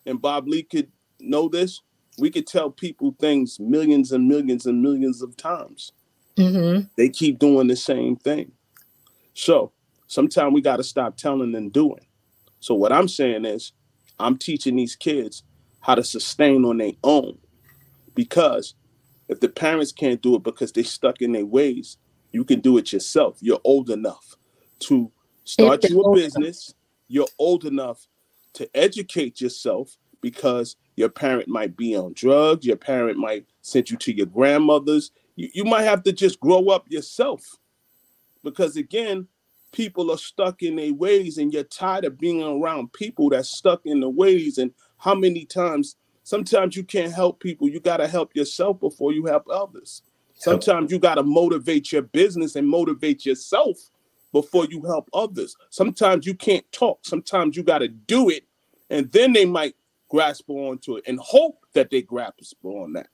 and 0.05 0.21
bob 0.21 0.47
lee 0.47 0.63
could 0.63 0.91
know 1.19 1.47
this 1.47 1.81
we 2.21 2.29
could 2.29 2.47
tell 2.47 2.69
people 2.69 3.15
things 3.19 3.59
millions 3.59 4.11
and 4.11 4.27
millions 4.27 4.65
and 4.65 4.81
millions 4.81 5.21
of 5.21 5.35
times. 5.35 5.91
Mm-hmm. 6.37 6.85
They 6.95 7.09
keep 7.09 7.39
doing 7.39 7.67
the 7.67 7.75
same 7.75 8.15
thing. 8.15 8.51
So 9.33 9.71
sometimes 10.07 10.53
we 10.53 10.61
got 10.61 10.77
to 10.77 10.83
stop 10.83 11.17
telling 11.17 11.55
and 11.55 11.73
doing. 11.73 12.05
So 12.59 12.75
what 12.75 12.93
I'm 12.93 13.07
saying 13.07 13.45
is, 13.45 13.73
I'm 14.19 14.37
teaching 14.37 14.75
these 14.75 14.95
kids 14.95 15.43
how 15.79 15.95
to 15.95 16.03
sustain 16.03 16.63
on 16.63 16.77
their 16.77 16.93
own, 17.03 17.39
because 18.13 18.75
if 19.27 19.39
the 19.39 19.49
parents 19.49 19.91
can't 19.91 20.21
do 20.21 20.35
it 20.35 20.43
because 20.43 20.71
they're 20.71 20.83
stuck 20.83 21.21
in 21.21 21.31
their 21.31 21.45
ways, 21.45 21.97
you 22.31 22.43
can 22.43 22.59
do 22.59 22.77
it 22.77 22.93
yourself. 22.93 23.39
You're 23.41 23.61
old 23.63 23.89
enough 23.89 24.37
to 24.81 25.11
start 25.43 25.89
your 25.89 26.13
business. 26.13 26.75
You're 27.07 27.27
old 27.39 27.65
enough 27.65 28.07
to 28.53 28.69
educate 28.75 29.41
yourself 29.41 29.97
because 30.21 30.75
your 31.01 31.09
parent 31.09 31.47
might 31.47 31.75
be 31.75 31.95
on 31.95 32.13
drugs. 32.13 32.63
Your 32.63 32.75
parent 32.75 33.17
might 33.17 33.47
send 33.63 33.89
you 33.89 33.97
to 33.97 34.15
your 34.15 34.27
grandmother's. 34.27 35.09
You, 35.35 35.49
you 35.51 35.63
might 35.63 35.81
have 35.81 36.03
to 36.03 36.13
just 36.13 36.39
grow 36.39 36.67
up 36.67 36.85
yourself. 36.91 37.57
Because 38.43 38.77
again, 38.77 39.27
people 39.71 40.11
are 40.11 40.17
stuck 40.19 40.61
in 40.61 40.75
their 40.75 40.93
ways 40.93 41.39
and 41.39 41.51
you're 41.51 41.63
tired 41.63 42.05
of 42.05 42.19
being 42.19 42.43
around 42.43 42.93
people 42.93 43.31
that's 43.31 43.49
stuck 43.49 43.81
in 43.83 43.99
the 43.99 44.09
ways. 44.09 44.59
And 44.59 44.75
how 44.97 45.15
many 45.15 45.43
times, 45.43 45.95
sometimes 46.21 46.75
you 46.75 46.83
can't 46.83 47.11
help 47.11 47.39
people. 47.39 47.67
You 47.67 47.79
got 47.79 47.97
to 47.97 48.07
help 48.07 48.35
yourself 48.35 48.79
before 48.79 49.11
you 49.11 49.25
help 49.25 49.47
others. 49.51 50.03
Sometimes 50.35 50.91
you 50.91 50.99
got 50.99 51.15
to 51.15 51.23
motivate 51.23 51.91
your 51.91 52.03
business 52.03 52.55
and 52.55 52.67
motivate 52.67 53.25
yourself 53.25 53.89
before 54.31 54.65
you 54.65 54.83
help 54.83 55.09
others. 55.13 55.55
Sometimes 55.71 56.27
you 56.27 56.35
can't 56.35 56.71
talk. 56.71 56.99
Sometimes 57.01 57.57
you 57.57 57.63
got 57.63 57.79
to 57.79 57.87
do 57.87 58.29
it. 58.29 58.43
And 58.91 59.11
then 59.11 59.33
they 59.33 59.45
might 59.45 59.75
grasp 60.11 60.49
onto 60.49 60.97
it 60.97 61.03
and 61.07 61.17
hope 61.19 61.65
that 61.73 61.89
they 61.89 62.01
grasp 62.01 62.63
on 62.63 62.93
that. 62.93 63.07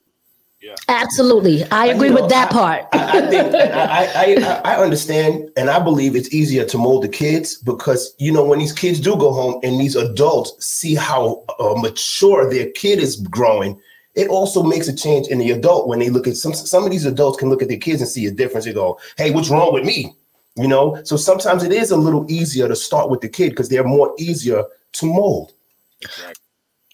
Yeah. 0.60 0.74
Absolutely. 0.88 1.62
I 1.70 1.86
agree 1.86 2.08
you 2.08 2.14
know, 2.14 2.22
with 2.22 2.30
that 2.30 2.50
I, 2.50 2.52
part. 2.52 2.86
I, 2.92 3.18
I 3.18 3.26
think 3.28 3.54
I, 3.54 4.64
I, 4.64 4.72
I 4.72 4.82
understand 4.82 5.50
and 5.56 5.70
I 5.70 5.78
believe 5.78 6.16
it's 6.16 6.34
easier 6.34 6.64
to 6.64 6.76
mold 6.76 7.04
the 7.04 7.08
kids 7.08 7.58
because 7.58 8.12
you 8.18 8.32
know 8.32 8.44
when 8.44 8.58
these 8.58 8.72
kids 8.72 8.98
do 8.98 9.16
go 9.16 9.32
home 9.32 9.60
and 9.62 9.80
these 9.80 9.94
adults 9.94 10.66
see 10.66 10.96
how 10.96 11.44
uh, 11.60 11.74
mature 11.76 12.50
their 12.50 12.70
kid 12.72 12.98
is 12.98 13.20
growing, 13.28 13.80
it 14.16 14.26
also 14.28 14.64
makes 14.64 14.88
a 14.88 14.96
change 14.96 15.28
in 15.28 15.38
the 15.38 15.52
adult 15.52 15.86
when 15.86 16.00
they 16.00 16.10
look 16.10 16.26
at 16.26 16.36
some 16.36 16.52
some 16.52 16.84
of 16.84 16.90
these 16.90 17.04
adults 17.04 17.38
can 17.38 17.50
look 17.50 17.62
at 17.62 17.68
their 17.68 17.78
kids 17.78 18.00
and 18.00 18.10
see 18.10 18.26
a 18.26 18.32
difference. 18.32 18.64
They 18.64 18.72
go, 18.72 18.98
"Hey, 19.16 19.30
what's 19.30 19.50
wrong 19.50 19.72
with 19.72 19.84
me?" 19.84 20.12
You 20.56 20.66
know. 20.66 21.00
So 21.04 21.16
sometimes 21.16 21.62
it 21.62 21.70
is 21.70 21.92
a 21.92 21.96
little 21.96 22.28
easier 22.28 22.66
to 22.66 22.74
start 22.74 23.10
with 23.10 23.20
the 23.20 23.28
kid 23.28 23.50
because 23.50 23.68
they're 23.68 23.84
more 23.84 24.12
easier 24.18 24.64
to 24.94 25.06
mold. 25.06 25.52
Exactly. 26.00 26.47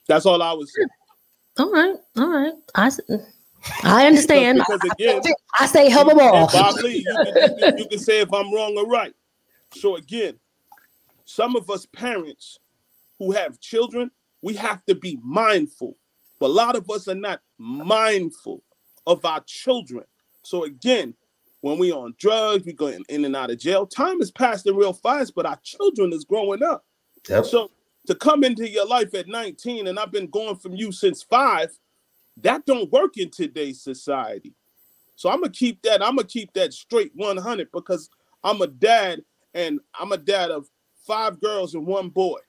That's 0.07 0.27
all 0.27 0.43
I 0.43 0.53
was 0.53 0.73
saying. 0.75 0.89
All 1.59 1.71
right, 1.71 1.97
all 2.17 2.31
right. 2.31 2.53
I 2.75 2.91
I 3.83 4.07
understand. 4.07 4.59
because, 4.59 4.81
again, 4.93 5.21
I 5.59 5.67
say 5.67 5.89
help 5.89 6.09
them 6.09 6.21
all. 6.21 6.49
Bob 6.49 6.75
Lee, 6.83 7.05
you 7.07 7.17
can, 7.25 7.27
you, 7.27 7.57
can, 7.57 7.79
you 7.79 7.89
can 7.89 7.99
say 7.99 8.21
if 8.21 8.33
I'm 8.33 8.53
wrong 8.53 8.77
or 8.77 8.87
right. 8.87 9.15
So 9.73 9.97
again, 9.97 10.39
some 11.25 11.57
of 11.57 11.71
us 11.71 11.87
parents 11.87 12.59
who 13.19 13.33
have 13.33 13.61
children, 13.61 14.11
we 14.43 14.55
have 14.55 14.85
to 14.87 14.95
be 14.95 15.19
mindful. 15.23 15.97
But 16.39 16.47
a 16.47 16.53
lot 16.53 16.77
of 16.77 16.91
us 16.91 17.09
are 17.09 17.15
not 17.15 17.41
mindful 17.59 18.63
of 19.07 19.25
our 19.25 19.41
children. 19.47 20.05
So 20.43 20.65
again, 20.65 21.15
when 21.61 21.79
we 21.79 21.93
on 21.93 22.15
drugs, 22.19 22.67
we 22.67 22.73
going 22.73 23.03
in 23.09 23.25
and 23.25 23.35
out 23.35 23.51
of 23.51 23.59
jail. 23.59 23.87
Time 23.87 24.21
is 24.21 24.31
passing 24.31 24.77
real 24.77 24.93
fast, 24.93 25.35
but 25.35 25.47
our 25.47 25.59
children 25.63 26.13
is 26.13 26.25
growing 26.25 26.63
up. 26.63 26.85
Yep. 27.29 27.47
So 27.47 27.71
to 28.07 28.15
come 28.15 28.45
into 28.45 28.69
your 28.69 28.87
life 28.87 29.15
at 29.15 29.29
19 29.29 29.87
and 29.87 29.99
I've 29.99 30.13
been 30.13 30.29
going 30.29 30.57
from 30.57 30.75
you 30.75 30.93
since 30.93 31.23
five, 31.23 31.71
that 32.39 32.67
don't 32.67 32.93
work 32.93 33.17
in 33.17 33.31
today's 33.31 33.81
society. 33.81 34.55
So 35.17 35.31
I'm 35.31 35.41
gonna 35.41 35.53
keep 35.53 35.83
that, 35.83 36.03
I'm 36.03 36.17
gonna 36.17 36.29
keep 36.29 36.53
that 36.55 36.73
straight 36.73 37.13
100 37.15 37.71
because 37.73 38.11
I'm 38.43 38.61
a 38.61 38.67
dad 38.67 39.23
and 39.55 39.81
I'm 39.99 40.13
a 40.13 40.19
dad 40.19 40.51
of 40.51 40.69
five 41.07 41.41
girls 41.41 41.75
and 41.75 41.87
one 41.87 42.09
boy. 42.09 42.41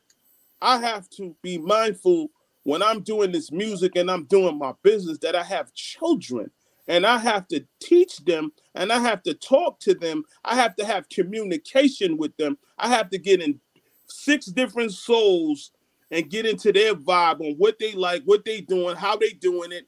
I 0.62 0.80
have 0.80 1.10
to 1.12 1.36
be 1.42 1.58
mindful 1.58 2.32
when 2.64 2.82
I'm 2.82 3.02
doing 3.02 3.32
this 3.32 3.52
music 3.52 3.96
and 3.96 4.10
I'm 4.10 4.24
doing 4.26 4.58
my 4.58 4.74
business 4.82 5.20
that 5.20 5.36
I 5.36 5.44
have 5.44 5.74
children 5.74 6.50
and 6.88 7.06
I 7.06 7.18
have 7.20 7.48
to 7.50 7.66
teach 7.80 8.18
them 8.26 8.52
and 8.74 8.92
I 8.92 9.00
have 9.00 9.22
to 9.24 9.34
talk 9.34 9.80
to 9.82 9.94
them. 9.94 10.24
I 10.44 10.56
have 10.56 10.76
to 10.78 10.86
have 10.86 11.10
communication 11.10 12.18
with 12.18 12.36
them. 12.38 12.58
I 12.78 12.90
have 12.90 13.10
to 13.12 13.18
get 13.18 13.42
in 13.42 13.60
six 14.08 14.48
different 14.48 14.94
souls 14.94 15.72
and 16.12 16.30
get 16.30 16.46
into 16.46 16.72
their 16.72 16.96
vibe 16.96 17.42
on 17.42 17.56
what 17.58 17.80
they 17.80 17.94
like, 17.94 18.24
what 18.26 18.46
they 18.46 18.62
doing, 18.62 18.96
how 18.96 19.16
they 19.16 19.32
doing 19.32 19.72
it. 19.72 19.88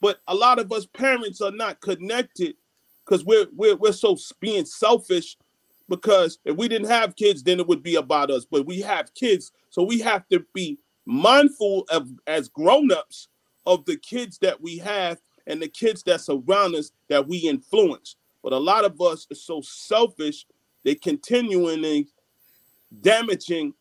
But 0.00 0.20
a 0.28 0.34
lot 0.34 0.58
of 0.58 0.72
us 0.72 0.86
parents 0.86 1.40
are 1.40 1.52
not 1.52 1.80
connected 1.80 2.56
because 3.04 3.24
we're 3.24 3.46
we're 3.54 3.76
we're 3.76 3.92
so 3.92 4.16
being 4.40 4.64
selfish. 4.64 5.36
Because 5.88 6.38
if 6.44 6.54
we 6.56 6.68
didn't 6.68 6.90
have 6.90 7.16
kids, 7.16 7.42
then 7.42 7.60
it 7.60 7.66
would 7.66 7.82
be 7.82 7.94
about 7.94 8.30
us. 8.30 8.44
But 8.44 8.66
we 8.66 8.80
have 8.82 9.14
kids, 9.14 9.52
so 9.70 9.82
we 9.82 9.98
have 10.00 10.28
to 10.28 10.44
be 10.52 10.78
mindful 11.06 11.86
of 11.88 12.10
as 12.26 12.48
grown-ups 12.48 13.28
of 13.64 13.86
the 13.86 13.96
kids 13.96 14.38
that 14.38 14.60
we 14.60 14.76
have 14.76 15.18
and 15.46 15.62
the 15.62 15.68
kids 15.68 16.02
that 16.02 16.20
surround 16.20 16.74
us 16.74 16.90
that 17.08 17.26
we 17.26 17.38
influence. 17.38 18.16
But 18.42 18.52
a 18.52 18.58
lot 18.58 18.84
of 18.84 19.00
us 19.00 19.26
are 19.32 19.34
so 19.34 19.62
selfish, 19.62 20.46
they 20.84 20.94
continually 20.94 22.08
damaging, 23.00 23.74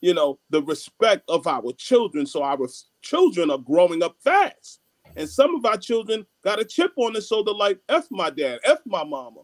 you 0.00 0.14
know, 0.14 0.38
the 0.50 0.62
respect 0.62 1.28
of 1.28 1.46
our 1.46 1.72
children. 1.72 2.26
So 2.26 2.42
our 2.42 2.58
children 3.00 3.50
are 3.50 3.58
growing 3.58 4.02
up 4.02 4.16
fast. 4.22 4.80
And 5.16 5.28
some 5.28 5.54
of 5.54 5.64
our 5.66 5.76
children 5.76 6.26
got 6.42 6.60
a 6.60 6.64
chip 6.64 6.92
on 6.96 7.12
their 7.12 7.22
shoulder 7.22 7.52
like 7.52 7.78
F 7.88 8.06
my 8.10 8.30
dad, 8.30 8.60
F 8.64 8.78
my 8.86 9.04
mama. 9.04 9.40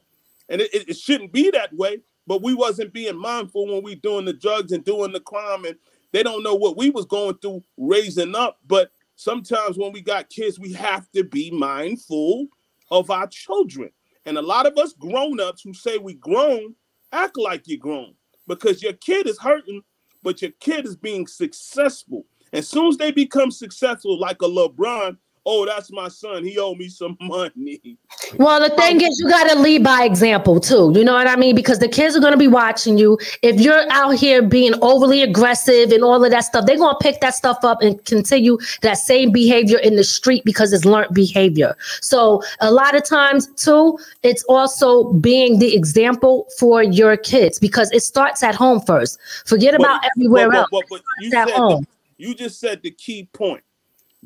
And 0.49 0.63
it, 0.63 0.89
it, 0.89 0.97
shouldn't 0.97 1.33
be 1.33 1.51
that 1.51 1.75
way, 1.75 2.01
but 2.27 2.43
we 2.43 2.55
wasn't 2.55 2.95
being 2.95 3.19
mindful 3.19 3.67
when 3.67 3.83
we 3.83 3.95
doing 3.97 4.25
the 4.25 4.33
drugs 4.33 4.73
and 4.73 4.83
doing 4.83 5.13
the 5.13 5.21
crime. 5.21 5.67
And 5.67 5.77
they 6.13 6.23
don't 6.23 6.43
know 6.43 6.55
what 6.55 6.79
we 6.79 6.89
was 6.89 7.05
going 7.05 7.37
through 7.37 7.63
raising 7.77 8.35
up. 8.35 8.59
But 8.67 8.91
sometimes 9.17 9.77
when 9.77 9.93
we 9.93 10.01
got 10.01 10.31
kids, 10.31 10.59
we 10.59 10.73
have 10.73 11.11
to 11.11 11.23
be 11.23 11.51
mindful 11.51 12.47
of 12.91 13.11
our 13.11 13.27
children. 13.27 13.91
And 14.25 14.39
a 14.39 14.43
lot 14.43 14.67
of 14.67 14.79
us 14.79 14.95
grown-ups 14.95 15.63
who 15.63 15.75
say 15.75 15.99
we 15.99 16.15
grown 16.15 16.75
act 17.13 17.37
like 17.37 17.63
you're 17.67 17.79
grown 17.79 18.15
because 18.49 18.83
your 18.83 18.95
kid 18.95 19.29
is 19.29 19.39
hurting, 19.39 19.83
but 20.23 20.43
your 20.43 20.51
kid 20.59 20.87
is 20.87 20.97
being 20.97 21.27
successful. 21.27 22.27
As 22.53 22.67
soon 22.67 22.89
as 22.89 22.97
they 22.97 23.13
become 23.13 23.51
successful, 23.51 24.19
like 24.19 24.43
a 24.43 24.47
LeBron, 24.47 25.17
oh, 25.49 25.65
that's 25.65 25.91
my 25.91 26.09
son. 26.09 26.45
He 26.45 26.59
owe 26.59 26.75
me 26.75 26.89
some 26.91 27.17
money. 27.21 27.97
Well, 28.37 28.61
the 28.61 28.75
thing 28.77 29.01
is, 29.01 29.19
you 29.19 29.29
got 29.29 29.49
to 29.51 29.59
lead 29.59 29.83
by 29.83 30.05
example 30.05 30.61
too. 30.61 30.93
You 30.95 31.05
know 31.05 31.15
what 31.15 31.27
I 31.27 31.37
mean? 31.37 31.55
Because 31.57 31.79
the 31.79 31.89
kids 31.89 32.15
are 32.15 32.21
going 32.21 32.33
to 32.33 32.39
be 32.39 32.49
watching 32.49 32.99
you. 32.99 33.19
If 33.43 33.59
you're 33.59 33.91
out 33.91 34.11
here 34.11 34.43
being 34.43 34.75
overly 34.83 35.23
aggressive 35.23 35.91
and 35.91 36.05
all 36.05 36.23
of 36.23 36.31
that 36.31 36.45
stuff, 36.45 36.67
they're 36.67 36.77
going 36.77 36.95
to 36.95 36.99
pick 37.01 37.23
that 37.23 37.35
stuff 37.35 37.65
up 37.65 37.81
and 37.81 38.05
continue 38.05 38.59
that 38.83 38.99
same 38.99 39.33
behavior 39.33 39.79
in 39.79 39.97
the 39.97 40.05
street 40.05 40.45
because 40.45 40.73
it's 40.73 40.85
learned 40.85 41.15
behavior. 41.15 41.75
So, 42.03 42.43
a 42.61 42.71
lot 42.71 42.95
of 42.95 43.05
times 43.05 43.47
too, 43.57 43.99
it's 44.23 44.45
also 44.45 45.13
being 45.15 45.59
the 45.59 45.75
example 45.75 46.47
for 46.59 46.83
your 46.83 47.17
kids 47.17 47.59
because 47.59 47.91
it 47.93 48.03
starts 48.03 48.43
at 48.43 48.55
home 48.55 48.83
first. 48.83 49.19
Forget 49.47 49.73
but, 49.73 49.81
about 49.81 50.05
everywhere 50.15 50.51
but, 50.51 50.69
but, 50.71 50.83
else. 50.83 51.03
you, 51.21 51.31
said 51.31 51.47
the, 51.47 51.87
you 52.19 52.35
just 52.35 52.61
said 52.61 52.83
the 52.83 52.91
key 52.91 53.29
point 53.33 53.63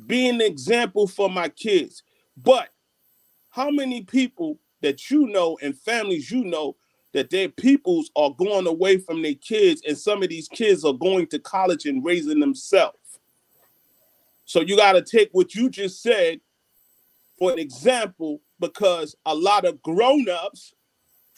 be 0.07 0.29
an 0.29 0.41
example 0.41 1.07
for 1.07 1.29
my 1.29 1.49
kids. 1.49 2.03
But 2.37 2.69
how 3.51 3.71
many 3.71 4.03
people 4.03 4.59
that 4.81 5.11
you 5.11 5.27
know 5.27 5.59
and 5.63 5.79
families 5.79 6.31
you 6.31 6.45
know 6.45 6.77
that 7.13 7.31
their 7.31 7.49
peoples 7.49 8.11
are 8.17 8.31
going 8.31 8.67
away 8.67 8.97
from 8.99 9.21
their 9.23 9.35
kids, 9.35 9.83
and 9.87 9.97
some 9.97 10.23
of 10.23 10.31
these 10.31 10.49
kids 10.49 10.85
are 10.85 10.95
going 10.95 11.27
to 11.27 11.39
college 11.39 11.85
and 11.85 12.05
raising 12.05 12.41
themselves. 12.41 12.97
So 14.47 14.61
you 14.61 14.77
got 14.77 14.93
to 14.93 15.03
take 15.03 15.29
what 15.33 15.55
you 15.55 15.69
just 15.69 16.03
said 16.03 16.41
for 17.39 17.53
an 17.53 17.59
example, 17.59 18.41
because 18.61 19.17
a 19.27 19.35
lot 19.35 19.65
of 19.65 19.83
grown-ups 19.83 20.75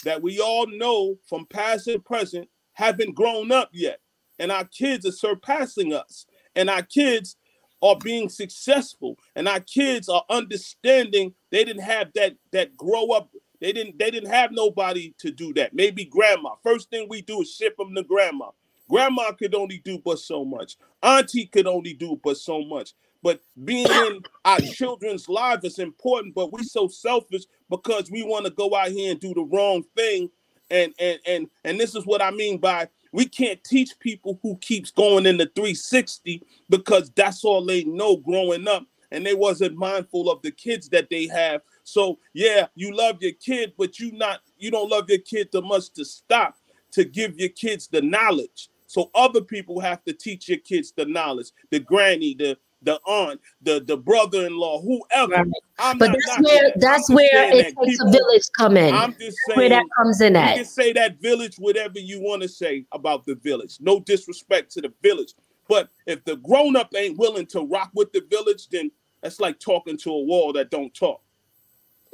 that 0.05 0.23
we 0.23 0.39
all 0.39 0.67
know 0.67 1.17
from 1.27 1.47
past 1.47 1.89
and 1.89 2.05
present 2.05 2.49
haven't 2.75 3.15
grown 3.15 3.51
up 3.51 3.71
yet. 3.73 4.01
And 4.39 4.53
our 4.53 4.65
kids 4.65 5.07
are 5.07 5.13
surpassing 5.13 5.95
us. 5.95 6.27
And 6.55 6.69
our 6.69 6.83
kids 6.83 7.37
are 7.83 7.97
being 7.99 8.29
successful. 8.29 9.19
And 9.37 9.49
our 9.49 9.61
kids 9.61 10.09
are 10.09 10.25
understanding 10.31 11.35
they 11.51 11.65
didn't 11.65 11.83
have 11.83 12.13
that 12.15 12.37
that 12.53 12.77
grow 12.77 13.11
up 13.11 13.31
they 13.61 13.73
didn't 13.73 13.99
they 13.99 14.11
didn't 14.11 14.31
have 14.31 14.53
nobody 14.53 15.15
to 15.19 15.31
do 15.31 15.55
that. 15.55 15.75
Maybe 15.75 16.05
grandma. 16.05 16.51
First 16.63 16.91
thing 16.91 17.07
we 17.09 17.23
do 17.23 17.43
is 17.43 17.55
ship 17.55 17.77
them 17.79 17.95
to 17.95 18.03
grandma. 18.03 18.51
Grandma 18.91 19.33
could 19.33 19.55
only 19.55 19.79
do 19.79 19.99
but 20.05 20.19
so 20.19 20.45
much. 20.45 20.77
Auntie 21.03 21.47
could 21.47 21.67
only 21.67 21.95
do 21.95 22.21
but 22.23 22.37
so 22.37 22.63
much. 22.63 22.93
But 23.23 23.41
being 23.65 23.87
in 23.91 24.21
our 24.45 24.61
children's 24.61 25.29
lives 25.29 25.65
is 25.65 25.79
important, 25.79 26.35
but 26.35 26.53
we 26.53 26.63
so 26.63 26.89
selfish 26.89 27.45
because 27.71 28.11
we 28.11 28.23
want 28.23 28.45
to 28.45 28.53
go 28.53 28.75
out 28.75 28.89
here 28.89 29.13
and 29.13 29.21
do 29.21 29.33
the 29.33 29.45
wrong 29.45 29.83
thing. 29.97 30.31
And 30.71 30.93
and 30.99 31.19
and 31.27 31.47
and 31.65 31.81
this 31.81 31.95
is 31.95 32.05
what 32.05 32.21
I 32.21 32.31
mean 32.31 32.59
by 32.59 32.89
we 33.15 33.25
can't 33.27 33.63
teach 33.65 33.99
people 34.01 34.39
who 34.43 34.57
keeps 34.57 34.91
going 34.91 35.25
in 35.25 35.37
the 35.37 35.47
360 35.55 36.43
because 36.69 37.11
that's 37.11 37.45
all 37.45 37.65
they 37.65 37.85
know 37.85 38.17
growing 38.17 38.69
up 38.69 38.85
and 39.11 39.25
they 39.25 39.35
wasn't 39.35 39.77
mindful 39.77 40.31
of 40.31 40.43
the 40.43 40.51
kids 40.51 40.89
that 40.89 41.09
they 41.11 41.27
have 41.29 41.63
so 41.85 42.19
yeah, 42.33 42.67
you 42.75 42.97
love 42.97 43.19
your 43.21 43.33
kid, 43.33 43.75
but 43.79 43.99
you 44.01 44.11
not 44.13 44.41
you 44.59 44.71
don't 44.71 44.91
love 44.91 45.09
your 45.09 45.19
kid 45.19 45.53
too 45.53 45.63
much 45.63 45.91
to 45.93 46.05
stop 46.05 46.57
to 46.93 47.05
give 47.05 47.39
your 47.39 47.51
kids 47.51 47.87
the 47.87 48.03
knowledge. 48.03 48.69
So 48.87 49.11
other 49.15 49.41
people 49.41 49.81
have 49.81 50.03
to 50.05 50.13
teach 50.13 50.49
your 50.49 50.59
kids 50.59 50.93
the 50.97 51.05
knowledge. 51.05 51.51
The 51.71 51.81
granny, 51.81 52.35
the 52.35 52.59
the 52.85 53.01
aunt, 53.07 53.41
the 53.63 53.81
the 53.81 53.97
brother-in-law, 53.97 54.83
whoever. 54.83 55.33
Right. 55.33 55.99
but 55.99 56.13
that's 56.13 56.41
where 56.41 56.73
that's 56.77 57.11
where 57.11 57.29
it 57.33 57.65
takes 57.65 57.75
people, 57.85 58.09
a 58.09 58.13
village 58.13 58.43
come 58.57 58.77
in. 58.77 58.95
I'm 58.95 59.15
just 59.15 59.37
saying 59.47 59.59
where 59.59 59.69
that 59.71 59.85
comes 59.97 60.21
in 60.21 60.37
at. 60.37 60.51
You 60.51 60.63
can 60.63 60.65
say 60.65 60.93
that 60.93 61.21
village, 61.21 61.57
whatever 61.57 61.99
you 61.99 62.21
want 62.21 62.43
to 62.43 62.49
say 62.49 62.87
about 62.93 63.25
the 63.25 63.35
village. 63.35 63.79
No 63.81 64.01
disrespect 64.01 64.71
to 64.73 64.81
the 64.81 64.93
village, 65.03 65.35
but 65.69 65.89
if 66.07 66.25
the 66.25 66.37
grown-up 66.37 66.95
ain't 66.97 67.19
willing 67.19 67.47
to 67.47 67.63
rock 67.63 67.91
with 67.95 68.13
the 68.13 68.23
village, 68.31 68.69
then 68.69 68.91
that's 69.23 69.41
like 69.41 69.59
talking 69.59 69.97
to 69.99 70.11
a 70.11 70.23
wall 70.23 70.53
that 70.53 70.71
don't 70.71 70.95
talk. 70.95 71.24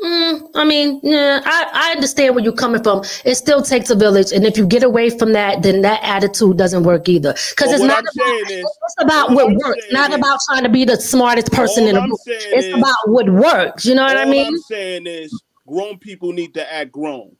Mm, 0.03 0.51
I 0.55 0.65
mean, 0.65 0.99
yeah, 1.03 1.41
I, 1.45 1.71
I 1.73 1.93
understand 1.93 2.35
where 2.35 2.43
you're 2.43 2.55
coming 2.55 2.83
from. 2.83 3.05
It 3.25 3.35
still 3.35 3.61
takes 3.61 3.91
a 3.91 3.95
village, 3.95 4.33
and 4.33 4.47
if 4.47 4.57
you 4.57 4.67
get 4.67 4.83
away 4.83 5.11
from 5.11 5.33
that, 5.35 5.63
then 5.63 5.83
that 5.83 6.01
attitude 6.03 6.57
doesn't 6.57 6.85
work 6.85 7.09
either. 7.09 7.35
Because 7.51 7.73
it's, 7.73 7.83
not 7.83 8.01
about, 8.01 8.51
is, 8.51 8.65
it's 8.65 8.95
about 8.99 9.33
what 9.33 9.53
works, 9.53 9.85
not 9.91 10.11
is, 10.11 10.17
about 10.17 10.41
trying 10.49 10.63
to 10.63 10.71
be 10.71 10.87
the 10.87 10.97
smartest 10.97 11.53
person 11.53 11.87
in 11.87 11.97
the 11.97 12.01
room. 12.01 12.17
It's 12.27 12.67
is, 12.67 12.75
about 12.75 12.97
what 13.07 13.29
works. 13.29 13.85
You 13.85 13.95
know 13.95 14.05
what 14.05 14.17
I 14.17 14.25
mean? 14.25 14.47
I'm 14.47 14.59
saying 14.59 15.07
is, 15.07 15.39
grown 15.67 15.99
people 15.99 16.33
need 16.33 16.55
to 16.55 16.73
act 16.73 16.93
grown. 16.93 17.37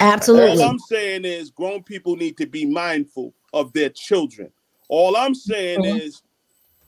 Absolutely. 0.00 0.62
All 0.62 0.70
I'm 0.70 0.78
saying 0.80 1.24
is, 1.24 1.50
grown 1.50 1.82
people 1.82 2.16
need 2.16 2.36
to 2.36 2.46
be 2.46 2.66
mindful 2.66 3.32
of 3.54 3.72
their 3.72 3.88
children. 3.88 4.50
All 4.88 5.16
I'm 5.16 5.34
saying 5.34 5.80
mm-hmm. 5.80 5.96
is, 5.96 6.20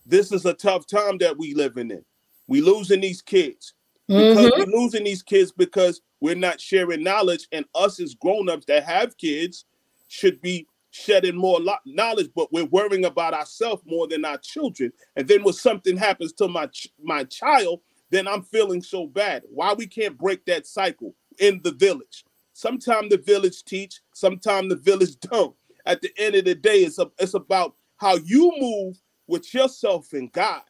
this 0.04 0.30
is 0.30 0.44
a 0.44 0.52
tough 0.52 0.86
time 0.86 1.16
that 1.18 1.38
we 1.38 1.54
living 1.54 1.90
in. 1.90 2.04
We 2.48 2.60
losing 2.60 3.00
these 3.00 3.22
kids 3.22 3.72
because 4.08 4.36
mm-hmm. 4.36 4.70
we're 4.70 4.78
losing 4.78 5.04
these 5.04 5.22
kids 5.22 5.52
because 5.52 6.00
we're 6.20 6.34
not 6.34 6.60
sharing 6.60 7.02
knowledge 7.02 7.46
and 7.52 7.64
us 7.74 8.00
as 8.00 8.14
grown-ups 8.14 8.66
that 8.66 8.84
have 8.84 9.16
kids 9.18 9.64
should 10.08 10.40
be 10.40 10.66
shedding 10.90 11.36
more 11.36 11.60
knowledge 11.84 12.30
but 12.34 12.50
we're 12.52 12.64
worrying 12.66 13.04
about 13.04 13.34
ourselves 13.34 13.82
more 13.84 14.08
than 14.08 14.24
our 14.24 14.38
children. 14.38 14.90
And 15.16 15.28
then 15.28 15.42
when 15.42 15.54
something 15.54 15.96
happens 15.96 16.32
to 16.34 16.48
my 16.48 16.66
ch- 16.66 16.88
my 17.02 17.24
child 17.24 17.80
then 18.10 18.28
i'm 18.28 18.42
feeling 18.42 18.80
so 18.82 19.06
bad. 19.06 19.42
Why 19.50 19.74
we 19.74 19.86
can't 19.86 20.16
break 20.16 20.44
that 20.46 20.66
cycle 20.66 21.14
in 21.38 21.60
the 21.64 21.72
village? 21.72 22.24
Sometimes 22.52 23.10
the 23.10 23.18
village 23.18 23.64
teach 23.64 24.00
sometimes 24.14 24.70
the 24.70 24.76
village 24.76 25.16
don't. 25.20 25.54
At 25.84 26.00
the 26.00 26.10
end 26.16 26.34
of 26.36 26.44
the 26.44 26.54
day 26.54 26.78
it's, 26.78 26.98
a, 26.98 27.10
it's 27.18 27.34
about 27.34 27.74
how 27.96 28.16
you 28.16 28.52
move 28.58 28.96
with 29.26 29.52
yourself 29.52 30.12
and 30.12 30.32
god. 30.32 30.62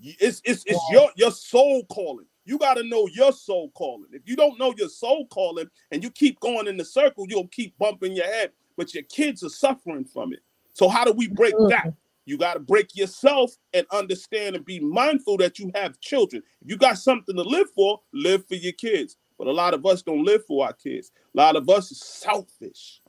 It's 0.00 0.40
it's, 0.44 0.64
it's 0.64 0.82
your 0.90 1.10
your 1.16 1.32
soul 1.32 1.84
calling 1.90 2.29
you 2.50 2.58
got 2.58 2.74
to 2.74 2.82
know 2.82 3.06
your 3.06 3.32
soul 3.32 3.70
calling. 3.74 4.08
If 4.10 4.22
you 4.24 4.34
don't 4.34 4.58
know 4.58 4.74
your 4.76 4.88
soul 4.88 5.24
calling 5.28 5.70
and 5.92 6.02
you 6.02 6.10
keep 6.10 6.40
going 6.40 6.66
in 6.66 6.76
the 6.76 6.84
circle, 6.84 7.24
you'll 7.28 7.46
keep 7.46 7.78
bumping 7.78 8.12
your 8.12 8.26
head, 8.26 8.50
but 8.76 8.92
your 8.92 9.04
kids 9.04 9.44
are 9.44 9.48
suffering 9.48 10.04
from 10.04 10.32
it. 10.32 10.40
So, 10.72 10.88
how 10.88 11.04
do 11.04 11.12
we 11.12 11.28
break 11.28 11.54
that? 11.68 11.94
You 12.24 12.36
got 12.36 12.54
to 12.54 12.60
break 12.60 12.96
yourself 12.96 13.56
and 13.72 13.86
understand 13.92 14.56
and 14.56 14.64
be 14.64 14.80
mindful 14.80 15.36
that 15.36 15.60
you 15.60 15.70
have 15.76 16.00
children. 16.00 16.42
If 16.60 16.70
you 16.70 16.76
got 16.76 16.98
something 16.98 17.36
to 17.36 17.42
live 17.42 17.70
for, 17.70 18.00
live 18.12 18.44
for 18.46 18.56
your 18.56 18.72
kids. 18.72 19.16
But 19.38 19.46
a 19.46 19.52
lot 19.52 19.72
of 19.72 19.86
us 19.86 20.02
don't 20.02 20.24
live 20.24 20.44
for 20.46 20.66
our 20.66 20.72
kids. 20.72 21.12
A 21.34 21.38
lot 21.38 21.54
of 21.54 21.68
us 21.70 21.92
is 21.92 22.00
selfish. 22.00 23.00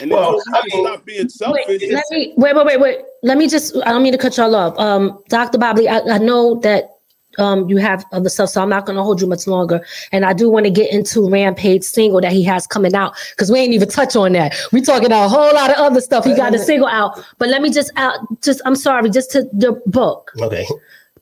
And 0.00 0.10
well, 0.10 0.40
I 0.54 0.62
mean, 0.72 0.86
stop 0.86 1.04
being 1.04 1.28
selfish. 1.28 1.64
Wait, 1.68 1.92
let 1.92 2.04
me, 2.10 2.34
wait, 2.36 2.56
wait, 2.56 2.66
wait, 2.66 2.80
wait. 2.80 2.98
Let 3.22 3.38
me 3.38 3.46
just, 3.46 3.76
I 3.84 3.92
don't 3.92 4.02
mean 4.02 4.12
to 4.12 4.18
cut 4.18 4.36
y'all 4.36 4.54
off. 4.54 4.78
Um, 4.78 5.22
Dr. 5.28 5.58
Bob 5.58 5.78
Lee, 5.78 5.88
I, 5.88 6.00
I 6.00 6.18
know 6.18 6.56
that 6.60 6.95
um, 7.38 7.68
you 7.68 7.76
have 7.78 8.04
other 8.12 8.28
stuff. 8.28 8.50
So 8.50 8.62
I'm 8.62 8.68
not 8.68 8.86
going 8.86 8.96
to 8.96 9.02
hold 9.02 9.20
you 9.20 9.26
much 9.26 9.46
longer. 9.46 9.84
And 10.12 10.24
I 10.24 10.32
do 10.32 10.50
want 10.50 10.64
to 10.66 10.70
get 10.70 10.92
into 10.92 11.28
Rampage 11.28 11.84
single 11.84 12.20
that 12.20 12.32
he 12.32 12.42
has 12.44 12.66
coming 12.66 12.94
out 12.94 13.14
because 13.30 13.50
we 13.50 13.58
ain't 13.58 13.72
even 13.72 13.88
touch 13.88 14.16
on 14.16 14.32
that. 14.32 14.56
We 14.72 14.80
talking 14.80 15.06
about 15.06 15.26
a 15.26 15.28
whole 15.28 15.52
lot 15.54 15.70
of 15.70 15.76
other 15.76 16.00
stuff. 16.00 16.24
He 16.24 16.34
got 16.34 16.54
a 16.54 16.58
single 16.58 16.88
out, 16.88 17.22
but 17.38 17.48
let 17.48 17.62
me 17.62 17.70
just 17.70 17.90
out. 17.96 18.18
Just 18.42 18.60
I'm 18.64 18.76
sorry, 18.76 19.10
just 19.10 19.30
to 19.32 19.42
the 19.52 19.80
book. 19.86 20.32
Okay. 20.40 20.66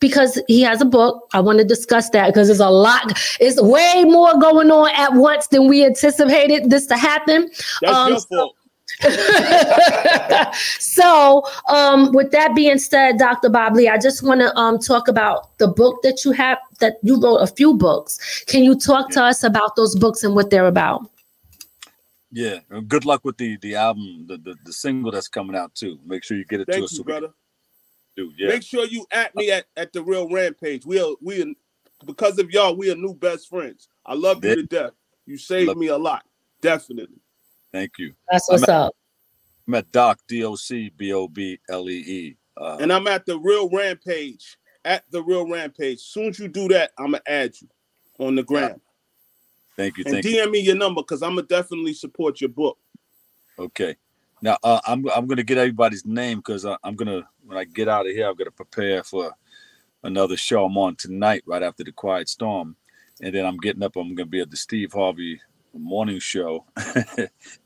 Because 0.01 0.41
he 0.49 0.61
has 0.63 0.81
a 0.81 0.85
book. 0.85 1.29
I 1.33 1.41
want 1.41 1.59
to 1.59 1.65
discuss 1.65 2.11
that 2.11 2.27
because 2.27 2.49
there's 2.49 2.61
a 2.61 2.69
lot. 2.69 3.13
It's 3.41 3.61
way 3.63 4.05
more 4.05 4.39
going 4.39 4.71
on 4.71 4.91
at 4.91 5.15
once 5.15 5.47
than 5.47 5.69
we 5.69 5.85
anticipated 5.85 6.69
this 6.69 6.87
to 6.87 6.97
happen. 6.97 7.49
That's 7.81 7.95
um, 7.95 8.09
your 8.11 8.21
fault. 8.21 8.29
so, 8.29 8.64
um, 11.69 12.13
with 12.13 12.31
that 12.31 12.53
being 12.55 12.79
said, 12.79 13.19
Dr. 13.19 13.51
Bob 13.51 13.75
Lee, 13.75 13.89
I 13.89 13.99
just 13.99 14.23
want 14.23 14.41
to 14.41 14.57
um, 14.57 14.79
talk 14.79 15.09
about 15.09 15.59
the 15.59 15.69
book 15.69 16.03
that 16.03 16.25
you 16.25 16.33
have, 16.33 16.59
that 16.81 16.97
you 17.03 17.21
wrote 17.21 17.39
a 17.39 17.47
few 17.47 17.75
books. 17.75 18.45
Can 18.47 18.65
you 18.65 18.79
talk 18.79 19.07
yeah. 19.11 19.15
to 19.15 19.25
us 19.25 19.45
about 19.45 19.77
those 19.77 19.97
books 19.97 20.25
and 20.25 20.35
what 20.35 20.51
they're 20.51 20.67
about? 20.67 21.11
Yeah, 22.33 22.59
good 22.89 23.05
luck 23.05 23.25
with 23.25 23.37
the 23.37 23.57
the 23.59 23.77
album, 23.77 24.25
the, 24.27 24.39
the, 24.39 24.57
the 24.65 24.73
single 24.73 25.13
that's 25.13 25.29
coming 25.29 25.55
out 25.55 25.73
too. 25.77 26.01
Make 26.05 26.25
sure 26.25 26.37
you 26.37 26.45
get 26.45 26.61
it 26.61 26.67
Thank 26.67 26.81
to 26.81 26.85
us, 26.85 26.99
you, 26.99 27.05
brother. 27.05 27.33
Dude, 28.17 28.35
yeah. 28.37 28.49
Make 28.49 28.65
sure 28.65 28.85
you 28.87 29.07
at 29.13 29.37
me 29.37 29.53
at, 29.53 29.67
at 29.77 29.93
the 29.93 30.03
real 30.03 30.29
rampage. 30.29 30.85
We 30.85 31.01
are 31.01 31.15
we 31.23 31.43
are, 31.43 31.47
because 32.05 32.41
of 32.41 32.51
y'all, 32.51 32.77
we 32.77 32.91
are 32.91 32.97
new 32.97 33.15
best 33.15 33.49
friends. 33.49 33.87
I 34.05 34.15
love 34.15 34.45
you 34.45 34.57
to 34.57 34.63
death. 34.65 34.91
You 35.27 35.39
saved 35.39 35.69
love 35.69 35.77
me 35.77 35.89
a 35.89 35.97
lot, 35.97 36.25
definitely. 36.61 37.21
Thank 37.75 37.99
you. 37.99 38.15
That's 38.31 38.49
what's 38.49 38.69
I'm 38.69 38.71
at, 38.71 38.81
up. 38.83 38.97
I'm 39.67 39.75
at 39.75 39.91
Doc 39.91 40.21
D 40.29 40.45
O 40.45 40.55
C 40.55 40.93
B 40.97 41.13
O 41.13 41.27
B 41.27 41.59
L 41.69 41.91
E 41.91 41.93
E. 41.93 42.37
Uh, 42.57 42.77
and 42.81 42.93
I'm 42.93 43.09
at 43.09 43.27
the 43.27 43.37
Real 43.37 43.69
Rampage. 43.69 44.57
At 44.85 45.03
the 45.11 45.21
Real 45.21 45.51
Rampage. 45.51 45.99
Soon 45.99 46.29
as 46.29 46.39
you 46.39 46.47
do 46.47 46.69
that, 46.69 46.93
I'm 46.97 47.07
gonna 47.07 47.23
add 47.27 47.55
you 47.61 47.69
on 48.21 48.37
the 48.37 48.45
gram. 48.45 48.81
Thank 49.77 49.99
you. 49.99 50.05
And 50.07 50.15
thank 50.15 50.25
DM 50.25 50.45
you. 50.45 50.53
me 50.53 50.61
your 50.61 50.77
number 50.77 51.03
because 51.03 51.21
I'm 51.21 51.31
gonna 51.35 51.49
definitely 51.49 51.95
support 51.95 52.41
your 52.41 52.51
book. 52.51 52.79
Okay. 53.59 53.97
Now 54.41 54.57
uh, 54.63 54.81
I'm 54.87 55.09
I'm 55.11 55.27
gonna 55.27 55.43
get 55.43 55.59
everybody's 55.59 56.07
name 56.07 56.39
because 56.39 56.65
I'm 56.65 56.95
gonna 56.95 57.27
when 57.45 57.59
I 57.59 57.65
get 57.65 57.89
out 57.89 58.07
of 58.07 58.13
here, 58.13 58.29
I'm 58.29 58.37
gonna 58.37 58.53
prepare 58.53 59.03
for 59.03 59.33
another 60.05 60.37
show 60.37 60.65
I'm 60.65 60.79
on 60.79 60.95
tonight 60.95 61.43
right 61.45 61.63
after 61.63 61.83
the 61.83 61.91
Quiet 61.91 62.29
Storm, 62.29 62.77
and 63.21 63.35
then 63.35 63.45
I'm 63.45 63.57
getting 63.57 63.83
up. 63.83 63.97
I'm 63.97 64.15
gonna 64.15 64.27
be 64.27 64.43
at 64.43 64.51
the 64.53 64.57
Steve 64.57 64.93
Harvey 64.93 65.41
morning 65.79 66.19
show, 66.19 66.65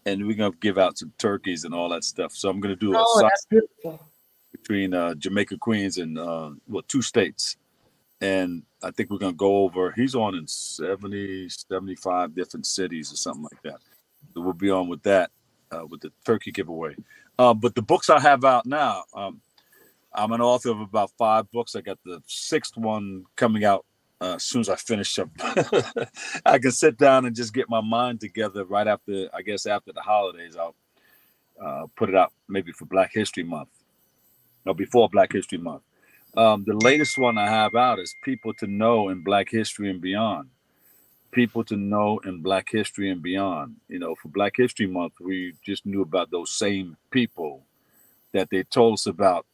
and 0.07 0.27
we're 0.27 0.37
gonna 0.37 0.55
give 0.61 0.79
out 0.79 0.99
some 0.99 1.13
turkeys 1.19 1.65
and 1.65 1.75
all 1.75 1.89
that 1.91 2.05
stuff. 2.05 2.33
So 2.33 2.49
I'm 2.49 2.61
gonna 2.61 2.77
do 2.77 2.95
a 2.95 3.05
oh, 3.05 3.23
that's 3.23 3.99
between 4.53 4.95
uh, 4.95 5.15
Jamaica, 5.15 5.59
Queens, 5.59 5.99
and 5.99 6.19
uh, 6.19 6.51
well, 6.67 6.83
two 6.89 7.03
states, 7.03 7.57
and 8.21 8.63
I 8.83 8.91
think 8.91 9.11
we're 9.11 9.19
gonna 9.19 9.33
go 9.33 9.59
over. 9.59 9.93
He's 9.93 10.15
on 10.15 10.35
in 10.35 10.47
70, 10.47 11.49
75 11.49 12.35
different 12.35 12.67
cities 12.67 13.13
or 13.13 13.17
something 13.17 13.45
like 13.45 13.63
that. 13.63 13.81
So 14.35 14.41
we'll 14.41 14.53
be 14.53 14.71
on 14.71 14.89
with 14.89 15.03
that 15.03 15.31
uh, 15.71 15.87
with 15.87 16.01
the 16.01 16.13
turkey 16.25 16.53
giveaway. 16.53 16.97
Uh, 17.39 17.55
but 17.55 17.75
the 17.75 17.83
books 17.83 18.11
I 18.11 18.21
have 18.21 18.45
out 18.45 18.67
now. 18.67 19.05
Um, 19.15 19.41
I'm 20.13 20.33
an 20.33 20.41
author 20.41 20.71
of 20.71 20.81
about 20.81 21.11
five 21.19 21.51
books. 21.51 21.77
I 21.77 21.81
got 21.81 21.99
the 22.05 22.23
sixth 22.27 22.77
one 22.77 23.25
coming 23.37 23.65
out 23.65 23.85
uh, 24.21 24.35
as 24.37 24.45
soon 24.45 24.61
as 24.61 24.69
I 24.69 24.77
finish 24.77 25.19
up, 25.19 25.31
I 26.47 26.59
can 26.59 26.73
sit 26.73 26.99
down 26.99 27.27
and 27.27 27.37
just 27.37 27.55
get 27.55 27.69
my 27.69 27.81
mind 27.81 28.21
together 28.21 28.65
right 28.65 28.87
after, 28.87 29.29
I 29.35 29.43
guess, 29.43 29.67
after 29.67 29.93
the 29.93 30.01
holidays. 30.01 30.57
I'll 30.57 30.75
uh, 31.61 31.87
put 31.97 32.09
it 32.09 32.15
out 32.15 32.33
maybe 32.49 32.73
for 32.73 32.85
Black 32.87 33.13
History 33.13 33.45
Month 33.45 33.71
or 34.67 34.75
before 34.75 35.09
Black 35.09 35.33
History 35.33 35.59
Month. 35.59 35.83
Um, 36.37 36.65
the 36.67 36.75
latest 36.75 37.19
one 37.19 37.39
I 37.39 37.49
have 37.49 37.75
out 37.75 37.99
is 37.99 38.15
People 38.23 38.55
to 38.55 38.67
Know 38.67 39.09
in 39.09 39.23
Black 39.23 39.49
History 39.51 39.91
and 39.91 40.01
Beyond. 40.01 40.51
people 41.31 41.65
to 41.65 41.77
know 41.77 42.19
in 42.25 42.41
Black 42.41 42.69
history 42.71 43.11
and 43.11 43.23
beyond. 43.23 43.77
You 43.89 43.99
know, 43.99 44.15
for 44.15 44.29
Black 44.29 44.55
History 44.57 44.87
Month, 44.87 45.15
we 45.21 45.55
just 45.65 45.87
knew 45.87 46.03
about 46.03 46.31
those 46.31 46.51
same 46.51 46.97
people 47.11 47.63
that 48.33 48.49
they 48.51 48.63
told 48.63 48.95
us 48.95 49.07
about 49.07 49.47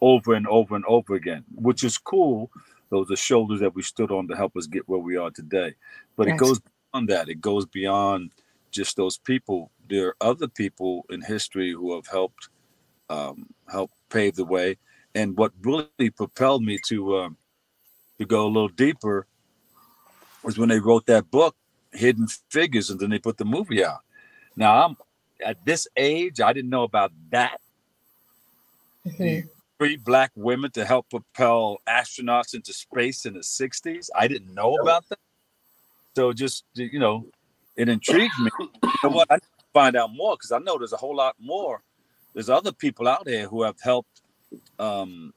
over 0.00 0.34
and 0.34 0.46
over 0.46 0.76
and 0.76 0.84
over 0.86 1.14
again, 1.14 1.44
which 1.54 1.84
is 1.84 1.98
cool. 1.98 2.50
Those 2.90 3.10
are 3.10 3.16
shoulders 3.16 3.60
that 3.60 3.74
we 3.74 3.82
stood 3.82 4.10
on 4.10 4.28
to 4.28 4.36
help 4.36 4.56
us 4.56 4.66
get 4.66 4.88
where 4.88 4.98
we 4.98 5.16
are 5.16 5.30
today. 5.30 5.74
But 6.16 6.28
it 6.28 6.36
goes 6.36 6.60
beyond 6.60 7.08
that. 7.08 7.28
It 7.28 7.40
goes 7.40 7.66
beyond 7.66 8.32
just 8.70 8.96
those 8.96 9.16
people. 9.16 9.70
There 9.88 10.08
are 10.08 10.16
other 10.20 10.48
people 10.48 11.06
in 11.10 11.22
history 11.22 11.72
who 11.72 11.94
have 11.94 12.06
helped 12.06 12.48
um, 13.08 13.46
help 13.70 13.90
pave 14.10 14.36
the 14.36 14.44
way. 14.44 14.76
And 15.14 15.36
what 15.36 15.52
really 15.62 16.10
propelled 16.10 16.64
me 16.64 16.78
to 16.86 17.18
um, 17.18 17.36
to 18.18 18.26
go 18.26 18.46
a 18.46 18.48
little 18.48 18.68
deeper 18.68 19.26
was 20.42 20.58
when 20.58 20.68
they 20.68 20.78
wrote 20.78 21.06
that 21.06 21.30
book, 21.30 21.56
Hidden 21.92 22.28
Figures, 22.50 22.90
and 22.90 23.00
then 23.00 23.10
they 23.10 23.18
put 23.18 23.38
the 23.38 23.44
movie 23.44 23.84
out. 23.84 24.00
Now 24.56 24.84
I'm 24.84 24.96
at 25.44 25.64
this 25.64 25.88
age, 25.96 26.40
I 26.40 26.52
didn't 26.52 26.70
know 26.70 26.82
about 26.82 27.12
that. 27.30 27.60
Mm-hmm. 29.06 29.48
Three 29.80 29.96
black 29.96 30.30
women 30.34 30.70
to 30.72 30.84
help 30.84 31.08
propel 31.08 31.78
astronauts 31.88 32.52
into 32.52 32.70
space 32.74 33.24
in 33.24 33.32
the 33.32 33.40
60s. 33.40 34.10
I 34.14 34.28
didn't 34.28 34.54
know 34.54 34.74
about 34.74 35.08
that. 35.08 35.18
So 36.14 36.34
just 36.34 36.64
you 36.74 36.98
know, 36.98 37.24
it 37.76 37.88
intrigued 37.88 38.38
me. 38.40 38.50
You 38.60 38.90
know 39.04 39.08
what? 39.08 39.28
I 39.30 39.38
find 39.72 39.96
out 39.96 40.12
more 40.12 40.36
because 40.36 40.52
I 40.52 40.58
know 40.58 40.76
there's 40.76 40.92
a 40.92 40.98
whole 40.98 41.16
lot 41.16 41.34
more. 41.40 41.82
There's 42.34 42.50
other 42.50 42.72
people 42.72 43.08
out 43.08 43.24
there 43.24 43.48
who 43.48 43.62
have 43.62 43.80
helped 43.80 44.20
um, 44.78 45.32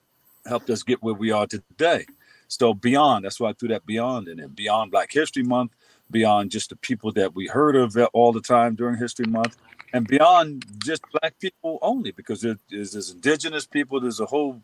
helped 0.46 0.70
us 0.70 0.84
get 0.84 1.02
where 1.02 1.14
we 1.14 1.32
are 1.32 1.48
today. 1.48 2.06
So 2.50 2.74
beyond, 2.74 3.24
that's 3.24 3.40
why 3.40 3.52
I 3.52 3.54
threw 3.54 3.70
that 3.70 3.86
beyond 3.86 4.28
in 4.28 4.40
it. 4.40 4.56
Beyond 4.56 4.92
Black 4.92 5.12
History 5.12 5.44
Month, 5.44 5.72
beyond 6.12 6.52
just 6.52 6.70
the 6.70 6.76
people 6.76 7.12
that 7.14 7.34
we 7.34 7.48
heard 7.48 7.78
of 7.78 7.98
all 8.12 8.34
the 8.34 8.42
time 8.42 8.76
during 8.76 8.98
History 8.98 9.26
Month, 9.26 9.58
and 9.94 10.08
beyond 10.08 10.66
just 10.84 11.04
black 11.12 11.40
people 11.40 11.80
only, 11.82 12.12
because 12.12 12.42
there's, 12.42 12.58
there's 12.70 13.12
indigenous 13.12 13.66
people, 13.66 14.02
there's 14.02 14.20
a 14.20 14.26
whole 14.26 14.62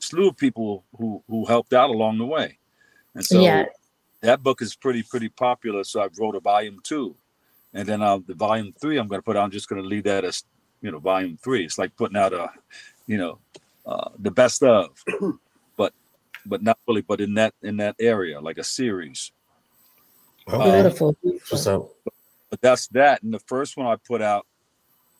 slew 0.00 0.28
of 0.28 0.36
people 0.36 0.84
who 0.98 1.22
who 1.28 1.44
helped 1.44 1.72
out 1.72 1.90
along 1.90 2.18
the 2.18 2.26
way. 2.26 2.58
And 3.14 3.24
so 3.24 3.40
yeah. 3.40 3.66
that 4.22 4.42
book 4.42 4.62
is 4.62 4.74
pretty 4.74 5.02
pretty 5.02 5.28
popular. 5.28 5.84
So 5.84 6.00
I 6.00 6.08
wrote 6.18 6.34
a 6.34 6.40
volume 6.40 6.80
two, 6.82 7.14
and 7.72 7.86
then 7.86 8.02
uh, 8.02 8.18
the 8.26 8.34
volume 8.34 8.74
three 8.80 8.98
I'm 8.98 9.08
going 9.08 9.20
to 9.20 9.24
put 9.24 9.36
out. 9.36 9.44
I'm 9.44 9.50
just 9.50 9.68
going 9.68 9.82
to 9.82 9.88
leave 9.88 10.04
that 10.04 10.24
as 10.24 10.44
you 10.82 10.90
know 10.90 10.98
volume 10.98 11.38
three. 11.42 11.64
It's 11.64 11.78
like 11.78 11.94
putting 11.96 12.16
out 12.16 12.32
a 12.32 12.50
you 13.06 13.18
know 13.18 13.38
uh, 13.86 14.10
the 14.18 14.30
best 14.30 14.62
of 14.62 15.02
but 15.76 15.92
but 16.46 16.62
not 16.62 16.78
really, 16.88 17.02
but 17.02 17.20
in 17.20 17.34
that 17.34 17.54
in 17.62 17.76
that 17.78 17.96
area, 18.00 18.40
like 18.40 18.58
a 18.58 18.64
series. 18.64 19.32
Okay. 20.48 20.82
Beautiful. 20.82 21.16
So, 21.44 21.92
but 22.50 22.60
that's 22.60 22.88
that. 22.88 23.22
And 23.22 23.32
the 23.32 23.40
first 23.40 23.76
one 23.76 23.86
I 23.86 23.96
put 23.96 24.20
out, 24.20 24.46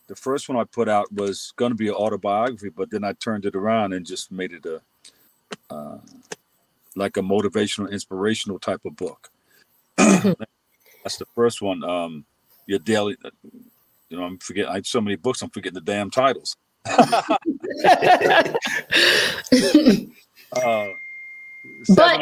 the 0.09 0.17
first 0.17 0.49
one 0.49 0.59
I 0.59 0.65
put 0.65 0.89
out 0.89 1.11
was 1.13 1.53
going 1.57 1.71
to 1.71 1.77
be 1.77 1.89
an 1.89 1.95
autobiography, 1.95 2.69
but 2.69 2.91
then 2.91 3.05
I 3.05 3.13
turned 3.15 3.47
it 3.47 3.55
around 3.55 3.93
and 3.93 4.05
just 4.05 4.33
made 4.33 4.53
it 4.53 4.67
a 4.67 4.83
uh, 5.73 5.99
like 6.97 7.17
a 7.17 7.21
motivational, 7.21 7.91
inspirational 7.91 8.59
type 8.59 8.85
of 8.85 8.97
book. 8.97 9.31
that's 9.97 11.17
the 11.17 11.27
first 11.35 11.63
one. 11.63 11.85
Um, 11.85 12.25
your 12.67 12.81
daily, 12.81 13.17
you 14.09 14.17
know, 14.17 14.25
I'm 14.25 14.39
forgetting. 14.39 14.71
I 14.71 14.77
have 14.77 14.87
so 14.87 15.01
many 15.01 15.17
books. 15.17 15.43
I'm 15.43 15.51
forgetting 15.51 15.75
the 15.75 15.81
damn 15.81 16.11
titles. 16.11 16.57
uh, 16.87 17.37
but 21.95 22.21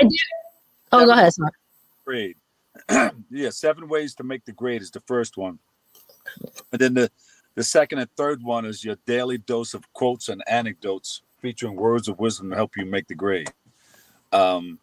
oh, 0.92 1.06
go 1.06 1.10
ahead. 1.10 1.32
Sorry. 1.32 1.50
Grade. 2.04 2.36
yeah, 3.30 3.50
seven 3.50 3.88
ways 3.88 4.14
to 4.16 4.24
make 4.24 4.44
the 4.44 4.52
grade 4.52 4.82
is 4.82 4.90
the 4.90 5.00
first 5.00 5.36
one, 5.36 5.58
and 6.72 6.80
then 6.80 6.94
the 6.94 7.10
the 7.54 7.64
second 7.64 7.98
and 7.98 8.10
third 8.16 8.42
one 8.42 8.64
is 8.64 8.84
your 8.84 8.96
daily 9.06 9.38
dose 9.38 9.74
of 9.74 9.92
quotes 9.92 10.28
and 10.28 10.42
anecdotes 10.46 11.22
featuring 11.40 11.76
words 11.76 12.08
of 12.08 12.18
wisdom 12.18 12.50
to 12.50 12.56
help 12.56 12.76
you 12.76 12.84
make 12.84 13.08
the 13.08 13.14
grade. 13.14 13.52
Um, 14.32 14.78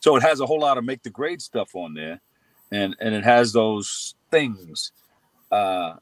so 0.00 0.16
it 0.16 0.22
has 0.22 0.40
a 0.40 0.46
whole 0.46 0.60
lot 0.60 0.78
of 0.78 0.84
make 0.84 1.02
the 1.02 1.10
grade 1.10 1.42
stuff 1.42 1.74
on 1.74 1.94
there, 1.94 2.20
and 2.70 2.94
and 3.00 3.14
it 3.14 3.24
has 3.24 3.52
those 3.52 4.14
things, 4.30 4.92
uh, 5.50 5.94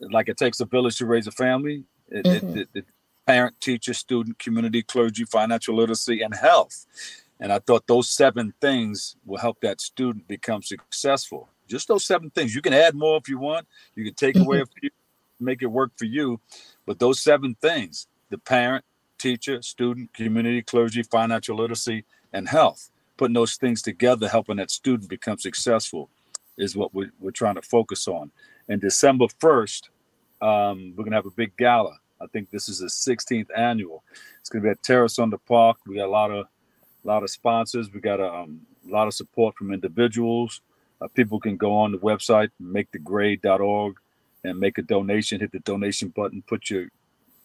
like 0.00 0.28
it 0.28 0.36
takes 0.36 0.60
a 0.60 0.64
village 0.64 0.96
to 0.98 1.06
raise 1.06 1.26
a 1.26 1.32
family. 1.32 1.84
It, 2.08 2.24
mm-hmm. 2.24 2.58
it, 2.58 2.68
it, 2.74 2.84
parent, 3.26 3.60
teacher, 3.60 3.92
student, 3.92 4.38
community, 4.38 4.82
clergy, 4.82 5.24
financial 5.24 5.76
literacy, 5.76 6.22
and 6.22 6.34
health. 6.34 6.86
And 7.40 7.52
I 7.52 7.58
thought 7.58 7.86
those 7.86 8.08
seven 8.08 8.54
things 8.60 9.16
will 9.24 9.38
help 9.38 9.60
that 9.60 9.80
student 9.80 10.26
become 10.26 10.62
successful. 10.62 11.48
Just 11.68 11.88
those 11.88 12.04
seven 12.04 12.30
things. 12.30 12.54
You 12.54 12.62
can 12.62 12.72
add 12.72 12.94
more 12.94 13.18
if 13.18 13.28
you 13.28 13.38
want. 13.38 13.66
You 13.94 14.04
can 14.04 14.14
take 14.14 14.36
away 14.36 14.60
a 14.60 14.66
few, 14.66 14.90
make 15.38 15.62
it 15.62 15.66
work 15.66 15.92
for 15.96 16.06
you. 16.06 16.40
But 16.86 16.98
those 16.98 17.20
seven 17.20 17.56
things 17.60 18.06
the 18.30 18.38
parent, 18.38 18.84
teacher, 19.18 19.62
student, 19.62 20.12
community, 20.14 20.62
clergy, 20.62 21.02
financial 21.02 21.56
literacy, 21.56 22.04
and 22.32 22.48
health 22.48 22.90
putting 23.16 23.34
those 23.34 23.56
things 23.56 23.80
together, 23.80 24.28
helping 24.28 24.56
that 24.56 24.70
student 24.70 25.08
become 25.08 25.38
successful, 25.38 26.10
is 26.58 26.76
what 26.76 26.92
we're, 26.92 27.10
we're 27.18 27.30
trying 27.30 27.54
to 27.54 27.62
focus 27.62 28.08
on. 28.08 28.30
And 28.68 28.78
December 28.80 29.26
1st, 29.40 29.88
um, 30.42 30.92
we're 30.94 31.04
going 31.04 31.12
to 31.12 31.16
have 31.16 31.26
a 31.26 31.30
big 31.30 31.56
gala 31.56 31.98
I 32.20 32.26
think 32.26 32.50
this 32.50 32.68
is 32.68 32.78
the 32.78 32.86
16th 32.86 33.48
annual. 33.56 34.02
It's 34.40 34.48
going 34.48 34.62
to 34.62 34.66
be 34.66 34.70
at 34.70 34.82
Terrace 34.82 35.18
on 35.18 35.30
the 35.30 35.38
Park. 35.38 35.78
We 35.86 35.96
got 35.96 36.06
a 36.06 36.10
lot 36.10 36.30
of 36.30 36.46
a 37.06 37.08
lot 37.08 37.22
of 37.22 37.30
sponsors. 37.30 37.92
We 37.92 38.00
got 38.00 38.20
a, 38.20 38.32
um, 38.32 38.60
lot 38.86 39.06
of 39.06 39.14
support 39.14 39.56
from 39.56 39.72
individuals. 39.72 40.60
Uh, 41.00 41.08
people 41.08 41.38
can 41.38 41.56
go 41.56 41.74
on 41.74 41.92
the 41.92 41.98
website, 41.98 42.50
makethegrade.org, 42.62 43.96
and 44.44 44.58
make 44.58 44.78
a 44.78 44.82
donation. 44.82 45.40
Hit 45.40 45.52
the 45.52 45.60
donation 45.60 46.08
button. 46.08 46.42
Put 46.42 46.70
your 46.70 46.88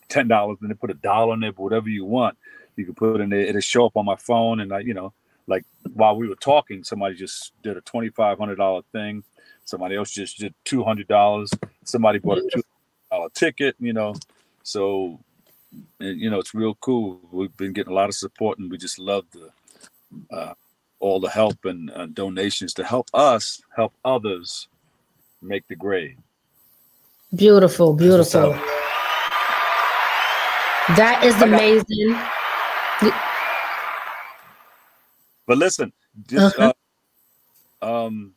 ten 0.09 0.27
dollars, 0.27 0.57
and 0.61 0.69
then 0.69 0.77
put 0.77 0.89
a 0.89 0.95
dollar 0.95 1.33
in 1.35 1.43
it, 1.43 1.57
whatever 1.57 1.89
you 1.89 2.05
want. 2.05 2.38
You 2.75 2.85
can 2.85 2.95
put 2.95 3.19
it 3.19 3.23
in 3.23 3.29
there. 3.29 3.41
It'll 3.41 3.61
show 3.61 3.85
up 3.85 3.97
on 3.97 4.05
my 4.05 4.15
phone, 4.15 4.61
and 4.61 4.73
I, 4.73 4.79
you 4.79 4.93
know, 4.93 5.13
like 5.47 5.65
while 5.93 6.15
we 6.15 6.27
were 6.27 6.35
talking, 6.35 6.83
somebody 6.83 7.15
just 7.15 7.53
did 7.61 7.77
a 7.77 7.81
twenty 7.81 8.09
five 8.09 8.39
hundred 8.39 8.57
dollar 8.57 8.81
thing. 8.91 9.23
Somebody 9.65 9.95
else 9.95 10.11
just 10.11 10.39
did 10.39 10.53
two 10.63 10.83
hundred 10.83 11.07
dollars. 11.07 11.51
Somebody 11.83 12.19
bought 12.19 12.39
a 12.39 12.49
two 12.53 12.63
dollar 13.11 13.29
ticket. 13.33 13.75
You 13.79 13.93
know, 13.93 14.15
so, 14.63 15.19
you 15.99 16.30
know, 16.30 16.39
it's 16.39 16.53
real 16.53 16.76
cool. 16.76 17.19
We've 17.31 17.56
been 17.57 17.73
getting 17.73 17.91
a 17.91 17.95
lot 17.95 18.10
of 18.10 18.15
support, 18.15 18.60
and 18.60 18.69
we 18.69 18.77
just 18.77 18.99
love 18.99 19.26
the 19.31 19.49
uh, 20.35 20.53
all 20.99 21.19
the 21.19 21.30
help 21.30 21.65
and 21.65 21.91
uh, 21.91 22.07
donations 22.07 22.73
to 22.76 22.84
help 22.84 23.10
us 23.14 23.61
help 23.76 23.93
others 24.03 24.68
make 25.41 25.68
the 25.68 25.76
grade. 25.76 26.18
Beautiful, 27.35 27.93
beautiful. 27.93 28.52
That 30.98 31.22
is 31.23 31.41
amazing. 31.41 32.18
But 35.48 35.57
listen, 35.57 35.91
just, 36.27 36.60
uh-huh. 36.60 36.73
uh, 37.81 38.06
um, 38.06 38.34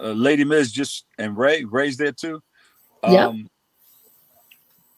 uh, 0.00 0.12
Lady 0.12 0.44
Miz 0.44 0.72
just 0.72 1.04
and 1.18 1.36
Ray, 1.36 1.64
Ray's 1.64 1.96
there 1.96 2.12
too. 2.12 2.42
Um, 3.02 3.12
yeah 3.12 3.32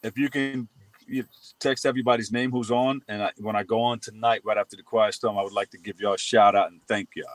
if 0.04 0.18
you 0.18 0.28
can 0.28 0.68
you 1.06 1.24
text 1.58 1.86
everybody's 1.86 2.32
name 2.32 2.50
who's 2.50 2.70
on, 2.70 3.02
and 3.08 3.22
I, 3.22 3.32
when 3.38 3.56
I 3.56 3.62
go 3.62 3.80
on 3.80 3.98
tonight, 3.98 4.42
right 4.44 4.58
after 4.58 4.76
the 4.76 4.82
quiet 4.82 5.14
storm, 5.14 5.38
I 5.38 5.42
would 5.42 5.52
like 5.52 5.70
to 5.70 5.78
give 5.78 6.00
y'all 6.00 6.14
a 6.14 6.18
shout 6.18 6.54
out 6.54 6.70
and 6.70 6.80
thank 6.86 7.10
y'all, 7.14 7.26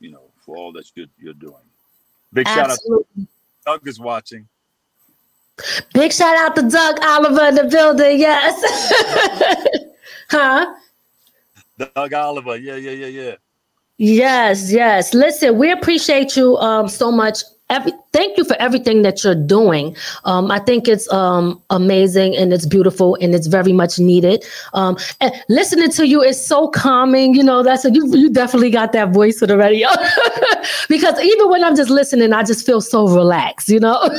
you 0.00 0.10
know, 0.10 0.24
for 0.38 0.56
all 0.56 0.72
that 0.72 0.90
you're, 0.94 1.06
you're 1.18 1.34
doing. 1.34 1.54
Big 2.32 2.46
Absolutely. 2.46 3.04
shout 3.16 3.28
out. 3.66 3.80
Doug 3.80 3.88
is 3.88 4.00
watching. 4.00 4.48
Big 5.92 6.12
shout 6.12 6.36
out 6.36 6.54
to 6.56 6.62
Doug 6.62 7.00
Oliver 7.02 7.46
in 7.46 7.54
the 7.54 7.64
building. 7.64 8.20
Yes. 8.20 8.92
huh? 10.30 10.74
Doug 11.94 12.12
Oliver. 12.12 12.56
Yeah, 12.56 12.76
yeah, 12.76 12.92
yeah, 12.92 13.06
yeah. 13.06 13.34
Yes, 13.98 14.70
yes. 14.70 15.12
Listen, 15.12 15.58
we 15.58 15.72
appreciate 15.72 16.36
you 16.36 16.56
um, 16.58 16.88
so 16.88 17.10
much 17.10 17.42
every 17.70 17.92
thank 18.12 18.36
you 18.36 18.44
for 18.44 18.56
everything 18.60 19.02
that 19.02 19.22
you're 19.22 19.34
doing. 19.34 19.96
Um, 20.24 20.50
i 20.50 20.58
think 20.58 20.88
it's 20.88 21.10
um, 21.12 21.60
amazing 21.70 22.36
and 22.36 22.52
it's 22.52 22.66
beautiful 22.66 23.16
and 23.20 23.34
it's 23.34 23.46
very 23.46 23.72
much 23.72 23.98
needed. 23.98 24.44
Um, 24.74 24.96
and 25.20 25.32
listening 25.48 25.90
to 25.92 26.06
you 26.06 26.22
is 26.22 26.44
so 26.44 26.68
calming 26.68 27.34
you 27.34 27.42
know 27.42 27.62
that's 27.62 27.84
a, 27.84 27.90
you, 27.90 28.08
you 28.16 28.30
definitely 28.30 28.70
got 28.70 28.92
that 28.92 29.12
voice 29.12 29.38
for 29.38 29.46
the 29.46 29.56
radio. 29.56 29.88
Because 30.88 31.20
even 31.20 31.48
when 31.48 31.62
i'm 31.64 31.76
just 31.76 31.90
listening 31.90 32.32
i 32.32 32.42
just 32.42 32.64
feel 32.66 32.80
so 32.80 33.08
relaxed 33.08 33.68
you 33.68 33.80
know? 33.80 33.98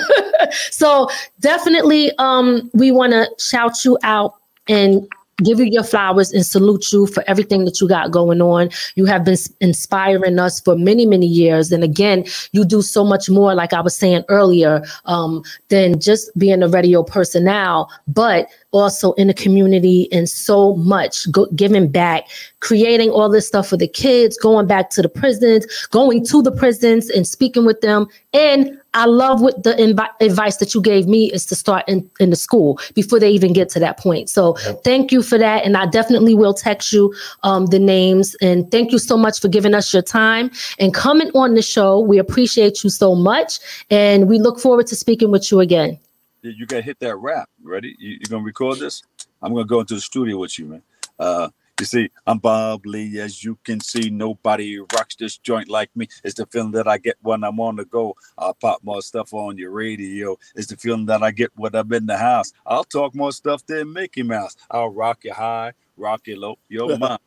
So 0.71 1.09
definitely 1.41 2.11
um, 2.17 2.71
we 2.73 2.91
want 2.91 3.13
to 3.13 3.29
shout 3.37 3.85
you 3.85 3.97
out 4.03 4.35
and 4.67 5.07
give 5.43 5.59
you 5.59 5.65
your 5.65 5.83
flowers 5.83 6.31
and 6.31 6.45
salute 6.45 6.91
you 6.91 7.07
for 7.07 7.23
everything 7.27 7.65
that 7.65 7.79
you 7.81 7.87
got 7.87 8.11
going 8.11 8.41
on. 8.41 8.69
You 8.95 9.05
have 9.05 9.23
been 9.23 9.37
inspiring 9.61 10.39
us 10.39 10.59
for 10.59 10.75
many, 10.75 11.05
many 11.05 11.27
years. 11.27 11.71
And 11.71 11.83
again, 11.83 12.25
you 12.51 12.65
do 12.65 12.81
so 12.81 13.03
much 13.03 13.29
more, 13.29 13.53
like 13.53 13.73
I 13.73 13.81
was 13.81 13.95
saying 13.95 14.23
earlier, 14.29 14.83
um, 15.05 15.43
than 15.69 15.99
just 15.99 16.37
being 16.37 16.63
a 16.63 16.67
radio 16.67 17.03
personnel, 17.03 17.89
but 18.07 18.47
also 18.71 19.13
in 19.13 19.27
the 19.27 19.33
community 19.33 20.11
and 20.11 20.29
so 20.29 20.75
much 20.75 21.29
go, 21.31 21.47
giving 21.55 21.87
back, 21.87 22.27
creating 22.59 23.09
all 23.09 23.29
this 23.29 23.47
stuff 23.47 23.67
for 23.67 23.77
the 23.77 23.87
kids, 23.87 24.37
going 24.37 24.67
back 24.67 24.89
to 24.91 25.01
the 25.01 25.09
prisons, 25.09 25.65
going 25.87 26.25
to 26.25 26.41
the 26.41 26.51
prisons 26.51 27.09
and 27.09 27.27
speaking 27.27 27.65
with 27.65 27.81
them. 27.81 28.07
And 28.33 28.78
I 28.93 29.05
love 29.05 29.41
what 29.41 29.63
the 29.63 29.73
invi- 29.73 30.09
advice 30.19 30.57
that 30.57 30.73
you 30.73 30.81
gave 30.81 31.07
me 31.07 31.31
is 31.31 31.45
to 31.47 31.55
start 31.55 31.87
in, 31.87 32.09
in 32.19 32.29
the 32.29 32.35
school 32.35 32.79
before 32.95 33.19
they 33.19 33.29
even 33.29 33.53
get 33.53 33.69
to 33.69 33.79
that 33.79 33.99
point. 33.99 34.29
So 34.29 34.57
yep. 34.65 34.83
thank 34.83 35.11
you 35.11 35.21
for 35.21 35.37
that. 35.37 35.65
And 35.65 35.77
I 35.77 35.85
definitely 35.85 36.35
will 36.35 36.53
text 36.53 36.91
you 36.91 37.13
um, 37.43 37.67
the 37.67 37.79
names. 37.79 38.35
And 38.41 38.69
thank 38.71 38.91
you 38.91 38.99
so 38.99 39.17
much 39.17 39.39
for 39.39 39.47
giving 39.47 39.73
us 39.73 39.93
your 39.93 40.01
time 40.01 40.51
and 40.79 40.93
coming 40.93 41.29
on 41.35 41.53
the 41.53 41.61
show. 41.61 41.99
We 41.99 42.17
appreciate 42.17 42.83
you 42.83 42.89
so 42.89 43.15
much. 43.15 43.59
And 43.89 44.27
we 44.27 44.39
look 44.39 44.59
forward 44.59 44.87
to 44.87 44.95
speaking 44.95 45.31
with 45.31 45.51
you 45.51 45.59
again 45.59 45.99
you 46.41 46.65
gotta 46.65 46.81
hit 46.81 46.99
that 46.99 47.15
rap. 47.17 47.49
Ready? 47.63 47.95
You, 47.99 48.17
are 48.17 48.29
gonna 48.29 48.43
record 48.43 48.79
this? 48.79 49.03
I'm 49.41 49.53
gonna 49.53 49.65
go 49.65 49.79
into 49.81 49.95
the 49.95 50.01
studio 50.01 50.37
with 50.37 50.57
you, 50.59 50.65
man. 50.65 50.81
Uh, 51.17 51.49
you 51.79 51.85
see, 51.85 52.09
I'm 52.27 52.39
Bob 52.39 52.85
Lee. 52.85 53.19
As 53.19 53.43
you 53.43 53.57
can 53.63 53.79
see, 53.79 54.09
nobody 54.09 54.79
rocks 54.79 55.15
this 55.15 55.37
joint 55.37 55.69
like 55.69 55.89
me. 55.95 56.07
It's 56.23 56.35
the 56.35 56.45
feeling 56.45 56.71
that 56.71 56.87
I 56.87 56.97
get 56.97 57.15
when 57.21 57.43
I'm 57.43 57.59
on 57.59 57.77
the 57.77 57.85
go. 57.85 58.15
I'll 58.37 58.53
pop 58.53 58.83
more 58.83 59.01
stuff 59.01 59.33
on 59.33 59.57
your 59.57 59.71
radio. 59.71 60.37
It's 60.55 60.67
the 60.67 60.75
feeling 60.75 61.05
that 61.05 61.23
I 61.23 61.31
get 61.31 61.51
when 61.55 61.73
I'm 61.75 61.91
in 61.93 62.05
the 62.05 62.17
house. 62.17 62.51
I'll 62.65 62.83
talk 62.83 63.15
more 63.15 63.31
stuff 63.31 63.65
than 63.65 63.93
Mickey 63.93 64.23
Mouse. 64.23 64.57
I'll 64.69 64.89
rock 64.89 65.23
you 65.23 65.33
high, 65.33 65.71
rock 65.95 66.27
you 66.27 66.37
low. 66.37 66.59
Yo, 66.67 66.97
mind. 66.97 67.19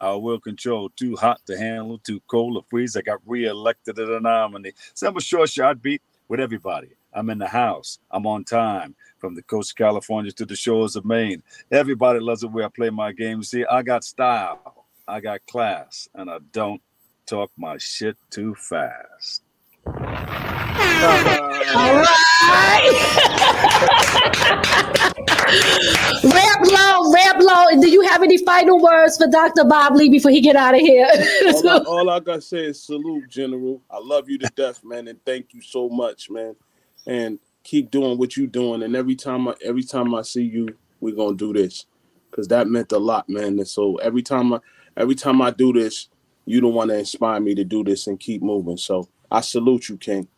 I 0.00 0.12
will 0.12 0.38
control. 0.38 0.90
Too 0.90 1.16
hot 1.16 1.40
to 1.46 1.56
handle, 1.56 1.98
too 1.98 2.20
cold 2.26 2.62
to 2.62 2.68
freeze. 2.68 2.96
I 2.96 3.00
got 3.00 3.20
reelected 3.24 3.98
as 3.98 4.08
a 4.08 4.20
nominee. 4.20 4.72
So 4.92 5.08
I'm 5.08 5.16
a 5.16 5.20
short 5.20 5.48
shot 5.48 5.80
beat 5.80 6.02
with 6.28 6.40
everybody. 6.40 6.88
I'm 7.14 7.30
in 7.30 7.38
the 7.38 7.46
house. 7.46 7.98
I'm 8.10 8.26
on 8.26 8.44
time 8.44 8.94
from 9.18 9.34
the 9.34 9.42
coast 9.42 9.70
of 9.72 9.76
California 9.76 10.32
to 10.32 10.44
the 10.44 10.56
shores 10.56 10.96
of 10.96 11.04
Maine. 11.04 11.42
Everybody 11.70 12.18
loves 12.18 12.42
it 12.42 12.50
where 12.50 12.64
I 12.64 12.68
play 12.68 12.90
my 12.90 13.12
game. 13.12 13.42
See, 13.42 13.64
I 13.64 13.82
got 13.82 14.04
style, 14.04 14.84
I 15.06 15.20
got 15.20 15.46
class, 15.46 16.08
and 16.14 16.28
I 16.30 16.38
don't 16.52 16.82
talk 17.26 17.50
my 17.56 17.78
shit 17.78 18.16
too 18.30 18.54
fast. 18.56 19.42
All 19.86 19.94
right. 22.02 22.10
rap 26.24 26.60
low, 26.64 27.12
rap 27.12 27.36
low. 27.38 27.80
Do 27.80 27.88
you 27.88 28.00
have 28.02 28.22
any 28.22 28.38
final 28.38 28.80
words 28.80 29.16
for 29.16 29.26
Dr. 29.28 29.64
Bob 29.64 29.94
Lee 29.94 30.08
before 30.08 30.30
he 30.30 30.40
get 30.40 30.56
out 30.56 30.74
of 30.74 30.80
here? 30.80 31.06
all, 31.46 31.68
I, 31.68 31.78
all 31.86 32.10
I 32.10 32.20
gotta 32.20 32.40
say 32.40 32.64
is 32.66 32.82
salute, 32.82 33.28
General. 33.28 33.80
I 33.90 33.98
love 33.98 34.28
you 34.28 34.38
to 34.38 34.48
death, 34.56 34.82
man, 34.84 35.08
and 35.08 35.22
thank 35.24 35.54
you 35.54 35.60
so 35.60 35.88
much, 35.88 36.30
man 36.30 36.56
and 37.06 37.38
keep 37.62 37.90
doing 37.90 38.18
what 38.18 38.36
you're 38.36 38.46
doing. 38.46 38.82
And 38.82 38.94
every 38.94 39.16
time 39.16 39.48
I 39.48 39.54
every 39.62 39.82
time 39.82 40.14
I 40.14 40.22
see 40.22 40.42
you, 40.42 40.68
we're 41.00 41.14
gonna 41.14 41.36
do 41.36 41.52
this. 41.52 41.86
Cause 42.30 42.48
that 42.48 42.66
meant 42.66 42.90
a 42.92 42.98
lot, 42.98 43.28
man. 43.28 43.58
And 43.58 43.68
so 43.68 43.96
every 43.96 44.22
time 44.22 44.52
I 44.52 44.58
every 44.96 45.14
time 45.14 45.40
I 45.40 45.50
do 45.50 45.72
this, 45.72 46.08
you 46.46 46.60
don't 46.60 46.74
want 46.74 46.90
to 46.90 46.98
inspire 46.98 47.40
me 47.40 47.54
to 47.54 47.64
do 47.64 47.84
this 47.84 48.06
and 48.06 48.18
keep 48.18 48.42
moving. 48.42 48.76
So 48.76 49.08
I 49.30 49.40
salute 49.40 49.88
you, 49.88 49.96
King. 49.96 50.28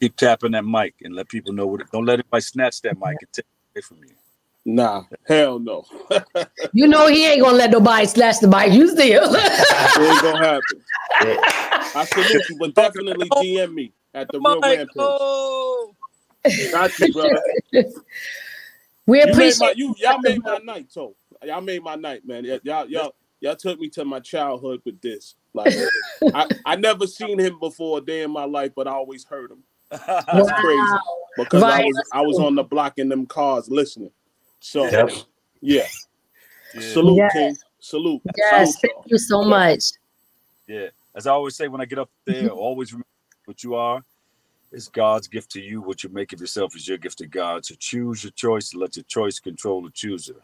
Keep 0.00 0.16
tapping 0.16 0.52
that 0.52 0.64
mic 0.64 0.94
and 1.02 1.14
let 1.14 1.28
people 1.28 1.52
know 1.52 1.66
what. 1.66 1.82
It, 1.82 1.88
don't 1.92 2.06
let 2.06 2.14
anybody 2.14 2.40
snatch 2.40 2.80
that 2.82 2.98
mic 2.98 3.16
and 3.20 3.32
take 3.32 3.44
it 3.44 3.78
away 3.78 3.82
from 3.82 3.98
you. 3.98 4.14
Nah, 4.64 5.04
hell 5.26 5.58
no. 5.58 5.84
you 6.72 6.86
know 6.86 7.06
he 7.08 7.26
ain't 7.26 7.42
gonna 7.42 7.56
let 7.56 7.70
nobody 7.70 8.06
snatch 8.06 8.40
the 8.40 8.48
mic. 8.48 8.72
You 8.72 8.88
still. 8.88 9.34
it 9.34 10.00
ain't 10.00 10.22
gonna 10.22 10.46
happen. 10.46 10.82
I 11.94 12.04
salute 12.04 12.48
you, 12.48 12.56
but 12.58 12.74
definitely 12.74 13.28
DM 13.30 13.74
me 13.74 13.92
at 14.14 14.28
the 14.30 14.38
real 14.38 14.60
rampage. 14.60 14.88
Oh. 14.96 15.94
Got 16.44 16.98
you, 16.98 17.12
brother. 17.12 17.42
we 19.06 19.18
you 19.18 19.24
appreciate 19.24 19.58
my, 19.60 19.74
you. 19.76 19.94
Y'all 19.98 20.18
made 20.20 20.42
my 20.42 20.58
night, 20.64 20.86
so 20.90 21.14
y'all 21.44 21.60
made 21.60 21.82
my 21.82 21.96
night, 21.96 22.26
man. 22.26 22.44
Y'all, 22.44 22.88
y'all, 22.88 23.14
y'all 23.40 23.56
took 23.56 23.78
me 23.78 23.88
to 23.90 24.04
my 24.04 24.20
childhood 24.20 24.80
with 24.84 25.00
this. 25.00 25.34
Like, 25.52 25.74
I, 26.34 26.48
I 26.64 26.76
never 26.76 27.06
seen 27.06 27.38
him 27.38 27.58
before 27.58 27.98
a 27.98 28.00
day 28.00 28.22
in 28.22 28.30
my 28.30 28.44
life, 28.44 28.72
but 28.74 28.86
I 28.86 28.92
always 28.92 29.24
heard 29.24 29.50
him. 29.50 29.62
That's 29.90 30.26
wow. 30.28 30.60
crazy 30.60 30.98
because 31.36 31.62
right. 31.62 31.82
I 31.82 31.84
was 31.84 32.08
I 32.12 32.20
was 32.20 32.38
on 32.38 32.54
the 32.54 32.62
block 32.62 32.98
in 32.98 33.08
them 33.08 33.26
cars 33.26 33.68
listening. 33.68 34.12
So, 34.60 34.84
yep. 34.84 35.10
yeah. 35.60 35.86
yeah. 36.74 36.80
Salute, 36.80 37.16
yes. 37.16 37.32
King. 37.32 37.56
Salute. 37.80 38.22
Yes, 38.36 38.78
Salute, 38.80 38.94
thank 38.94 39.10
you 39.10 39.18
so 39.18 39.42
much. 39.42 39.84
Yeah, 40.68 40.88
as 41.14 41.26
I 41.26 41.32
always 41.32 41.56
say 41.56 41.66
when 41.66 41.80
I 41.80 41.86
get 41.86 41.98
up 41.98 42.10
there, 42.24 42.48
always 42.48 42.92
remember 42.92 43.06
what 43.46 43.64
you 43.64 43.74
are 43.74 44.04
it's 44.72 44.88
God's 44.88 45.26
gift 45.26 45.50
to 45.52 45.60
you. 45.60 45.80
What 45.80 46.04
you 46.04 46.10
make 46.10 46.32
of 46.32 46.40
yourself 46.40 46.76
is 46.76 46.86
your 46.86 46.98
gift 46.98 47.18
to 47.18 47.26
God. 47.26 47.64
So 47.64 47.74
choose 47.78 48.22
your 48.22 48.30
choice 48.32 48.72
and 48.72 48.80
let 48.80 48.96
your 48.96 49.04
choice 49.04 49.40
control 49.40 49.82
the 49.82 49.90
chooser. 49.90 50.40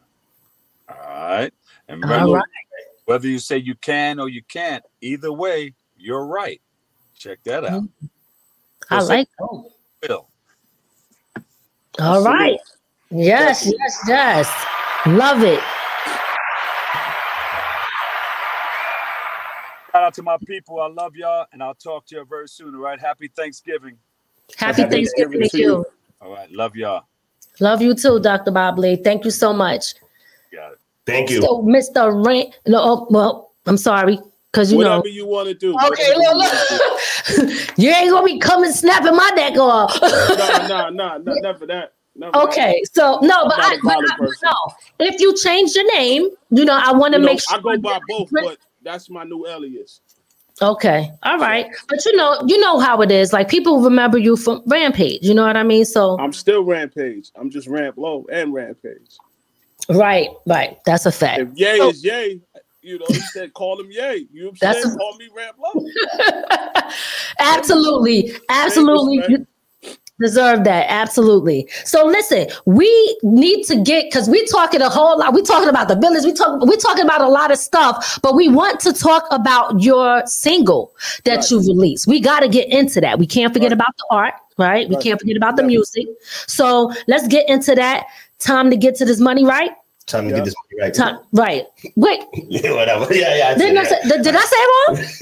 All 0.89 0.97
right. 0.97 1.53
And 1.89 2.03
remember, 2.03 2.32
right. 2.32 2.44
whether 3.05 3.28
you 3.28 3.39
say 3.39 3.59
you 3.59 3.77
can 3.77 4.19
or 4.19 4.28
you 4.28 4.43
can't, 4.43 4.85
either 5.01 5.32
way, 5.32 5.74
you're 5.97 6.27
right. 6.27 6.61
Check 7.16 7.39
that 7.44 7.65
out. 7.65 7.82
Mm-hmm. 7.82 8.07
I 8.90 9.03
like 9.03 9.28
that. 9.39 9.70
Bill. 10.01 10.28
All 11.98 12.23
right. 12.23 12.59
Yes, 13.11 13.66
yes, 13.66 13.98
yes. 14.07 14.66
Love 15.07 15.43
it. 15.43 15.61
Shout 19.93 20.05
out 20.05 20.15
to 20.15 20.23
my 20.23 20.36
people. 20.47 20.81
I 20.81 20.89
love 20.89 21.16
y'all, 21.16 21.47
and 21.53 21.62
I'll 21.62 21.74
talk 21.74 22.07
to 22.07 22.16
you 22.16 22.24
very 22.28 22.48
soon. 22.48 22.74
All 22.74 22.82
right. 22.82 23.01
Happy 23.01 23.28
Thanksgiving. 23.28 23.97
Happy, 24.56 24.82
Happy 24.82 24.94
Thanksgiving, 24.94 25.40
Thanksgiving 25.40 25.48
to 25.51 25.59
you. 25.59 25.78
you. 25.78 25.86
All 26.20 26.32
right. 26.32 26.51
Love 26.52 26.77
y'all. 26.77 27.05
Love 27.60 27.82
you 27.82 27.94
too, 27.94 28.20
Dr. 28.20 28.51
Bob 28.51 28.78
Lee. 28.78 28.97
Thank 28.97 29.24
you 29.24 29.31
so 29.31 29.52
much. 29.52 29.94
Got 30.52 30.73
it. 30.73 30.78
Thank 31.06 31.31
you. 31.31 31.40
So, 31.40 31.62
Mr. 31.62 32.27
Rant, 32.27 32.59
no, 32.66 32.78
oh, 32.82 33.06
well, 33.10 33.52
I'm 33.66 33.77
sorry. 33.77 34.18
Cause 34.52 34.73
you 34.73 34.78
Whatever 34.78 35.02
know, 35.05 35.10
you 35.10 35.27
want 35.27 35.48
to 35.48 35.55
do. 35.55 35.77
Okay, 35.77 36.16
look, 36.16 36.35
look. 36.35 37.51
you 37.77 37.90
ain't 37.90 38.10
gonna 38.10 38.24
be 38.24 38.39
coming 38.39 38.73
snapping 38.73 39.14
my 39.14 39.31
neck 39.36 39.59
off. 39.59 39.98
no, 40.01 40.66
no, 40.66 40.89
no, 40.89 41.18
no, 41.18 41.35
never 41.40 41.66
that. 41.66 41.93
Never 42.14 42.39
okay, 42.39 42.81
that. 42.82 42.90
so 42.94 43.18
no, 43.20 43.44
but 43.44 43.59
I, 43.59 43.77
but 43.82 43.98
I 43.98 44.16
no. 44.44 44.55
If 45.01 45.20
you 45.20 45.36
change 45.36 45.74
your 45.74 45.93
name, 45.93 46.31
you 46.48 46.64
know, 46.64 46.81
I 46.82 46.93
want 46.93 47.12
to 47.12 47.20
make 47.20 47.35
know, 47.35 47.36
sure. 47.36 47.59
I 47.59 47.60
go 47.60 47.78
by 47.78 48.01
both, 48.09 48.31
but 48.32 48.56
that's 48.81 49.10
my 49.10 49.24
new 49.24 49.47
alias. 49.47 50.01
Okay. 50.62 51.11
All 51.23 51.39
right. 51.39 51.66
But 51.89 52.05
you 52.05 52.16
know, 52.16 52.41
you 52.47 52.59
know 52.59 52.78
how 52.78 53.03
it 53.03 53.11
is. 53.11 53.33
Like 53.33 53.49
people 53.49 53.81
remember 53.81 54.16
you 54.16 54.37
from 54.37 54.62
Rampage. 54.66 55.23
You 55.23 55.35
know 55.35 55.45
what 55.45 55.57
I 55.57 55.62
mean? 55.62 55.85
So 55.85 56.19
I'm 56.19 56.33
still 56.33 56.65
Rampage. 56.65 57.31
I'm 57.37 57.51
just 57.51 57.69
Ramp 57.69 57.99
Low 57.99 58.27
and 58.33 58.55
Rampage. 58.55 59.19
Right, 59.89 60.28
right. 60.47 60.78
That's 60.87 61.07
a 61.07 61.12
fact. 61.12 61.41
If 61.41 61.49
Yay 61.55 61.77
so, 61.77 61.91
is 61.91 62.05
Yay, 62.05 62.41
you 62.83 62.99
know, 62.99 63.07
he 63.09 63.20
said 63.20 63.53
call 63.53 63.78
him 63.78 63.91
Yay. 63.91 64.27
You 64.33 64.45
know 64.45 64.53
what 64.59 64.77
I'm 64.77 64.83
saying? 64.83 64.97
Call 64.97 65.16
me 65.16 65.28
Ramp 65.35 65.57
Low. 65.62 65.87
absolutely. 67.39 68.33
Absolutely 68.49 69.47
deserve 70.20 70.64
that 70.64 70.86
absolutely 70.88 71.68
so 71.84 72.06
listen 72.06 72.47
we 72.64 73.18
need 73.22 73.64
to 73.64 73.76
get 73.82 74.06
because 74.06 74.28
we 74.28 74.44
talking 74.47 74.80
a 74.80 74.88
whole 74.88 75.18
lot 75.18 75.34
we 75.34 75.43
talking 75.43 75.68
about 75.68 75.88
the 75.88 75.97
village 75.97 76.24
we 76.24 76.32
talk 76.32 76.60
we 76.62 76.76
talking 76.76 77.05
about 77.05 77.20
a 77.20 77.28
lot 77.28 77.51
of 77.51 77.59
stuff 77.59 78.18
but 78.22 78.34
we 78.34 78.48
want 78.48 78.80
to 78.80 78.93
talk 78.93 79.24
about 79.30 79.80
your 79.80 80.26
single 80.26 80.94
that 81.24 81.36
right. 81.36 81.51
you 81.51 81.59
released 81.59 82.06
we 82.06 82.20
got 82.20 82.40
to 82.40 82.48
get 82.48 82.68
into 82.68 83.01
that 83.01 83.18
we 83.18 83.26
can't 83.26 83.52
forget 83.52 83.70
right. 83.70 83.74
about 83.74 83.97
the 83.98 84.06
art 84.10 84.34
right? 84.59 84.88
we 84.88 84.97
can't 84.97 85.20
forget 85.20 85.36
about 85.36 85.56
the 85.56 85.62
music 85.62 86.06
so 86.47 86.90
let's 87.09 87.28
get 87.28 87.48
into 87.48 87.74
that 87.74 88.06
time 88.38 88.70
to 88.70 88.76
get 88.76 88.94
to 88.94 89.05
this 89.05 89.20
money 89.20 89.44
right 89.44 89.72
Time 90.06 90.28
to 90.28 90.30
yeah. 90.30 90.36
get 90.36 90.44
this 90.44 90.55
money 90.55 90.82
right. 90.82 90.94
Time, 90.94 91.18
right. 91.32 91.66
Wait. 91.97 92.20
yeah, 92.48 92.72
whatever. 92.72 93.12
Yeah, 93.12 93.36
yeah. 93.36 93.48
I 93.48 93.55
did, 93.55 93.76
I 93.76 93.82
say, 93.82 94.02
did, 94.09 94.22
did, 94.22 94.36
I 94.36 94.40
say 94.40 94.56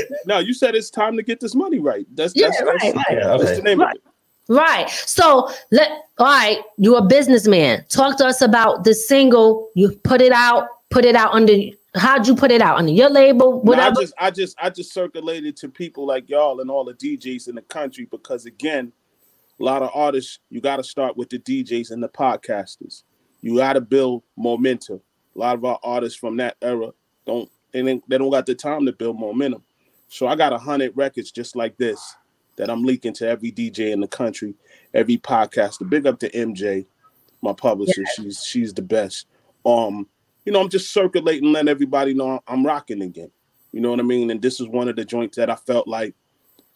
wrong? 0.05 0.19
no, 0.27 0.39
you 0.41 0.53
said 0.53 0.75
it's 0.75 0.91
time 0.91 1.17
to 1.17 1.23
get 1.23 1.41
this 1.41 1.55
money 1.55 1.79
right. 1.79 2.07
That's 2.15 2.35
yeah, 2.37 2.49
that's, 2.49 2.63
right, 2.63 2.79
that's, 2.83 2.97
right. 2.97 3.07
Yeah, 3.13 3.31
okay. 3.31 3.45
that's 3.45 3.57
the 3.57 3.63
name 3.63 3.81
right. 3.81 3.97
of 3.97 3.97
it. 3.97 4.14
Right. 4.49 4.89
So 4.91 5.51
let 5.71 5.91
all 6.19 6.27
right, 6.27 6.59
you're 6.77 6.99
a 6.99 7.03
businessman. 7.03 7.85
Talk 7.89 8.19
to 8.19 8.27
us 8.27 8.41
about 8.41 8.85
the 8.85 8.95
single. 8.95 9.71
You 9.75 9.97
put 10.05 10.21
it 10.21 10.33
out, 10.33 10.69
put 10.91 11.05
it 11.05 11.17
out 11.17 11.33
under 11.33 11.55
how'd 11.97 12.27
you 12.27 12.35
put 12.35 12.51
it 12.51 12.61
out 12.61 12.79
under 12.79 12.93
your 12.93 13.11
label? 13.11 13.61
Whatever. 13.63 13.95
No, 13.95 14.01
I 14.01 14.03
just 14.03 14.15
I 14.19 14.31
just 14.31 14.57
I 14.63 14.71
just 14.71 14.93
circulated 14.93 15.57
to 15.59 15.69
people 15.69 16.07
like 16.07 16.29
y'all 16.29 16.61
and 16.61 16.71
all 16.71 16.85
the 16.85 16.95
DJs 16.95 17.49
in 17.49 17.55
the 17.55 17.63
country 17.63 18.07
because 18.11 18.47
again, 18.47 18.93
a 19.59 19.65
lot 19.65 19.83
of 19.83 19.91
artists, 19.95 20.41
you 20.51 20.61
gotta 20.61 20.85
start 20.85 21.17
with 21.17 21.31
the 21.31 21.39
DJs 21.39 21.91
and 21.91 22.03
the 22.03 22.09
podcasters. 22.09 23.03
You 23.41 23.57
gotta 23.57 23.81
build 23.81 24.23
momentum. 24.37 25.01
A 25.35 25.39
lot 25.39 25.57
of 25.57 25.65
our 25.65 25.79
artists 25.83 26.19
from 26.19 26.37
that 26.37 26.57
era 26.63 26.91
don't 27.27 27.51
they, 27.73 27.83
they 27.83 28.19
don't 28.19 28.31
got 28.31 28.47
the 28.47 28.55
time 28.55 28.87
to 28.87 28.93
build 28.93 29.19
momentum. 29.19 29.63
So 30.09 30.29
I 30.29 30.37
got 30.37 30.53
a 30.53 30.59
hundred 30.59 30.93
records 30.97 31.33
just 31.33 31.57
like 31.57 31.77
this 31.77 32.15
that 32.57 32.71
I'm 32.71 32.83
leaking 32.83 33.15
to 33.15 33.29
every 33.29 33.53
DJ 33.53 33.93
in 33.93 34.01
the 34.01 34.09
country, 34.09 34.55
every 34.93 35.19
podcaster. 35.19 35.89
Big 35.89 36.07
up 36.07 36.19
to 36.21 36.31
MJ, 36.31 36.87
my 37.43 37.53
publisher. 37.53 38.03
Yeah. 38.03 38.13
She's 38.17 38.45
she's 38.45 38.75
the 38.75 38.83
best. 38.83 39.27
Um, 39.65 40.09
you 40.45 40.53
know, 40.53 40.61
I'm 40.61 40.69
just 40.69 40.93
circulating, 40.93 41.53
letting 41.53 41.69
everybody 41.69 42.15
know 42.15 42.41
I'm 42.47 42.65
rocking 42.65 43.03
again. 43.03 43.31
You 43.73 43.81
know 43.81 43.91
what 43.91 44.01
I 44.01 44.05
mean? 44.05 44.31
And 44.31 44.41
this 44.41 44.61
is 44.61 44.69
one 44.69 44.89
of 44.89 44.97
the 44.97 45.05
joints 45.05 45.37
that 45.37 45.51
I 45.51 45.57
felt 45.57 45.89
like, 45.89 46.15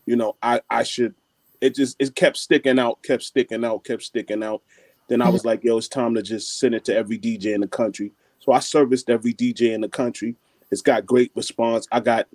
you 0.07 0.17
know, 0.17 0.37
I 0.43 0.61
I 0.69 0.83
should. 0.83 1.15
It 1.61 1.75
just 1.75 1.97
it 1.99 2.15
kept 2.15 2.37
sticking 2.37 2.79
out, 2.79 3.03
kept 3.03 3.23
sticking 3.23 3.65
out, 3.65 3.85
kept 3.85 4.03
sticking 4.03 4.43
out. 4.43 4.63
Then 5.09 5.23
I 5.23 5.29
was 5.29 5.45
like, 5.45 5.65
yo, 5.65 5.79
it's 5.79 5.89
time 5.89 6.15
to 6.15 6.23
just 6.23 6.59
send 6.59 6.75
it 6.75 6.85
to 6.85 6.95
every 6.95 7.19
DJ 7.19 7.55
in 7.55 7.63
the 7.63 7.69
country. 7.69 8.13
So 8.41 8.53
I 8.53 8.59
serviced 8.61 9.11
every 9.11 9.33
DJ 9.33 9.73
in 9.73 9.81
the 9.81 9.89
country. 9.89 10.37
It's 10.71 10.83
got 10.83 11.07
great 11.07 11.33
response. 11.35 11.89
I 11.91 12.01
got 12.01 12.29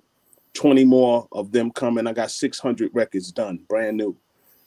20 0.54 0.84
more 0.84 1.28
of 1.32 1.52
them 1.52 1.70
coming. 1.70 2.06
I 2.06 2.12
got 2.12 2.30
600 2.30 2.90
records 2.94 3.32
done, 3.32 3.60
brand 3.68 3.96
new. 3.96 4.16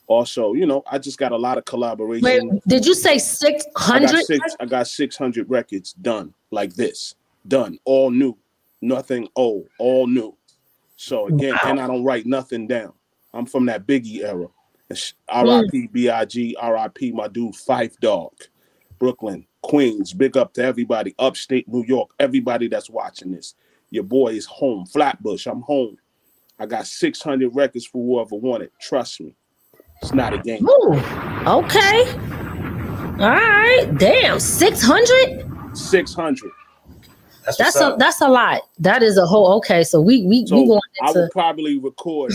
Also, 0.06 0.54
you 0.54 0.64
know, 0.64 0.82
I 0.90 0.98
just 0.98 1.18
got 1.18 1.32
a 1.32 1.36
lot 1.36 1.58
of 1.58 1.66
collaboration. 1.66 2.24
Wait, 2.24 2.62
did 2.66 2.86
you 2.86 2.94
say 2.94 3.18
600? 3.18 4.08
I 4.08 4.12
got, 4.12 4.24
six, 4.24 4.56
I 4.60 4.66
got 4.66 4.86
600 4.86 5.50
records 5.50 5.92
done 5.92 6.32
like 6.50 6.74
this, 6.74 7.14
done, 7.46 7.78
all 7.84 8.10
new, 8.10 8.36
nothing 8.80 9.28
old, 9.36 9.68
all 9.78 10.06
new. 10.06 10.34
So 10.96 11.26
again, 11.26 11.52
wow. 11.52 11.70
and 11.70 11.80
I 11.80 11.86
don't 11.86 12.04
write 12.04 12.24
nothing 12.26 12.66
down. 12.66 12.92
I'm 13.34 13.44
from 13.44 13.66
that 13.66 13.86
Biggie 13.86 14.24
era. 14.24 14.46
Hmm. 14.90 14.94
R.I.P. 15.28 15.88
B.I.G. 15.88 16.56
R.I.P. 16.58 17.12
My 17.12 17.28
dude 17.28 17.54
Phife 17.54 17.98
Dawg, 18.00 18.32
Brooklyn, 18.98 19.46
Queens. 19.62 20.14
Big 20.14 20.36
up 20.36 20.54
to 20.54 20.64
everybody, 20.64 21.14
upstate 21.18 21.68
New 21.68 21.84
York, 21.84 22.10
everybody 22.18 22.68
that's 22.68 22.88
watching 22.88 23.32
this. 23.32 23.54
Your 23.90 24.04
boy 24.04 24.28
is 24.28 24.46
home. 24.46 24.86
Flatbush, 24.86 25.46
I'm 25.46 25.62
home. 25.62 25.96
I 26.58 26.66
got 26.66 26.86
600 26.86 27.54
records 27.54 27.86
for 27.86 28.04
whoever 28.04 28.36
want 28.36 28.64
it. 28.64 28.72
Trust 28.80 29.20
me. 29.20 29.34
It's 30.02 30.12
not 30.12 30.34
a 30.34 30.38
game. 30.38 30.66
Ooh, 30.68 30.94
okay. 31.46 32.08
All 33.18 33.30
right. 33.30 33.88
Damn, 33.98 34.38
600? 34.38 35.76
600. 35.76 36.50
That's, 37.44 37.56
that's 37.56 37.80
a 37.80 37.96
that's 37.98 38.20
a 38.20 38.28
lot. 38.28 38.60
That 38.78 39.02
is 39.02 39.16
a 39.16 39.26
whole 39.26 39.54
okay. 39.54 39.82
So 39.82 40.02
we 40.02 40.22
we 40.22 40.46
so 40.46 40.56
we 40.60 40.66
going 40.66 40.80
into... 41.00 41.18
I 41.18 41.22
will 41.22 41.30
probably 41.30 41.78
record 41.78 42.32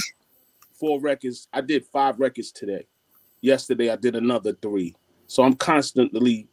four 0.73 0.99
records. 0.99 1.47
I 1.53 1.61
did 1.61 1.85
five 1.85 2.19
records 2.19 2.51
today. 2.51 2.87
Yesterday 3.41 3.91
I 3.91 3.95
did 3.95 4.15
another 4.15 4.53
three. 4.53 4.95
So 5.27 5.43
I'm 5.43 5.53
constantly 5.53 6.47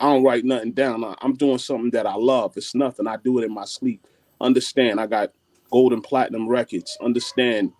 I 0.00 0.06
don't 0.06 0.24
write 0.24 0.44
nothing 0.44 0.72
down. 0.72 1.14
I'm 1.20 1.34
doing 1.34 1.58
something 1.58 1.90
that 1.90 2.06
I 2.06 2.14
love. 2.14 2.56
It's 2.56 2.74
nothing. 2.74 3.06
I 3.06 3.16
do 3.16 3.38
it 3.38 3.44
in 3.44 3.54
my 3.54 3.64
sleep. 3.64 4.06
Understand? 4.40 5.00
I 5.00 5.06
got 5.06 5.32
gold 5.70 5.92
and 5.92 6.02
platinum 6.02 6.48
records. 6.48 6.96
Understand? 7.00 7.72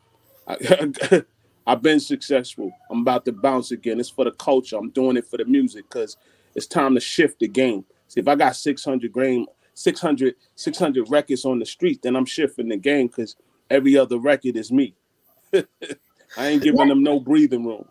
I, 0.46 0.92
I've 1.66 1.82
been 1.82 2.00
successful. 2.00 2.72
I'm 2.90 3.00
about 3.00 3.24
to 3.24 3.32
bounce 3.32 3.70
again. 3.70 3.98
It's 3.98 4.10
for 4.10 4.24
the 4.24 4.32
culture. 4.32 4.76
I'm 4.76 4.90
doing 4.90 5.16
it 5.16 5.26
for 5.26 5.38
the 5.38 5.44
music 5.44 5.88
because 5.88 6.16
it's 6.54 6.66
time 6.66 6.94
to 6.94 7.00
shift 7.00 7.40
the 7.40 7.48
game. 7.48 7.84
See, 8.08 8.20
if 8.20 8.28
I 8.28 8.34
got 8.34 8.56
600 8.56 9.12
game, 9.12 9.46
600, 9.74 10.34
600 10.54 11.10
records 11.10 11.44
on 11.44 11.58
the 11.58 11.66
street, 11.66 12.02
then 12.02 12.16
I'm 12.16 12.26
shifting 12.26 12.68
the 12.68 12.76
game 12.76 13.08
because 13.08 13.36
every 13.70 13.96
other 13.96 14.18
record 14.18 14.56
is 14.56 14.70
me. 14.70 14.94
I 15.54 16.48
ain't 16.48 16.62
giving 16.62 16.88
them 16.88 17.02
no 17.02 17.18
breathing 17.18 17.66
room. 17.66 17.88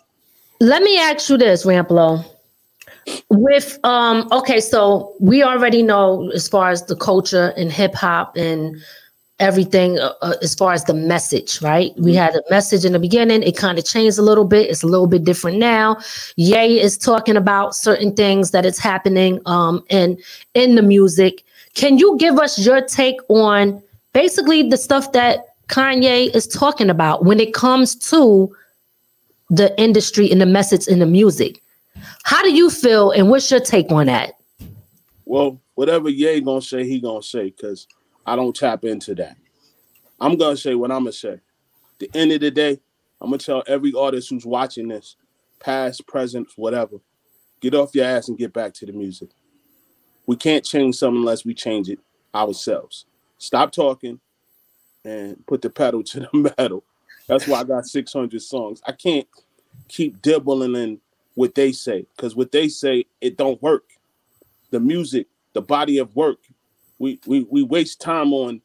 Let 0.60 0.84
me 0.84 1.00
ask 1.00 1.30
you 1.30 1.38
this, 1.38 1.66
Ramp 1.66 1.92
Low. 1.92 2.24
With 3.30 3.80
um, 3.84 4.28
okay, 4.32 4.60
so 4.60 5.14
we 5.20 5.44
already 5.44 5.84
know 5.84 6.30
as 6.32 6.48
far 6.48 6.70
as 6.70 6.86
the 6.86 6.96
culture 6.96 7.54
and 7.58 7.72
hip 7.72 7.94
hop 7.96 8.36
and 8.38 8.78
everything 9.40 10.00
uh, 10.00 10.14
uh, 10.22 10.36
as 10.42 10.56
far 10.56 10.74
as 10.74 10.86
the 10.86 10.94
message, 10.94 11.62
right? 11.62 11.92
We 11.98 12.12
mm-hmm. 12.12 12.20
had 12.20 12.36
a 12.36 12.44
message 12.50 12.86
in 12.86 12.94
the 12.94 13.00
beginning. 13.00 13.44
It 13.44 13.58
kind 13.58 13.78
of 13.78 13.86
changed 13.86 14.18
a 14.18 14.22
little 14.22 14.46
bit. 14.46 14.70
It's 14.70 14.84
a 14.84 14.88
little 14.88 15.08
bit 15.08 15.24
different 15.24 15.58
now. 15.58 15.98
Ye 16.38 16.80
is 16.80 16.98
talking 16.98 17.36
about 17.36 17.76
certain 17.76 18.16
things 18.16 18.52
that 18.52 18.66
is 18.66 18.80
happening 18.80 19.42
um 19.46 19.84
in 19.90 20.18
in 20.54 20.76
the 20.76 20.82
music. 20.82 21.44
Can 21.74 21.98
you 21.98 22.18
give 22.18 22.40
us 22.40 22.64
your 22.66 22.82
take 22.82 23.20
on 23.30 23.82
basically 24.14 24.70
the 24.70 24.78
stuff 24.78 25.12
that 25.14 25.40
Kanye 25.68 26.34
is 26.36 26.48
talking 26.48 26.90
about 26.90 27.26
when 27.26 27.40
it 27.40 27.54
comes 27.54 27.96
to 28.12 28.56
the 29.50 29.78
industry 29.80 30.32
and 30.32 30.40
the 30.40 30.46
message 30.46 30.88
in 30.88 31.00
the 31.00 31.06
music? 31.06 31.60
How 32.24 32.42
do 32.42 32.52
you 32.54 32.70
feel 32.70 33.12
and 33.12 33.30
what's 33.30 33.50
your 33.50 33.60
take 33.60 33.92
on 33.92 34.08
that? 34.08 34.34
Well, 35.26 35.60
whatever 35.76 36.10
Ye 36.10 36.42
gonna 36.42 36.62
say, 36.62 36.86
he 36.86 37.00
gonna 37.00 37.24
say, 37.24 37.46
because 37.46 37.88
I 38.26 38.36
don't 38.36 38.56
tap 38.56 38.84
into 38.84 39.16
that. 39.16 39.38
I'm 40.20 40.38
gonna 40.38 40.58
say 40.58 40.76
what 40.76 40.92
I'm 40.92 41.04
gonna 41.04 41.12
say. 41.14 41.40
The 42.00 42.10
end 42.14 42.32
of 42.32 42.42
the 42.42 42.52
day, 42.52 42.80
I'm 43.22 43.30
gonna 43.30 43.38
tell 43.38 43.64
every 43.68 43.94
artist 43.94 44.30
who's 44.30 44.46
watching 44.46 44.88
this, 44.88 45.16
past, 45.60 46.06
present, 46.08 46.48
whatever, 46.56 46.98
get 47.62 47.76
off 47.76 47.96
your 47.96 48.06
ass 48.06 48.28
and 48.28 48.38
get 48.38 48.54
back 48.54 48.74
to 48.76 48.86
the 48.86 48.92
music. 48.92 49.30
We 50.26 50.36
can't 50.36 50.64
change 50.64 50.96
something 50.96 51.20
unless 51.20 51.46
we 51.46 51.54
change 51.54 51.90
it 51.90 52.00
ourselves. 52.34 53.06
Stop 53.38 53.72
talking 53.72 54.20
and 55.06 55.46
put 55.48 55.62
the 55.62 55.70
pedal 55.70 56.04
to 56.04 56.22
the 56.22 56.54
metal. 56.58 56.84
That's 57.28 57.48
why 57.48 57.60
I 57.60 57.64
got 57.64 57.86
600 57.86 58.42
songs. 58.42 58.82
I 58.86 58.92
can't 58.92 59.28
keep 59.88 60.22
dibbling 60.22 60.76
in 60.76 61.00
what 61.36 61.56
they 61.56 61.72
say 61.72 62.06
because 62.16 62.36
what 62.36 62.52
they 62.52 62.68
say 62.68 63.06
it 63.22 63.38
don't 63.38 63.62
work. 63.62 63.84
The 64.72 64.80
music, 64.80 65.28
the 65.54 65.62
body 65.62 66.00
of 66.00 66.16
work, 66.16 66.40
we 67.00 67.20
we 67.26 67.46
we 67.50 67.64
waste 67.64 68.02
time 68.02 68.34
on 68.34 68.62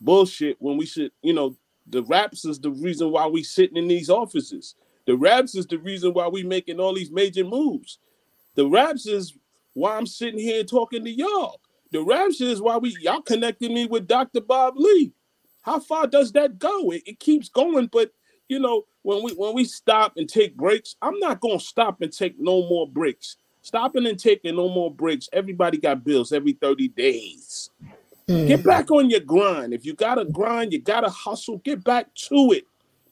bullshit 0.00 0.56
when 0.60 0.76
we 0.76 0.86
should, 0.86 1.10
you 1.22 1.32
know, 1.32 1.56
the 1.86 2.02
raps 2.04 2.44
is 2.44 2.58
the 2.60 2.70
reason 2.70 3.10
why 3.10 3.26
we 3.26 3.42
sitting 3.42 3.76
in 3.76 3.88
these 3.88 4.10
offices. 4.10 4.74
The 5.06 5.16
raps 5.16 5.54
is 5.54 5.66
the 5.66 5.78
reason 5.78 6.14
why 6.14 6.28
we 6.28 6.42
making 6.42 6.80
all 6.80 6.94
these 6.94 7.10
major 7.10 7.44
moves. 7.44 7.98
The 8.54 8.66
raps 8.66 9.06
is 9.06 9.34
why 9.74 9.96
I'm 9.96 10.06
sitting 10.06 10.38
here 10.38 10.64
talking 10.64 11.04
to 11.04 11.10
y'all. 11.10 11.60
The 11.90 12.02
raps 12.02 12.40
is 12.40 12.60
why 12.60 12.76
we 12.78 12.96
y'all 13.00 13.22
connected 13.22 13.70
me 13.70 13.86
with 13.86 14.08
Dr. 14.08 14.40
Bob 14.40 14.74
Lee. 14.76 15.12
How 15.62 15.80
far 15.80 16.06
does 16.06 16.32
that 16.32 16.58
go? 16.58 16.90
It, 16.90 17.02
it 17.06 17.18
keeps 17.20 17.48
going, 17.48 17.88
but 17.92 18.12
you 18.48 18.58
know, 18.58 18.84
when 19.04 19.22
we 19.22 19.32
when 19.32 19.54
we 19.54 19.64
stop 19.64 20.14
and 20.16 20.28
take 20.28 20.56
breaks, 20.56 20.96
I'm 21.00 21.18
not 21.20 21.40
gonna 21.40 21.60
stop 21.60 22.00
and 22.00 22.12
take 22.12 22.40
no 22.40 22.66
more 22.68 22.88
breaks. 22.88 23.36
Stopping 23.60 24.06
and 24.06 24.18
taking 24.18 24.56
no 24.56 24.68
more 24.68 24.92
breaks. 24.92 25.28
Everybody 25.32 25.78
got 25.78 26.04
bills 26.04 26.32
every 26.32 26.52
30 26.52 26.88
days. 26.88 27.70
Mm. 28.28 28.48
Get 28.48 28.64
back 28.64 28.90
on 28.90 29.10
your 29.10 29.20
grind. 29.20 29.72
If 29.74 29.84
you 29.84 29.94
gotta 29.94 30.24
grind, 30.24 30.72
you 30.72 30.80
gotta 30.80 31.10
hustle. 31.10 31.58
Get 31.58 31.84
back 31.84 32.12
to 32.14 32.52
it. 32.52 32.66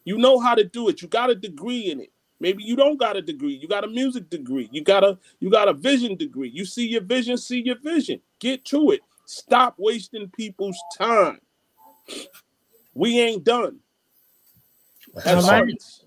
You 0.04 0.16
know 0.16 0.40
how 0.40 0.54
to 0.54 0.64
do 0.64 0.88
it. 0.88 1.02
You 1.02 1.08
got 1.08 1.30
a 1.30 1.34
degree 1.34 1.90
in 1.90 2.00
it. 2.00 2.10
Maybe 2.40 2.64
you 2.64 2.74
don't 2.74 2.98
got 2.98 3.16
a 3.16 3.22
degree. 3.22 3.54
You 3.54 3.68
got 3.68 3.84
a 3.84 3.88
music 3.88 4.30
degree. 4.30 4.68
You 4.72 4.82
got 4.82 5.04
a 5.04 5.18
you 5.40 5.50
got 5.50 5.68
a 5.68 5.74
vision 5.74 6.16
degree. 6.16 6.48
You 6.48 6.64
see 6.64 6.88
your 6.88 7.02
vision, 7.02 7.36
see 7.36 7.60
your 7.60 7.78
vision. 7.78 8.18
Get 8.40 8.64
to 8.66 8.92
it. 8.92 9.00
Stop 9.26 9.74
wasting 9.76 10.30
people's 10.30 10.78
time. 10.96 11.40
We 12.94 13.20
ain't 13.20 13.44
done. 13.44 13.80
As 15.24 15.48
artists. 15.48 16.04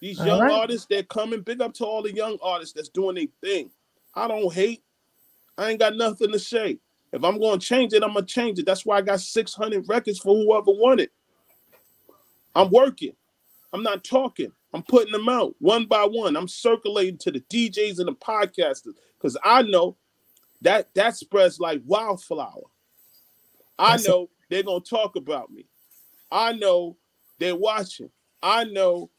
These 0.00 0.18
young 0.18 0.40
right. 0.40 0.52
artists, 0.52 0.86
they're 0.88 1.02
coming. 1.02 1.40
Big 1.40 1.60
up 1.60 1.74
to 1.74 1.84
all 1.84 2.02
the 2.02 2.14
young 2.14 2.38
artists 2.42 2.72
that's 2.74 2.88
doing 2.88 3.16
their 3.16 3.26
thing. 3.42 3.70
I 4.14 4.28
don't 4.28 4.52
hate. 4.52 4.82
I 5.56 5.70
ain't 5.70 5.80
got 5.80 5.96
nothing 5.96 6.30
to 6.32 6.38
say. 6.38 6.78
If 7.12 7.24
I'm 7.24 7.38
going 7.38 7.58
to 7.58 7.66
change 7.66 7.92
it, 7.92 8.02
I'm 8.02 8.12
going 8.12 8.24
to 8.24 8.32
change 8.32 8.58
it. 8.58 8.66
That's 8.66 8.86
why 8.86 8.98
I 8.98 9.02
got 9.02 9.20
600 9.20 9.88
records 9.88 10.18
for 10.18 10.36
whoever 10.36 10.70
wanted. 10.70 11.10
I'm 12.54 12.70
working. 12.70 13.12
I'm 13.72 13.82
not 13.82 14.04
talking. 14.04 14.52
I'm 14.72 14.82
putting 14.82 15.12
them 15.12 15.28
out 15.28 15.54
one 15.58 15.86
by 15.86 16.04
one. 16.04 16.36
I'm 16.36 16.48
circulating 16.48 17.18
to 17.18 17.30
the 17.30 17.40
DJs 17.40 17.98
and 17.98 18.08
the 18.08 18.14
podcasters 18.14 18.94
because 19.16 19.36
I 19.42 19.62
know 19.62 19.96
that 20.62 20.92
that 20.94 21.16
spreads 21.16 21.58
like 21.58 21.82
wildflower. 21.86 22.64
I 23.78 23.96
know 23.98 24.28
they're 24.50 24.62
gonna 24.62 24.80
talk 24.80 25.16
about 25.16 25.50
me. 25.50 25.66
I 26.30 26.52
know 26.52 26.96
they're 27.38 27.56
watching. 27.56 28.10
I 28.42 28.64
know 28.64 29.10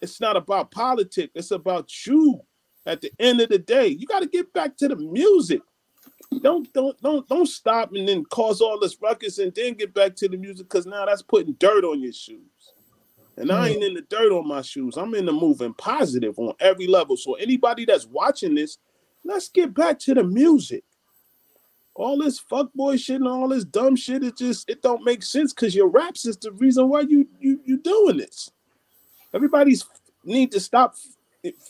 it's 0.00 0.20
not 0.20 0.36
about 0.36 0.70
politics, 0.70 1.32
it's 1.34 1.50
about 1.50 1.90
you. 2.06 2.40
At 2.84 3.00
the 3.00 3.12
end 3.20 3.40
of 3.40 3.48
the 3.48 3.58
day, 3.58 3.86
you 3.86 4.06
got 4.06 4.20
to 4.20 4.26
get 4.28 4.52
back 4.52 4.76
to 4.78 4.88
the 4.88 4.96
music. 4.96 5.60
Don't 6.42 6.72
don't 6.72 7.00
don't 7.00 7.28
don't 7.28 7.46
stop 7.46 7.92
and 7.94 8.08
then 8.08 8.24
cause 8.24 8.60
all 8.60 8.80
this 8.80 8.96
ruckus 9.00 9.38
and 9.38 9.54
then 9.54 9.74
get 9.74 9.94
back 9.94 10.16
to 10.16 10.28
the 10.28 10.36
music 10.36 10.68
because 10.68 10.86
now 10.86 11.04
that's 11.06 11.22
putting 11.22 11.52
dirt 11.54 11.84
on 11.84 12.00
your 12.00 12.12
shoes. 12.12 12.40
And 13.36 13.52
I 13.52 13.68
mm. 13.68 13.72
ain't 13.72 13.84
in 13.84 13.94
the 13.94 14.02
dirt 14.02 14.32
on 14.32 14.48
my 14.48 14.62
shoes. 14.62 14.96
I'm 14.96 15.14
in 15.14 15.26
the 15.26 15.32
moving 15.32 15.74
positive 15.74 16.38
on 16.38 16.54
every 16.58 16.86
level. 16.86 17.16
So 17.16 17.34
anybody 17.34 17.84
that's 17.84 18.06
watching 18.06 18.54
this, 18.54 18.78
let's 19.24 19.48
get 19.48 19.74
back 19.74 19.98
to 20.00 20.14
the 20.14 20.24
music 20.24 20.84
all 21.94 22.18
this 22.18 22.40
fuckboy 22.40 22.98
shit 22.98 23.16
and 23.16 23.28
all 23.28 23.48
this 23.48 23.64
dumb 23.64 23.96
shit, 23.96 24.24
it 24.24 24.36
just 24.36 24.68
it 24.68 24.82
don't 24.82 25.04
make 25.04 25.22
sense 25.22 25.52
because 25.52 25.74
your 25.74 25.88
raps 25.88 26.26
is 26.26 26.36
the 26.36 26.52
reason 26.52 26.88
why 26.88 27.00
you 27.00 27.28
you 27.40 27.60
you 27.64 27.78
doing 27.78 28.16
this. 28.16 28.50
Everybody's 29.34 29.84
need 30.24 30.52
to 30.52 30.60
stop 30.60 30.94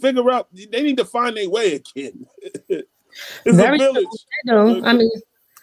figure 0.01 0.31
out 0.31 0.49
they 0.53 0.83
need 0.83 0.99
to 0.99 1.05
find 1.05 1.37
their 1.37 1.49
way 1.49 1.75
again. 1.75 2.27
it's 2.69 2.87
Very 3.45 3.77
a 3.77 3.79
village. 3.79 4.07
True. 4.47 4.85
I 4.85 4.93
mean 4.93 5.11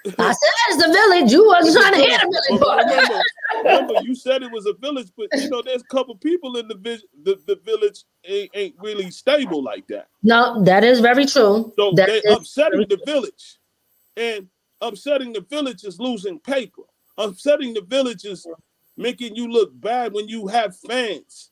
I 0.17 0.31
said 0.31 0.49
it's 0.69 0.85
the 0.85 0.93
village. 0.93 1.31
You 1.31 1.45
wasn't 1.45 1.75
trying 1.75 1.93
to 1.93 1.99
hear 1.99 2.17
the 2.17 2.41
village 2.47 2.61
part. 2.61 2.85
Remember, 2.85 3.21
remember, 3.57 3.93
you 4.01 4.15
said 4.15 4.43
it 4.43 4.51
was 4.51 4.65
a 4.65 4.73
village, 4.73 5.09
but 5.17 5.27
you 5.33 5.49
know, 5.49 5.61
there's 5.61 5.81
a 5.81 5.85
couple 5.93 6.15
people 6.15 6.55
in 6.55 6.69
the, 6.69 6.75
vi- 6.75 7.03
the 7.23 7.37
the 7.47 7.59
village 7.65 8.05
ain't, 8.23 8.49
ain't 8.53 8.75
really 8.79 9.11
stable 9.11 9.61
like 9.61 9.85
that. 9.87 10.07
No, 10.23 10.63
that 10.63 10.85
is 10.85 11.01
very 11.01 11.25
true. 11.25 11.73
So 11.77 11.91
that 11.95 12.07
they 12.07 12.21
upsetting 12.31 12.85
the 12.87 12.99
village 13.05 13.58
And 14.19 14.47
upsetting 14.81 15.31
the 15.33 15.41
village 15.41 15.85
is 15.85 15.99
losing 15.99 16.39
paper. 16.39 16.83
Upsetting 17.17 17.73
the 17.73 17.81
village 17.81 18.25
is 18.25 18.45
making 18.97 19.35
you 19.35 19.47
look 19.49 19.71
bad 19.79 20.13
when 20.13 20.27
you 20.27 20.47
have 20.47 20.77
fans. 20.77 21.51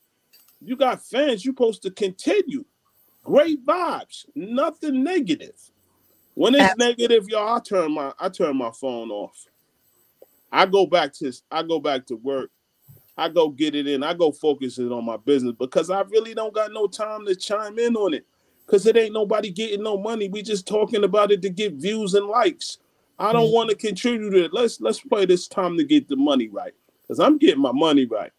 You 0.62 0.76
got 0.76 1.02
fans, 1.02 1.46
you're 1.46 1.54
supposed 1.54 1.82
to 1.84 1.92
continue. 1.92 2.66
Great 3.24 3.66
vibes, 3.66 4.26
nothing 4.36 5.04
negative. 5.04 5.60
When 6.34 6.56
it's 6.56 6.76
negative, 6.78 7.28
y'all, 7.30 7.56
I 7.56 7.60
turn 7.60 7.94
my 7.94 8.14
I 8.20 8.30
turn 8.30 8.58
my 8.58 8.72
phone 8.72 9.12
off. 9.12 9.46
I 10.52 10.66
go 10.66 10.86
back 10.86 11.14
to 11.14 11.32
I 11.50 11.64
go 11.64 11.80
back 11.80 12.06
to 12.08 12.16
work. 12.16 12.52
I 13.18 13.30
go 13.30 13.50
get 13.50 13.76
it 13.76 13.88
in. 13.88 14.04
I 14.04 14.14
go 14.14 14.32
focus 14.32 14.78
it 14.78 14.92
on 14.92 15.06
my 15.06 15.18
business 15.18 15.56
because 15.58 15.90
I 15.90 16.02
really 16.02 16.34
don't 16.36 16.54
got 16.54 16.72
no 16.72 16.86
time 16.86 17.26
to 17.26 17.36
chime 17.36 17.80
in 17.80 17.96
on 17.96 18.14
it. 18.14 18.26
Cause 18.68 18.86
it 18.86 18.98
ain't 18.98 19.14
nobody 19.14 19.50
getting 19.50 19.82
no 19.82 19.98
money. 19.98 20.28
We 20.28 20.42
just 20.42 20.68
talking 20.68 21.04
about 21.04 21.32
it 21.32 21.42
to 21.44 21.50
get 21.50 21.74
views 21.74 22.14
and 22.14 22.28
likes. 22.28 22.80
I 23.18 23.32
don't 23.32 23.46
mm-hmm. 23.46 23.54
want 23.54 23.70
to 23.70 23.76
contribute 23.76 24.32
to 24.32 24.46
it. 24.46 24.54
Let's 24.54 24.82
let's 24.82 25.00
play 25.00 25.26
this 25.26 25.48
time 25.48 25.78
to 25.78 25.84
get 25.84 26.08
the 26.08 26.18
money 26.18 26.50
right. 26.50 26.74
Cause 27.08 27.20
I'm 27.20 27.38
getting 27.38 27.62
my 27.62 27.72
money 27.72 28.06
right. 28.06 28.32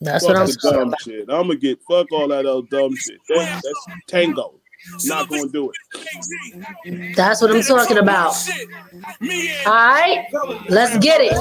That's 0.00 0.26
fuck 0.26 0.34
what 0.34 0.42
I'm 0.42 0.48
saying. 0.48 0.74
Dumb 0.74 0.94
shit. 1.00 1.28
I'm 1.30 1.46
gonna 1.46 1.56
get 1.56 1.80
fuck 1.88 2.10
all 2.12 2.28
that 2.28 2.46
old 2.46 2.68
dumb 2.68 2.94
shit. 2.96 3.20
That's, 3.28 3.62
that's 3.62 3.86
tango. 4.08 4.60
Not 5.04 5.28
gonna 5.28 5.48
do 5.48 5.70
it. 5.70 7.14
That's 7.16 7.40
what 7.40 7.50
I'm 7.50 7.62
talking 7.62 7.98
about. 7.98 8.34
All 9.66 9.72
right, 9.72 10.26
let's 10.68 10.98
get 10.98 11.20
it. 11.22 11.32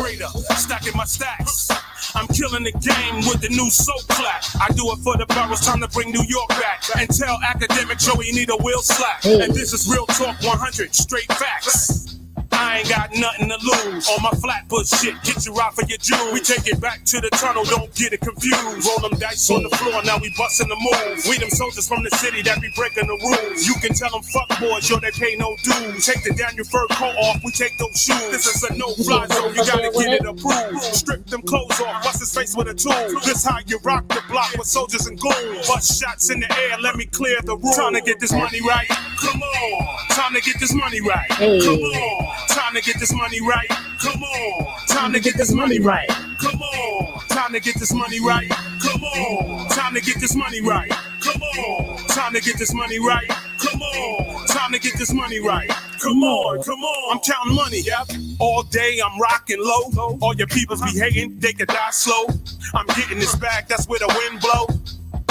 I'm 2.16 2.28
killing 2.28 2.64
the 2.64 2.72
game 2.72 3.26
with 3.28 3.42
the 3.42 3.50
new 3.50 3.70
soap 3.70 4.08
clap. 4.08 4.44
I 4.62 4.68
do 4.74 4.92
it 4.92 5.00
for 5.00 5.18
the 5.18 5.26
boroughs, 5.26 5.66
time 5.66 5.82
to 5.82 5.88
bring 5.88 6.12
New 6.12 6.24
York 6.28 6.50
back. 6.50 6.84
And 6.98 7.10
tell 7.10 7.40
academic 7.44 7.98
Joey 7.98 8.32
need 8.32 8.50
a 8.50 8.58
wheel 8.58 8.82
slap. 8.82 9.26
And 9.26 9.54
this 9.54 9.74
is 9.74 9.90
real 9.90 10.06
talk 10.06 10.42
100, 10.44 10.94
straight 10.94 11.32
facts. 11.34 12.13
I 12.54 12.80
ain't 12.80 12.90
got 12.90 13.10
nothing 13.16 13.50
to 13.50 13.58
lose. 13.58 14.08
On 14.10 14.22
my 14.22 14.32
flatbush 14.38 14.90
shit, 15.02 15.16
get 15.24 15.46
you 15.46 15.60
out 15.60 15.76
for 15.76 15.84
your 15.86 15.98
jewels. 15.98 16.34
We 16.34 16.40
take 16.40 16.68
it 16.68 16.80
back 16.80 17.04
to 17.06 17.22
the 17.22 17.30
tunnel, 17.32 17.64
don't 17.66 17.94
get 17.96 18.14
it 18.14 18.22
confused. 18.22 18.88
Roll 18.88 19.10
them 19.10 19.18
dice 19.20 19.50
on 19.52 19.64
the 19.64 19.70
floor, 19.78 20.04
now 20.04 20.18
we 20.22 20.34
busting 20.38 20.70
the 20.70 20.78
moves. 20.78 21.28
We 21.28 21.38
them 21.38 21.50
soldiers 21.50 21.88
from 21.88 22.04
the 22.04 22.12
city 22.18 22.42
that 22.44 22.62
be 22.62 22.70
breaking 22.76 23.08
the 23.08 23.18
rules. 23.18 23.66
You 23.66 23.76
can 23.82 23.94
tell 23.94 24.12
them 24.12 24.24
fuck 24.34 24.50
boys, 24.60 24.90
yo, 24.90 25.00
they 25.00 25.12
pay 25.12 25.36
no 25.36 25.56
dues. 25.64 26.06
Take 26.06 26.24
the 26.24 26.34
Daniel 26.34 26.66
fur 26.66 26.88
coat 26.94 27.16
off, 27.18 27.42
we 27.44 27.52
take 27.52 27.78
those 27.80 27.98
shoes. 28.00 28.30
This 28.32 28.46
is 28.48 28.64
a 28.64 28.76
no-fly 28.76 29.28
zone, 29.28 29.56
you 29.56 29.66
gotta 29.66 29.92
get 29.92 30.22
it 30.22 30.26
approved. 30.26 30.84
Strip 30.96 31.26
them 31.28 31.42
clothes 31.44 31.80
off, 31.82 32.04
bust 32.04 32.20
his 32.20 32.34
face 32.34 32.56
with 32.56 32.68
a 32.68 32.74
tool. 32.74 33.20
This 33.22 33.46
how 33.46 33.60
you 33.68 33.80
rock 33.84 34.08
the 34.10 34.22
block 34.30 34.52
with 34.58 34.68
soldiers 34.68 35.08
and 35.08 35.20
goons. 35.20 35.68
Bust 35.68 36.00
shots 36.02 36.30
in 36.30 36.40
the 36.40 36.52
air, 36.52 36.78
let 36.80 36.96
me 36.96 37.06
clear 37.06 37.42
the 37.42 37.56
room. 37.56 37.74
Time 37.74 37.94
to 37.94 38.02
get 38.02 38.20
this 38.20 38.32
money 38.32 38.62
right. 38.62 38.88
Come 38.88 39.42
on. 39.42 39.98
Time 40.10 40.34
to 40.34 40.42
get 40.42 40.60
this 40.60 40.74
money 40.74 41.02
right. 41.02 41.30
Come 41.30 41.80
on. 41.80 42.43
Time 42.50 42.74
to 42.76 42.82
get 42.82 43.00
this 43.00 43.14
money 43.14 43.42
right. 43.42 43.70
Come 44.00 44.24
on. 44.24 44.88
Time 44.88 45.14
to 45.14 45.20
get 45.20 45.38
this 45.38 45.52
money 45.54 45.80
right. 45.80 46.08
Come 46.40 46.62
on. 46.62 47.20
Time 47.28 47.54
to 47.54 47.60
get 47.60 47.76
this 47.80 47.94
money 47.94 48.20
right. 48.20 48.50
Come 48.82 49.04
on. 49.04 49.70
Time 49.70 49.94
to 49.94 50.02
get 50.02 50.20
this 50.20 50.36
money 50.36 50.62
right. 50.62 50.90
Come 51.22 51.42
on. 51.42 51.98
Time 52.08 52.34
to 52.34 52.40
get 52.42 52.58
this 52.58 52.74
money 52.74 53.00
right. 53.00 53.28
Come 53.60 53.82
on. 53.82 54.48
Time 54.48 54.72
to 54.72 54.80
get 54.80 54.98
this 54.98 55.14
money 55.14 55.40
right. 55.40 55.70
Come 56.00 56.24
on. 56.24 56.64
Come 56.64 56.80
on. 56.84 57.16
I'm 57.16 57.20
counting 57.20 57.56
money. 57.56 57.82
Yep. 57.82 58.10
All 58.40 58.64
day 58.64 59.00
I'm 59.04 59.20
rocking 59.20 59.60
low. 59.60 60.18
All 60.22 60.36
your 60.36 60.48
peoples 60.48 60.82
be 60.82 61.00
hating. 61.00 61.40
They 61.40 61.54
could 61.54 61.70
die 61.70 61.92
slow. 61.92 62.26
I'm 62.74 62.88
getting 62.88 63.20
this 63.20 63.36
back. 63.36 63.68
That's 63.68 63.88
where 63.88 64.00
the 64.00 64.08
wind 64.08 64.42
blow. 64.42 64.68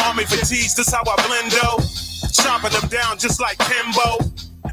Army 0.04 0.24
fatigues. 0.24 0.74
This 0.74 0.92
how 0.92 1.02
I 1.02 1.26
blend 1.26 1.52
though. 1.52 1.84
Chopping 2.32 2.72
them 2.72 2.88
down 2.88 3.18
just 3.18 3.40
like 3.40 3.58
Kimbo. 3.58 4.18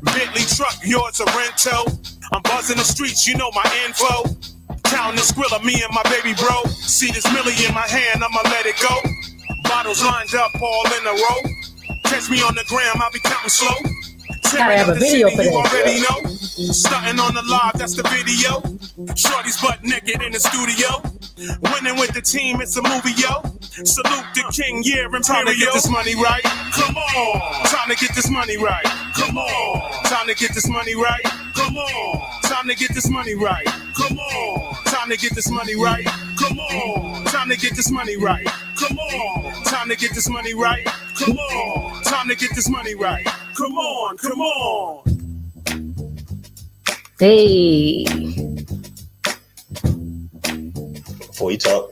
Bentley 0.04 0.46
truck, 0.56 0.76
yours 0.84 1.20
a 1.20 1.26
rental. 1.38 1.86
I'm 2.32 2.42
buzzing 2.44 2.78
the 2.78 2.84
streets, 2.84 3.28
you 3.28 3.36
know 3.38 3.52
my 3.54 3.66
info. 3.86 4.24
Counting 4.86 5.18
the 5.18 5.26
skrilla, 5.26 5.64
me 5.64 5.82
and 5.84 5.94
my 5.94 6.04
baby 6.04 6.34
bro. 6.34 6.64
See 6.72 7.12
this 7.12 7.26
millie 7.34 7.58
in 7.66 7.74
my 7.74 7.88
hand, 7.88 8.24
I'ma 8.24 8.42
let 8.46 8.66
it 8.66 8.76
go. 8.82 8.96
Bottles 9.64 10.04
lined 10.04 10.34
up 10.36 10.52
all 10.62 10.86
in 10.88 11.08
a 11.08 11.14
row. 11.14 11.42
Catch 12.06 12.30
me 12.30 12.42
on 12.42 12.56
the 12.56 12.64
gram, 12.68 13.02
I'll 13.02 13.12
be 13.12 13.20
counting 13.20 13.50
slow. 13.50 13.76
Gotta 14.44 14.78
have 14.78 14.90
a 14.90 14.96
video 14.96 15.30
for 15.30 15.42
Already 15.42 16.00
know. 16.02 16.30
Stunting 16.72 17.20
on 17.20 17.34
the 17.34 17.44
live, 17.44 17.74
that's 17.78 17.96
the 17.96 18.04
video. 18.10 18.62
Shorty's 19.16 19.60
butt 19.62 19.84
naked 19.84 20.22
in 20.22 20.32
the 20.32 20.40
studio. 20.40 21.02
Winning 21.72 22.00
with 22.00 22.14
the 22.14 22.22
team, 22.22 22.62
it's 22.62 22.76
a 22.78 22.82
movie, 22.84 23.16
yo. 23.16 23.42
Salute 23.62 24.26
the 24.36 24.44
king, 24.52 24.82
yeah, 24.84 25.08
and 25.12 25.24
time 25.24 25.46
to 25.46 25.56
get 25.56 25.74
this 25.74 25.90
money 25.90 26.16
right. 26.16 26.44
Come 26.74 26.98
on, 26.98 27.66
time 27.66 27.90
to 27.90 27.96
get 27.96 28.14
this 28.16 28.30
money 28.30 28.58
right. 28.58 28.84
Come 29.16 29.38
on, 29.38 30.04
time 30.04 30.28
to 30.28 30.36
get 30.36 30.54
this 30.54 30.68
money 30.68 30.96
right. 30.96 31.24
Come 31.56 31.78
on, 31.78 32.42
time 32.44 32.68
to 32.68 32.76
get 32.76 32.94
this 32.94 33.10
money 33.10 33.36
right. 33.36 33.66
Come 33.96 34.18
on, 34.20 34.84
time 34.86 35.10
to 35.10 35.18
get 35.18 35.34
this 35.34 35.50
money 35.50 35.76
right. 35.76 36.06
Come 36.38 36.60
on, 36.60 37.24
time 37.26 37.50
to 37.50 37.56
get 37.58 37.76
this 37.76 37.90
money 37.90 38.18
right. 38.18 38.46
Come 38.76 38.98
on, 38.98 39.64
time 39.64 39.90
to 39.90 39.96
get 39.96 40.14
this 40.14 40.30
money 40.30 40.54
right. 40.54 40.86
Come 41.16 41.38
on, 41.38 42.04
time 42.04 42.28
to 42.28 42.36
get 42.36 42.54
this 42.56 42.70
money 42.70 42.96
right. 42.96 43.26
Come 43.60 43.78
on, 43.78 44.18
come 44.18 44.40
on. 44.40 45.04
Hey. 47.20 48.06
Before 51.18 51.52
you 51.52 51.58
talk. 51.58 51.92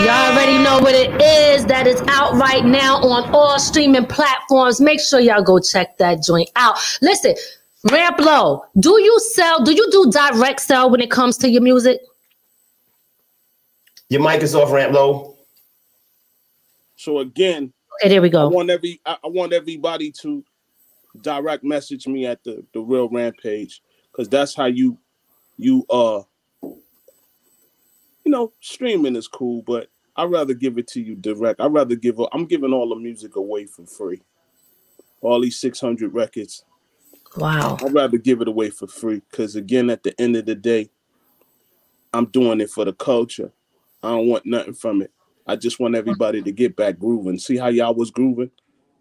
Y'all 0.00 0.32
already 0.32 0.56
know 0.56 0.78
what 0.78 0.94
it 0.94 1.10
is. 1.20 1.66
That 1.66 1.86
is 1.86 2.00
out 2.08 2.32
right 2.36 2.64
now 2.64 2.96
on 3.02 3.28
all 3.34 3.58
streaming 3.58 4.06
platforms. 4.06 4.80
Make 4.80 5.00
sure 5.00 5.20
y'all 5.20 5.42
go 5.42 5.58
check 5.58 5.98
that 5.98 6.22
joint 6.22 6.48
out. 6.56 6.78
Listen, 7.02 7.34
Ramp 7.92 8.18
Low, 8.18 8.64
do 8.80 8.98
you 8.98 9.20
sell, 9.34 9.62
do 9.62 9.72
you 9.74 9.86
do 9.90 10.10
direct 10.10 10.60
sell 10.60 10.88
when 10.88 11.02
it 11.02 11.10
comes 11.10 11.36
to 11.36 11.50
your 11.50 11.60
music? 11.60 12.00
Your 14.08 14.22
mic 14.22 14.42
is 14.42 14.54
off, 14.54 14.72
Ramp 14.72 14.94
Low. 14.94 15.36
So 16.96 17.18
again, 17.18 17.72
okay, 18.00 18.08
there 18.08 18.22
we 18.22 18.30
go. 18.30 18.42
I 18.42 18.46
want 18.46 18.70
every 18.70 19.00
I, 19.04 19.18
I 19.22 19.28
want 19.28 19.52
everybody 19.52 20.10
to 20.22 20.44
direct 21.20 21.64
message 21.64 22.06
me 22.06 22.26
at 22.26 22.42
the 22.42 22.64
the 22.72 22.80
real 22.80 23.08
rampage 23.08 23.82
because 24.10 24.28
that's 24.28 24.54
how 24.54 24.66
you 24.66 24.98
you 25.56 25.84
uh 25.90 26.22
you 28.24 28.32
know 28.32 28.52
streaming 28.60 29.14
is 29.14 29.28
cool, 29.28 29.62
but 29.62 29.90
I'd 30.16 30.30
rather 30.30 30.54
give 30.54 30.78
it 30.78 30.88
to 30.88 31.00
you 31.00 31.14
direct. 31.14 31.60
I'd 31.60 31.72
rather 31.72 31.94
give 31.94 32.18
I'm 32.32 32.46
giving 32.46 32.72
all 32.72 32.88
the 32.88 32.96
music 32.96 33.36
away 33.36 33.66
for 33.66 33.86
free. 33.86 34.22
All 35.20 35.40
these 35.40 35.60
600 35.60 36.14
records. 36.14 36.64
Wow. 37.36 37.76
I'd 37.80 37.92
rather 37.92 38.18
give 38.18 38.40
it 38.40 38.48
away 38.48 38.70
for 38.70 38.86
free 38.86 39.20
because 39.30 39.54
again, 39.54 39.90
at 39.90 40.02
the 40.02 40.18
end 40.20 40.34
of 40.36 40.46
the 40.46 40.54
day, 40.54 40.90
I'm 42.14 42.26
doing 42.26 42.60
it 42.60 42.70
for 42.70 42.84
the 42.84 42.92
culture. 42.94 43.52
I 44.02 44.10
don't 44.10 44.28
want 44.28 44.46
nothing 44.46 44.74
from 44.74 45.02
it. 45.02 45.12
I 45.46 45.56
just 45.56 45.80
want 45.80 45.94
everybody 45.94 46.42
to 46.42 46.52
get 46.52 46.76
back 46.76 46.98
grooving. 46.98 47.38
See 47.38 47.56
how 47.56 47.68
y'all 47.68 47.94
was 47.94 48.10
grooving? 48.10 48.50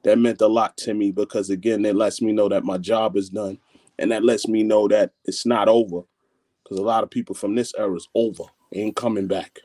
That 0.04 0.18
meant 0.18 0.42
a 0.42 0.48
lot 0.48 0.78
to 0.78 0.94
me 0.94 1.12
because 1.12 1.50
again, 1.50 1.86
it 1.86 1.96
lets 1.96 2.22
me 2.22 2.32
know 2.32 2.48
that 2.50 2.64
my 2.64 2.78
job 2.78 3.18
is 3.18 3.30
done. 3.30 3.60
And 4.00 4.12
that 4.12 4.24
lets 4.24 4.48
me 4.48 4.64
know 4.64 4.88
that 4.88 5.12
it's 5.26 5.46
not 5.46 5.68
over. 5.68 6.02
Because 6.64 6.80
a 6.80 6.84
lot 6.84 7.04
of 7.04 7.10
people 7.10 7.36
from 7.36 7.56
this 7.56 7.74
era 7.78 7.96
is 7.96 8.08
over. 8.16 8.44
ain't 8.74 8.96
coming 8.96 9.28
back. 9.28 9.60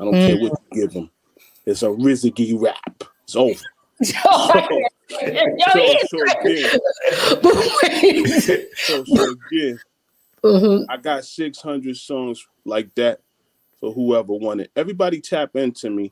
I 0.00 0.04
don't 0.04 0.14
mm. 0.14 0.26
care 0.26 0.38
what 0.38 0.60
you 0.72 0.82
give 0.82 0.92
them. 0.92 1.10
It's 1.66 1.82
a 1.82 1.86
Rizzy 1.86 2.60
rap. 2.60 3.04
It's 3.24 3.36
over. 3.36 3.54
so, 4.02 4.14
so, 8.76 9.04
so, 9.04 9.36
again, 9.50 9.78
mm-hmm. 10.42 10.90
I 10.90 10.96
got 10.96 11.24
600 11.24 11.96
songs 11.96 12.44
like 12.64 12.92
that 12.96 13.20
for 13.84 13.92
whoever 13.92 14.32
wanted. 14.32 14.70
Everybody 14.76 15.20
tap 15.20 15.56
into 15.56 15.90
me. 15.90 16.10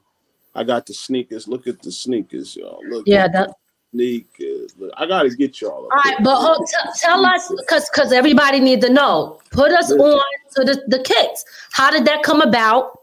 I 0.54 0.62
got 0.62 0.84
the 0.84 0.92
sneakers. 0.92 1.48
Look 1.48 1.66
at 1.66 1.80
the 1.80 1.90
sneakers, 1.90 2.54
y'all. 2.54 2.82
Look 2.86 3.04
yeah, 3.06 3.28
that 3.28 3.54
sneakers. 3.94 4.74
Look, 4.78 4.92
I 4.98 5.06
gotta 5.06 5.30
get 5.30 5.58
y'all. 5.62 5.84
All 5.84 5.88
right, 5.88 6.18
but 6.22 6.36
hold, 6.36 6.66
t- 6.66 6.90
tell 7.00 7.24
us 7.24 7.50
because 7.56 7.88
because 7.88 8.12
everybody 8.12 8.60
needs 8.60 8.84
to 8.84 8.92
know. 8.92 9.40
Put 9.52 9.72
us 9.72 9.88
Listen. 9.88 10.00
on 10.00 10.22
to 10.56 10.64
the 10.64 10.82
the 10.88 11.02
kits. 11.02 11.44
How 11.70 11.90
did 11.90 12.04
that 12.04 12.22
come 12.22 12.42
about? 12.42 12.98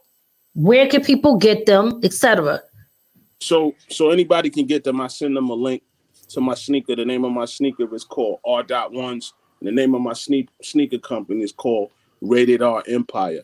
Where 0.54 0.88
can 0.88 1.04
people 1.04 1.38
get 1.38 1.66
them, 1.66 2.00
etc. 2.04 2.62
So 3.40 3.74
so 3.88 4.12
anybody 4.12 4.52
can 4.52 4.68
get 4.68 4.84
them. 4.84 5.02
I 5.02 5.08
send 5.08 5.36
them 5.36 5.50
a 5.50 5.56
link 5.56 5.82
to 6.30 6.42
my 6.42 6.54
sneaker. 6.54 6.96
The 6.96 7.06
name 7.06 7.26
of 7.26 7.32
my 7.32 7.46
sneaker 7.46 7.94
is 7.96 8.04
called 8.04 8.40
R. 8.46 8.62
Dot 8.62 8.94
Ones. 8.94 9.34
And 9.62 9.68
the 9.68 9.72
name 9.72 9.96
of 9.96 10.02
my 10.02 10.14
sneak, 10.14 10.50
sneaker 10.62 11.00
company 11.00 11.42
is 11.42 11.52
called 11.52 11.90
Rated 12.22 12.62
R 12.62 12.84
Empire. 12.88 13.42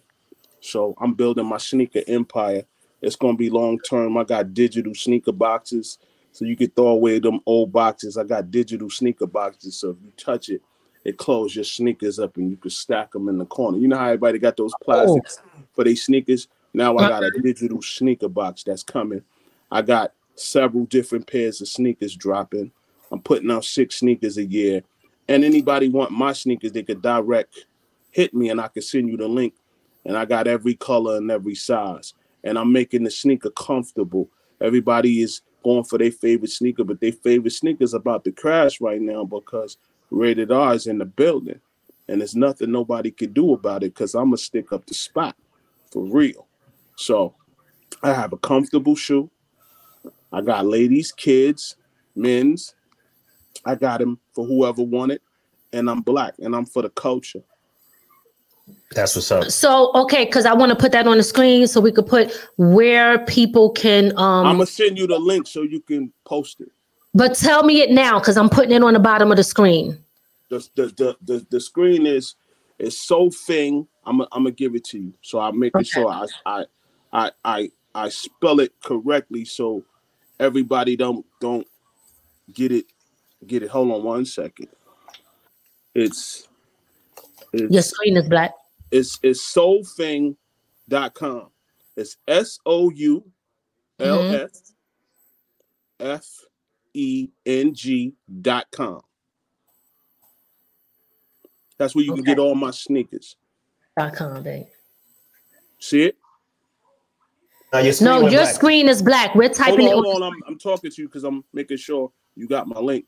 So 0.66 0.96
I'm 1.00 1.14
building 1.14 1.46
my 1.46 1.58
sneaker 1.58 2.02
empire. 2.08 2.64
It's 3.02 3.16
gonna 3.16 3.38
be 3.38 3.50
long 3.50 3.80
term. 3.80 4.18
I 4.18 4.24
got 4.24 4.54
digital 4.54 4.96
sneaker 4.96 5.32
boxes, 5.32 6.00
so 6.32 6.46
you 6.46 6.56
can 6.56 6.72
throw 6.72 6.88
away 6.88 7.20
them 7.20 7.40
old 7.46 7.72
boxes. 7.72 8.18
I 8.18 8.24
got 8.24 8.52
digital 8.52 8.90
sneaker 8.90 9.28
boxes, 9.28 9.78
so 9.78 9.92
if 9.92 9.98
you 10.04 10.12
touch 10.18 10.50
it, 10.50 10.62
it 11.04 11.18
closes 11.18 11.56
your 11.56 11.66
sneakers 11.66 12.20
up 12.20 12.38
and 12.38 12.50
you 12.50 12.58
can 12.58 12.72
stack 12.72 13.12
them 13.12 13.30
in 13.30 13.38
the 13.38 13.46
corner. 13.46 13.78
You 13.78 13.88
know 13.88 13.98
how 13.98 14.08
everybody 14.08 14.40
got 14.40 14.58
those 14.58 14.74
plastics 14.84 15.40
oh. 15.46 15.62
for 15.74 15.84
their 15.84 15.96
sneakers? 15.96 16.48
Now 16.74 16.98
I 16.98 17.10
got 17.10 17.24
a 17.24 17.32
digital 17.42 17.82
sneaker 17.82 18.28
box 18.28 18.64
that's 18.64 18.84
coming. 18.84 19.22
I 19.72 19.82
got 19.82 20.14
several 20.34 20.86
different 20.86 21.28
pairs 21.28 21.62
of 21.62 21.68
sneakers 21.68 22.16
dropping. 22.16 22.72
I'm 23.12 23.22
putting 23.22 23.52
out 23.52 23.66
six 23.66 24.00
sneakers 24.00 24.38
a 24.38 24.46
year. 24.46 24.82
And 25.28 25.44
anybody 25.44 25.90
want 25.90 26.12
my 26.12 26.34
sneakers, 26.34 26.72
they 26.72 26.84
could 26.84 27.02
direct 27.02 27.66
hit 28.16 28.34
me 28.34 28.50
and 28.50 28.62
I 28.62 28.70
can 28.70 28.82
send 28.82 29.10
you 29.10 29.18
the 29.18 29.28
link. 29.28 29.54
And 30.06 30.18
I 30.18 30.26
got 30.26 30.48
every 30.48 30.76
color 30.76 31.18
and 31.18 31.32
every 31.32 31.56
size. 31.56 32.14
And 32.44 32.57
I'm 32.57 32.72
making 32.72 33.03
the 33.03 33.11
sneaker 33.11 33.49
comfortable. 33.52 34.30
Everybody 34.61 35.22
is 35.22 35.41
going 35.64 35.84
for 35.84 35.98
their 35.98 36.11
favorite 36.11 36.52
sneaker, 36.52 36.84
but 36.84 37.02
their 37.02 37.11
favorite 37.11 37.52
sneaker 37.52 37.84
is 37.84 37.95
about 37.95 38.23
to 38.23 38.32
crash 38.32 38.80
right 38.80 39.02
now 39.02 39.23
because 39.23 39.77
rated 40.11 40.52
R 40.52 40.76
is 40.76 40.88
in 40.88 40.99
the 40.99 41.06
building. 41.06 41.60
And 42.07 42.22
there's 42.22 42.36
nothing 42.36 42.72
nobody 42.72 43.10
can 43.10 43.34
do 43.34 43.53
about 43.53 43.84
it 43.84 43.95
because 43.95 44.14
I'm 44.14 44.26
gonna 44.26 44.38
stick 44.38 44.72
up 44.72 44.86
the 44.86 44.94
spot 44.94 45.36
for 45.91 46.03
real. 46.03 46.45
So 46.95 47.34
I 48.03 48.14
have 48.14 48.32
a 48.32 48.38
comfortable 48.38 48.95
shoe. 48.95 49.32
I 50.32 50.41
got 50.41 50.68
ladies, 50.68 51.11
kids, 51.11 51.77
men's. 52.15 52.76
I 53.65 53.73
got 53.73 53.99
them 53.99 54.19
for 54.34 54.45
whoever 54.45 54.84
wanted, 54.84 55.22
and 55.73 55.90
I'm 55.90 56.02
black 56.02 56.36
and 56.40 56.56
I'm 56.56 56.65
for 56.65 56.84
the 56.84 56.90
culture. 56.90 57.41
That's 58.96 59.14
what's 59.16 59.30
up. 59.32 59.52
So 59.52 59.92
okay, 59.94 60.24
because 60.24 60.46
I 60.46 60.54
want 60.54 60.70
to 60.70 60.76
put 60.76 60.94
that 60.94 61.06
on 61.06 61.18
the 61.18 61.24
screen 61.24 61.68
so 61.68 61.82
we 61.82 61.92
could 61.92 62.08
put 62.08 62.34
where 62.58 63.24
people 63.26 63.70
can. 63.72 64.18
um 64.18 64.48
I'm 64.48 64.54
gonna 64.56 64.66
send 64.66 64.98
you 64.98 65.06
the 65.06 65.20
link 65.20 65.48
so 65.48 65.64
you 65.64 65.82
can 65.82 66.12
post 66.24 66.62
it. 66.62 66.70
But 67.14 67.36
tell 67.36 67.64
me 67.64 67.82
it 67.82 67.92
now 67.92 68.20
because 68.20 68.38
I'm 68.38 68.50
putting 68.50 68.72
it 68.72 68.82
on 68.82 68.94
the 68.94 69.00
bottom 69.00 69.32
of 69.32 69.38
the 69.38 69.44
screen. 69.44 70.00
The 70.50 70.66
the 70.76 70.86
the 70.86 71.18
the, 71.26 71.48
the 71.50 71.60
screen 71.60 72.08
is 72.08 72.36
is 72.80 72.98
so 72.98 73.30
thing. 73.30 73.86
I'm 74.06 74.22
I'm 74.22 74.28
gonna 74.44 74.52
give 74.52 74.76
it 74.76 74.86
to 74.86 75.00
you. 75.00 75.14
So 75.22 75.40
I'm 75.40 75.60
making 75.60 75.82
Okay. 75.82 75.90
sure 75.90 76.08
I 76.10 76.26
I 76.46 76.66
I 77.12 77.32
I 77.44 77.72
I 77.94 78.10
spell 78.10 78.62
it 78.62 78.72
correctly 78.82 79.44
so 79.44 79.84
everybody 80.40 80.96
don't 80.96 81.26
don't 81.42 81.68
get 82.54 82.72
it 82.72 82.86
get 83.46 83.62
it. 83.62 83.70
Hold 83.70 83.92
on 83.92 84.04
one 84.04 84.26
second. 84.26 84.70
It's 85.94 86.48
it's 87.52 87.74
Your 87.74 87.84
screen 87.84 88.16
is 88.16 88.30
black. 88.30 88.52
It's 88.91 89.20
it's 89.24 89.41
soulthing.com. 89.41 91.49
It's 91.98 92.16
mm-hmm. 92.16 92.40
S 92.40 92.60
O 92.66 92.90
U 92.90 93.24
L 93.99 94.34
S 94.34 94.74
F 95.99 96.28
E 96.94 97.30
N 97.45 97.74
G 97.74 98.14
dot 98.41 98.66
com. 98.72 99.02
That's 101.78 101.95
where 101.95 102.06
you 102.06 102.14
can 102.14 102.24
get 102.24 102.40
all 102.40 102.56
my 102.56 102.72
sneakers. 102.72 103.36
Dot 103.98 104.14
com, 104.16 104.44
babe. 104.44 104.66
See 105.80 106.03
it? 106.03 106.18
Now 107.74 107.80
your 107.80 107.94
screen 107.94 108.10
No, 108.10 108.20
your 108.22 108.41
black. 108.41 108.56
screen 108.56 108.90
is 108.90 109.02
black. 109.02 109.36
We're 109.36 109.44
Hold 109.48 109.56
typing 109.56 109.88
on, 109.88 109.91
it. 109.91 109.94
hold 109.94 110.06
on- 110.07 110.24
on. 110.24 110.34
I'm, 110.34 110.40
I'm 110.48 110.60
talking 110.60 110.91
to 110.91 111.02
you 111.02 111.07
because 111.07 111.24
I'm 111.24 111.44
making 111.53 111.78
sure 111.78 112.12
you 112.36 112.48
got 112.48 112.68
my 112.68 112.80
link. 112.80 113.06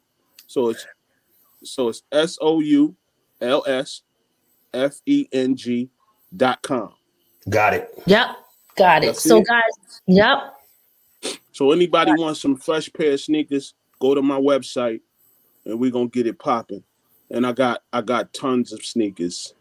So 0.47 0.69
it's 0.69 0.85
so 1.63 1.89
it's 1.89 2.03
S 2.11 2.37
O 2.41 2.59
U 2.59 2.95
L 3.41 3.63
S 3.67 4.01
F 4.73 5.01
E 5.05 5.27
N 5.31 5.55
G 5.55 5.89
dot 6.35 6.61
com. 6.61 6.93
Got 7.49 7.73
it. 7.73 7.89
Yep, 8.05 8.27
got 8.75 9.03
it. 9.03 9.07
That's 9.07 9.23
So 9.23 9.37
it. 9.37 9.47
guys, 9.47 10.01
yep. 10.05 10.53
So 11.51 11.71
anybody 11.71 12.11
wants 12.13 12.41
some 12.41 12.55
fresh 12.55 12.91
pair 12.93 13.13
of 13.13 13.21
sneakers, 13.21 13.73
go 13.99 14.13
to 14.13 14.21
my 14.21 14.39
website 14.39 15.01
and 15.65 15.79
we're 15.79 15.91
gonna 15.91 16.07
get 16.07 16.27
it 16.27 16.39
popping. 16.39 16.83
And 17.31 17.45
I 17.45 17.51
got 17.51 17.83
I 17.93 18.01
got 18.01 18.33
tons 18.33 18.73
of 18.73 18.85
sneakers. 18.85 19.53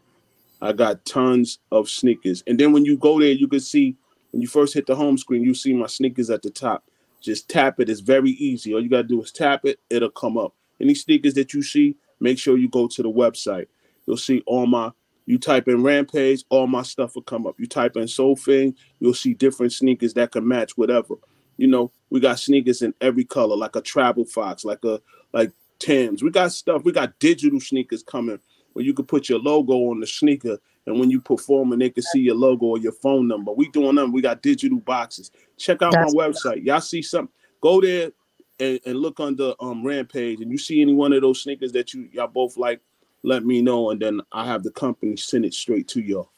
I 0.61 0.73
got 0.73 1.05
tons 1.05 1.59
of 1.71 1.89
sneakers. 1.89 2.43
And 2.47 2.59
then 2.59 2.71
when 2.73 2.85
you 2.85 2.97
go 2.97 3.19
there, 3.19 3.31
you 3.31 3.47
can 3.47 3.59
see 3.59 3.95
when 4.31 4.41
you 4.41 4.47
first 4.47 4.73
hit 4.73 4.85
the 4.87 4.95
home 4.95 5.17
screen, 5.17 5.43
you 5.43 5.53
see 5.53 5.73
my 5.73 5.87
sneakers 5.87 6.29
at 6.29 6.41
the 6.41 6.49
top. 6.49 6.83
Just 7.21 7.49
tap 7.49 7.79
it. 7.79 7.89
It's 7.89 8.01
very 8.01 8.31
easy. 8.31 8.73
All 8.73 8.81
you 8.81 8.89
gotta 8.89 9.03
do 9.03 9.21
is 9.21 9.31
tap 9.31 9.61
it, 9.65 9.79
it'll 9.89 10.09
come 10.11 10.37
up. 10.37 10.53
Any 10.79 10.93
sneakers 10.93 11.33
that 11.35 11.53
you 11.53 11.63
see, 11.63 11.95
make 12.19 12.37
sure 12.37 12.57
you 12.57 12.69
go 12.69 12.87
to 12.87 13.01
the 13.03 13.09
website. 13.11 13.67
You'll 14.07 14.17
see 14.17 14.41
all 14.47 14.65
my 14.65 14.91
you 15.27 15.37
type 15.37 15.67
in 15.67 15.83
Rampage, 15.83 16.45
all 16.49 16.67
my 16.67 16.83
stuff 16.83 17.13
will 17.15 17.21
come 17.21 17.45
up. 17.45 17.59
You 17.59 17.67
type 17.67 17.97
in 17.97 18.07
Soul 18.07 18.37
Thing, 18.37 18.73
you'll 19.01 19.13
see 19.13 19.33
different 19.33 19.73
sneakers 19.73 20.13
that 20.13 20.31
can 20.31 20.47
match 20.47 20.77
whatever. 20.77 21.15
You 21.57 21.67
know, 21.67 21.91
we 22.09 22.21
got 22.21 22.39
sneakers 22.39 22.81
in 22.81 22.93
every 23.01 23.25
color, 23.25 23.57
like 23.57 23.75
a 23.75 23.81
travel 23.81 24.23
fox, 24.23 24.63
like 24.63 24.83
a 24.85 25.01
like 25.33 25.51
Tim's. 25.79 26.23
We 26.23 26.31
got 26.31 26.53
stuff. 26.53 26.83
We 26.85 26.93
got 26.93 27.19
digital 27.19 27.59
sneakers 27.59 28.03
coming 28.03 28.39
where 28.73 28.85
you 28.85 28.93
can 28.93 29.05
put 29.05 29.27
your 29.27 29.39
logo 29.39 29.73
on 29.89 29.99
the 29.99 30.07
sneaker, 30.07 30.57
and 30.85 30.99
when 30.99 31.09
you 31.09 31.19
perform, 31.19 31.73
and 31.73 31.81
they 31.81 31.89
can 31.89 32.03
see 32.03 32.21
your 32.21 32.35
logo 32.35 32.67
or 32.67 32.77
your 32.77 32.91
phone 32.93 33.27
number. 33.27 33.51
We 33.51 33.69
doing 33.69 33.95
them. 33.95 34.13
We 34.13 34.21
got 34.21 34.41
digital 34.41 34.79
boxes. 34.79 35.31
Check 35.57 35.81
out 35.81 35.91
That's- 35.91 36.13
my 36.13 36.27
website. 36.29 36.63
Y'all 36.63 36.79
see 36.79 37.01
something? 37.01 37.33
Go 37.59 37.81
there 37.81 38.11
and, 38.59 38.79
and 38.85 38.99
look 38.99 39.19
under 39.19 39.55
um 39.59 39.85
Rampage, 39.85 40.39
and 40.39 40.51
you 40.51 40.57
see 40.57 40.81
any 40.81 40.93
one 40.93 41.11
of 41.11 41.21
those 41.21 41.41
sneakers 41.43 41.73
that 41.73 41.93
you 41.93 42.07
y'all 42.13 42.27
both 42.27 42.55
like. 42.55 42.79
Let 43.23 43.45
me 43.45 43.61
know, 43.61 43.91
and 43.91 44.01
then 44.01 44.21
I 44.31 44.45
have 44.45 44.63
the 44.63 44.71
company 44.71 45.17
send 45.17 45.45
it 45.45 45.53
straight 45.53 45.87
to 45.89 46.01
y'all. 46.01 46.29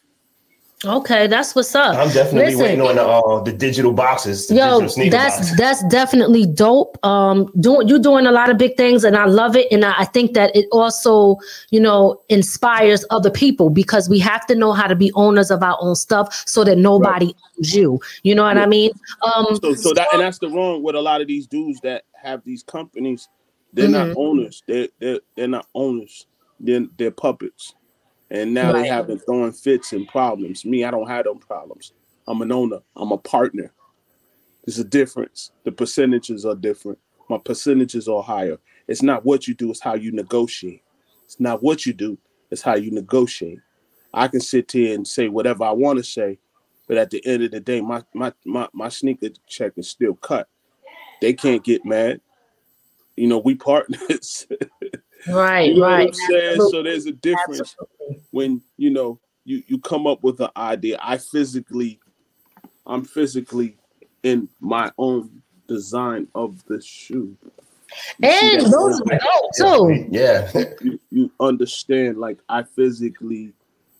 Okay, 0.85 1.27
that's 1.27 1.56
what's 1.56 1.76
up. 1.76 1.97
I'm 1.97 2.07
definitely 2.14 2.56
Listen, 2.56 2.61
waiting 2.61 2.81
on 2.81 2.95
the 2.95 3.03
uh, 3.06 3.43
the 3.43 3.51
digital 3.51 3.91
boxes. 3.91 4.47
The 4.47 4.56
Yo, 4.56 4.80
digital 4.80 5.10
that's 5.10 5.38
boxes. 5.38 5.57
that's 5.57 5.84
definitely 5.89 6.45
dope. 6.45 6.97
Um, 7.06 7.51
doing 7.60 7.89
you're 7.89 7.99
doing 7.99 8.26
a 8.26 8.31
lot 8.31 8.49
of 8.49 8.57
big 8.57 8.77
things, 8.77 9.03
and 9.03 9.18
I 9.18 9.26
love 9.26 9.57
it. 9.57 9.68
And 9.73 9.84
I, 9.84 9.93
I 9.99 10.06
think 10.06 10.35
that 10.35 10.56
it 10.56 10.68
also, 10.72 11.35
you 11.69 11.81
know, 11.81 12.22
inspires 12.30 13.03
other 13.10 13.30
people 13.30 13.69
because 13.69 14.07
we 14.07 14.19
have 14.19 14.47
to 14.47 14.56
know 14.56 14.72
how 14.72 14.88
to 14.88 14.95
be 14.95 15.11
owners 15.15 15.51
of 15.51 15.61
our 15.61 15.77
own 15.81 15.95
stuff, 15.95 16.43
so 16.47 16.64
that 16.64 16.77
nobody 16.77 17.34
owns 17.57 17.76
you. 17.76 17.99
You 18.23 18.35
know 18.35 18.43
what 18.43 18.57
I 18.57 18.65
mean? 18.65 18.91
Um, 19.22 19.60
So, 19.61 19.73
so 19.73 19.93
that 19.93 20.07
and 20.14 20.22
that's 20.22 20.39
the 20.39 20.49
wrong 20.49 20.81
with 20.81 20.95
a 20.95 21.01
lot 21.01 21.19
of 21.19 21.27
these 21.27 21.45
dudes 21.45 21.81
that 21.81 22.06
have 22.14 22.41
these 22.45 22.64
companies. 22.64 23.27
They're 23.73 23.89
not 23.89 24.07
Mhm. 24.07 24.15
owners. 24.15 24.64
They're 24.65 24.88
they're 24.99 25.19
they're 25.35 25.49
not 25.49 25.68
owners. 25.76 26.26
They're 26.60 26.88
they're 26.98 27.11
puppets, 27.11 27.76
and 28.30 28.53
now 28.53 28.73
Right. 28.73 28.84
they 28.84 28.88
have 28.90 29.07
been 29.07 29.19
throwing 29.19 29.52
fits 29.53 29.94
and 29.94 30.07
problems. 30.07 30.65
Me, 30.65 30.84
I 30.84 30.91
don't 30.91 31.07
have 31.07 31.26
them 31.26 31.40
problems. 31.40 31.94
I'm 32.27 32.41
an 32.41 32.52
owner. 32.52 32.80
I'm 32.95 33.11
a 33.11 33.18
partner. 33.18 33.73
There's 34.65 34.80
a 34.80 34.84
difference. 34.84 35.52
The 35.64 35.72
percentages 35.72 36.45
are 36.45 36.56
different. 36.56 36.99
My 37.30 37.38
percentages 37.38 38.07
are 38.07 38.23
higher. 38.23 38.57
It's 38.88 39.02
not 39.03 39.26
what 39.26 39.48
you 39.48 39.53
do; 39.56 39.72
it's 39.72 39.81
how 39.81 39.95
you 39.95 40.11
negotiate. 40.11 40.84
It's 41.26 41.40
not 41.40 41.64
what 41.64 41.86
you 41.86 41.94
do; 41.94 42.18
it's 42.52 42.61
how 42.61 42.76
you 42.76 42.91
negotiate. 42.91 43.60
I 44.14 44.27
can 44.27 44.41
sit 44.41 44.72
here 44.72 44.95
and 44.95 45.07
say 45.07 45.30
whatever 45.30 45.64
I 45.64 45.72
want 45.72 45.98
to 45.98 46.03
say, 46.03 46.40
but 46.88 46.98
at 46.98 47.11
the 47.11 47.26
end 47.26 47.44
of 47.44 47.52
the 47.52 47.60
day, 47.60 47.81
my 47.81 48.03
my 48.14 48.34
my 48.45 48.68
my 48.73 48.90
sneaker 48.90 49.30
check 49.48 49.73
is 49.77 49.90
still 49.90 50.15
cut. 50.15 50.48
They 51.22 51.34
can't 51.34 51.64
get 51.64 51.86
mad. 51.86 52.22
You 53.15 53.27
know, 53.27 53.40
we 53.40 53.56
partners. 53.56 54.48
right, 55.28 55.74
you 55.74 55.76
know 55.76 55.88
right. 55.88 56.08
what 56.08 56.08
I'm 56.08 56.14
saying? 56.14 56.62
So 56.62 56.84
there's 56.84 57.06
a 57.06 57.12
difference 57.12 57.76
when 58.32 58.62
you 58.78 58.90
know 58.90 59.20
you 59.46 59.64
you 59.68 59.80
come 59.80 60.08
up 60.08 60.24
with 60.24 60.40
an 60.41 60.50
idea. 60.58 61.00
I 61.02 61.18
physically, 61.18 62.00
I'm 62.86 63.04
physically 63.06 63.78
in 64.24 64.50
my 64.60 64.91
own 64.98 65.41
design 65.68 66.28
of 66.36 66.64
the 66.68 66.82
shoe. 66.82 67.38
You 68.20 68.30
And 68.30 68.62
that? 68.62 68.72
those 68.72 69.02
are 69.02 69.20
dope 69.20 69.52
too. 69.56 70.08
Yeah. 70.12 70.52
you, 70.82 71.00
you 71.12 71.32
understand 71.40 72.18
like 72.18 72.40
i 72.50 72.64
physically 72.64 73.54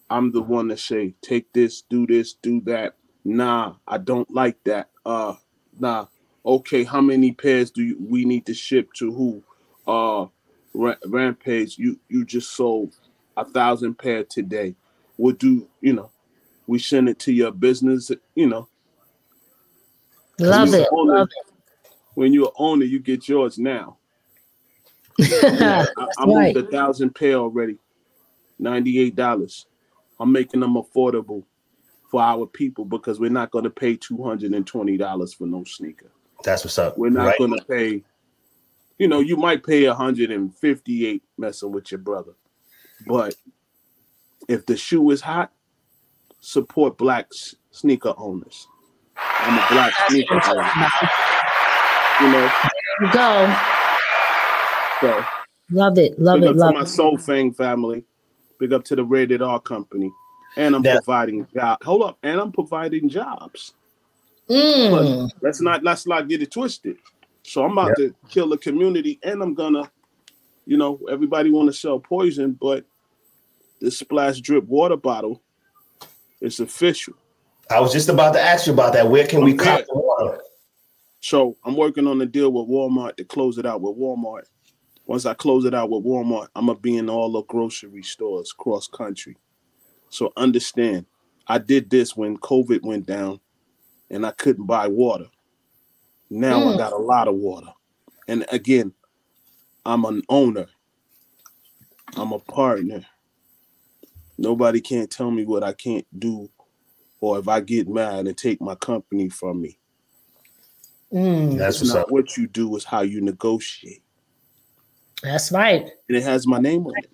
i'm 0.10 0.32
the 0.32 0.41
one 0.41 0.70
to 0.70 0.78
say 0.78 1.14
take 1.22 1.52
this 1.54 1.82
do 1.90 2.06
this 2.08 2.34
do 2.34 2.62
that 2.62 2.96
nah 3.26 3.76
i 3.88 3.98
don't 3.98 4.30
like 4.32 4.58
that 4.64 4.90
uh 5.06 5.34
nah 5.80 6.06
okay 6.46 6.84
how 6.84 7.02
many 7.02 7.32
pairs 7.32 7.72
do 7.72 7.84
you, 7.84 7.98
we 8.10 8.26
need 8.26 8.46
to 8.46 8.54
ship 8.54 8.91
to 8.94 9.12
who 9.14 9.44
uh 9.88 10.22
Ra- 10.22 10.39
rampage 11.06 11.77
you 11.77 11.99
you 12.10 12.26
just 12.26 12.51
sold 12.56 12.95
a 13.38 13.45
thousand 13.45 13.95
pair 13.97 14.23
today 14.23 14.76
we'll 15.18 15.35
do 15.35 15.68
you 15.81 15.93
know 15.93 16.10
we 16.68 16.80
send 16.80 17.10
it 17.10 17.19
to 17.19 17.31
your 17.31 17.51
business 17.51 18.11
you 18.35 18.47
know 18.47 18.68
Love 20.39 20.73
it. 20.73 20.80
you're 20.91 20.99
owner- 20.99 21.14
Love 21.19 21.30
when 22.15 22.34
you're 22.34 22.47
an 22.47 22.53
owner 22.57 22.85
you 22.85 22.99
get 22.99 23.27
yours 23.27 23.57
now 23.60 23.97
it. 25.19 25.61
I, 25.97 26.07
I 26.18 26.26
moved 26.26 26.38
right. 26.38 26.57
a 26.57 26.64
thousand 26.72 27.14
pair 27.14 27.34
already. 27.35 27.77
Ninety-eight 28.57 29.15
dollars. 29.15 29.65
I'm 30.19 30.31
making 30.31 30.60
them 30.61 30.76
affordable 30.76 31.43
for 32.10 32.22
our 32.22 32.45
people 32.45 32.85
because 32.85 33.19
we're 33.19 33.30
not 33.30 33.51
going 33.51 33.64
to 33.65 33.69
pay 33.69 33.95
two 33.95 34.22
hundred 34.23 34.53
and 34.53 34.65
twenty 34.65 34.97
dollars 34.97 35.34
for 35.34 35.45
no 35.45 35.64
sneaker. 35.65 36.11
That's 36.43 36.64
what's 36.64 36.80
up. 36.80 36.97
We're 36.97 37.10
not 37.10 37.27
Right? 37.27 37.38
going 37.38 37.51
to 37.57 37.65
pay. 37.65 38.03
You 38.99 39.07
know, 39.07 39.19
you 39.21 39.38
might 39.38 39.65
pay 39.65 39.85
hundred 39.85 40.30
and 40.30 40.53
fifty-eight 40.57 41.23
messing 41.38 41.71
with 41.71 41.91
your 41.91 41.99
brother, 41.99 42.34
but 43.07 43.34
if 44.47 44.65
the 44.65 44.76
shoe 44.77 45.09
is 45.11 45.21
hot, 45.21 45.51
support 46.41 46.97
black 46.97 47.27
s- 47.34 47.55
sneaker 47.71 48.13
owners. 48.17 48.67
I'm 49.17 49.57
a 49.57 49.65
black 49.71 49.93
sneaker 50.09 50.35
owner. 50.35 50.69
You 52.21 52.31
know, 52.31 52.51
Go. 53.13 53.55
so. 54.99 55.26
Love 55.71 55.97
it. 55.97 56.19
Love 56.19 56.41
Big 56.41 56.49
it. 56.49 56.51
up 56.51 56.55
Love 56.57 56.71
to 56.73 56.77
my 56.80 56.84
it. 56.84 56.88
Soul 56.88 57.17
Fang 57.17 57.53
family. 57.53 58.03
Big 58.59 58.73
up 58.73 58.84
to 58.85 58.95
the 58.97 59.03
Rated 59.05 59.41
R 59.41 59.59
company. 59.61 60.11
And 60.57 60.76
I'm 60.76 60.81
That- 60.81 61.03
providing 61.05 61.47
job. 61.55 61.81
Hold 61.84 62.03
up, 62.03 62.17
and 62.23 62.41
I'm 62.41 62.51
providing 62.51 63.07
jobs. 63.07 63.73
Mm. 64.49 65.30
Let's 65.41 65.61
not 65.61 65.84
let's 65.84 66.05
not 66.07 66.27
get 66.27 66.41
it 66.41 66.51
twisted. 66.51 66.97
So 67.49 67.63
I'm 67.63 67.71
about 67.71 67.95
yep. 67.97 68.11
to 68.11 68.15
kill 68.30 68.47
the 68.47 68.59
community, 68.59 69.19
and 69.23 69.41
I'm 69.41 69.55
gonna, 69.55 69.91
you 70.67 70.77
know, 70.77 70.99
everybody 71.09 71.49
want 71.49 71.67
to 71.67 71.73
sell 71.73 71.99
poison, 71.99 72.51
but 72.51 72.85
this 73.81 73.97
splash 73.97 74.39
drip 74.39 74.65
water 74.65 74.95
bottle 74.95 75.41
is 76.41 76.59
official. 76.59 77.15
I 77.71 77.80
was 77.80 77.91
just 77.91 78.07
about 78.07 78.34
to 78.34 78.39
ask 78.39 78.67
you 78.67 78.73
about 78.73 78.93
that. 78.93 79.09
Where 79.09 79.26
can 79.26 79.43
we 79.43 79.55
cop 79.55 79.84
the 79.88 79.95
water? 79.95 80.41
So 81.21 81.57
I'm 81.63 81.76
working 81.76 82.05
on 82.05 82.19
the 82.19 82.27
deal 82.27 82.51
with 82.51 82.69
Walmart 82.69 83.15
to 83.15 83.26
close 83.26 83.57
it 83.57 83.65
out 83.65 83.81
with 83.81 83.97
Walmart. 83.97 84.43
Once 85.07 85.26
I 85.26 85.34
close 85.34 85.65
it 85.65 85.73
out 85.73 85.89
with 85.89 86.05
Walmart, 86.05 86.49
I'm 86.55 86.67
gonna 86.67 86.77
be 86.77 86.97
in 86.97 87.09
all 87.09 87.31
the 87.31 87.41
grocery 87.45 88.03
stores 88.03 88.53
cross 88.53 88.88
country. 88.88 89.35
So 90.09 90.31
understand, 90.38 91.07
I 91.47 91.57
did 91.57 91.89
this 91.89 92.15
when 92.15 92.38
COVID 92.38 92.84
went 92.84 93.07
down, 93.07 93.39
and 94.11 94.23
I 94.23 94.31
couldn't 94.34 94.67
buy 94.67 94.88
water. 94.88 95.26
Now 96.30 96.60
mm. 96.60 96.73
I 96.73 96.77
got 96.77 96.93
a 96.93 96.97
lot 96.97 97.27
of 97.27 97.35
water, 97.35 97.72
and 98.27 98.45
again, 98.51 98.93
I'm 99.85 100.06
an 100.06 100.22
owner. 100.30 100.68
I'm 102.15 102.31
a 102.31 102.39
partner. 102.39 103.06
Nobody 104.38 104.81
can't 104.81 105.10
tell 105.10 105.31
me 105.31 105.45
what 105.45 105.64
I 105.64 105.73
can't 105.73 106.06
do, 106.18 106.49
or 107.19 107.39
if 107.39 107.47
I 107.47 107.61
get 107.61 107.88
mad 107.88 108.27
and 108.27 108.38
take 108.38 108.61
my 108.61 108.76
company 108.76 109.30
from 109.30 109.61
me. 109.61 109.80
Mm. 111.11 111.57
That's 111.57 111.84
not 111.84 112.03
up. 112.03 112.11
what 112.11 112.38
you 112.38 112.47
do; 112.47 112.76
is 112.76 112.84
how 112.84 113.01
you 113.01 113.22
negotiate. 113.22 114.03
That's 115.23 115.51
right. 115.51 115.89
And 116.07 116.18
it 116.18 116.23
has 116.23 116.47
my 116.47 116.60
name 116.60 116.85
on 116.85 116.93
it. 116.97 117.10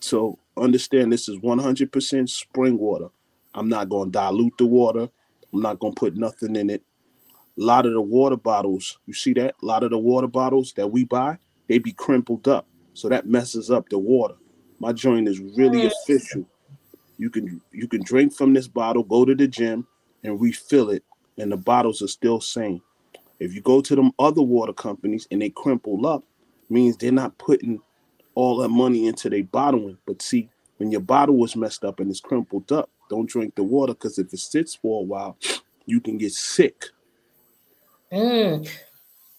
So 0.00 0.38
understand 0.56 1.12
this 1.12 1.28
is 1.28 1.38
100% 1.38 2.28
spring 2.28 2.78
water. 2.78 3.08
I'm 3.54 3.68
not 3.68 3.88
going 3.88 4.12
to 4.12 4.18
dilute 4.18 4.56
the 4.58 4.66
water. 4.66 5.08
I'm 5.52 5.60
not 5.60 5.78
going 5.78 5.94
to 5.94 5.98
put 5.98 6.16
nothing 6.16 6.56
in 6.56 6.70
it. 6.70 6.82
A 7.58 7.62
lot 7.62 7.86
of 7.86 7.92
the 7.92 8.00
water 8.00 8.36
bottles, 8.36 8.98
you 9.06 9.14
see 9.14 9.32
that? 9.34 9.54
A 9.62 9.66
lot 9.66 9.82
of 9.82 9.90
the 9.90 9.98
water 9.98 10.26
bottles 10.26 10.72
that 10.76 10.88
we 10.88 11.04
buy, 11.04 11.38
they 11.68 11.78
be 11.78 11.92
crimpled 11.92 12.48
up. 12.48 12.66
So 12.94 13.08
that 13.08 13.26
messes 13.26 13.70
up 13.70 13.88
the 13.88 13.98
water. 13.98 14.34
My 14.78 14.92
joint 14.92 15.28
is 15.28 15.38
really 15.40 15.82
mm. 15.82 15.92
official. 15.92 16.44
You 17.18 17.30
can 17.30 17.60
you 17.72 17.88
can 17.88 18.02
drink 18.02 18.34
from 18.34 18.52
this 18.52 18.68
bottle, 18.68 19.02
go 19.02 19.24
to 19.24 19.34
the 19.34 19.48
gym 19.48 19.86
and 20.22 20.40
refill 20.40 20.90
it 20.90 21.02
and 21.38 21.52
the 21.52 21.56
bottles 21.56 22.02
are 22.02 22.08
still 22.08 22.40
same. 22.40 22.80
If 23.38 23.54
you 23.54 23.60
go 23.60 23.80
to 23.80 23.94
them 23.94 24.12
other 24.18 24.42
water 24.42 24.72
companies 24.72 25.26
and 25.30 25.42
they 25.42 25.50
crimple 25.50 26.06
up, 26.06 26.24
means 26.68 26.96
they're 26.96 27.12
not 27.12 27.36
putting 27.38 27.80
all 28.34 28.58
that 28.58 28.68
money 28.70 29.06
into 29.06 29.30
their 29.30 29.44
bottling. 29.44 29.98
But 30.06 30.22
see, 30.22 30.48
when 30.78 30.90
your 30.90 31.00
bottle 31.00 31.36
was 31.36 31.54
messed 31.54 31.84
up 31.84 32.00
and 32.00 32.10
it's 32.10 32.20
crumpled 32.20 32.72
up, 32.72 32.90
don't 33.08 33.28
drink 33.28 33.54
the 33.54 33.62
water 33.62 33.92
because 33.92 34.18
if 34.18 34.32
it 34.32 34.40
sits 34.40 34.74
for 34.74 35.00
a 35.00 35.04
while, 35.04 35.36
you 35.84 36.00
can 36.00 36.18
get 36.18 36.32
sick. 36.32 36.86
Mm. 38.12 38.68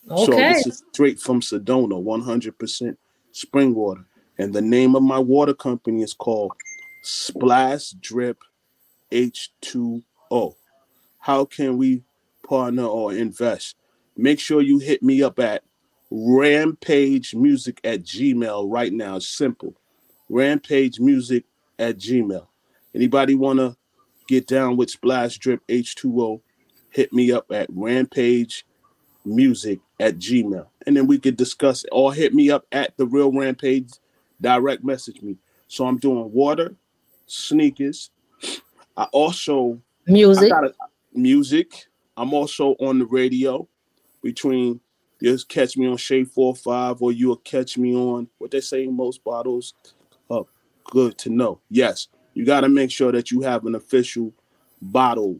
Okay. 0.10 0.26
So 0.26 0.32
this 0.32 0.68
is 0.68 0.84
straight 0.94 1.20
from 1.20 1.42
Sedona, 1.42 2.02
100% 2.02 2.98
spring 3.32 3.76
water. 3.76 4.06
And 4.38 4.54
the 4.54 4.62
name 4.62 4.96
of 4.96 5.04
my 5.04 5.20
water 5.20 5.54
company 5.54 6.04
is 6.04 6.14
called 6.14 6.54
Splash 7.02 7.92
Drip 7.92 8.38
H2O. 9.12 10.56
How 11.20 11.46
can 11.46 11.78
we 11.78 12.04
partner 12.48 12.86
or 12.86 13.14
invest? 13.14 13.76
Make 14.16 14.40
sure 14.40 14.62
you 14.62 14.80
hit 14.80 15.04
me 15.04 15.24
up 15.24 15.40
at 15.40 15.64
rampage 16.10 17.36
music 17.36 17.80
at 17.84 18.04
gmail 18.04 18.72
right 18.72 18.94
now. 18.94 19.18
It's 19.18 19.28
simple. 19.28 19.74
Rampage 20.30 21.00
music 21.00 21.46
at 21.80 21.98
gmail. 21.98 22.48
Anybody 22.96 23.36
want 23.36 23.60
to 23.60 23.76
get 24.28 24.48
down 24.48 24.78
with 24.78 24.90
Splash 24.90 25.38
Drip 25.38 25.66
H2O? 25.68 26.42
Hit 26.90 27.14
me 27.14 27.32
up 27.32 27.52
at 27.52 27.68
rampage 27.70 28.66
music 29.26 29.80
at 30.00 30.18
gmail. 30.18 30.68
And 30.86 30.96
then 30.96 31.08
we 31.08 31.20
could 31.20 31.38
discuss 31.38 31.84
it. 31.84 31.90
Or 31.92 32.14
hit 32.14 32.34
me 32.34 32.50
up 32.50 32.66
at 32.72 32.96
the 32.98 33.06
real 33.06 33.32
rampage. 33.32 33.92
Direct 34.42 34.84
message 34.84 35.22
me. 35.22 35.38
So 35.68 35.86
I'm 35.86 35.98
doing 35.98 36.32
water, 36.32 36.76
sneakers. 37.26 38.12
I 38.96 39.04
also 39.06 39.80
music. 40.06 40.52
I 40.54 40.70
music. 41.14 41.88
I'm 42.16 42.34
also 42.34 42.76
on 42.80 43.00
the 43.00 43.06
radio 43.06 43.68
between 44.24 44.80
just 45.22 45.50
catch 45.50 45.78
me 45.78 45.88
on 45.88 45.98
Shade 45.98 46.30
45 46.30 47.02
or 47.02 47.12
you'll 47.12 47.38
catch 47.38 47.78
me 47.78 47.96
on 47.96 48.28
what 48.38 48.52
they 48.52 48.62
say 48.62 48.86
most 48.86 49.24
bottles. 49.24 49.74
Uh, 50.30 50.44
good 50.86 51.18
to 51.20 51.30
know. 51.30 51.60
Yes, 51.70 52.08
you 52.34 52.46
got 52.46 52.62
to 52.62 52.70
make 52.70 52.92
sure 52.92 53.12
that 53.12 53.32
you 53.32 53.42
have 53.42 53.66
an 53.66 53.76
official 53.76 54.34
bottle 54.82 55.40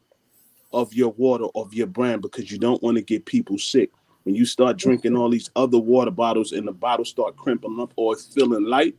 of 0.74 0.94
your 0.94 1.10
water 1.12 1.46
of 1.56 1.74
your 1.74 1.88
brand 1.88 2.22
because 2.22 2.52
you 2.52 2.58
don't 2.58 2.82
want 2.84 2.98
to 2.98 3.04
get 3.04 3.26
people 3.26 3.58
sick. 3.58 3.92
When 4.24 4.36
you 4.36 4.46
start 4.46 4.78
drinking 4.78 5.16
all 5.16 5.30
these 5.30 5.50
other 5.56 5.80
water 5.80 6.12
bottles 6.12 6.52
and 6.52 6.68
the 6.68 6.74
bottles 6.74 7.10
start 7.10 7.38
crimping 7.38 7.80
up 7.80 7.94
or 7.96 8.16
feeling 8.18 8.66
light, 8.66 8.96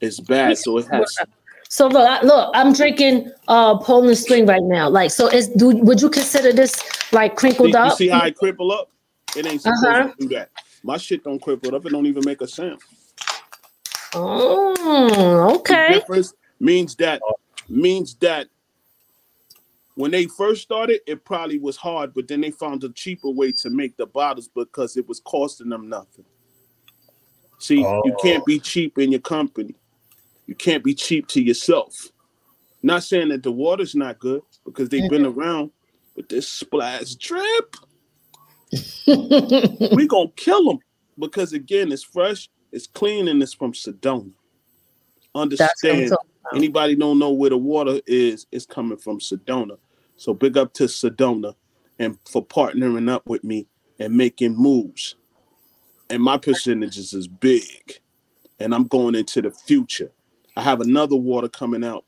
it's 0.00 0.20
bad. 0.20 0.56
So 0.56 0.78
it 0.78 0.86
has 0.88 1.16
so 1.68 1.86
look, 1.86 2.22
look, 2.22 2.50
I'm 2.54 2.72
drinking 2.72 3.30
uh 3.48 3.78
Poland 3.78 4.16
Spring 4.16 4.46
right 4.46 4.62
now. 4.62 4.88
Like, 4.88 5.10
so 5.10 5.28
is 5.28 5.48
do 5.48 5.76
would 5.76 6.00
you 6.00 6.08
consider 6.08 6.52
this 6.52 6.82
like 7.12 7.36
crinkled 7.36 7.72
see, 7.72 7.76
up? 7.76 7.90
You 7.90 7.96
see 7.96 8.08
how 8.08 8.22
I 8.22 8.30
cripple 8.30 8.72
up? 8.72 8.90
It 9.36 9.46
ain't 9.46 9.60
supposed 9.60 9.84
uh-huh. 9.84 10.08
to 10.08 10.14
do 10.18 10.28
that. 10.34 10.50
My 10.82 10.96
shit 10.96 11.24
don't 11.24 11.42
cripple 11.42 11.74
up. 11.74 11.84
It 11.84 11.90
don't 11.90 12.06
even 12.06 12.22
make 12.24 12.40
a 12.40 12.48
sound. 12.48 12.80
Oh, 14.14 15.56
okay. 15.56 15.88
The 15.92 16.00
difference 16.00 16.34
means 16.60 16.94
that 16.96 17.20
means 17.68 18.14
that 18.16 18.48
when 19.98 20.12
they 20.12 20.26
first 20.26 20.62
started, 20.62 21.00
it 21.08 21.24
probably 21.24 21.58
was 21.58 21.76
hard, 21.76 22.14
but 22.14 22.28
then 22.28 22.40
they 22.40 22.52
found 22.52 22.84
a 22.84 22.88
cheaper 22.90 23.30
way 23.30 23.50
to 23.50 23.68
make 23.68 23.96
the 23.96 24.06
bottles 24.06 24.46
because 24.46 24.96
it 24.96 25.08
was 25.08 25.18
costing 25.18 25.70
them 25.70 25.88
nothing. 25.88 26.24
See, 27.58 27.84
oh. 27.84 28.02
you 28.04 28.16
can't 28.22 28.46
be 28.46 28.60
cheap 28.60 28.96
in 28.98 29.10
your 29.10 29.20
company. 29.20 29.74
You 30.46 30.54
can't 30.54 30.84
be 30.84 30.94
cheap 30.94 31.26
to 31.28 31.42
yourself. 31.42 32.12
Not 32.80 33.02
saying 33.02 33.30
that 33.30 33.42
the 33.42 33.50
water's 33.50 33.96
not 33.96 34.20
good 34.20 34.42
because 34.64 34.88
they've 34.88 35.10
been 35.10 35.24
mm-hmm. 35.24 35.40
around, 35.40 35.72
but 36.14 36.28
this 36.28 36.48
splash 36.48 37.16
drip, 37.16 37.74
we 39.96 40.06
gonna 40.06 40.30
kill 40.36 40.64
them 40.64 40.78
because 41.18 41.52
again, 41.52 41.90
it's 41.90 42.04
fresh, 42.04 42.48
it's 42.70 42.86
clean, 42.86 43.26
and 43.26 43.42
it's 43.42 43.52
from 43.52 43.72
Sedona. 43.72 44.30
Understand? 45.34 46.12
Anybody 46.54 46.94
don't 46.94 47.18
know 47.18 47.32
where 47.32 47.50
the 47.50 47.58
water 47.58 48.00
is? 48.06 48.46
It's 48.52 48.64
coming 48.64 48.96
from 48.96 49.18
Sedona. 49.18 49.76
So 50.18 50.34
big 50.34 50.56
up 50.56 50.74
to 50.74 50.84
Sedona, 50.84 51.54
and 51.98 52.18
for 52.30 52.44
partnering 52.44 53.08
up 53.10 53.26
with 53.26 53.44
me 53.44 53.66
and 53.98 54.14
making 54.14 54.56
moves. 54.56 55.14
And 56.10 56.22
my 56.22 56.36
percentages 56.38 57.12
is 57.14 57.28
big, 57.28 58.00
and 58.58 58.74
I'm 58.74 58.84
going 58.88 59.14
into 59.14 59.40
the 59.40 59.50
future. 59.50 60.10
I 60.56 60.62
have 60.62 60.80
another 60.80 61.16
water 61.16 61.48
coming 61.48 61.84
out 61.84 62.04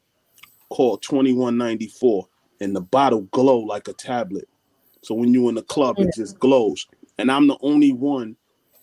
called 0.70 1.03
2194, 1.03 2.27
and 2.61 2.74
the 2.74 2.81
bottle 2.81 3.23
glow 3.32 3.59
like 3.59 3.87
a 3.89 3.93
tablet. 3.93 4.49
So 5.03 5.15
when 5.15 5.32
you're 5.32 5.49
in 5.49 5.55
the 5.55 5.62
club, 5.62 6.01
it 6.01 6.12
just 6.15 6.39
glows. 6.39 6.87
And 7.16 7.31
I'm 7.31 7.47
the 7.47 7.59
only 7.62 7.93
one 7.93 8.37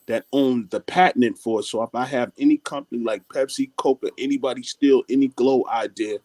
that 0.08 0.26
owns 0.32 0.70
the 0.70 0.80
patent 0.80 1.38
for 1.38 1.60
it. 1.60 1.64
So 1.64 1.84
if 1.84 1.94
I 1.94 2.06
have 2.06 2.32
any 2.38 2.58
company 2.58 3.04
like 3.04 3.28
Pepsi, 3.28 3.72
Coca, 3.76 4.10
anybody 4.18 4.64
steal 4.64 5.04
any 5.10 5.28
glow 5.28 5.66
idea, 5.70 6.20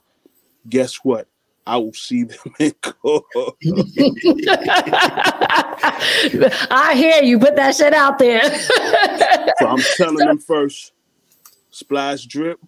guess 0.69 0.97
what? 1.03 1.27
I 1.67 1.77
will 1.77 1.93
see 1.93 2.25
them 2.25 2.39
and 2.61 2.75
go. 2.81 3.25
I 6.71 6.95
hear 6.97 7.23
you. 7.23 7.39
Put 7.39 7.57
that 7.57 7.77
shit 7.77 7.95
out 7.95 8.19
there. 8.19 8.43
so 9.59 9.67
I'm 9.69 9.83
telling 9.97 10.27
them 10.27 10.39
first, 10.39 10.93
splash 11.71 12.27
drip, 12.27 12.61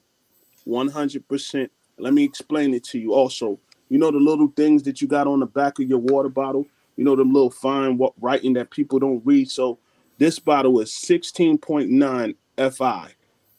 100%. 0.66 1.70
Let 1.98 2.14
me 2.14 2.24
explain 2.24 2.74
it 2.74 2.84
to 2.84 2.98
you 2.98 3.14
also. 3.14 3.58
You 3.88 3.98
know 3.98 4.10
the 4.10 4.18
little 4.18 4.48
things 4.48 4.82
that 4.84 5.00
you 5.00 5.08
got 5.08 5.26
on 5.26 5.40
the 5.40 5.46
back 5.46 5.78
of 5.78 5.88
your 5.88 5.98
water 5.98 6.28
bottle? 6.28 6.66
You 6.96 7.04
know 7.04 7.16
them 7.16 7.32
little 7.32 7.50
fine 7.50 7.98
writing 8.20 8.52
that 8.54 8.70
people 8.70 8.98
don't 8.98 9.22
read? 9.24 9.50
So 9.50 9.78
this 10.18 10.38
bottle 10.38 10.80
is 10.80 10.90
16.9 10.90 12.34
FI, 12.72 13.10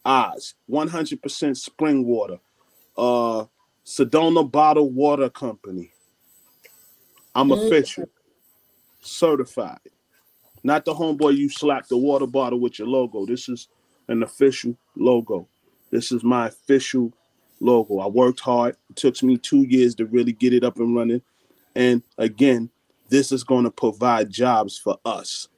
Oz, 0.05 0.53
100% 0.69 1.57
spring 1.57 2.05
water. 2.05 2.39
Uh, 2.97 3.45
Sedona 3.85 4.49
Bottle 4.49 4.89
Water 4.89 5.29
Company. 5.29 5.91
I'm 7.35 7.49
mm-hmm. 7.49 7.67
official, 7.67 8.05
certified. 9.01 9.79
Not 10.63 10.85
the 10.85 10.93
homeboy 10.95 11.37
you 11.37 11.49
slap 11.49 11.87
the 11.87 11.97
water 11.97 12.25
bottle 12.25 12.59
with 12.59 12.79
your 12.79 12.87
logo. 12.87 13.25
This 13.25 13.47
is 13.47 13.67
an 14.07 14.23
official 14.23 14.75
logo. 14.95 15.47
This 15.91 16.11
is 16.11 16.23
my 16.23 16.47
official 16.47 17.13
logo. 17.59 17.99
I 17.99 18.07
worked 18.07 18.39
hard. 18.39 18.75
It 18.89 18.95
took 18.95 19.21
me 19.21 19.37
two 19.37 19.63
years 19.63 19.93
to 19.95 20.05
really 20.05 20.31
get 20.31 20.53
it 20.53 20.63
up 20.63 20.77
and 20.77 20.95
running. 20.95 21.21
And 21.75 22.01
again, 22.17 22.71
this 23.09 23.31
is 23.31 23.43
going 23.43 23.65
to 23.65 23.71
provide 23.71 24.31
jobs 24.31 24.77
for 24.77 24.97
us. 25.05 25.49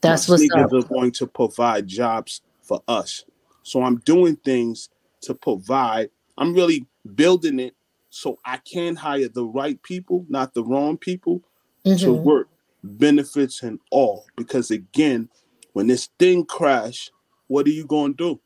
That's 0.00 0.28
My 0.28 0.34
what's 0.34 0.50
up. 0.52 0.72
are 0.72 0.88
going 0.88 1.12
to 1.12 1.26
provide 1.28 1.86
jobs 1.86 2.40
for 2.62 2.82
us. 2.88 3.24
So 3.62 3.82
I'm 3.82 3.98
doing 3.98 4.34
things 4.36 4.88
to 5.22 5.34
provide. 5.34 6.10
I'm 6.36 6.54
really 6.54 6.86
building 7.16 7.60
it 7.60 7.74
so 8.10 8.38
I 8.44 8.58
can 8.58 8.96
hire 8.96 9.28
the 9.28 9.44
right 9.44 9.80
people, 9.82 10.26
not 10.28 10.54
the 10.54 10.64
wrong 10.64 10.96
people, 10.96 11.42
mm-hmm. 11.84 12.04
to 12.04 12.12
work. 12.12 12.48
benefits 12.82 13.62
and 13.62 13.78
all. 13.90 14.24
Because 14.36 14.70
again, 14.70 15.28
when 15.74 15.86
this 15.86 16.08
thing 16.18 16.44
crash, 16.44 17.10
what 17.46 17.66
are 17.66 17.70
you 17.70 17.86
gonna 17.86 18.14
do? 18.14 18.40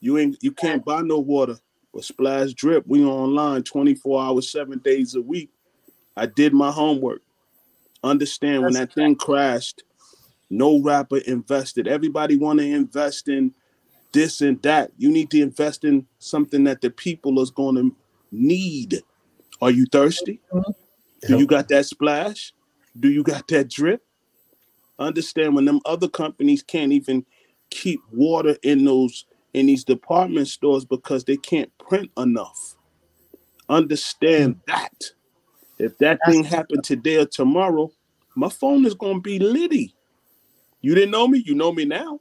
You 0.00 0.18
ain't 0.18 0.36
you 0.42 0.52
can't 0.52 0.84
buy 0.84 1.02
no 1.02 1.18
water. 1.18 1.58
But 1.92 2.04
splash 2.04 2.52
drip, 2.52 2.84
we 2.86 3.04
online 3.04 3.62
24 3.62 4.22
hours, 4.22 4.52
seven 4.52 4.78
days 4.80 5.14
a 5.14 5.22
week. 5.22 5.50
I 6.16 6.26
did 6.26 6.52
my 6.52 6.70
homework. 6.70 7.22
Understand 8.04 8.62
when 8.62 8.74
that 8.74 8.92
thing 8.92 9.16
crashed, 9.16 9.82
no 10.50 10.80
rapper 10.80 11.18
invested. 11.18 11.88
Everybody 11.88 12.36
want 12.36 12.58
to 12.60 12.66
invest 12.66 13.28
in 13.28 13.54
this 14.16 14.40
and 14.40 14.60
that. 14.62 14.90
You 14.96 15.10
need 15.10 15.30
to 15.30 15.42
invest 15.42 15.84
in 15.84 16.06
something 16.18 16.64
that 16.64 16.80
the 16.80 16.90
people 16.90 17.40
is 17.40 17.50
going 17.50 17.76
to 17.76 17.94
need. 18.32 19.02
Are 19.60 19.70
you 19.70 19.84
thirsty? 19.92 20.40
Do 21.26 21.38
you 21.38 21.46
got 21.46 21.68
that 21.68 21.84
splash? 21.84 22.52
Do 22.98 23.10
you 23.10 23.22
got 23.22 23.46
that 23.48 23.68
drip? 23.68 24.02
Understand 24.98 25.54
when 25.54 25.66
them 25.66 25.80
other 25.84 26.08
companies 26.08 26.62
can't 26.62 26.92
even 26.92 27.26
keep 27.68 28.00
water 28.10 28.56
in 28.62 28.86
those 28.86 29.26
in 29.52 29.66
these 29.66 29.84
department 29.84 30.48
stores 30.48 30.84
because 30.84 31.24
they 31.24 31.36
can't 31.36 31.70
print 31.78 32.10
enough. 32.16 32.74
Understand 33.68 34.56
mm. 34.56 34.64
that. 34.66 35.04
If 35.78 35.98
that 35.98 36.20
thing 36.26 36.44
happened 36.44 36.84
today 36.84 37.16
or 37.16 37.26
tomorrow, 37.26 37.90
my 38.34 38.48
phone 38.48 38.86
is 38.86 38.94
gonna 38.94 39.20
be 39.20 39.38
litty. 39.38 39.94
You 40.80 40.94
didn't 40.94 41.10
know 41.10 41.28
me, 41.28 41.42
you 41.44 41.54
know 41.54 41.72
me 41.72 41.84
now. 41.84 42.20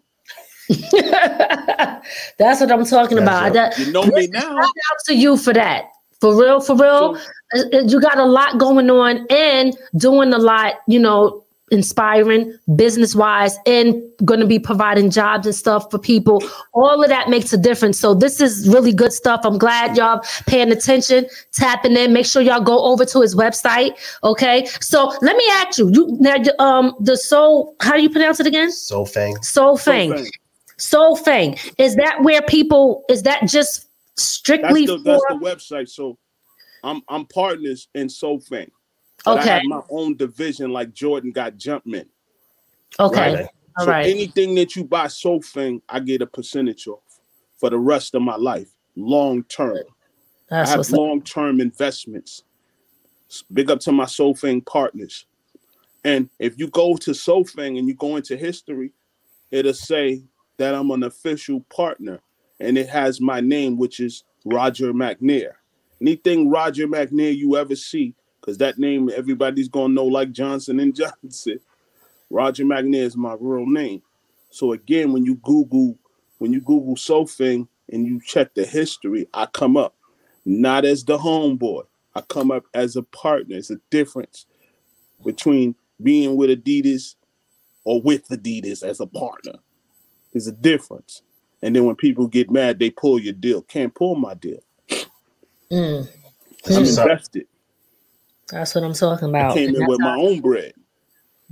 That's 2.38 2.62
what 2.62 2.72
I'm 2.72 2.86
talking 2.86 3.18
about. 3.18 3.54
That, 3.54 3.78
You 3.78 3.92
know 3.92 4.04
me 4.04 4.28
now. 4.28 4.42
Shout 4.42 4.58
out 4.58 4.98
to 5.08 5.16
you 5.16 5.38
for 5.38 5.54
that. 5.54 5.86
For 6.22 6.36
real, 6.36 6.62
for 6.62 6.76
real. 6.76 7.18
Uh, 7.54 7.60
uh, 7.74 7.82
you 7.82 8.02
got 8.02 8.18
a 8.18 8.26
lot 8.26 8.58
going 8.58 8.90
on 8.90 9.28
and 9.30 9.76
doing 9.98 10.34
a 10.34 10.38
lot, 10.38 10.76
you 10.88 11.00
know, 11.00 11.46
inspiring 11.72 12.58
business 12.76 13.16
wise 13.16 13.58
and 13.66 14.02
going 14.24 14.40
to 14.40 14.46
be 14.46 14.60
providing 14.60 15.10
jobs 15.10 15.48
and 15.48 15.56
stuff 15.56 15.90
for 15.90 15.98
people. 15.98 16.44
All 16.74 17.04
of 17.04 17.10
that 17.10 17.30
makes 17.30 17.52
a 17.54 17.58
difference. 17.58 18.00
So 18.00 18.14
this 18.14 18.40
is 18.40 18.70
really 18.70 18.94
good 18.94 19.12
stuff. 19.12 19.42
I'm 19.44 19.58
glad 19.58 19.98
y'all 19.98 20.22
paying 20.46 20.72
attention, 20.72 21.26
tapping 21.52 21.98
in. 21.98 22.14
Make 22.14 22.28
sure 22.28 22.42
y'all 22.42 22.62
go 22.62 22.84
over 22.86 23.04
to 23.06 23.22
his 23.22 23.36
website. 23.36 23.98
Okay. 24.24 24.66
So 24.80 25.14
let 25.22 25.36
me 25.36 25.46
ask 25.52 25.80
you, 25.80 25.90
you 25.92 26.18
now 26.20 26.36
um 26.60 26.96
the 27.00 27.18
soul, 27.18 27.76
how 27.82 27.96
do 27.96 28.02
you 28.02 28.10
pronounce 28.10 28.40
it 28.40 28.48
again? 28.48 28.72
Soul 28.72 29.06
Fang. 29.06 29.36
Soul 29.42 29.78
Fang. 29.78 30.10
Soul 30.10 30.18
Fang. 30.18 30.32
Is 30.78 31.96
that 31.96 32.18
where 32.22 32.42
people 32.42 33.04
is 33.10 33.24
that 33.24 33.48
just 33.48 33.88
That's 34.16 34.24
strictly 34.24 34.86
the, 34.86 34.98
for 34.98 35.04
that's 35.04 35.26
the 35.30 35.36
website. 35.36 35.90
So 35.90 36.18
I'm 36.84 37.02
I'm 37.10 37.26
partners 37.26 37.88
in 37.96 38.10
SoFang. 38.10 38.72
But 39.24 39.38
I 39.38 39.42
Okay. 39.42 39.50
have 39.50 39.64
my 39.66 39.82
own 39.90 40.16
division 40.16 40.72
like 40.72 40.94
Jordan 40.94 41.32
got 41.32 41.58
Jumpman. 41.58 42.08
Okay. 43.00 43.48
All 43.78 43.86
so 43.86 43.92
right. 43.92 44.06
anything 44.06 44.56
that 44.56 44.76
you 44.76 44.84
buy 44.84 45.08
SoFang, 45.08 45.82
I 45.90 46.00
get 46.00 46.22
a 46.22 46.28
percentage 46.28 46.88
off 46.88 47.02
for 47.58 47.70
the 47.70 47.78
rest 47.78 48.16
of 48.16 48.22
my 48.22 48.36
life, 48.36 48.70
long 48.96 49.44
term. 49.44 49.80
That's 50.50 50.70
I 50.70 50.72
have 50.72 50.80
what's 50.80 50.92
long 50.92 51.22
term 51.22 51.60
investments. 51.60 52.44
Big 53.52 53.70
up 53.72 53.80
to 53.82 53.92
my 53.92 54.06
SoFang 54.06 54.62
partners. 54.62 55.26
And 56.04 56.30
if 56.38 56.60
you 56.60 56.68
go 56.68 56.96
to 56.98 57.14
SoFang 57.14 57.80
and 57.80 57.88
you 57.88 57.96
go 57.96 58.16
into 58.16 58.38
history, 58.38 58.92
it'll 59.50 59.74
say 59.74 60.24
that 60.58 60.76
I'm 60.76 60.92
an 60.92 61.04
official 61.04 61.62
partner 61.62 62.20
and 62.60 62.78
it 62.78 62.90
has 62.90 63.20
my 63.20 63.42
name, 63.42 63.78
which 63.78 64.00
is 64.00 64.24
Roger 64.46 64.94
McNair. 64.94 65.54
Anything 66.02 66.50
Roger 66.50 66.88
McNair 66.88 67.36
you 67.36 67.58
ever 67.58 67.76
see, 67.76 68.16
because 68.40 68.58
that 68.60 68.78
name 68.78 69.10
everybody's 69.16 69.70
gonna 69.70 69.94
know 69.94 70.06
like 70.06 70.32
Johnson 70.32 70.80
and 70.80 70.96
Johnson. 71.24 71.60
Roger 72.30 72.66
McNair 72.66 73.04
is 73.04 73.18
my 73.18 73.36
real 73.40 73.66
name. 73.66 74.02
So 74.50 74.72
again, 74.72 75.14
when 75.14 75.26
you 75.26 75.36
Google, 75.36 75.98
when 76.38 76.54
you 76.54 76.62
Google 76.62 76.96
Sofing 76.96 77.68
and 77.92 78.06
you 78.06 78.22
check 78.22 78.54
the 78.54 78.66
history, 78.66 79.28
I 79.34 79.48
come 79.48 79.78
up 79.78 79.96
not 80.46 80.86
as 80.86 81.04
the 81.04 81.18
homeboy. 81.18 81.84
I 82.14 82.22
come 82.22 82.52
up 82.52 82.66
as 82.74 82.96
a 82.96 83.04
partner. 83.04 83.58
It's 83.58 83.72
a 83.72 83.80
difference 83.90 84.46
between 85.24 85.76
being 86.02 86.38
with 86.38 86.50
Adidas 86.50 87.16
or 87.84 88.02
with 88.02 88.28
Adidas 88.30 88.84
as 88.84 89.00
a 89.00 89.08
partner. 89.08 89.54
There's 90.36 90.48
a 90.48 90.52
difference. 90.52 91.22
And 91.62 91.74
then 91.74 91.86
when 91.86 91.96
people 91.96 92.28
get 92.28 92.52
mad, 92.52 92.78
they 92.78 92.90
pull 92.90 93.22
your 93.22 93.32
deal. 93.32 93.62
Can't 93.62 93.96
pull 93.96 94.16
my 94.16 94.34
deal. 94.34 94.60
Mm. 95.72 96.10
I'm 96.68 96.84
invested. 96.84 97.48
That's 98.52 98.76
what 98.76 98.84
I'm 98.84 98.94
talking 98.94 99.30
about. 99.30 99.40
I 99.40 99.46
about. 99.46 99.54
came 99.56 99.70
And 99.70 99.78
in 99.78 99.88
with 99.88 100.02
my 100.02 100.18
own 100.18 100.42
bread. 100.42 100.74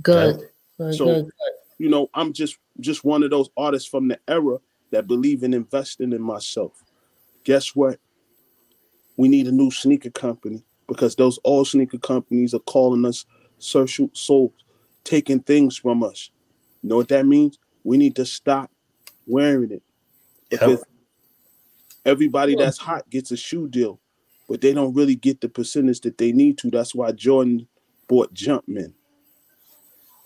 Good. 0.02 0.50
Good, 0.76 0.94
So, 0.96 1.06
good, 1.06 1.30
you 1.78 1.88
know, 1.88 2.10
I'm 2.12 2.34
just 2.34 2.58
just 2.80 3.06
one 3.06 3.22
of 3.22 3.30
those 3.30 3.48
artists 3.56 3.88
from 3.88 4.08
the 4.08 4.18
era 4.28 4.58
that 4.90 5.06
believe 5.06 5.44
in 5.44 5.54
investing 5.54 6.12
in 6.12 6.20
myself. 6.20 6.84
Guess 7.44 7.74
what? 7.74 7.98
We 9.16 9.28
need 9.28 9.46
a 9.46 9.52
new 9.52 9.70
sneaker 9.70 10.10
company 10.10 10.62
because 10.88 11.16
those 11.16 11.38
old 11.42 11.68
sneaker 11.68 11.96
companies 11.96 12.52
are 12.52 12.58
calling 12.58 13.06
us 13.06 13.24
social 13.56 14.10
souls, 14.12 14.52
taking 15.04 15.40
things 15.40 15.78
from 15.78 16.02
us. 16.02 16.28
You 16.82 16.90
know 16.90 16.96
what 16.96 17.08
that 17.08 17.24
means? 17.24 17.58
We 17.82 17.96
need 17.96 18.14
to 18.16 18.26
stop 18.26 18.70
wearing 19.26 19.72
it. 19.72 19.82
Because 20.50 20.84
everybody 22.04 22.54
that's 22.54 22.78
hot 22.78 23.08
gets 23.10 23.30
a 23.30 23.36
shoe 23.36 23.68
deal, 23.68 24.00
but 24.48 24.60
they 24.60 24.72
don't 24.72 24.94
really 24.94 25.16
get 25.16 25.40
the 25.40 25.48
percentage 25.48 26.00
that 26.00 26.18
they 26.18 26.32
need 26.32 26.58
to. 26.58 26.70
That's 26.70 26.94
why 26.94 27.12
Jordan 27.12 27.66
bought 28.08 28.34
Jumpman 28.34 28.92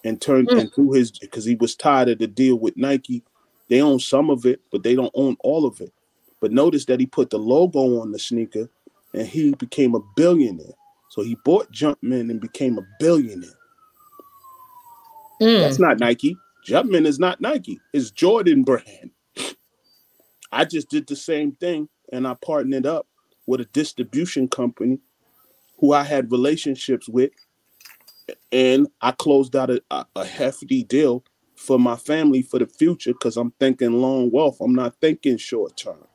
and 0.05 0.21
turned 0.21 0.51
and 0.51 0.73
through 0.73 0.93
his 0.93 1.13
because 1.13 1.45
he 1.45 1.55
was 1.55 1.75
tired 1.75 2.09
of 2.09 2.19
the 2.19 2.27
deal 2.27 2.59
with 2.59 2.77
Nike. 2.77 3.23
They 3.69 3.83
own 3.83 4.01
some 4.01 4.31
of 4.31 4.47
it, 4.47 4.61
but 4.71 4.83
they 4.83 4.95
don't 4.95 5.13
own 5.15 5.37
all 5.41 5.67
of 5.67 5.81
it. 5.81 5.93
But 6.41 6.53
notice 6.53 6.85
that 6.87 7.01
he 7.01 7.07
put 7.07 7.31
the 7.31 7.39
logo 7.39 8.01
on 8.01 8.13
the 8.13 8.19
sneaker 8.19 8.69
and 9.13 9.27
he 9.27 9.55
became 9.55 9.95
a 9.95 10.01
billionaire. 10.17 10.75
So 11.11 11.23
he 11.23 11.37
bought 11.45 11.73
Jumpman 11.73 12.31
and 12.31 12.41
became 12.41 12.79
a 12.79 12.87
billionaire. 13.01 13.51
Mm. 15.41 15.61
That's 15.61 15.79
not 15.79 15.99
Nike. 15.99 16.37
Jumpman 16.69 17.07
is 17.07 17.19
not 17.19 17.41
Nike. 17.41 17.81
It's 17.95 18.11
Jordan 18.11 18.63
brand. 18.63 19.11
I 20.53 20.65
just 20.65 20.91
did 20.91 21.07
the 21.07 21.17
same 21.17 21.53
thing 21.53 21.89
and 22.13 22.27
I 22.27 22.35
partnered 22.35 22.87
up 22.87 23.07
with 23.47 23.61
a 23.61 23.65
distribution 23.67 24.49
company 24.49 24.99
who 25.79 25.93
I 25.93 26.03
had 26.03 26.31
relationships 26.31 27.09
with 27.09 27.31
and 28.53 28.89
I 29.01 29.13
closed 29.13 29.57
out 29.57 29.71
a, 29.71 29.83
a, 30.15 30.25
hefty 30.27 30.83
deal 30.83 31.25
for 31.57 31.79
my 31.79 31.97
family 31.97 32.43
for 32.43 32.59
the 32.59 32.67
future 32.67 33.13
because 33.15 33.39
I'm 33.39 33.53
thinking 33.53 34.03
long 34.03 34.31
wealth. 34.31 34.61
I'm 34.61 34.75
not 34.75 34.97
thinking 35.01 35.39
short 35.39 35.77
term. 35.79 36.07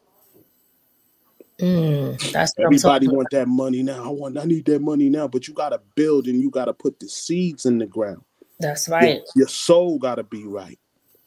Mm. 1.59 2.31
That's 2.31 2.53
what 2.55 2.67
I'm 2.67 2.73
Everybody 2.73 3.07
want 3.07 3.29
that 3.31 3.47
money 3.47 3.81
now. 3.81 4.03
I 4.03 4.09
want 4.09 4.37
I 4.37 4.43
need 4.43 4.65
that 4.65 4.81
money 4.81 5.09
now, 5.09 5.27
but 5.27 5.47
you 5.47 5.55
gotta 5.55 5.81
build 5.95 6.27
and 6.27 6.39
you 6.39 6.51
gotta 6.51 6.73
put 6.73 6.99
the 6.99 7.07
seeds 7.07 7.65
in 7.65 7.79
the 7.79 7.87
ground. 7.87 8.21
That's 8.63 8.89
right. 8.89 9.21
Your, 9.35 9.47
soul 9.47 9.99
gotta 9.99 10.23
be 10.23 10.45
right. 10.45 10.79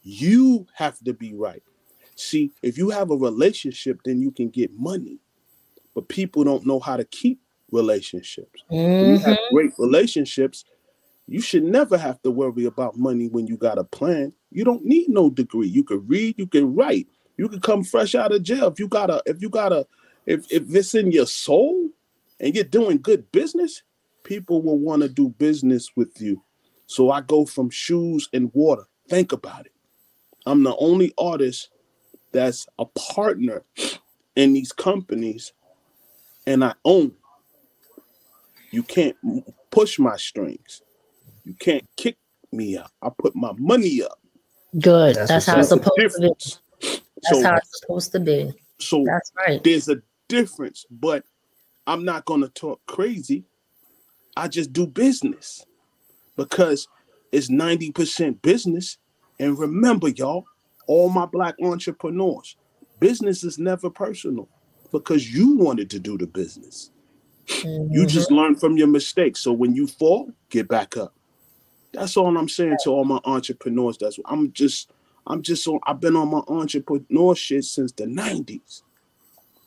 You 0.03 0.67
have 0.73 0.97
to 1.05 1.13
be 1.13 1.33
right. 1.33 1.63
See, 2.15 2.51
if 2.63 2.77
you 2.77 2.89
have 2.89 3.11
a 3.11 3.15
relationship, 3.15 3.99
then 4.05 4.21
you 4.21 4.31
can 4.31 4.49
get 4.49 4.71
money. 4.77 5.19
But 5.95 6.09
people 6.09 6.43
don't 6.43 6.65
know 6.65 6.79
how 6.79 6.97
to 6.97 7.05
keep 7.05 7.39
relationships. 7.71 8.63
When 8.69 9.11
you 9.11 9.19
have 9.19 9.37
Mhm. 9.37 9.49
great 9.51 9.71
relationships, 9.79 10.65
you 11.27 11.41
should 11.41 11.63
never 11.63 11.97
have 11.97 12.21
to 12.23 12.31
worry 12.31 12.65
about 12.65 12.97
money 12.97 13.27
when 13.27 13.47
you 13.47 13.57
got 13.57 13.77
a 13.77 13.83
plan. 13.83 14.33
You 14.51 14.63
don't 14.63 14.85
need 14.85 15.09
no 15.09 15.29
degree. 15.29 15.67
You 15.67 15.83
can 15.83 16.07
read, 16.07 16.35
you 16.37 16.47
can 16.47 16.75
write, 16.75 17.07
you 17.37 17.49
can 17.49 17.59
come 17.61 17.83
fresh 17.83 18.15
out 18.15 18.31
of 18.31 18.43
jail. 18.43 18.67
If 18.67 18.79
you 18.79 18.87
got 18.87 19.09
a, 19.09 19.21
if 19.25 19.41
you 19.41 19.49
got 19.49 19.73
a, 19.73 19.85
if 20.25 20.51
if 20.51 20.73
it's 20.73 20.95
in 20.95 21.11
your 21.11 21.27
soul 21.27 21.89
and 22.39 22.55
you're 22.55 22.63
doing 22.63 22.99
good 23.01 23.31
business, 23.31 23.83
people 24.23 24.61
will 24.61 24.79
want 24.79 25.01
to 25.03 25.09
do 25.09 25.29
business 25.29 25.91
with 25.95 26.21
you. 26.21 26.41
So 26.87 27.11
I 27.11 27.21
go 27.21 27.45
from 27.45 27.69
shoes 27.69 28.29
and 28.33 28.49
water. 28.53 28.83
Think 29.09 29.31
about 29.33 29.65
it. 29.65 29.73
I'm 30.45 30.63
the 30.63 30.75
only 30.77 31.13
artist 31.17 31.69
that's 32.31 32.65
a 32.79 32.85
partner 32.85 33.63
in 34.35 34.53
these 34.53 34.71
companies 34.71 35.53
and 36.45 36.63
I 36.63 36.73
own. 36.85 37.13
You 38.71 38.83
can't 38.83 39.15
push 39.71 39.99
my 39.99 40.15
strings. 40.17 40.81
You 41.45 41.53
can't 41.53 41.83
kick 41.97 42.17
me 42.51 42.77
out. 42.77 42.91
I 43.01 43.09
put 43.17 43.35
my 43.35 43.51
money 43.57 44.01
up. 44.01 44.19
Good. 44.79 45.15
That's 45.15 45.29
That's, 45.29 45.45
how 45.45 45.59
it's 45.59 45.71
up. 45.71 45.83
supposed 45.83 46.15
to 46.15 46.21
be. 46.21 46.27
That's 47.21 47.29
So- 47.29 47.43
how 47.43 47.55
it's 47.57 47.79
supposed 47.81 48.11
to 48.13 48.19
be. 48.19 48.53
So 48.79 49.03
That's 49.05 49.31
right. 49.37 49.63
there's 49.63 49.89
a 49.89 50.01
difference, 50.27 50.85
but 50.91 51.23
I'm 51.87 52.05
not 52.05 52.25
going 52.25 52.41
to 52.41 52.49
talk 52.49 52.79
crazy. 52.85 53.43
I 54.35 54.47
just 54.47 54.71
do 54.71 54.85
business 54.85 55.65
because 56.37 56.87
it's 57.31 57.49
90% 57.49 58.41
business. 58.41 58.97
And 59.39 59.59
remember, 59.59 60.07
y'all, 60.09 60.45
all 60.87 61.09
my 61.09 61.25
black 61.25 61.55
entrepreneurs, 61.61 62.55
business 62.99 63.43
is 63.43 63.59
never 63.59 63.89
personal 63.89 64.47
because 64.91 65.33
you 65.33 65.57
wanted 65.57 65.89
to 65.89 65.99
do 65.99 66.17
the 66.17 66.27
business. 66.27 66.91
You 67.47 67.65
mm-hmm. 67.65 68.07
just 68.07 68.31
learn 68.31 68.55
from 68.55 68.77
your 68.77 68.87
mistakes. 68.87 69.41
So 69.41 69.51
when 69.53 69.75
you 69.75 69.87
fall, 69.87 70.31
get 70.49 70.67
back 70.67 70.97
up. 70.97 71.13
That's 71.93 72.17
all 72.17 72.37
I'm 72.37 72.49
saying 72.49 72.77
to 72.83 72.91
all 72.91 73.05
my 73.05 73.19
entrepreneurs. 73.25 73.97
That's 73.97 74.17
what 74.17 74.31
I'm 74.31 74.51
just 74.51 74.91
I'm 75.25 75.41
just 75.41 75.67
on 75.67 75.79
I've 75.85 75.99
been 75.99 76.15
on 76.15 76.29
my 76.29 76.41
entrepreneur 76.47 77.35
shit 77.35 77.65
since 77.65 77.91
the 77.91 78.05
90s. 78.05 78.83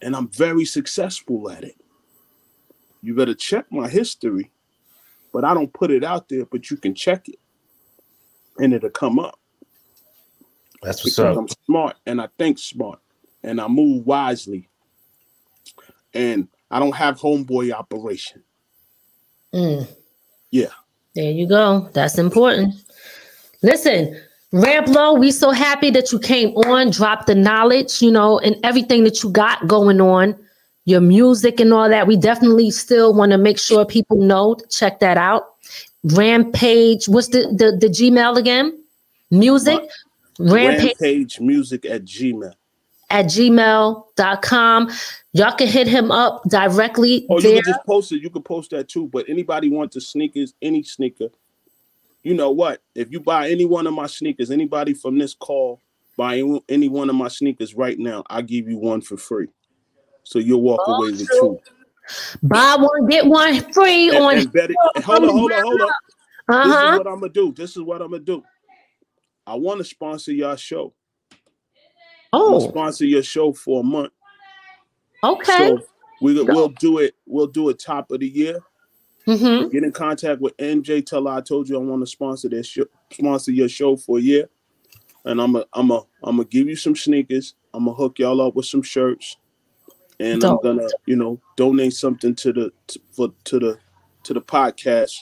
And 0.02 0.14
I'm 0.14 0.28
very 0.28 0.64
successful 0.64 1.50
at 1.50 1.64
it. 1.64 1.76
You 3.02 3.14
better 3.14 3.34
check 3.34 3.66
my 3.70 3.88
history, 3.88 4.50
but 5.32 5.44
I 5.44 5.54
don't 5.54 5.72
put 5.72 5.90
it 5.90 6.04
out 6.04 6.28
there, 6.28 6.44
but 6.44 6.70
you 6.70 6.76
can 6.76 6.94
check 6.94 7.28
it. 7.28 7.38
And 8.58 8.72
it'll 8.72 8.90
come 8.90 9.18
up. 9.18 9.38
That's 10.82 11.04
what's 11.04 11.16
because 11.16 11.36
up. 11.36 11.42
I'm 11.42 11.48
smart 11.66 11.96
and 12.06 12.20
I 12.20 12.28
think 12.38 12.58
smart 12.58 13.00
and 13.42 13.60
I 13.60 13.68
move 13.68 14.06
wisely. 14.06 14.68
And 16.14 16.48
I 16.70 16.78
don't 16.78 16.94
have 16.94 17.18
homeboy 17.18 17.72
operation. 17.72 18.42
Mm. 19.54 19.88
Yeah. 20.50 20.66
There 21.14 21.30
you 21.30 21.48
go. 21.48 21.88
That's 21.92 22.18
important. 22.18 22.74
Listen, 23.62 24.20
Ramp 24.52 24.88
Low, 24.88 25.14
we 25.14 25.30
so 25.30 25.50
happy 25.50 25.90
that 25.90 26.12
you 26.12 26.18
came 26.18 26.50
on, 26.50 26.90
dropped 26.90 27.26
the 27.26 27.34
knowledge, 27.34 28.02
you 28.02 28.10
know, 28.10 28.38
and 28.40 28.56
everything 28.64 29.04
that 29.04 29.22
you 29.22 29.30
got 29.30 29.66
going 29.68 30.00
on, 30.00 30.36
your 30.84 31.00
music 31.00 31.60
and 31.60 31.72
all 31.72 31.88
that. 31.88 32.06
We 32.06 32.16
definitely 32.16 32.70
still 32.70 33.14
want 33.14 33.32
to 33.32 33.38
make 33.38 33.58
sure 33.58 33.84
people 33.84 34.16
know. 34.16 34.56
Check 34.70 35.00
that 35.00 35.16
out. 35.16 35.54
Rampage, 36.04 37.08
what's 37.08 37.28
the 37.28 37.48
the, 37.56 37.76
the 37.78 37.88
Gmail 37.88 38.36
again? 38.36 38.82
Music. 39.30 39.80
Rampage 40.38 40.94
Rampage 41.00 41.40
music 41.40 41.84
at 41.84 42.04
Gmail. 42.04 42.54
at 43.10 43.26
gmail.com. 43.26 44.90
Y'all 45.32 45.52
can 45.52 45.68
hit 45.68 45.86
him 45.86 46.10
up 46.10 46.42
directly 46.48 47.26
Oh, 47.28 47.38
you 47.38 47.54
can 47.54 47.62
just 47.64 47.84
post 47.84 48.12
it. 48.12 48.22
You 48.22 48.30
can 48.30 48.42
post 48.42 48.70
that 48.70 48.88
too. 48.88 49.06
But 49.08 49.28
anybody 49.28 49.68
want 49.68 49.92
the 49.92 50.00
sneakers, 50.00 50.54
any 50.62 50.82
sneaker, 50.82 51.28
you 52.22 52.34
know 52.34 52.50
what? 52.50 52.82
If 52.94 53.12
you 53.12 53.20
buy 53.20 53.50
any 53.50 53.64
one 53.64 53.86
of 53.86 53.94
my 53.94 54.06
sneakers, 54.06 54.50
anybody 54.50 54.94
from 54.94 55.18
this 55.18 55.34
call 55.34 55.80
buy 56.16 56.42
any 56.68 56.88
one 56.88 57.08
of 57.08 57.16
my 57.16 57.28
sneakers 57.28 57.74
right 57.74 57.98
now, 57.98 58.22
I 58.28 58.42
give 58.42 58.68
you 58.68 58.76
one 58.76 59.00
for 59.00 59.16
free. 59.16 59.48
So 60.30 60.38
you'll 60.38 60.62
walk 60.62 60.80
Oh, 60.86 60.94
away 60.94 61.10
with 61.10 61.28
two. 61.28 61.58
Buy 62.44 62.76
one, 62.78 63.08
get 63.08 63.26
one 63.26 63.72
free 63.72 64.10
And, 64.10 64.18
on 64.18 64.36
and 64.36 64.52
bet 64.52 64.70
it, 64.70 64.76
and 64.94 65.04
hold 65.04 65.24
on, 65.24 65.30
hold 65.30 65.50
on, 65.50 65.62
hold 65.62 65.80
on. 65.80 65.88
Uh-huh. 65.88 66.68
This 66.68 66.76
is 66.76 66.98
what 66.98 67.06
I'm 67.08 67.20
gonna 67.20 67.32
do. 67.32 67.52
This 67.52 67.70
is 67.76 67.82
what 67.82 68.00
I'm 68.00 68.12
gonna 68.12 68.22
do. 68.22 68.44
I 69.44 69.56
want 69.56 69.78
to 69.78 69.84
sponsor 69.84 70.30
your 70.30 70.56
show. 70.56 70.94
Oh, 72.32 72.68
sponsor 72.68 73.06
your 73.06 73.24
show 73.24 73.52
for 73.52 73.80
a 73.80 73.82
month. 73.82 74.12
Okay. 75.24 75.56
So 75.58 75.80
we 76.22 76.40
we'll 76.40 76.68
do 76.68 76.98
it. 76.98 77.16
We'll 77.26 77.48
do 77.48 77.68
it 77.68 77.80
top 77.80 78.12
of 78.12 78.20
the 78.20 78.28
year. 78.28 78.60
Mm-hmm. 79.26 79.70
Get 79.70 79.82
in 79.82 79.90
contact 79.90 80.40
with 80.40 80.56
NJ. 80.58 81.06
Tell 81.06 81.26
her 81.26 81.32
I 81.38 81.40
told 81.40 81.68
you 81.68 81.74
I 81.74 81.82
want 81.82 82.02
to 82.02 82.06
sponsor 82.06 82.48
this 82.48 82.68
show, 82.68 82.84
sponsor 83.10 83.50
your 83.50 83.68
show 83.68 83.96
for 83.96 84.18
a 84.18 84.20
year, 84.20 84.48
and 85.24 85.42
I'm 85.42 85.56
a 85.56 85.64
I'm 85.72 85.90
a 85.90 86.04
I'm 86.22 86.36
gonna 86.36 86.44
give 86.44 86.68
you 86.68 86.76
some 86.76 86.94
sneakers. 86.94 87.54
I'm 87.74 87.86
gonna 87.86 87.96
hook 87.96 88.20
y'all 88.20 88.40
up 88.40 88.54
with 88.54 88.66
some 88.66 88.82
shirts, 88.82 89.36
and 90.20 90.40
Dope. 90.40 90.64
I'm 90.64 90.76
gonna 90.76 90.88
you 91.06 91.16
know 91.16 91.40
donate 91.56 91.94
something 91.94 92.34
to 92.36 92.52
the 92.52 92.72
to, 92.88 93.00
for 93.10 93.32
to 93.44 93.58
the 93.58 93.78
to 94.22 94.34
the 94.34 94.40
podcast, 94.40 95.16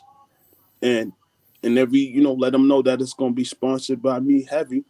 and 0.82 1.12
and 1.62 1.78
every 1.78 2.00
you 2.00 2.20
know 2.22 2.34
let 2.34 2.52
them 2.52 2.68
know 2.68 2.82
that 2.82 3.00
it's 3.00 3.14
gonna 3.14 3.32
be 3.32 3.44
sponsored 3.44 4.02
by 4.02 4.18
me 4.18 4.42
heavy, 4.42 4.84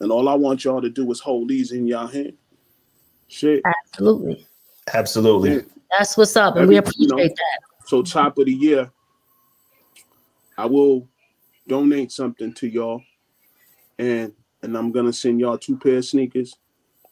and 0.00 0.10
all 0.10 0.28
I 0.28 0.34
want 0.34 0.64
y'all 0.64 0.82
to 0.82 0.90
do 0.90 1.10
is 1.10 1.20
hold 1.20 1.48
these 1.48 1.72
in 1.72 1.86
y'all 1.86 2.08
hand. 2.08 2.34
Shit. 3.28 3.62
Absolutely. 3.64 4.46
Absolutely. 4.92 5.64
That's 5.96 6.16
what's 6.16 6.36
up, 6.36 6.56
and 6.56 6.68
we 6.68 6.76
Every- 6.76 6.92
you 6.98 7.06
appreciate 7.08 7.28
know, 7.30 7.34
that. 7.34 7.86
So 7.86 8.02
top 8.02 8.38
of 8.38 8.46
the 8.46 8.52
year, 8.52 8.90
I 10.58 10.66
will 10.66 11.08
donate 11.68 12.10
something 12.10 12.52
to 12.54 12.66
y'all, 12.66 13.00
and 13.98 14.32
and 14.62 14.76
I'm 14.76 14.90
gonna 14.90 15.12
send 15.12 15.38
y'all 15.38 15.56
two 15.56 15.76
pair 15.76 15.98
of 15.98 16.04
sneakers 16.04 16.56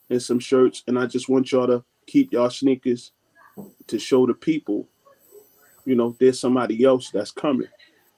and 0.09 0.21
some 0.21 0.41
shirts, 0.41 0.83
and 0.89 0.99
I 0.99 1.07
just 1.07 1.29
want 1.29 1.53
y'all 1.53 1.69
to 1.69 1.85
keep 2.11 2.33
y'all 2.33 2.51
sneakers 2.51 3.13
to 3.87 3.99
show 3.99 4.27
the 4.27 4.35
people, 4.35 4.89
you 5.85 5.95
know, 5.95 6.17
there's 6.19 6.41
somebody 6.41 6.85
else 6.85 7.11
that's 7.11 7.31
coming. 7.31 7.69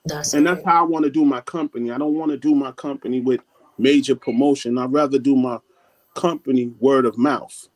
That's 0.06 0.35
and 0.35 0.47
that's 0.47 0.64
how 0.64 0.85
I 0.85 0.86
want 0.86 1.05
to 1.05 1.10
do 1.10 1.24
my 1.24 1.40
company. 1.43 1.90
I 1.90 1.98
don't 1.98 2.14
want 2.14 2.31
to 2.31 2.36
do 2.36 2.55
my 2.55 2.73
company 2.73 3.20
with 3.20 3.40
major 3.78 4.16
promotion. 4.16 4.78
I'd 4.78 4.93
rather 4.93 5.19
do 5.19 5.36
my 5.36 5.59
company 6.14 6.73
word 6.81 7.06
of 7.06 7.19
mouth. 7.19 7.69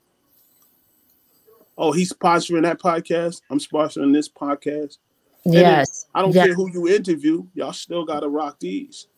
Oh, 1.79 1.93
he's 1.93 2.13
sponsoring 2.13 2.63
that 2.63 2.81
podcast. 2.81 3.43
I'm 3.51 3.59
sponsoring 3.59 4.13
this 4.13 4.29
podcast. 4.29 4.99
And 5.45 5.55
Yes. 5.55 6.07
I 6.15 6.23
don't 6.23 6.35
Yes. 6.35 6.47
care 6.47 6.55
who 6.55 6.71
you 6.73 6.89
interview. 6.89 7.47
Y'all 7.55 7.73
still 7.73 8.05
gotta 8.05 8.29
rock 8.29 8.59
these. 8.59 9.09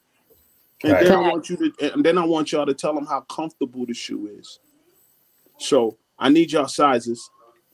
And 0.82 0.92
Right. 0.92 1.04
then 1.04 1.12
I 1.12 1.20
want 1.32 1.48
you 1.48 1.56
to, 1.56 1.94
and 1.94 2.04
then 2.04 2.18
I 2.18 2.24
want 2.24 2.52
y'all 2.52 2.66
to 2.66 2.74
tell 2.74 2.94
them 2.94 3.06
how 3.06 3.20
comfortable 3.22 3.86
the 3.86 3.94
shoe 3.94 4.26
is. 4.26 4.58
So 5.58 5.96
I 6.18 6.28
need 6.28 6.52
y'all 6.52 6.68
sizes. 6.68 7.30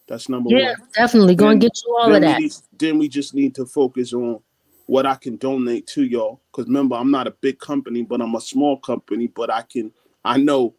That's 0.06 0.28
number 0.28 0.50
Yeah, 0.50 0.56
one. 0.56 0.64
Yeah, 0.64 0.74
definitely. 0.94 1.34
Go 1.34 1.48
and 1.48 1.60
get 1.60 1.72
you 1.86 1.96
all 1.96 2.14
of 2.14 2.20
that. 2.20 2.40
need- 2.40 2.52
then 2.78 2.98
we 2.98 3.08
just 3.08 3.34
need 3.34 3.54
to 3.54 3.64
focus 3.64 4.12
on 4.12 4.40
what 4.86 5.06
I 5.06 5.14
can 5.14 5.36
donate 5.36 5.86
to 5.88 6.04
y'all. 6.04 6.40
Because 6.50 6.66
remember, 6.66 6.96
I'm 6.96 7.10
not 7.10 7.26
a 7.26 7.30
big 7.30 7.58
company, 7.58 8.02
but 8.02 8.20
I'm 8.20 8.34
a 8.34 8.40
small 8.40 8.78
company. 8.78 9.28
But 9.28 9.50
I 9.50 9.62
can, 9.62 9.92
I 10.24 10.36
know 10.36 10.74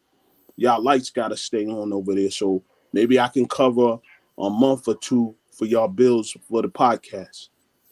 y'all 0.55 0.81
lights 0.81 1.09
gotta 1.09 1.37
stay 1.37 1.65
on 1.65 1.91
over 1.91 2.13
there. 2.13 2.29
So 2.29 2.63
maybe 2.93 3.19
I 3.19 3.27
can 3.29 3.47
cover 3.47 3.97
a 4.37 4.49
month 4.49 4.87
or 4.87 4.95
two 4.95 5.35
for 5.51 5.65
y'all 5.65 5.87
bills 5.87 6.35
for 6.47 6.61
the 6.61 6.69
podcast. 6.69 7.49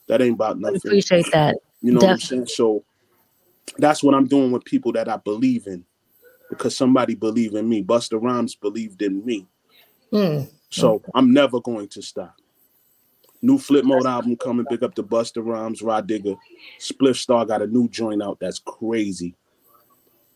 That 0.07 0.21
ain't 0.21 0.35
about 0.35 0.59
nothing. 0.59 0.81
appreciate 0.85 1.31
that. 1.31 1.57
You 1.81 1.93
know 1.93 2.01
what 2.01 2.09
I'm 2.11 2.19
saying? 2.19 2.47
So 2.47 2.83
that's 3.77 4.03
what 4.03 4.13
I'm 4.13 4.27
doing 4.27 4.51
with 4.51 4.65
people 4.65 4.91
that 4.93 5.09
I 5.09 5.17
believe 5.17 5.67
in. 5.67 5.85
Because 6.49 6.77
somebody 6.77 7.15
believed 7.15 7.55
in 7.55 7.67
me. 7.67 7.83
Busta 7.83 8.21
Rhymes 8.21 8.53
believed 8.53 9.01
in 9.01 9.25
me. 9.25 9.47
Mm. 10.13 10.49
So 10.69 11.01
I'm 11.13 11.33
never 11.33 11.59
going 11.59 11.87
to 11.89 12.01
stop. 12.01 12.35
New 13.41 13.57
Flipmode 13.57 14.05
album 14.05 14.37
coming. 14.37 14.65
Big 14.69 14.83
up 14.83 14.95
to 14.95 15.03
Busta 15.03 15.45
Rhymes, 15.45 15.81
Rah 15.81 16.01
Digga. 16.01 16.37
Spliff 16.79 17.17
Star 17.17 17.45
got 17.45 17.61
a 17.61 17.67
new 17.67 17.89
joint 17.89 18.23
out 18.23 18.39
that's 18.39 18.59
crazy. 18.59 19.35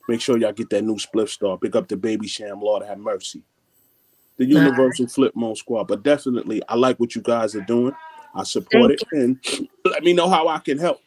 Make 0.10 0.20
sure 0.20 0.38
y'all 0.38 0.52
get 0.52 0.70
that 0.72 0.84
new 0.84 0.96
Spliff 0.96 1.30
Star. 1.30 1.58
Big 1.58 1.76
up 1.76 1.88
to 1.88 1.98
Baby 1.98 2.28
Sham, 2.28 2.60
Lord 2.60 2.84
have 2.84 2.98
mercy. 2.98 3.44
The 4.38 4.46
Universal 4.46 5.08
Flipmode 5.08 5.58
Squad. 5.58 5.86
But 5.86 6.04
definitely, 6.04 6.62
I 6.68 6.76
like 6.76 7.00
what 7.00 7.16
you 7.16 7.22
guys 7.22 7.56
are 7.56 7.62
doing. 7.62 7.94
I 8.36 8.44
support 8.44 9.00
Thank 9.00 9.02
it. 9.02 9.08
And 9.14 9.70
let 9.86 10.04
me 10.04 10.14
know 10.14 10.30
how 10.30 10.48
I 10.48 10.60
can 10.60 10.78
help. 10.78 11.02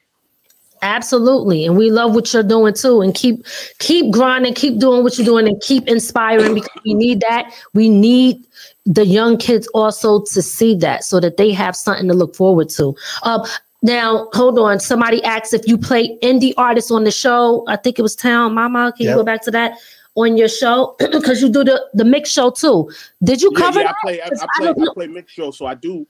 Absolutely. 0.83 1.67
And 1.67 1.77
we 1.77 1.91
love 1.91 2.15
what 2.15 2.33
you're 2.33 2.43
doing 2.43 2.75
too. 2.75 3.01
And 3.03 3.15
keep 3.15 3.45
keep 3.79 4.11
grinding, 4.13 4.55
keep 4.55 4.79
doing 4.79 5.03
what 5.03 5.19
you're 5.19 5.27
doing, 5.27 5.47
and 5.47 5.61
keep 5.61 5.87
inspiring 5.89 6.55
because 6.55 6.81
we 6.85 6.95
need 6.95 7.21
that. 7.21 7.53
We 7.75 7.89
need 7.89 8.45
the 8.87 9.05
young 9.05 9.37
kids 9.37 9.67
also 9.69 10.23
to 10.23 10.43
see 10.43 10.75
that 10.77 11.05
so 11.05 11.21
that 11.21 11.37
they 11.37 11.53
have 11.53 11.77
something 11.77 12.09
to 12.09 12.15
look 12.15 12.35
forward 12.35 12.69
to. 12.71 12.95
Um 13.23 13.45
now 13.83 14.29
hold 14.33 14.59
on. 14.59 14.81
Somebody 14.81 15.23
asked 15.25 15.55
if 15.55 15.67
you 15.67 15.79
play 15.79 16.19
indie 16.23 16.53
artists 16.57 16.91
on 16.91 17.05
the 17.05 17.11
show. 17.11 17.65
I 17.67 17.77
think 17.77 17.99
it 17.99 18.03
was 18.03 18.15
Town 18.15 18.55
Mama. 18.55 18.93
Can 18.97 19.07
you 19.07 19.15
go 19.15 19.25
back 19.25 19.43
to 19.43 19.51
that 19.53 19.79
on 20.17 20.37
your 20.37 20.49
show? 20.49 20.97
Because 21.13 21.41
you 21.41 21.49
do 21.49 21.65
the, 21.65 21.83
the 21.95 22.05
mix 22.05 22.31
show 22.31 22.51
too. 22.51 22.91
Did 23.23 23.41
you 23.41 23.51
Yeah, 23.55 23.59
cover 23.59 23.81
yeah? 23.81 23.91
I 23.91 23.95
play. 24.03 24.21
I, 24.21 24.27
I 24.27 24.47
play. 24.59 24.69
I 24.69 24.95
play 24.95 25.07
mixed 25.07 25.35
show, 25.35 25.51
so 25.51 25.67
I 25.67 25.75
do. 25.75 26.07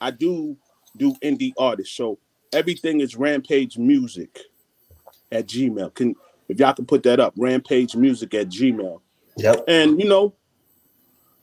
I 0.00 0.10
do 0.12 0.56
do 0.96 1.14
indie 1.22 1.52
artists. 1.58 1.96
So 1.96 2.18
everything 2.52 3.00
is 3.00 3.16
Rampage 3.16 3.78
Music 3.78 4.40
at 5.32 5.46
Gmail. 5.46 5.94
Can 5.94 6.14
if 6.48 6.58
y'all 6.58 6.72
can 6.72 6.86
put 6.86 7.02
that 7.02 7.20
up, 7.20 7.34
Rampage 7.36 7.94
Music 7.94 8.34
at 8.34 8.48
Gmail. 8.48 9.00
Yep. 9.36 9.64
And 9.68 10.00
you 10.00 10.08
know, 10.08 10.34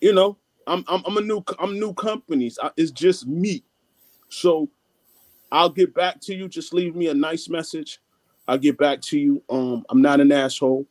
you 0.02 0.14
know, 0.14 0.38
I'm 0.68 0.84
I'm, 0.88 1.04
I'm 1.06 1.18
a 1.18 1.22
new 1.22 1.44
I'm 1.60 1.80
new 1.80 1.94
companies. 1.94 2.58
I, 2.62 2.72
it's 2.78 2.92
just 2.92 3.28
me. 3.28 3.64
So 4.30 4.70
I'll 5.52 5.70
get 5.70 5.94
back 5.94 6.20
to 6.22 6.36
you. 6.36 6.48
Just 6.48 6.74
leave 6.74 6.96
me 6.96 7.08
a 7.08 7.14
nice 7.14 7.50
message. 7.50 8.00
I'll 8.48 8.58
get 8.58 8.78
back 8.78 9.02
to 9.02 9.20
you. 9.20 9.44
Um, 9.50 9.86
I'm 9.90 10.02
not 10.02 10.20
an 10.20 10.32
asshole. 10.32 10.86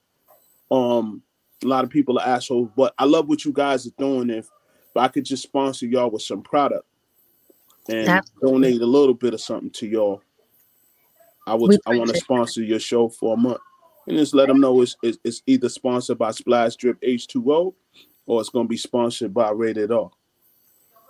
Um, 0.71 1.23
a 1.63 1.67
lot 1.67 1.85
of 1.85 1.91
people 1.91 2.19
are 2.19 2.27
assholes, 2.27 2.71
but 2.77 2.95
I 2.99 3.05
love 3.05 3.29
what 3.29 3.45
you 3.45 3.53
guys 3.53 3.87
are 3.87 3.93
doing. 3.99 4.31
If, 4.31 4.47
if 4.47 4.97
I 4.97 5.09
could 5.09 5.25
just 5.25 5.43
sponsor 5.43 5.87
y'all 5.87 6.11
with 6.11 6.23
some 6.23 6.43
product 6.43 6.87
and 7.89 8.09
Absolutely. 8.09 8.51
donate 8.51 8.81
a 8.83 8.87
little 8.87 9.15
bit 9.15 9.35
of 9.35 9.41
something 9.41 9.71
to 9.71 9.87
y'all, 9.87 10.23
I 11.47 11.55
would. 11.55 11.79
I 11.87 11.97
want 11.97 12.11
to 12.11 12.17
sponsor 12.17 12.63
your 12.63 12.79
show 12.81 13.09
for 13.09 13.35
a 13.35 13.37
month 13.37 13.59
and 14.07 14.17
just 14.17 14.35
let 14.35 14.49
them 14.49 14.61
know 14.61 14.81
it's, 14.83 14.97
it's, 15.03 15.19
it's 15.25 15.43
either 15.47 15.69
sponsored 15.69 16.19
by 16.19 16.31
Splash 16.31 16.77
Drip 16.77 17.01
H2O 17.03 17.75
or 18.27 18.41
it's 18.41 18.49
going 18.51 18.67
to 18.67 18.69
be 18.69 18.77
sponsored 18.77 19.35
by 19.35 19.51
Rated 19.51 19.93
R. 19.93 20.11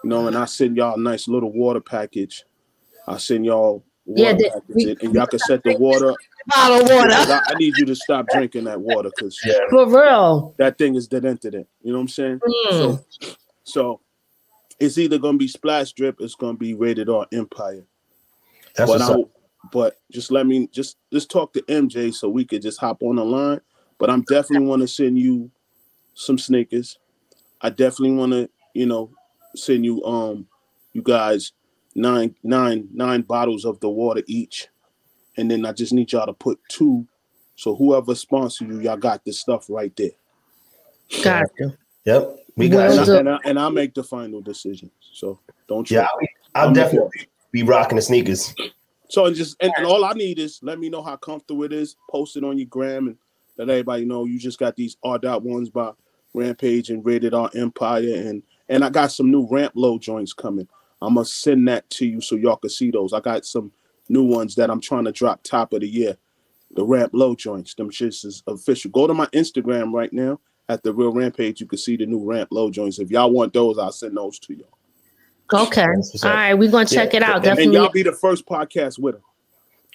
You 0.03 0.11
know, 0.11 0.27
and 0.27 0.37
I 0.37 0.45
send 0.45 0.77
y'all 0.77 0.95
a 0.95 1.01
nice 1.01 1.29
little 1.29 1.53
water 1.53 1.81
package. 1.81 2.45
I 3.07 3.17
send 3.19 3.47
y'all 3.47 3.85
water 4.05 4.23
Yeah, 4.23 4.33
the- 4.35 4.63
we- 4.69 4.97
and 5.03 5.15
y'all 5.15 5.27
can 5.27 5.39
set 5.39 5.63
the 5.63 5.77
water. 5.77 6.13
Bottle 6.55 6.81
water. 6.95 7.11
I, 7.13 7.41
I 7.47 7.55
need 7.55 7.73
you 7.79 7.87
to 7.87 7.95
stop 7.95 8.27
drinking 8.29 8.65
that 8.65 8.79
water 8.79 9.09
because 9.17 9.39
For 9.71 9.87
real. 9.89 10.55
that 10.59 10.77
thing 10.77 10.95
is 10.95 11.09
dead 11.09 11.25
into 11.25 11.51
that. 11.53 11.67
You 11.83 11.93
know 11.93 11.99
what 11.99 12.03
I'm 12.03 12.09
saying? 12.09 12.41
Mm. 12.41 12.71
So, 12.71 13.05
so 13.63 14.01
it's 14.81 14.99
either 14.99 15.19
gonna 15.19 15.39
be 15.39 15.49
Splash 15.49 15.93
Drip, 15.93 16.17
it's 16.21 16.35
gonna 16.35 16.59
be 16.59 16.75
Rated 16.75 17.09
R 17.09 17.27
Empire. 17.33 17.85
That's 18.77 18.91
but 18.91 19.03
I, 19.03 19.15
but 19.73 19.99
just 20.11 20.31
let 20.31 20.47
me 20.47 20.69
just 20.69 20.97
just 21.13 21.31
talk 21.31 21.53
to 21.53 21.63
MJ 21.63 22.13
so 22.13 22.29
we 22.29 22.45
could 22.45 22.63
just 22.63 22.81
hop 22.81 23.03
on 23.03 23.17
the 23.17 23.25
line. 23.25 23.61
But 23.99 24.11
I'm 24.11 24.23
definitely 24.23 24.67
want 24.67 24.83
to 24.83 24.89
send 24.89 25.19
you 25.19 25.51
some 26.15 26.39
sneakers. 26.39 26.99
I 27.61 27.71
definitely 27.71 28.13
want 28.13 28.33
to, 28.33 28.51
you 28.75 28.87
know, 28.87 29.11
send 29.55 29.85
you 29.85 30.03
um 30.05 30.47
you 30.93 31.03
guys 31.03 31.53
nine 31.95 32.35
nine 32.43 32.89
nine 32.93 33.23
bottles 33.23 33.65
of 33.65 33.81
the 33.81 33.89
water 33.89 34.23
each, 34.27 34.69
and 35.37 35.51
then 35.51 35.65
I 35.65 35.73
just 35.73 35.93
need 35.93 36.13
y'all 36.13 36.27
to 36.27 36.33
put 36.33 36.59
two. 36.69 37.07
So 37.57 37.77
whoever 37.77 38.15
sponsors 38.15 38.69
you, 38.69 38.81
y'all 38.81 38.97
got 38.97 39.25
this 39.25 39.39
stuff 39.39 39.67
right 39.71 39.95
there. 39.97 40.11
Got 41.23 41.47
you. 41.59 41.73
Yep, 42.05 42.37
we 42.57 42.69
got 42.69 42.91
and. 42.91 43.01
I, 43.01 43.19
and, 43.19 43.29
I, 43.29 43.39
and 43.45 43.59
I'll 43.59 43.71
make 43.71 43.95
the 43.95 44.05
final 44.05 44.41
decision. 44.41 44.91
So 45.13 45.41
don't 45.69 45.91
you? 45.91 45.99
Yeah, 45.99 46.07
I'll, 46.55 46.69
I'll 46.69 46.75
definitely 46.75 47.27
be 47.51 47.63
rocking 47.63 47.97
the 47.97 48.03
sneakers. 48.03 48.55
So 49.09 49.27
and 49.27 49.37
just 49.37 49.57
and, 49.61 49.73
and 49.77 49.87
all 49.87 50.05
I 50.05 50.13
need 50.13 50.39
is 50.39 50.61
let 50.63 50.79
me 50.79 50.89
know 50.89 51.03
how 51.03 51.17
comfortable 51.17 51.65
it 51.65 51.73
is. 51.73 51.97
Post 52.11 52.37
it 52.37 52.45
on 52.45 52.59
your 52.59 52.67
gram 52.67 53.09
and 53.09 53.17
let 53.57 53.71
everybody 53.71 54.05
know 54.05 54.25
you 54.25 54.39
just 54.39 54.59
got 54.59 54.77
these 54.77 54.97
R 55.05 55.19
dot 55.19 55.43
ones 55.43 55.71
by 55.71 55.93
Rampage 56.33 56.91
and 56.91 57.05
Rated 57.05 57.35
R 57.35 57.51
Empire 57.55 58.15
and 58.15 58.43
and 58.69 58.85
I 58.85 58.91
got 58.91 59.13
some 59.13 59.31
new 59.31 59.47
ramp 59.49 59.73
low 59.77 59.99
joints 59.99 60.33
coming. 60.33 60.69
I'm 61.03 61.15
gonna 61.15 61.27
send 61.27 61.69
that 61.69 61.89
to 61.91 62.07
you 62.07 62.21
so 62.21 62.37
y'all 62.37 62.57
can 62.57 62.71
see 62.71 62.91
those. 62.91 63.13
I 63.13 63.21
got 63.21 63.45
some 63.45 63.73
new 64.09 64.25
ones 64.25 64.55
that 64.55 64.71
I'm 64.71 64.81
trying 64.81 65.05
to 65.05 65.13
drop 65.13 65.43
top 65.43 65.73
of 65.73 65.81
the 65.81 65.89
year. 65.89 66.17
The 66.73 66.85
ramp 66.85 67.13
low 67.15 67.35
joints, 67.35 67.75
them 67.75 67.91
shits 67.91 68.25
is 68.25 68.43
official. 68.47 68.91
Go 68.91 69.07
to 69.07 69.15
my 69.15 69.27
Instagram 69.27 69.93
right 69.93 70.13
now 70.13 70.41
at 70.69 70.83
the 70.83 70.93
real 70.93 71.13
rampage. 71.13 71.61
You 71.61 71.67
can 71.67 71.79
see 71.79 71.97
the 71.97 72.07
new 72.07 72.25
ramp 72.25 72.49
low 72.53 72.71
joints. 72.71 72.99
If 72.99 73.11
y'all 73.11 73.31
want 73.31 73.53
those, 73.53 73.79
I'll 73.79 73.93
send 73.93 74.17
those 74.17 74.39
to 74.41 74.55
y'all. 74.55 74.69
Okay. 75.53 75.83
All 75.83 76.31
right, 76.31 76.55
we're 76.55 76.71
gonna 76.71 76.87
check 76.87 77.13
Yeah. 77.13 77.19
it 77.19 77.23
out. 77.23 77.35
And- 77.37 77.45
Definitely. 77.45 77.65
And 77.65 77.73
y'all 77.75 77.91
be 77.91 78.03
the 78.03 78.13
first 78.13 78.47
podcast 78.47 78.99
with 78.99 79.15
them. 79.17 79.23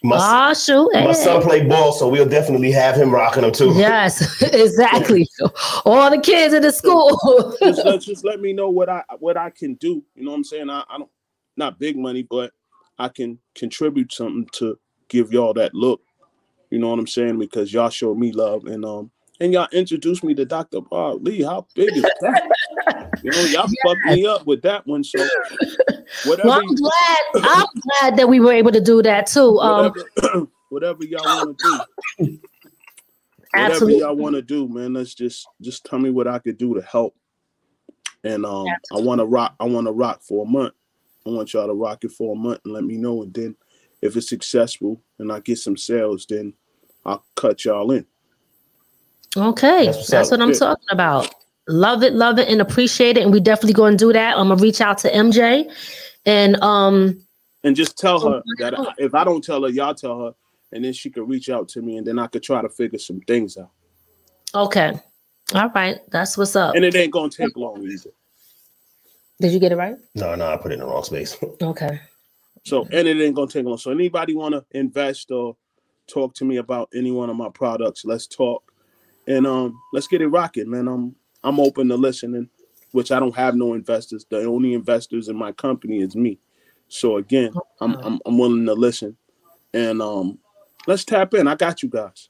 oh 0.06 0.54
shoot. 0.54 0.90
My 0.94 1.12
son 1.12 1.42
play 1.42 1.68
ball, 1.68 1.92
so 1.92 2.08
we'll 2.08 2.30
definitely 2.30 2.72
have 2.72 2.96
him 2.96 3.12
rocking 3.12 3.42
them 3.42 3.52
too. 3.52 3.74
Yes, 3.76 4.42
exactly. 4.54 5.28
All 5.86 6.10
the 6.12 6.20
kids 6.20 6.54
in 6.54 6.62
the 6.62 6.72
school. 6.72 7.18
just, 7.62 7.84
let, 7.86 8.02
just 8.02 8.24
let 8.24 8.40
me 8.40 8.54
know 8.54 8.70
what 8.70 8.90
I 8.90 9.04
what 9.20 9.38
I 9.38 9.50
can 9.50 9.74
do. 9.76 10.04
You 10.16 10.24
know 10.24 10.32
what 10.32 10.38
I'm 10.38 10.44
saying? 10.44 10.70
I, 10.70 10.84
I 10.90 10.98
don't 11.00 11.10
not 11.58 11.80
big 11.80 11.98
money, 11.98 12.24
but 12.24 12.52
I 12.98 13.10
can 13.10 13.40
contribute 13.56 14.14
something 14.14 14.48
to 14.54 14.78
give 15.10 15.34
y'all 15.34 15.54
that 15.56 15.74
look. 15.74 16.02
You 16.70 16.78
know 16.80 16.90
what 16.90 17.00
I'm 17.00 17.08
saying? 17.08 17.40
Because 17.40 17.74
y'all 17.74 17.90
showed 17.90 18.18
me 18.18 18.32
love 18.32 18.66
and 18.66 18.86
um 18.86 19.12
and 19.40 19.54
y'all 19.54 19.68
introduced 19.72 20.24
me 20.24 20.34
to 20.36 20.46
Dr. 20.46 20.82
Bob 20.82 21.26
Lee. 21.26 21.44
How 21.44 21.66
big 21.76 21.96
is 21.96 22.04
that? 22.22 22.50
you 23.24 23.32
know, 23.32 23.42
y'all 23.46 23.70
fucked 23.86 24.06
me 24.06 24.26
up 24.26 24.46
with 24.46 24.62
that 24.64 24.86
one. 24.86 25.04
So 25.04 25.20
whatever, 26.26 26.50
well, 26.50 26.60
I'm 26.60 26.76
glad. 26.76 27.18
I'm 27.36 27.68
glad 27.82 28.18
that 28.18 28.28
we 28.30 28.40
were 28.40 28.54
able 28.54 28.72
to 28.72 28.82
do 28.82 29.02
that 29.04 29.28
too. 29.28 29.60
Um, 29.60 29.94
whatever, 30.16 30.48
whatever 30.70 31.04
y'all 31.04 31.24
want 31.24 31.58
to 31.58 31.64
do. 31.64 31.80
Absolutely. 32.20 32.42
Whatever 33.52 33.74
Absolutely. 33.74 34.00
y'all 34.00 34.16
want 34.16 34.36
to 34.36 34.42
do, 34.42 34.68
man. 34.68 34.94
Let's 34.94 35.14
just 35.14 35.48
just 35.62 35.86
tell 35.86 36.00
me 36.00 36.10
what 36.10 36.28
I 36.28 36.40
could 36.40 36.58
do 36.58 36.76
to 36.76 36.82
help. 36.82 37.16
And 38.24 38.46
um, 38.46 38.68
I 38.94 39.00
want 39.00 39.20
to 39.20 39.26
rock. 39.26 39.56
I 39.60 39.66
want 39.66 39.88
to 39.88 39.94
rock 39.94 40.22
for 40.22 40.46
a 40.46 40.50
month. 40.50 40.74
I 41.26 41.30
want 41.30 41.54
y'all 41.54 41.68
to 41.68 41.74
rock 41.74 42.04
it 42.04 42.12
for 42.12 42.36
a 42.36 42.38
month 42.38 42.62
and 42.66 42.74
let 42.74 42.84
me 42.84 42.98
know. 42.98 43.24
And 43.24 43.34
then, 43.34 43.56
if 44.02 44.16
it's 44.16 44.30
successful 44.30 45.02
and 45.20 45.32
I 45.32 45.40
get 45.40 45.58
some 45.58 45.78
sales, 45.78 46.26
then 46.28 46.54
I'll 47.06 47.24
cut 47.36 47.66
y'all 47.66 47.92
in. 47.92 48.06
Okay, 49.38 49.86
That's 49.86 50.08
that's, 50.08 50.32
what 50.32 50.42
I'm 50.42 50.50
Yeah. 50.50 50.56
talking 50.58 50.88
about. 50.92 51.34
Love 51.68 52.04
it, 52.04 52.14
love 52.14 52.40
it, 52.40 52.48
and 52.50 52.62
appreciate 52.62 53.16
it. 53.18 53.22
And 53.22 53.32
we 53.32 53.40
definitely 53.40 53.74
going 53.74 53.96
to 53.96 54.06
do 54.06 54.14
that. 54.14 54.38
I'm 54.38 54.48
gonna 54.50 54.62
reach 54.62 54.82
out 54.82 54.98
to 55.00 55.12
MJ, 55.12 55.72
and 56.26 56.56
um, 56.64 57.22
And 57.64 57.76
just 57.76 57.98
tell 57.98 58.20
her 58.22 58.42
Oh, 58.46 58.54
that 58.58 58.74
wow. 58.78 58.94
if 58.98 59.14
I 59.14 59.24
don't 59.24 59.44
tell 59.44 59.62
her, 59.64 59.70
y'all 59.70 59.94
tell 59.94 60.20
her, 60.26 60.34
and 60.72 60.84
then 60.84 60.94
she 60.94 61.10
could 61.12 61.30
reach 61.30 61.50
out 61.50 61.70
to 61.70 61.82
me, 61.82 61.98
and 61.98 62.08
then 62.08 62.18
I 62.18 62.26
could 62.28 62.42
try 62.42 62.62
to 62.62 62.70
figure 62.70 62.98
some 63.00 63.22
things 63.22 63.56
out. 63.58 63.70
okay, 64.56 65.00
all 65.54 65.70
right, 65.70 66.00
that's 66.10 66.38
what's 66.38 66.56
up. 66.56 66.76
And 66.76 66.84
it 66.84 66.96
ain't 66.96 67.12
gonna 67.14 67.30
take 67.30 67.56
long 67.56 67.84
either. 67.84 68.10
Did 69.40 69.52
you 69.54 69.60
get 69.60 69.72
it 69.72 69.78
right? 69.78 69.96
No, 70.16 70.34
no, 70.36 70.48
I 70.48 70.58
put 70.58 70.72
it 70.72 70.76
in 70.76 70.80
the 70.80 70.86
wrong 70.88 71.04
space. 71.04 71.38
Okay. 71.62 72.00
So 72.66 72.86
and 72.92 73.08
it 73.08 73.22
ain't 73.22 73.36
gonna 73.36 73.48
take 73.48 73.66
long. 73.66 73.78
So 73.78 73.92
anybody 73.92 74.36
want 74.36 74.54
to 74.54 74.66
invest 74.72 75.32
or 75.32 75.56
talk 76.08 76.34
to 76.36 76.46
me 76.46 76.58
about 76.58 76.90
any 76.94 77.12
one 77.12 77.30
of 77.30 77.36
my 77.36 77.50
products, 77.50 78.06
let's 78.06 78.28
talk. 78.28 78.69
And 79.30 79.46
um, 79.46 79.80
let's 79.94 80.08
get 80.08 80.22
it 80.22 80.28
rocking, 80.28 80.70
man. 80.70 80.88
I'm 80.88 81.16
I'm 81.44 81.60
open 81.60 81.88
to 81.90 81.96
listening, 81.96 82.50
which 82.92 83.12
I 83.12 83.20
don't 83.20 83.36
have 83.36 83.56
no 83.56 83.76
investors. 83.76 84.26
The 84.28 84.44
only 84.44 84.74
investors 84.74 85.30
in 85.30 85.38
my 85.38 85.52
company 85.54 86.00
is 86.00 86.16
me. 86.16 86.40
So 86.88 87.18
again, 87.18 87.54
I'm 87.80 87.96
I'm, 88.04 88.20
I'm 88.26 88.38
willing 88.38 88.66
to 88.66 88.74
listen. 88.74 89.16
And 89.74 90.02
um, 90.02 90.40
let's 90.88 91.06
tap 91.06 91.36
in. 91.36 91.48
I 91.48 91.54
got 91.56 91.84
you 91.84 91.90
guys. 91.90 92.30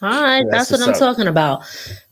All 0.00 0.10
right, 0.20 0.44
That's 0.50 0.68
that's, 0.68 0.80
what 0.80 0.88
I'm 0.88 0.94
up. 0.94 0.98
talking 0.98 1.28
about. 1.28 1.62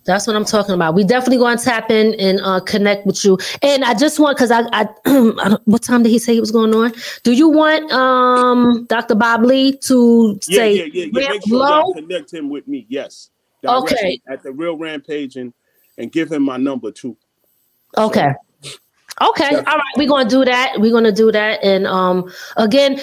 That's 0.05 0.27
what 0.27 0.37
I'm 0.37 0.45
talking 0.45 0.75
about. 0.77 0.95
We 0.95 1.03
definitely 1.03 1.39
going 1.39 1.59
to 1.59 1.65
tap 1.65 1.91
in 1.91 2.15
and 2.21 2.41
uh, 2.41 2.61
connect 2.61 3.05
with 3.05 3.25
you. 3.25 3.37
And 3.63 3.85
I 3.85 3.95
just 3.95 4.21
want 4.21 4.37
because 4.37 4.53
I, 4.53 4.61
I, 4.73 4.83
I 5.07 5.49
don't, 5.49 5.63
what 5.67 5.83
time 5.83 6.05
did 6.05 6.11
he 6.11 6.21
say 6.21 6.35
he 6.35 6.41
was 6.41 6.53
going 6.53 6.73
on? 6.73 6.93
Do 7.25 7.33
you 7.33 7.49
want 7.49 7.91
um 7.91 8.87
Dr. 8.87 9.17
Bob 9.17 9.43
Lee 9.43 9.77
to 9.79 10.39
Yeah, 10.47 10.57
say 10.57 10.75
yeah, 10.75 10.85
yeah, 10.85 11.05
yeah. 11.07 11.21
ramp 11.21 11.31
Make 11.31 11.49
sure 11.49 11.69
y'all 11.69 11.95
connect 11.95 12.33
him 12.33 12.49
with 12.49 12.69
me. 12.69 12.87
Yes. 12.89 13.31
Direct 13.63 13.93
Okay. 13.93 14.21
At 14.29 14.43
the 14.43 14.53
real 14.53 14.77
rampage 14.77 15.37
and 15.37 15.53
and 15.99 16.11
give 16.11 16.31
him 16.33 16.43
my 16.43 16.57
number 16.57 16.91
too. 16.91 17.17
Okay. 17.97 18.33
Okay. 19.21 19.55
All 19.55 19.63
right. 19.63 19.83
We're 19.97 20.09
gonna 20.09 20.29
do 20.29 20.45
that. 20.45 20.75
We're 20.79 20.93
gonna 20.93 21.13
do 21.13 21.31
that. 21.33 21.63
And 21.63 21.87
um 21.87 22.31
again, 22.57 23.01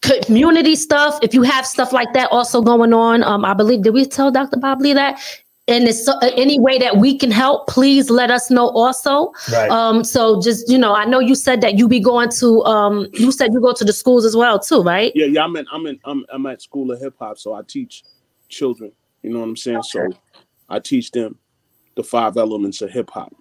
community 0.00 0.76
stuff. 0.76 1.18
If 1.22 1.34
you 1.34 1.42
have 1.42 1.66
stuff 1.66 1.92
like 1.92 2.12
that 2.14 2.30
also 2.30 2.62
going 2.62 2.92
on, 2.92 3.22
um, 3.24 3.44
I 3.44 3.54
believe 3.54 3.82
did 3.82 3.94
we 3.94 4.06
tell 4.06 4.30
Dr. 4.30 4.58
Bob 4.58 4.80
Lee 4.80 4.92
that? 4.92 5.20
And 5.66 5.86
it's 5.86 6.06
so, 6.06 6.18
any 6.22 6.58
way 6.58 6.78
that 6.78 6.96
we 6.96 7.18
can 7.18 7.30
help, 7.30 7.66
please 7.66 8.08
let 8.08 8.30
us 8.30 8.50
know 8.50 8.70
also. 8.70 9.32
Right. 9.52 9.70
Um, 9.70 10.02
so 10.02 10.40
just 10.40 10.70
you 10.70 10.78
know, 10.78 10.94
I 10.94 11.04
know 11.04 11.20
you 11.20 11.34
said 11.34 11.60
that 11.60 11.76
you 11.76 11.88
be 11.88 12.00
going 12.00 12.30
to 12.38 12.62
um 12.64 13.06
you 13.12 13.32
said 13.32 13.52
you 13.52 13.60
go 13.60 13.74
to 13.74 13.84
the 13.84 13.92
schools 13.92 14.24
as 14.24 14.34
well 14.34 14.58
too, 14.58 14.82
right? 14.82 15.12
Yeah, 15.14 15.26
yeah. 15.26 15.44
I'm 15.44 15.56
in. 15.56 15.66
I'm 15.70 15.86
in. 15.86 16.00
I'm, 16.04 16.24
I'm 16.32 16.46
at 16.46 16.62
School 16.62 16.90
of 16.90 17.00
Hip 17.00 17.14
Hop, 17.18 17.38
so 17.38 17.52
I 17.52 17.62
teach 17.66 18.04
children. 18.48 18.92
You 19.22 19.30
know 19.30 19.40
what 19.40 19.48
I'm 19.48 19.56
saying? 19.56 19.82
So 19.82 20.08
I 20.68 20.78
teach 20.78 21.10
them 21.10 21.38
the 21.96 22.02
five 22.02 22.36
elements 22.36 22.82
of 22.82 22.90
hip 22.90 23.10
hop, 23.10 23.34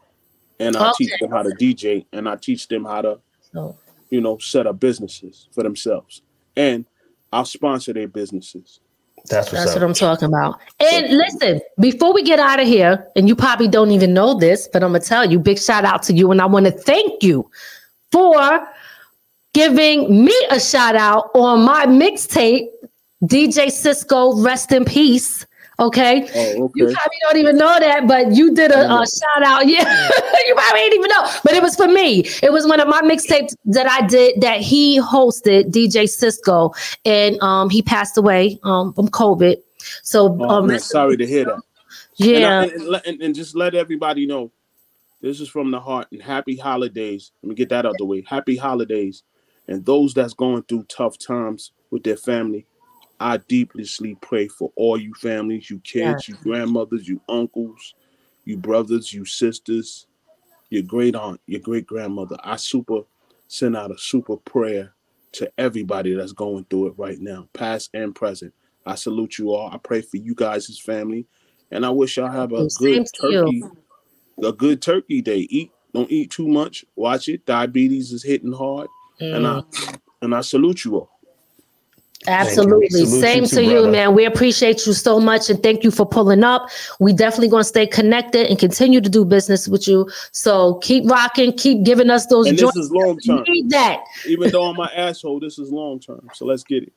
and 0.60 0.76
I 0.76 0.92
teach 0.98 1.12
them 1.20 1.32
how 1.32 1.44
to 1.44 1.50
DJ, 1.50 2.06
and 2.12 2.28
I 2.28 2.36
teach 2.36 2.68
them 2.68 2.86
how 2.86 3.02
to, 3.02 3.20
So 3.54 3.76
you 4.10 4.22
know, 4.22 4.38
set 4.38 4.68
up 4.68 4.80
businesses 4.80 5.48
for 5.54 5.64
themselves, 5.64 6.22
and 6.56 6.86
I'll 7.32 7.46
sponsor 7.46 7.94
their 7.94 8.08
businesses. 8.08 8.80
That's 9.30 9.52
That's 9.52 9.74
what 9.74 9.84
I'm 9.84 9.94
talking 9.94 10.28
about. 10.28 10.60
And 10.80 11.10
listen, 11.10 11.62
before 11.80 12.14
we 12.14 12.24
get 12.24 12.40
out 12.40 12.60
of 12.60 12.68
here, 12.68 13.06
and 13.16 13.28
you 13.28 13.36
probably 13.36 13.68
don't 13.68 13.92
even 13.92 14.14
know 14.14 14.36
this, 14.36 14.70
but 14.72 14.84
I'm 14.84 14.92
gonna 14.92 15.04
tell 15.04 15.30
you, 15.30 15.40
big 15.40 15.60
shout 15.60 15.84
out 15.84 16.04
to 16.04 16.14
you, 16.14 16.32
and 16.32 16.42
I 16.42 16.46
want 16.46 16.66
to 16.66 16.72
thank 16.72 17.24
you 17.24 17.50
for 18.12 18.68
giving 19.54 20.24
me 20.24 20.34
a 20.52 20.60
shout 20.60 20.96
out 20.96 21.32
on 21.34 21.64
my 21.64 21.86
mixtape, 21.86 22.68
DJ 23.24 23.72
Cisco, 23.72 24.40
rest 24.42 24.72
in 24.72 24.86
peace. 24.86 25.47
Okay. 25.80 26.28
Oh, 26.36 26.72
You 26.74 26.86
probably 26.86 27.18
don't 27.22 27.38
even 27.38 27.56
know 27.58 27.78
that, 27.80 28.08
but 28.08 28.32
you 28.36 28.54
did 28.54 28.72
a, 28.72 28.92
a 28.92 29.06
shout 29.06 29.44
out. 29.44 29.68
Yeah, 29.68 30.10
you 30.48 30.56
probably 30.56 30.82
ain't 30.82 30.94
even 30.96 31.10
know, 31.10 31.30
but 31.44 31.54
it 31.54 31.62
was 31.62 31.76
for 31.76 31.88
me. 31.88 32.22
It 32.42 32.52
was 32.52 32.66
one 32.66 32.80
of 32.80 32.88
my 32.88 33.02
mixtapes 33.02 33.54
that 33.66 33.86
I 33.88 34.06
did 34.08 34.42
that 34.42 34.60
he 34.62 35.00
hosted, 35.00 35.66
DJ 35.72 36.10
Cisco, 36.10 36.72
and 37.06 37.40
um 37.42 37.70
he 37.70 37.82
passed 37.82 38.18
away 38.18 38.60
um 38.64 38.94
from 38.94 39.08
COVID. 39.10 39.58
So 40.04 40.38
Oh, 40.42 40.50
um 40.50 40.68
man, 40.68 40.80
sorry 40.80 41.18
to 41.18 41.26
hear 41.28 41.46
that. 41.46 41.60
Yeah. 42.16 42.64
and, 42.64 42.72
I- 42.72 42.96
and, 42.98 43.02
and, 43.06 43.22
and 43.22 43.36
just 43.36 43.56
let 43.56 43.76
everybody 43.76 44.26
know, 44.26 44.52
this 45.22 45.40
is 45.40 45.50
from 45.50 45.70
the 45.72 45.80
heart. 45.80 46.08
And 46.12 46.22
happy 46.22 46.56
holidays. 46.56 47.32
Let 47.44 47.50
me 47.50 47.56
get 47.56 47.70
that 47.70 47.86
out 47.86 47.98
the 47.98 48.06
way. 48.06 48.24
Happy 48.28 48.56
holidays, 48.56 49.24
and 49.68 49.86
those 49.86 50.14
that's 50.16 50.34
going 50.34 50.64
through 50.64 50.84
tough 50.86 51.18
times 51.20 51.72
with 51.92 52.04
their 52.04 52.18
family. 52.18 52.66
I 53.20 53.38
deeply 53.38 53.86
pray 54.22 54.48
for 54.48 54.72
all 54.76 54.98
you 54.98 55.14
families, 55.16 55.70
you 55.70 55.80
kids, 55.80 56.28
you 56.28 56.36
grandmothers, 56.44 57.08
you 57.08 57.22
uncles, 57.28 57.96
you 58.46 58.58
brothers, 58.58 59.14
you 59.14 59.26
sisters, 59.26 60.08
your 60.70 60.84
great 60.84 61.16
aunt, 61.16 61.42
your 61.48 61.62
great 61.62 61.88
grandmother. 61.88 62.38
I 62.44 62.58
super 62.58 63.02
send 63.48 63.76
out 63.76 63.92
a 63.92 63.98
super 63.98 64.38
prayer 64.38 64.94
to 65.34 65.52
everybody 65.58 66.14
that's 66.14 66.34
going 66.34 66.66
through 66.66 66.88
it 66.88 66.94
right 66.98 67.20
now, 67.20 67.48
past 67.54 67.90
and 67.94 68.14
present. 68.14 68.54
I 68.86 68.96
salute 68.96 69.38
you 69.38 69.54
all. 69.54 69.70
I 69.72 69.78
pray 69.78 70.02
for 70.02 70.18
you 70.18 70.34
guys, 70.36 70.68
his 70.68 70.80
family, 70.80 71.26
and 71.72 71.86
I 71.86 71.90
wish 71.90 72.18
y'all 72.18 72.32
have 72.32 72.54
a 72.54 72.70
Same 72.70 73.04
good 73.04 73.08
to 73.16 73.32
you. 73.32 73.42
turkey, 73.44 73.64
a 74.44 74.52
good 74.54 74.82
turkey 74.82 75.22
day. 75.22 75.48
Eat, 75.50 75.72
don't 75.94 76.12
eat 76.12 76.32
too 76.32 76.48
much. 76.48 76.86
Watch 76.96 77.30
it. 77.30 77.46
Diabetes 77.46 78.14
is 78.14 78.24
hitting 78.24 78.54
hard, 78.54 78.88
and 79.20 79.46
I 79.48 79.62
mm. 79.62 80.00
and 80.22 80.36
I 80.36 80.42
salute 80.42 80.86
you 80.86 80.98
all. 80.98 81.17
Absolutely. 82.26 83.02
You 83.02 83.06
Same 83.06 83.44
too, 83.46 83.56
to 83.58 83.64
you, 83.64 83.72
brother. 83.74 83.92
man. 83.92 84.16
We 84.16 84.26
appreciate 84.26 84.86
you 84.86 84.94
so 84.94 85.20
much 85.20 85.50
and 85.50 85.62
thank 85.62 85.84
you 85.84 85.92
for 85.92 86.06
pulling 86.06 86.44
up. 86.44 86.70
We 87.00 87.14
definitely 87.14 87.50
going 87.50 87.62
to 87.62 87.68
stay 87.68 87.86
connected 87.88 88.48
and 88.48 88.58
continue 88.58 89.00
to 89.02 89.10
do 89.10 89.24
business 89.24 89.68
with 89.68 89.88
you. 89.88 90.10
So 90.32 90.76
keep 90.76 91.10
rocking, 91.10 91.54
keep 91.54 91.84
giving 91.84 92.10
us 92.10 92.26
those 92.26 92.48
And 92.48 92.58
this 92.58 92.64
joints. 92.64 92.78
is 92.78 92.92
long 92.92 93.20
term. 93.20 93.44
Need 93.48 93.70
that. 93.70 94.04
Even 94.26 94.50
though 94.52 94.66
I'm 94.66 94.80
an 94.80 94.90
asshole, 94.96 95.40
this 95.40 95.60
is 95.60 95.72
long 95.72 96.00
term. 96.00 96.28
So 96.34 96.46
let's 96.46 96.64
get 96.64 96.84
it. 96.84 96.94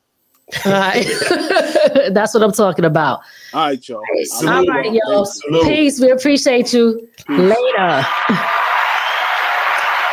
All 0.64 0.72
right. 0.72 1.06
That's 2.12 2.34
what 2.34 2.42
I'm 2.42 2.52
talking 2.52 2.84
about. 2.84 3.20
All 3.52 3.66
right, 3.66 3.88
y'all. 3.88 4.02
All 4.46 4.66
right, 4.66 4.92
yo. 4.92 5.24
Peace. 5.62 6.00
We 6.00 6.10
appreciate 6.10 6.72
you. 6.72 7.08
Later. 7.28 8.04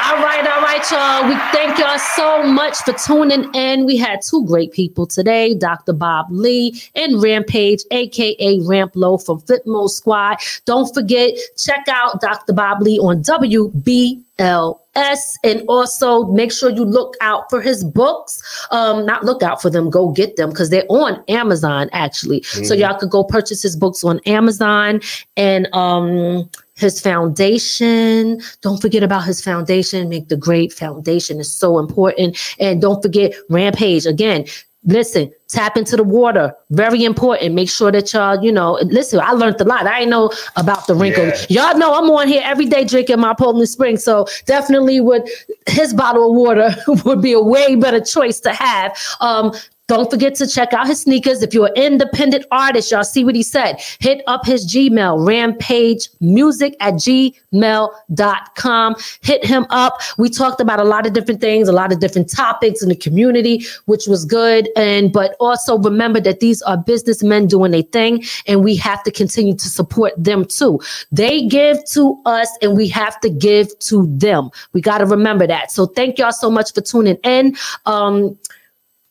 All 0.09 0.23
right, 0.23 0.46
all 0.46 0.46
right, 0.77 0.91
y'all. 0.91 1.29
We 1.29 1.35
thank 1.51 1.79
y'all 1.79 1.97
so 1.97 2.43
much 2.43 2.77
for 2.77 2.93
tuning 2.93 3.53
in. 3.53 3.85
We 3.85 3.97
had 3.97 4.21
two 4.21 4.45
great 4.45 4.71
people 4.71 5.07
today, 5.07 5.55
Dr. 5.55 5.93
Bob 5.93 6.27
Lee 6.29 6.81
and 6.95 7.21
Rampage, 7.21 7.83
aka 7.91 8.59
Ramp 8.61 8.91
Low 8.95 9.17
from 9.17 9.41
Flipmode 9.41 9.89
Squad. 9.89 10.37
Don't 10.65 10.93
forget, 10.93 11.33
check 11.57 11.85
out 11.89 12.21
Dr. 12.21 12.53
Bob 12.53 12.81
Lee 12.81 12.99
on 12.99 13.23
WBL 13.23 14.79
S. 14.95 15.37
And 15.43 15.63
also 15.67 16.25
make 16.25 16.51
sure 16.51 16.69
you 16.69 16.83
look 16.83 17.15
out 17.21 17.49
for 17.49 17.61
his 17.61 17.83
books. 17.83 18.67
Um, 18.71 19.05
not 19.05 19.23
look 19.23 19.43
out 19.43 19.61
for 19.61 19.69
them, 19.69 19.89
go 19.89 20.11
get 20.11 20.35
them 20.35 20.49
because 20.49 20.69
they're 20.69 20.85
on 20.89 21.23
Amazon 21.27 21.89
actually. 21.93 22.41
Mm-hmm. 22.41 22.65
So 22.65 22.73
y'all 22.73 22.97
could 22.97 23.09
go 23.09 23.23
purchase 23.23 23.61
his 23.61 23.75
books 23.75 24.03
on 24.03 24.19
Amazon 24.25 25.01
and 25.35 25.67
um 25.73 26.49
his 26.77 27.01
foundation. 27.01 28.41
Don't 28.61 28.81
forget 28.81 29.03
about 29.03 29.25
his 29.25 29.43
foundation. 29.43 30.09
Make 30.09 30.29
the 30.29 30.37
Grade 30.37 30.71
Foundation 30.71 31.39
is 31.39 31.51
so 31.51 31.79
important. 31.79 32.37
And 32.59 32.81
don't 32.81 33.01
forget 33.01 33.33
Rampage. 33.49 34.05
Again, 34.05 34.45
listen, 34.85 35.31
tap 35.47 35.77
into 35.77 35.95
the 35.95 36.03
water. 36.03 36.53
Very 36.71 37.03
important. 37.03 37.55
Make 37.55 37.69
sure 37.69 37.91
that 37.91 38.11
y'all, 38.13 38.43
you 38.43 38.51
know, 38.51 38.79
listen, 38.83 39.19
I 39.19 39.31
learned 39.31 39.59
a 39.61 39.63
lot. 39.63 39.85
I 39.85 40.05
know 40.05 40.31
about 40.55 40.87
the 40.87 40.95
wrinkle. 40.95 41.25
Yeah. 41.49 41.71
Y'all 41.71 41.77
know 41.77 41.93
I'm 41.93 42.09
on 42.09 42.27
here 42.27 42.41
every 42.43 42.65
day 42.65 42.85
drinking 42.85 43.19
my 43.19 43.33
Poland 43.33 43.69
Spring. 43.69 43.97
So 43.97 44.27
definitely 44.45 44.99
would 45.01 45.27
his 45.67 45.93
bottle 45.93 46.29
of 46.29 46.35
water 46.35 46.75
would 47.05 47.21
be 47.21 47.33
a 47.33 47.41
way 47.41 47.75
better 47.75 48.01
choice 48.01 48.39
to 48.41 48.53
have. 48.53 48.97
Um, 49.19 49.53
don't 49.87 50.11
forget 50.11 50.35
to 50.35 50.47
check 50.47 50.73
out 50.73 50.87
his 50.87 51.01
sneakers. 51.01 51.41
If 51.41 51.53
you're 51.53 51.67
an 51.67 51.75
independent 51.75 52.45
artist, 52.51 52.91
y'all 52.91 53.05
see 53.05 53.23
what 53.23 53.35
he 53.35 53.43
said. 53.43 53.79
Hit 53.99 54.21
up 54.27 54.45
his 54.45 54.67
Gmail, 54.67 55.25
rampagemusic 55.25 56.75
at 56.81 56.95
gmail.com. 56.95 58.95
Hit 59.21 59.45
him 59.45 59.65
up. 59.69 60.01
We 60.17 60.29
talked 60.29 60.59
about 60.59 60.81
a 60.81 60.83
lot 60.83 61.07
of 61.07 61.13
different 61.13 61.39
things, 61.39 61.69
a 61.69 61.71
lot 61.71 61.93
of 61.93 62.01
different 62.01 62.29
topics 62.29 62.83
in 62.83 62.89
the 62.89 62.97
community, 62.97 63.65
which 63.85 64.07
was 64.07 64.25
good. 64.25 64.67
And 64.75 65.13
but 65.13 65.37
also 65.39 65.77
remember 65.77 66.19
that 66.19 66.41
these 66.41 66.61
are 66.63 66.75
businessmen 66.77 67.47
doing 67.47 67.73
a 67.73 67.81
thing, 67.81 68.25
and 68.45 68.65
we 68.65 68.75
have 68.75 69.01
to 69.03 69.11
continue 69.11 69.55
to 69.55 69.69
support 69.69 70.11
them 70.17 70.43
too. 70.43 70.81
They 71.13 71.47
give 71.47 71.77
to 71.91 72.21
us, 72.25 72.49
and 72.61 72.75
we 72.75 72.89
have 72.89 73.21
to 73.21 73.29
give 73.29 73.79
to 73.79 74.05
them. 74.17 74.49
We 74.73 74.81
got 74.81 74.97
to 74.97 75.05
remember 75.05 75.47
that. 75.47 75.71
So 75.71 75.85
thank 75.85 76.17
y'all 76.17 76.33
so 76.33 76.51
much 76.51 76.73
for 76.73 76.81
tuning 76.81 77.15
in. 77.23 77.55
Um, 77.85 78.37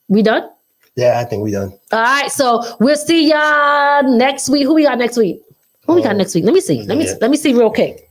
we 0.08 0.22
done? 0.22 0.50
Yeah, 0.96 1.20
I 1.20 1.24
think 1.24 1.42
we 1.42 1.50
done. 1.50 1.72
All 1.92 2.02
right, 2.02 2.30
so 2.30 2.64
we'll 2.80 2.96
see 2.96 3.30
y'all 3.30 4.02
next 4.16 4.48
week. 4.48 4.64
Who 4.64 4.74
we 4.74 4.84
got 4.84 4.98
next 4.98 5.18
week? 5.18 5.42
Who 5.86 5.94
we 5.94 6.02
got 6.02 6.14
oh. 6.14 6.18
next 6.18 6.34
week? 6.34 6.44
Let 6.44 6.54
me 6.54 6.60
see. 6.60 6.82
Let 6.82 6.98
me 6.98 7.06
yeah. 7.06 7.14
let 7.20 7.30
me 7.30 7.36
see 7.36 7.52
real 7.52 7.70
quick. 7.70 8.02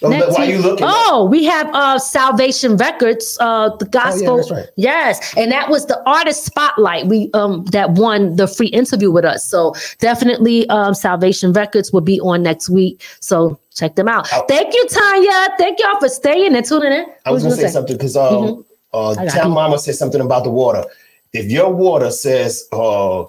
Oh, 0.00 0.32
why 0.32 0.44
you 0.44 0.58
looking? 0.58 0.86
Oh, 0.88 1.26
we 1.28 1.44
have 1.46 1.68
uh 1.74 1.98
Salvation 1.98 2.76
Records, 2.76 3.36
uh 3.40 3.74
the 3.76 3.86
gospel. 3.86 4.40
Oh, 4.40 4.46
yeah, 4.48 4.54
right. 4.54 4.66
Yes, 4.76 5.34
and 5.36 5.50
that 5.50 5.68
was 5.68 5.86
the 5.86 6.00
artist 6.08 6.44
spotlight. 6.44 7.06
We 7.06 7.28
um 7.34 7.64
that 7.72 7.90
won 7.90 8.36
the 8.36 8.46
free 8.46 8.68
interview 8.68 9.10
with 9.10 9.24
us. 9.24 9.44
So 9.44 9.74
definitely 9.98 10.68
um 10.68 10.94
Salvation 10.94 11.52
Records 11.52 11.92
will 11.92 12.02
be 12.02 12.20
on 12.20 12.44
next 12.44 12.70
week. 12.70 13.02
So 13.18 13.58
check 13.74 13.96
them 13.96 14.06
out. 14.06 14.28
Oh. 14.32 14.44
Thank 14.46 14.72
you, 14.72 14.86
Tanya. 14.86 15.56
Thank 15.58 15.80
y'all 15.80 15.98
for 15.98 16.08
staying 16.08 16.54
and 16.54 16.64
tuning 16.64 16.92
in. 16.92 17.06
I 17.26 17.32
was, 17.32 17.42
was 17.42 17.54
gonna 17.54 17.56
say, 17.56 17.62
say, 17.66 17.72
something 17.72 17.96
because 17.96 18.16
um 18.16 18.32
mm-hmm. 18.32 18.62
uh 18.92 19.28
Tell 19.30 19.48
Mama 19.48 19.80
said 19.80 19.96
something 19.96 20.20
about 20.20 20.44
the 20.44 20.50
water 20.50 20.84
if 21.32 21.50
your 21.50 21.72
water 21.72 22.10
says 22.10 22.66
uh, 22.72 23.24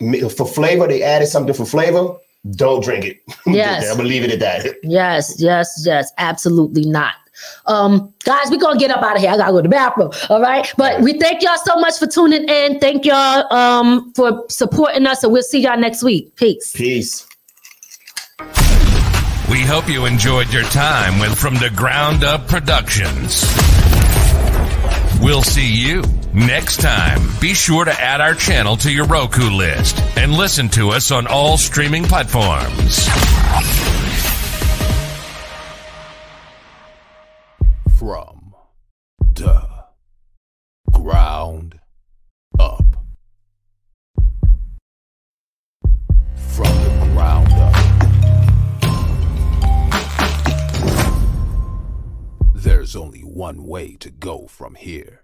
for 0.00 0.46
flavor, 0.46 0.86
they 0.86 1.02
added 1.02 1.26
something 1.26 1.54
for 1.54 1.64
flavor, 1.64 2.16
don't 2.52 2.82
drink 2.82 3.04
it. 3.04 3.20
Yes. 3.46 3.90
I'm 3.90 3.96
gonna 3.96 4.08
leave 4.08 4.24
it 4.24 4.30
at 4.32 4.40
that. 4.40 4.76
Yes, 4.82 5.36
yes, 5.38 5.82
yes, 5.84 6.12
absolutely 6.18 6.84
not. 6.86 7.14
Um, 7.66 8.12
guys, 8.24 8.50
we're 8.50 8.58
gonna 8.58 8.78
get 8.78 8.90
up 8.90 9.02
out 9.02 9.16
of 9.16 9.22
here. 9.22 9.30
I 9.30 9.36
gotta 9.36 9.52
go 9.52 9.58
to 9.58 9.62
the 9.62 9.68
bathroom. 9.68 10.10
All 10.28 10.40
right. 10.42 10.70
But 10.76 11.00
we 11.00 11.18
thank 11.18 11.42
y'all 11.42 11.56
so 11.56 11.76
much 11.76 11.98
for 11.98 12.06
tuning 12.06 12.46
in. 12.48 12.78
Thank 12.80 13.06
y'all 13.06 13.50
um 13.52 14.12
for 14.14 14.44
supporting 14.48 15.06
us, 15.06 15.24
and 15.24 15.32
we'll 15.32 15.42
see 15.42 15.60
y'all 15.60 15.78
next 15.78 16.02
week. 16.02 16.36
Peace. 16.36 16.72
Peace. 16.72 17.26
We 19.50 19.62
hope 19.62 19.88
you 19.88 20.04
enjoyed 20.06 20.52
your 20.52 20.64
time 20.64 21.18
with 21.18 21.36
From 21.36 21.54
the 21.54 21.70
Ground 21.74 22.24
Up 22.24 22.46
Productions. 22.46 23.42
We'll 25.22 25.42
see 25.42 25.66
you 25.66 26.02
next 26.34 26.80
time. 26.80 27.20
Be 27.40 27.54
sure 27.54 27.84
to 27.84 27.92
add 27.92 28.20
our 28.20 28.34
channel 28.34 28.76
to 28.78 28.90
your 28.90 29.06
Roku 29.06 29.50
list 29.50 29.98
and 30.16 30.32
listen 30.32 30.68
to 30.70 30.90
us 30.90 31.10
on 31.10 31.26
all 31.26 31.56
streaming 31.56 32.04
platforms. 32.04 33.06
From 37.98 38.54
the 39.34 39.68
ground 40.92 41.78
up. 42.58 42.84
From 46.36 46.74
the 46.84 47.08
ground 47.12 47.52
up. 47.52 47.74
There's 52.54 52.94
only 52.96 53.20
one 53.20 53.66
way 53.66 53.96
to 53.96 54.10
go 54.10 54.46
from 54.46 54.74
here. 54.74 55.19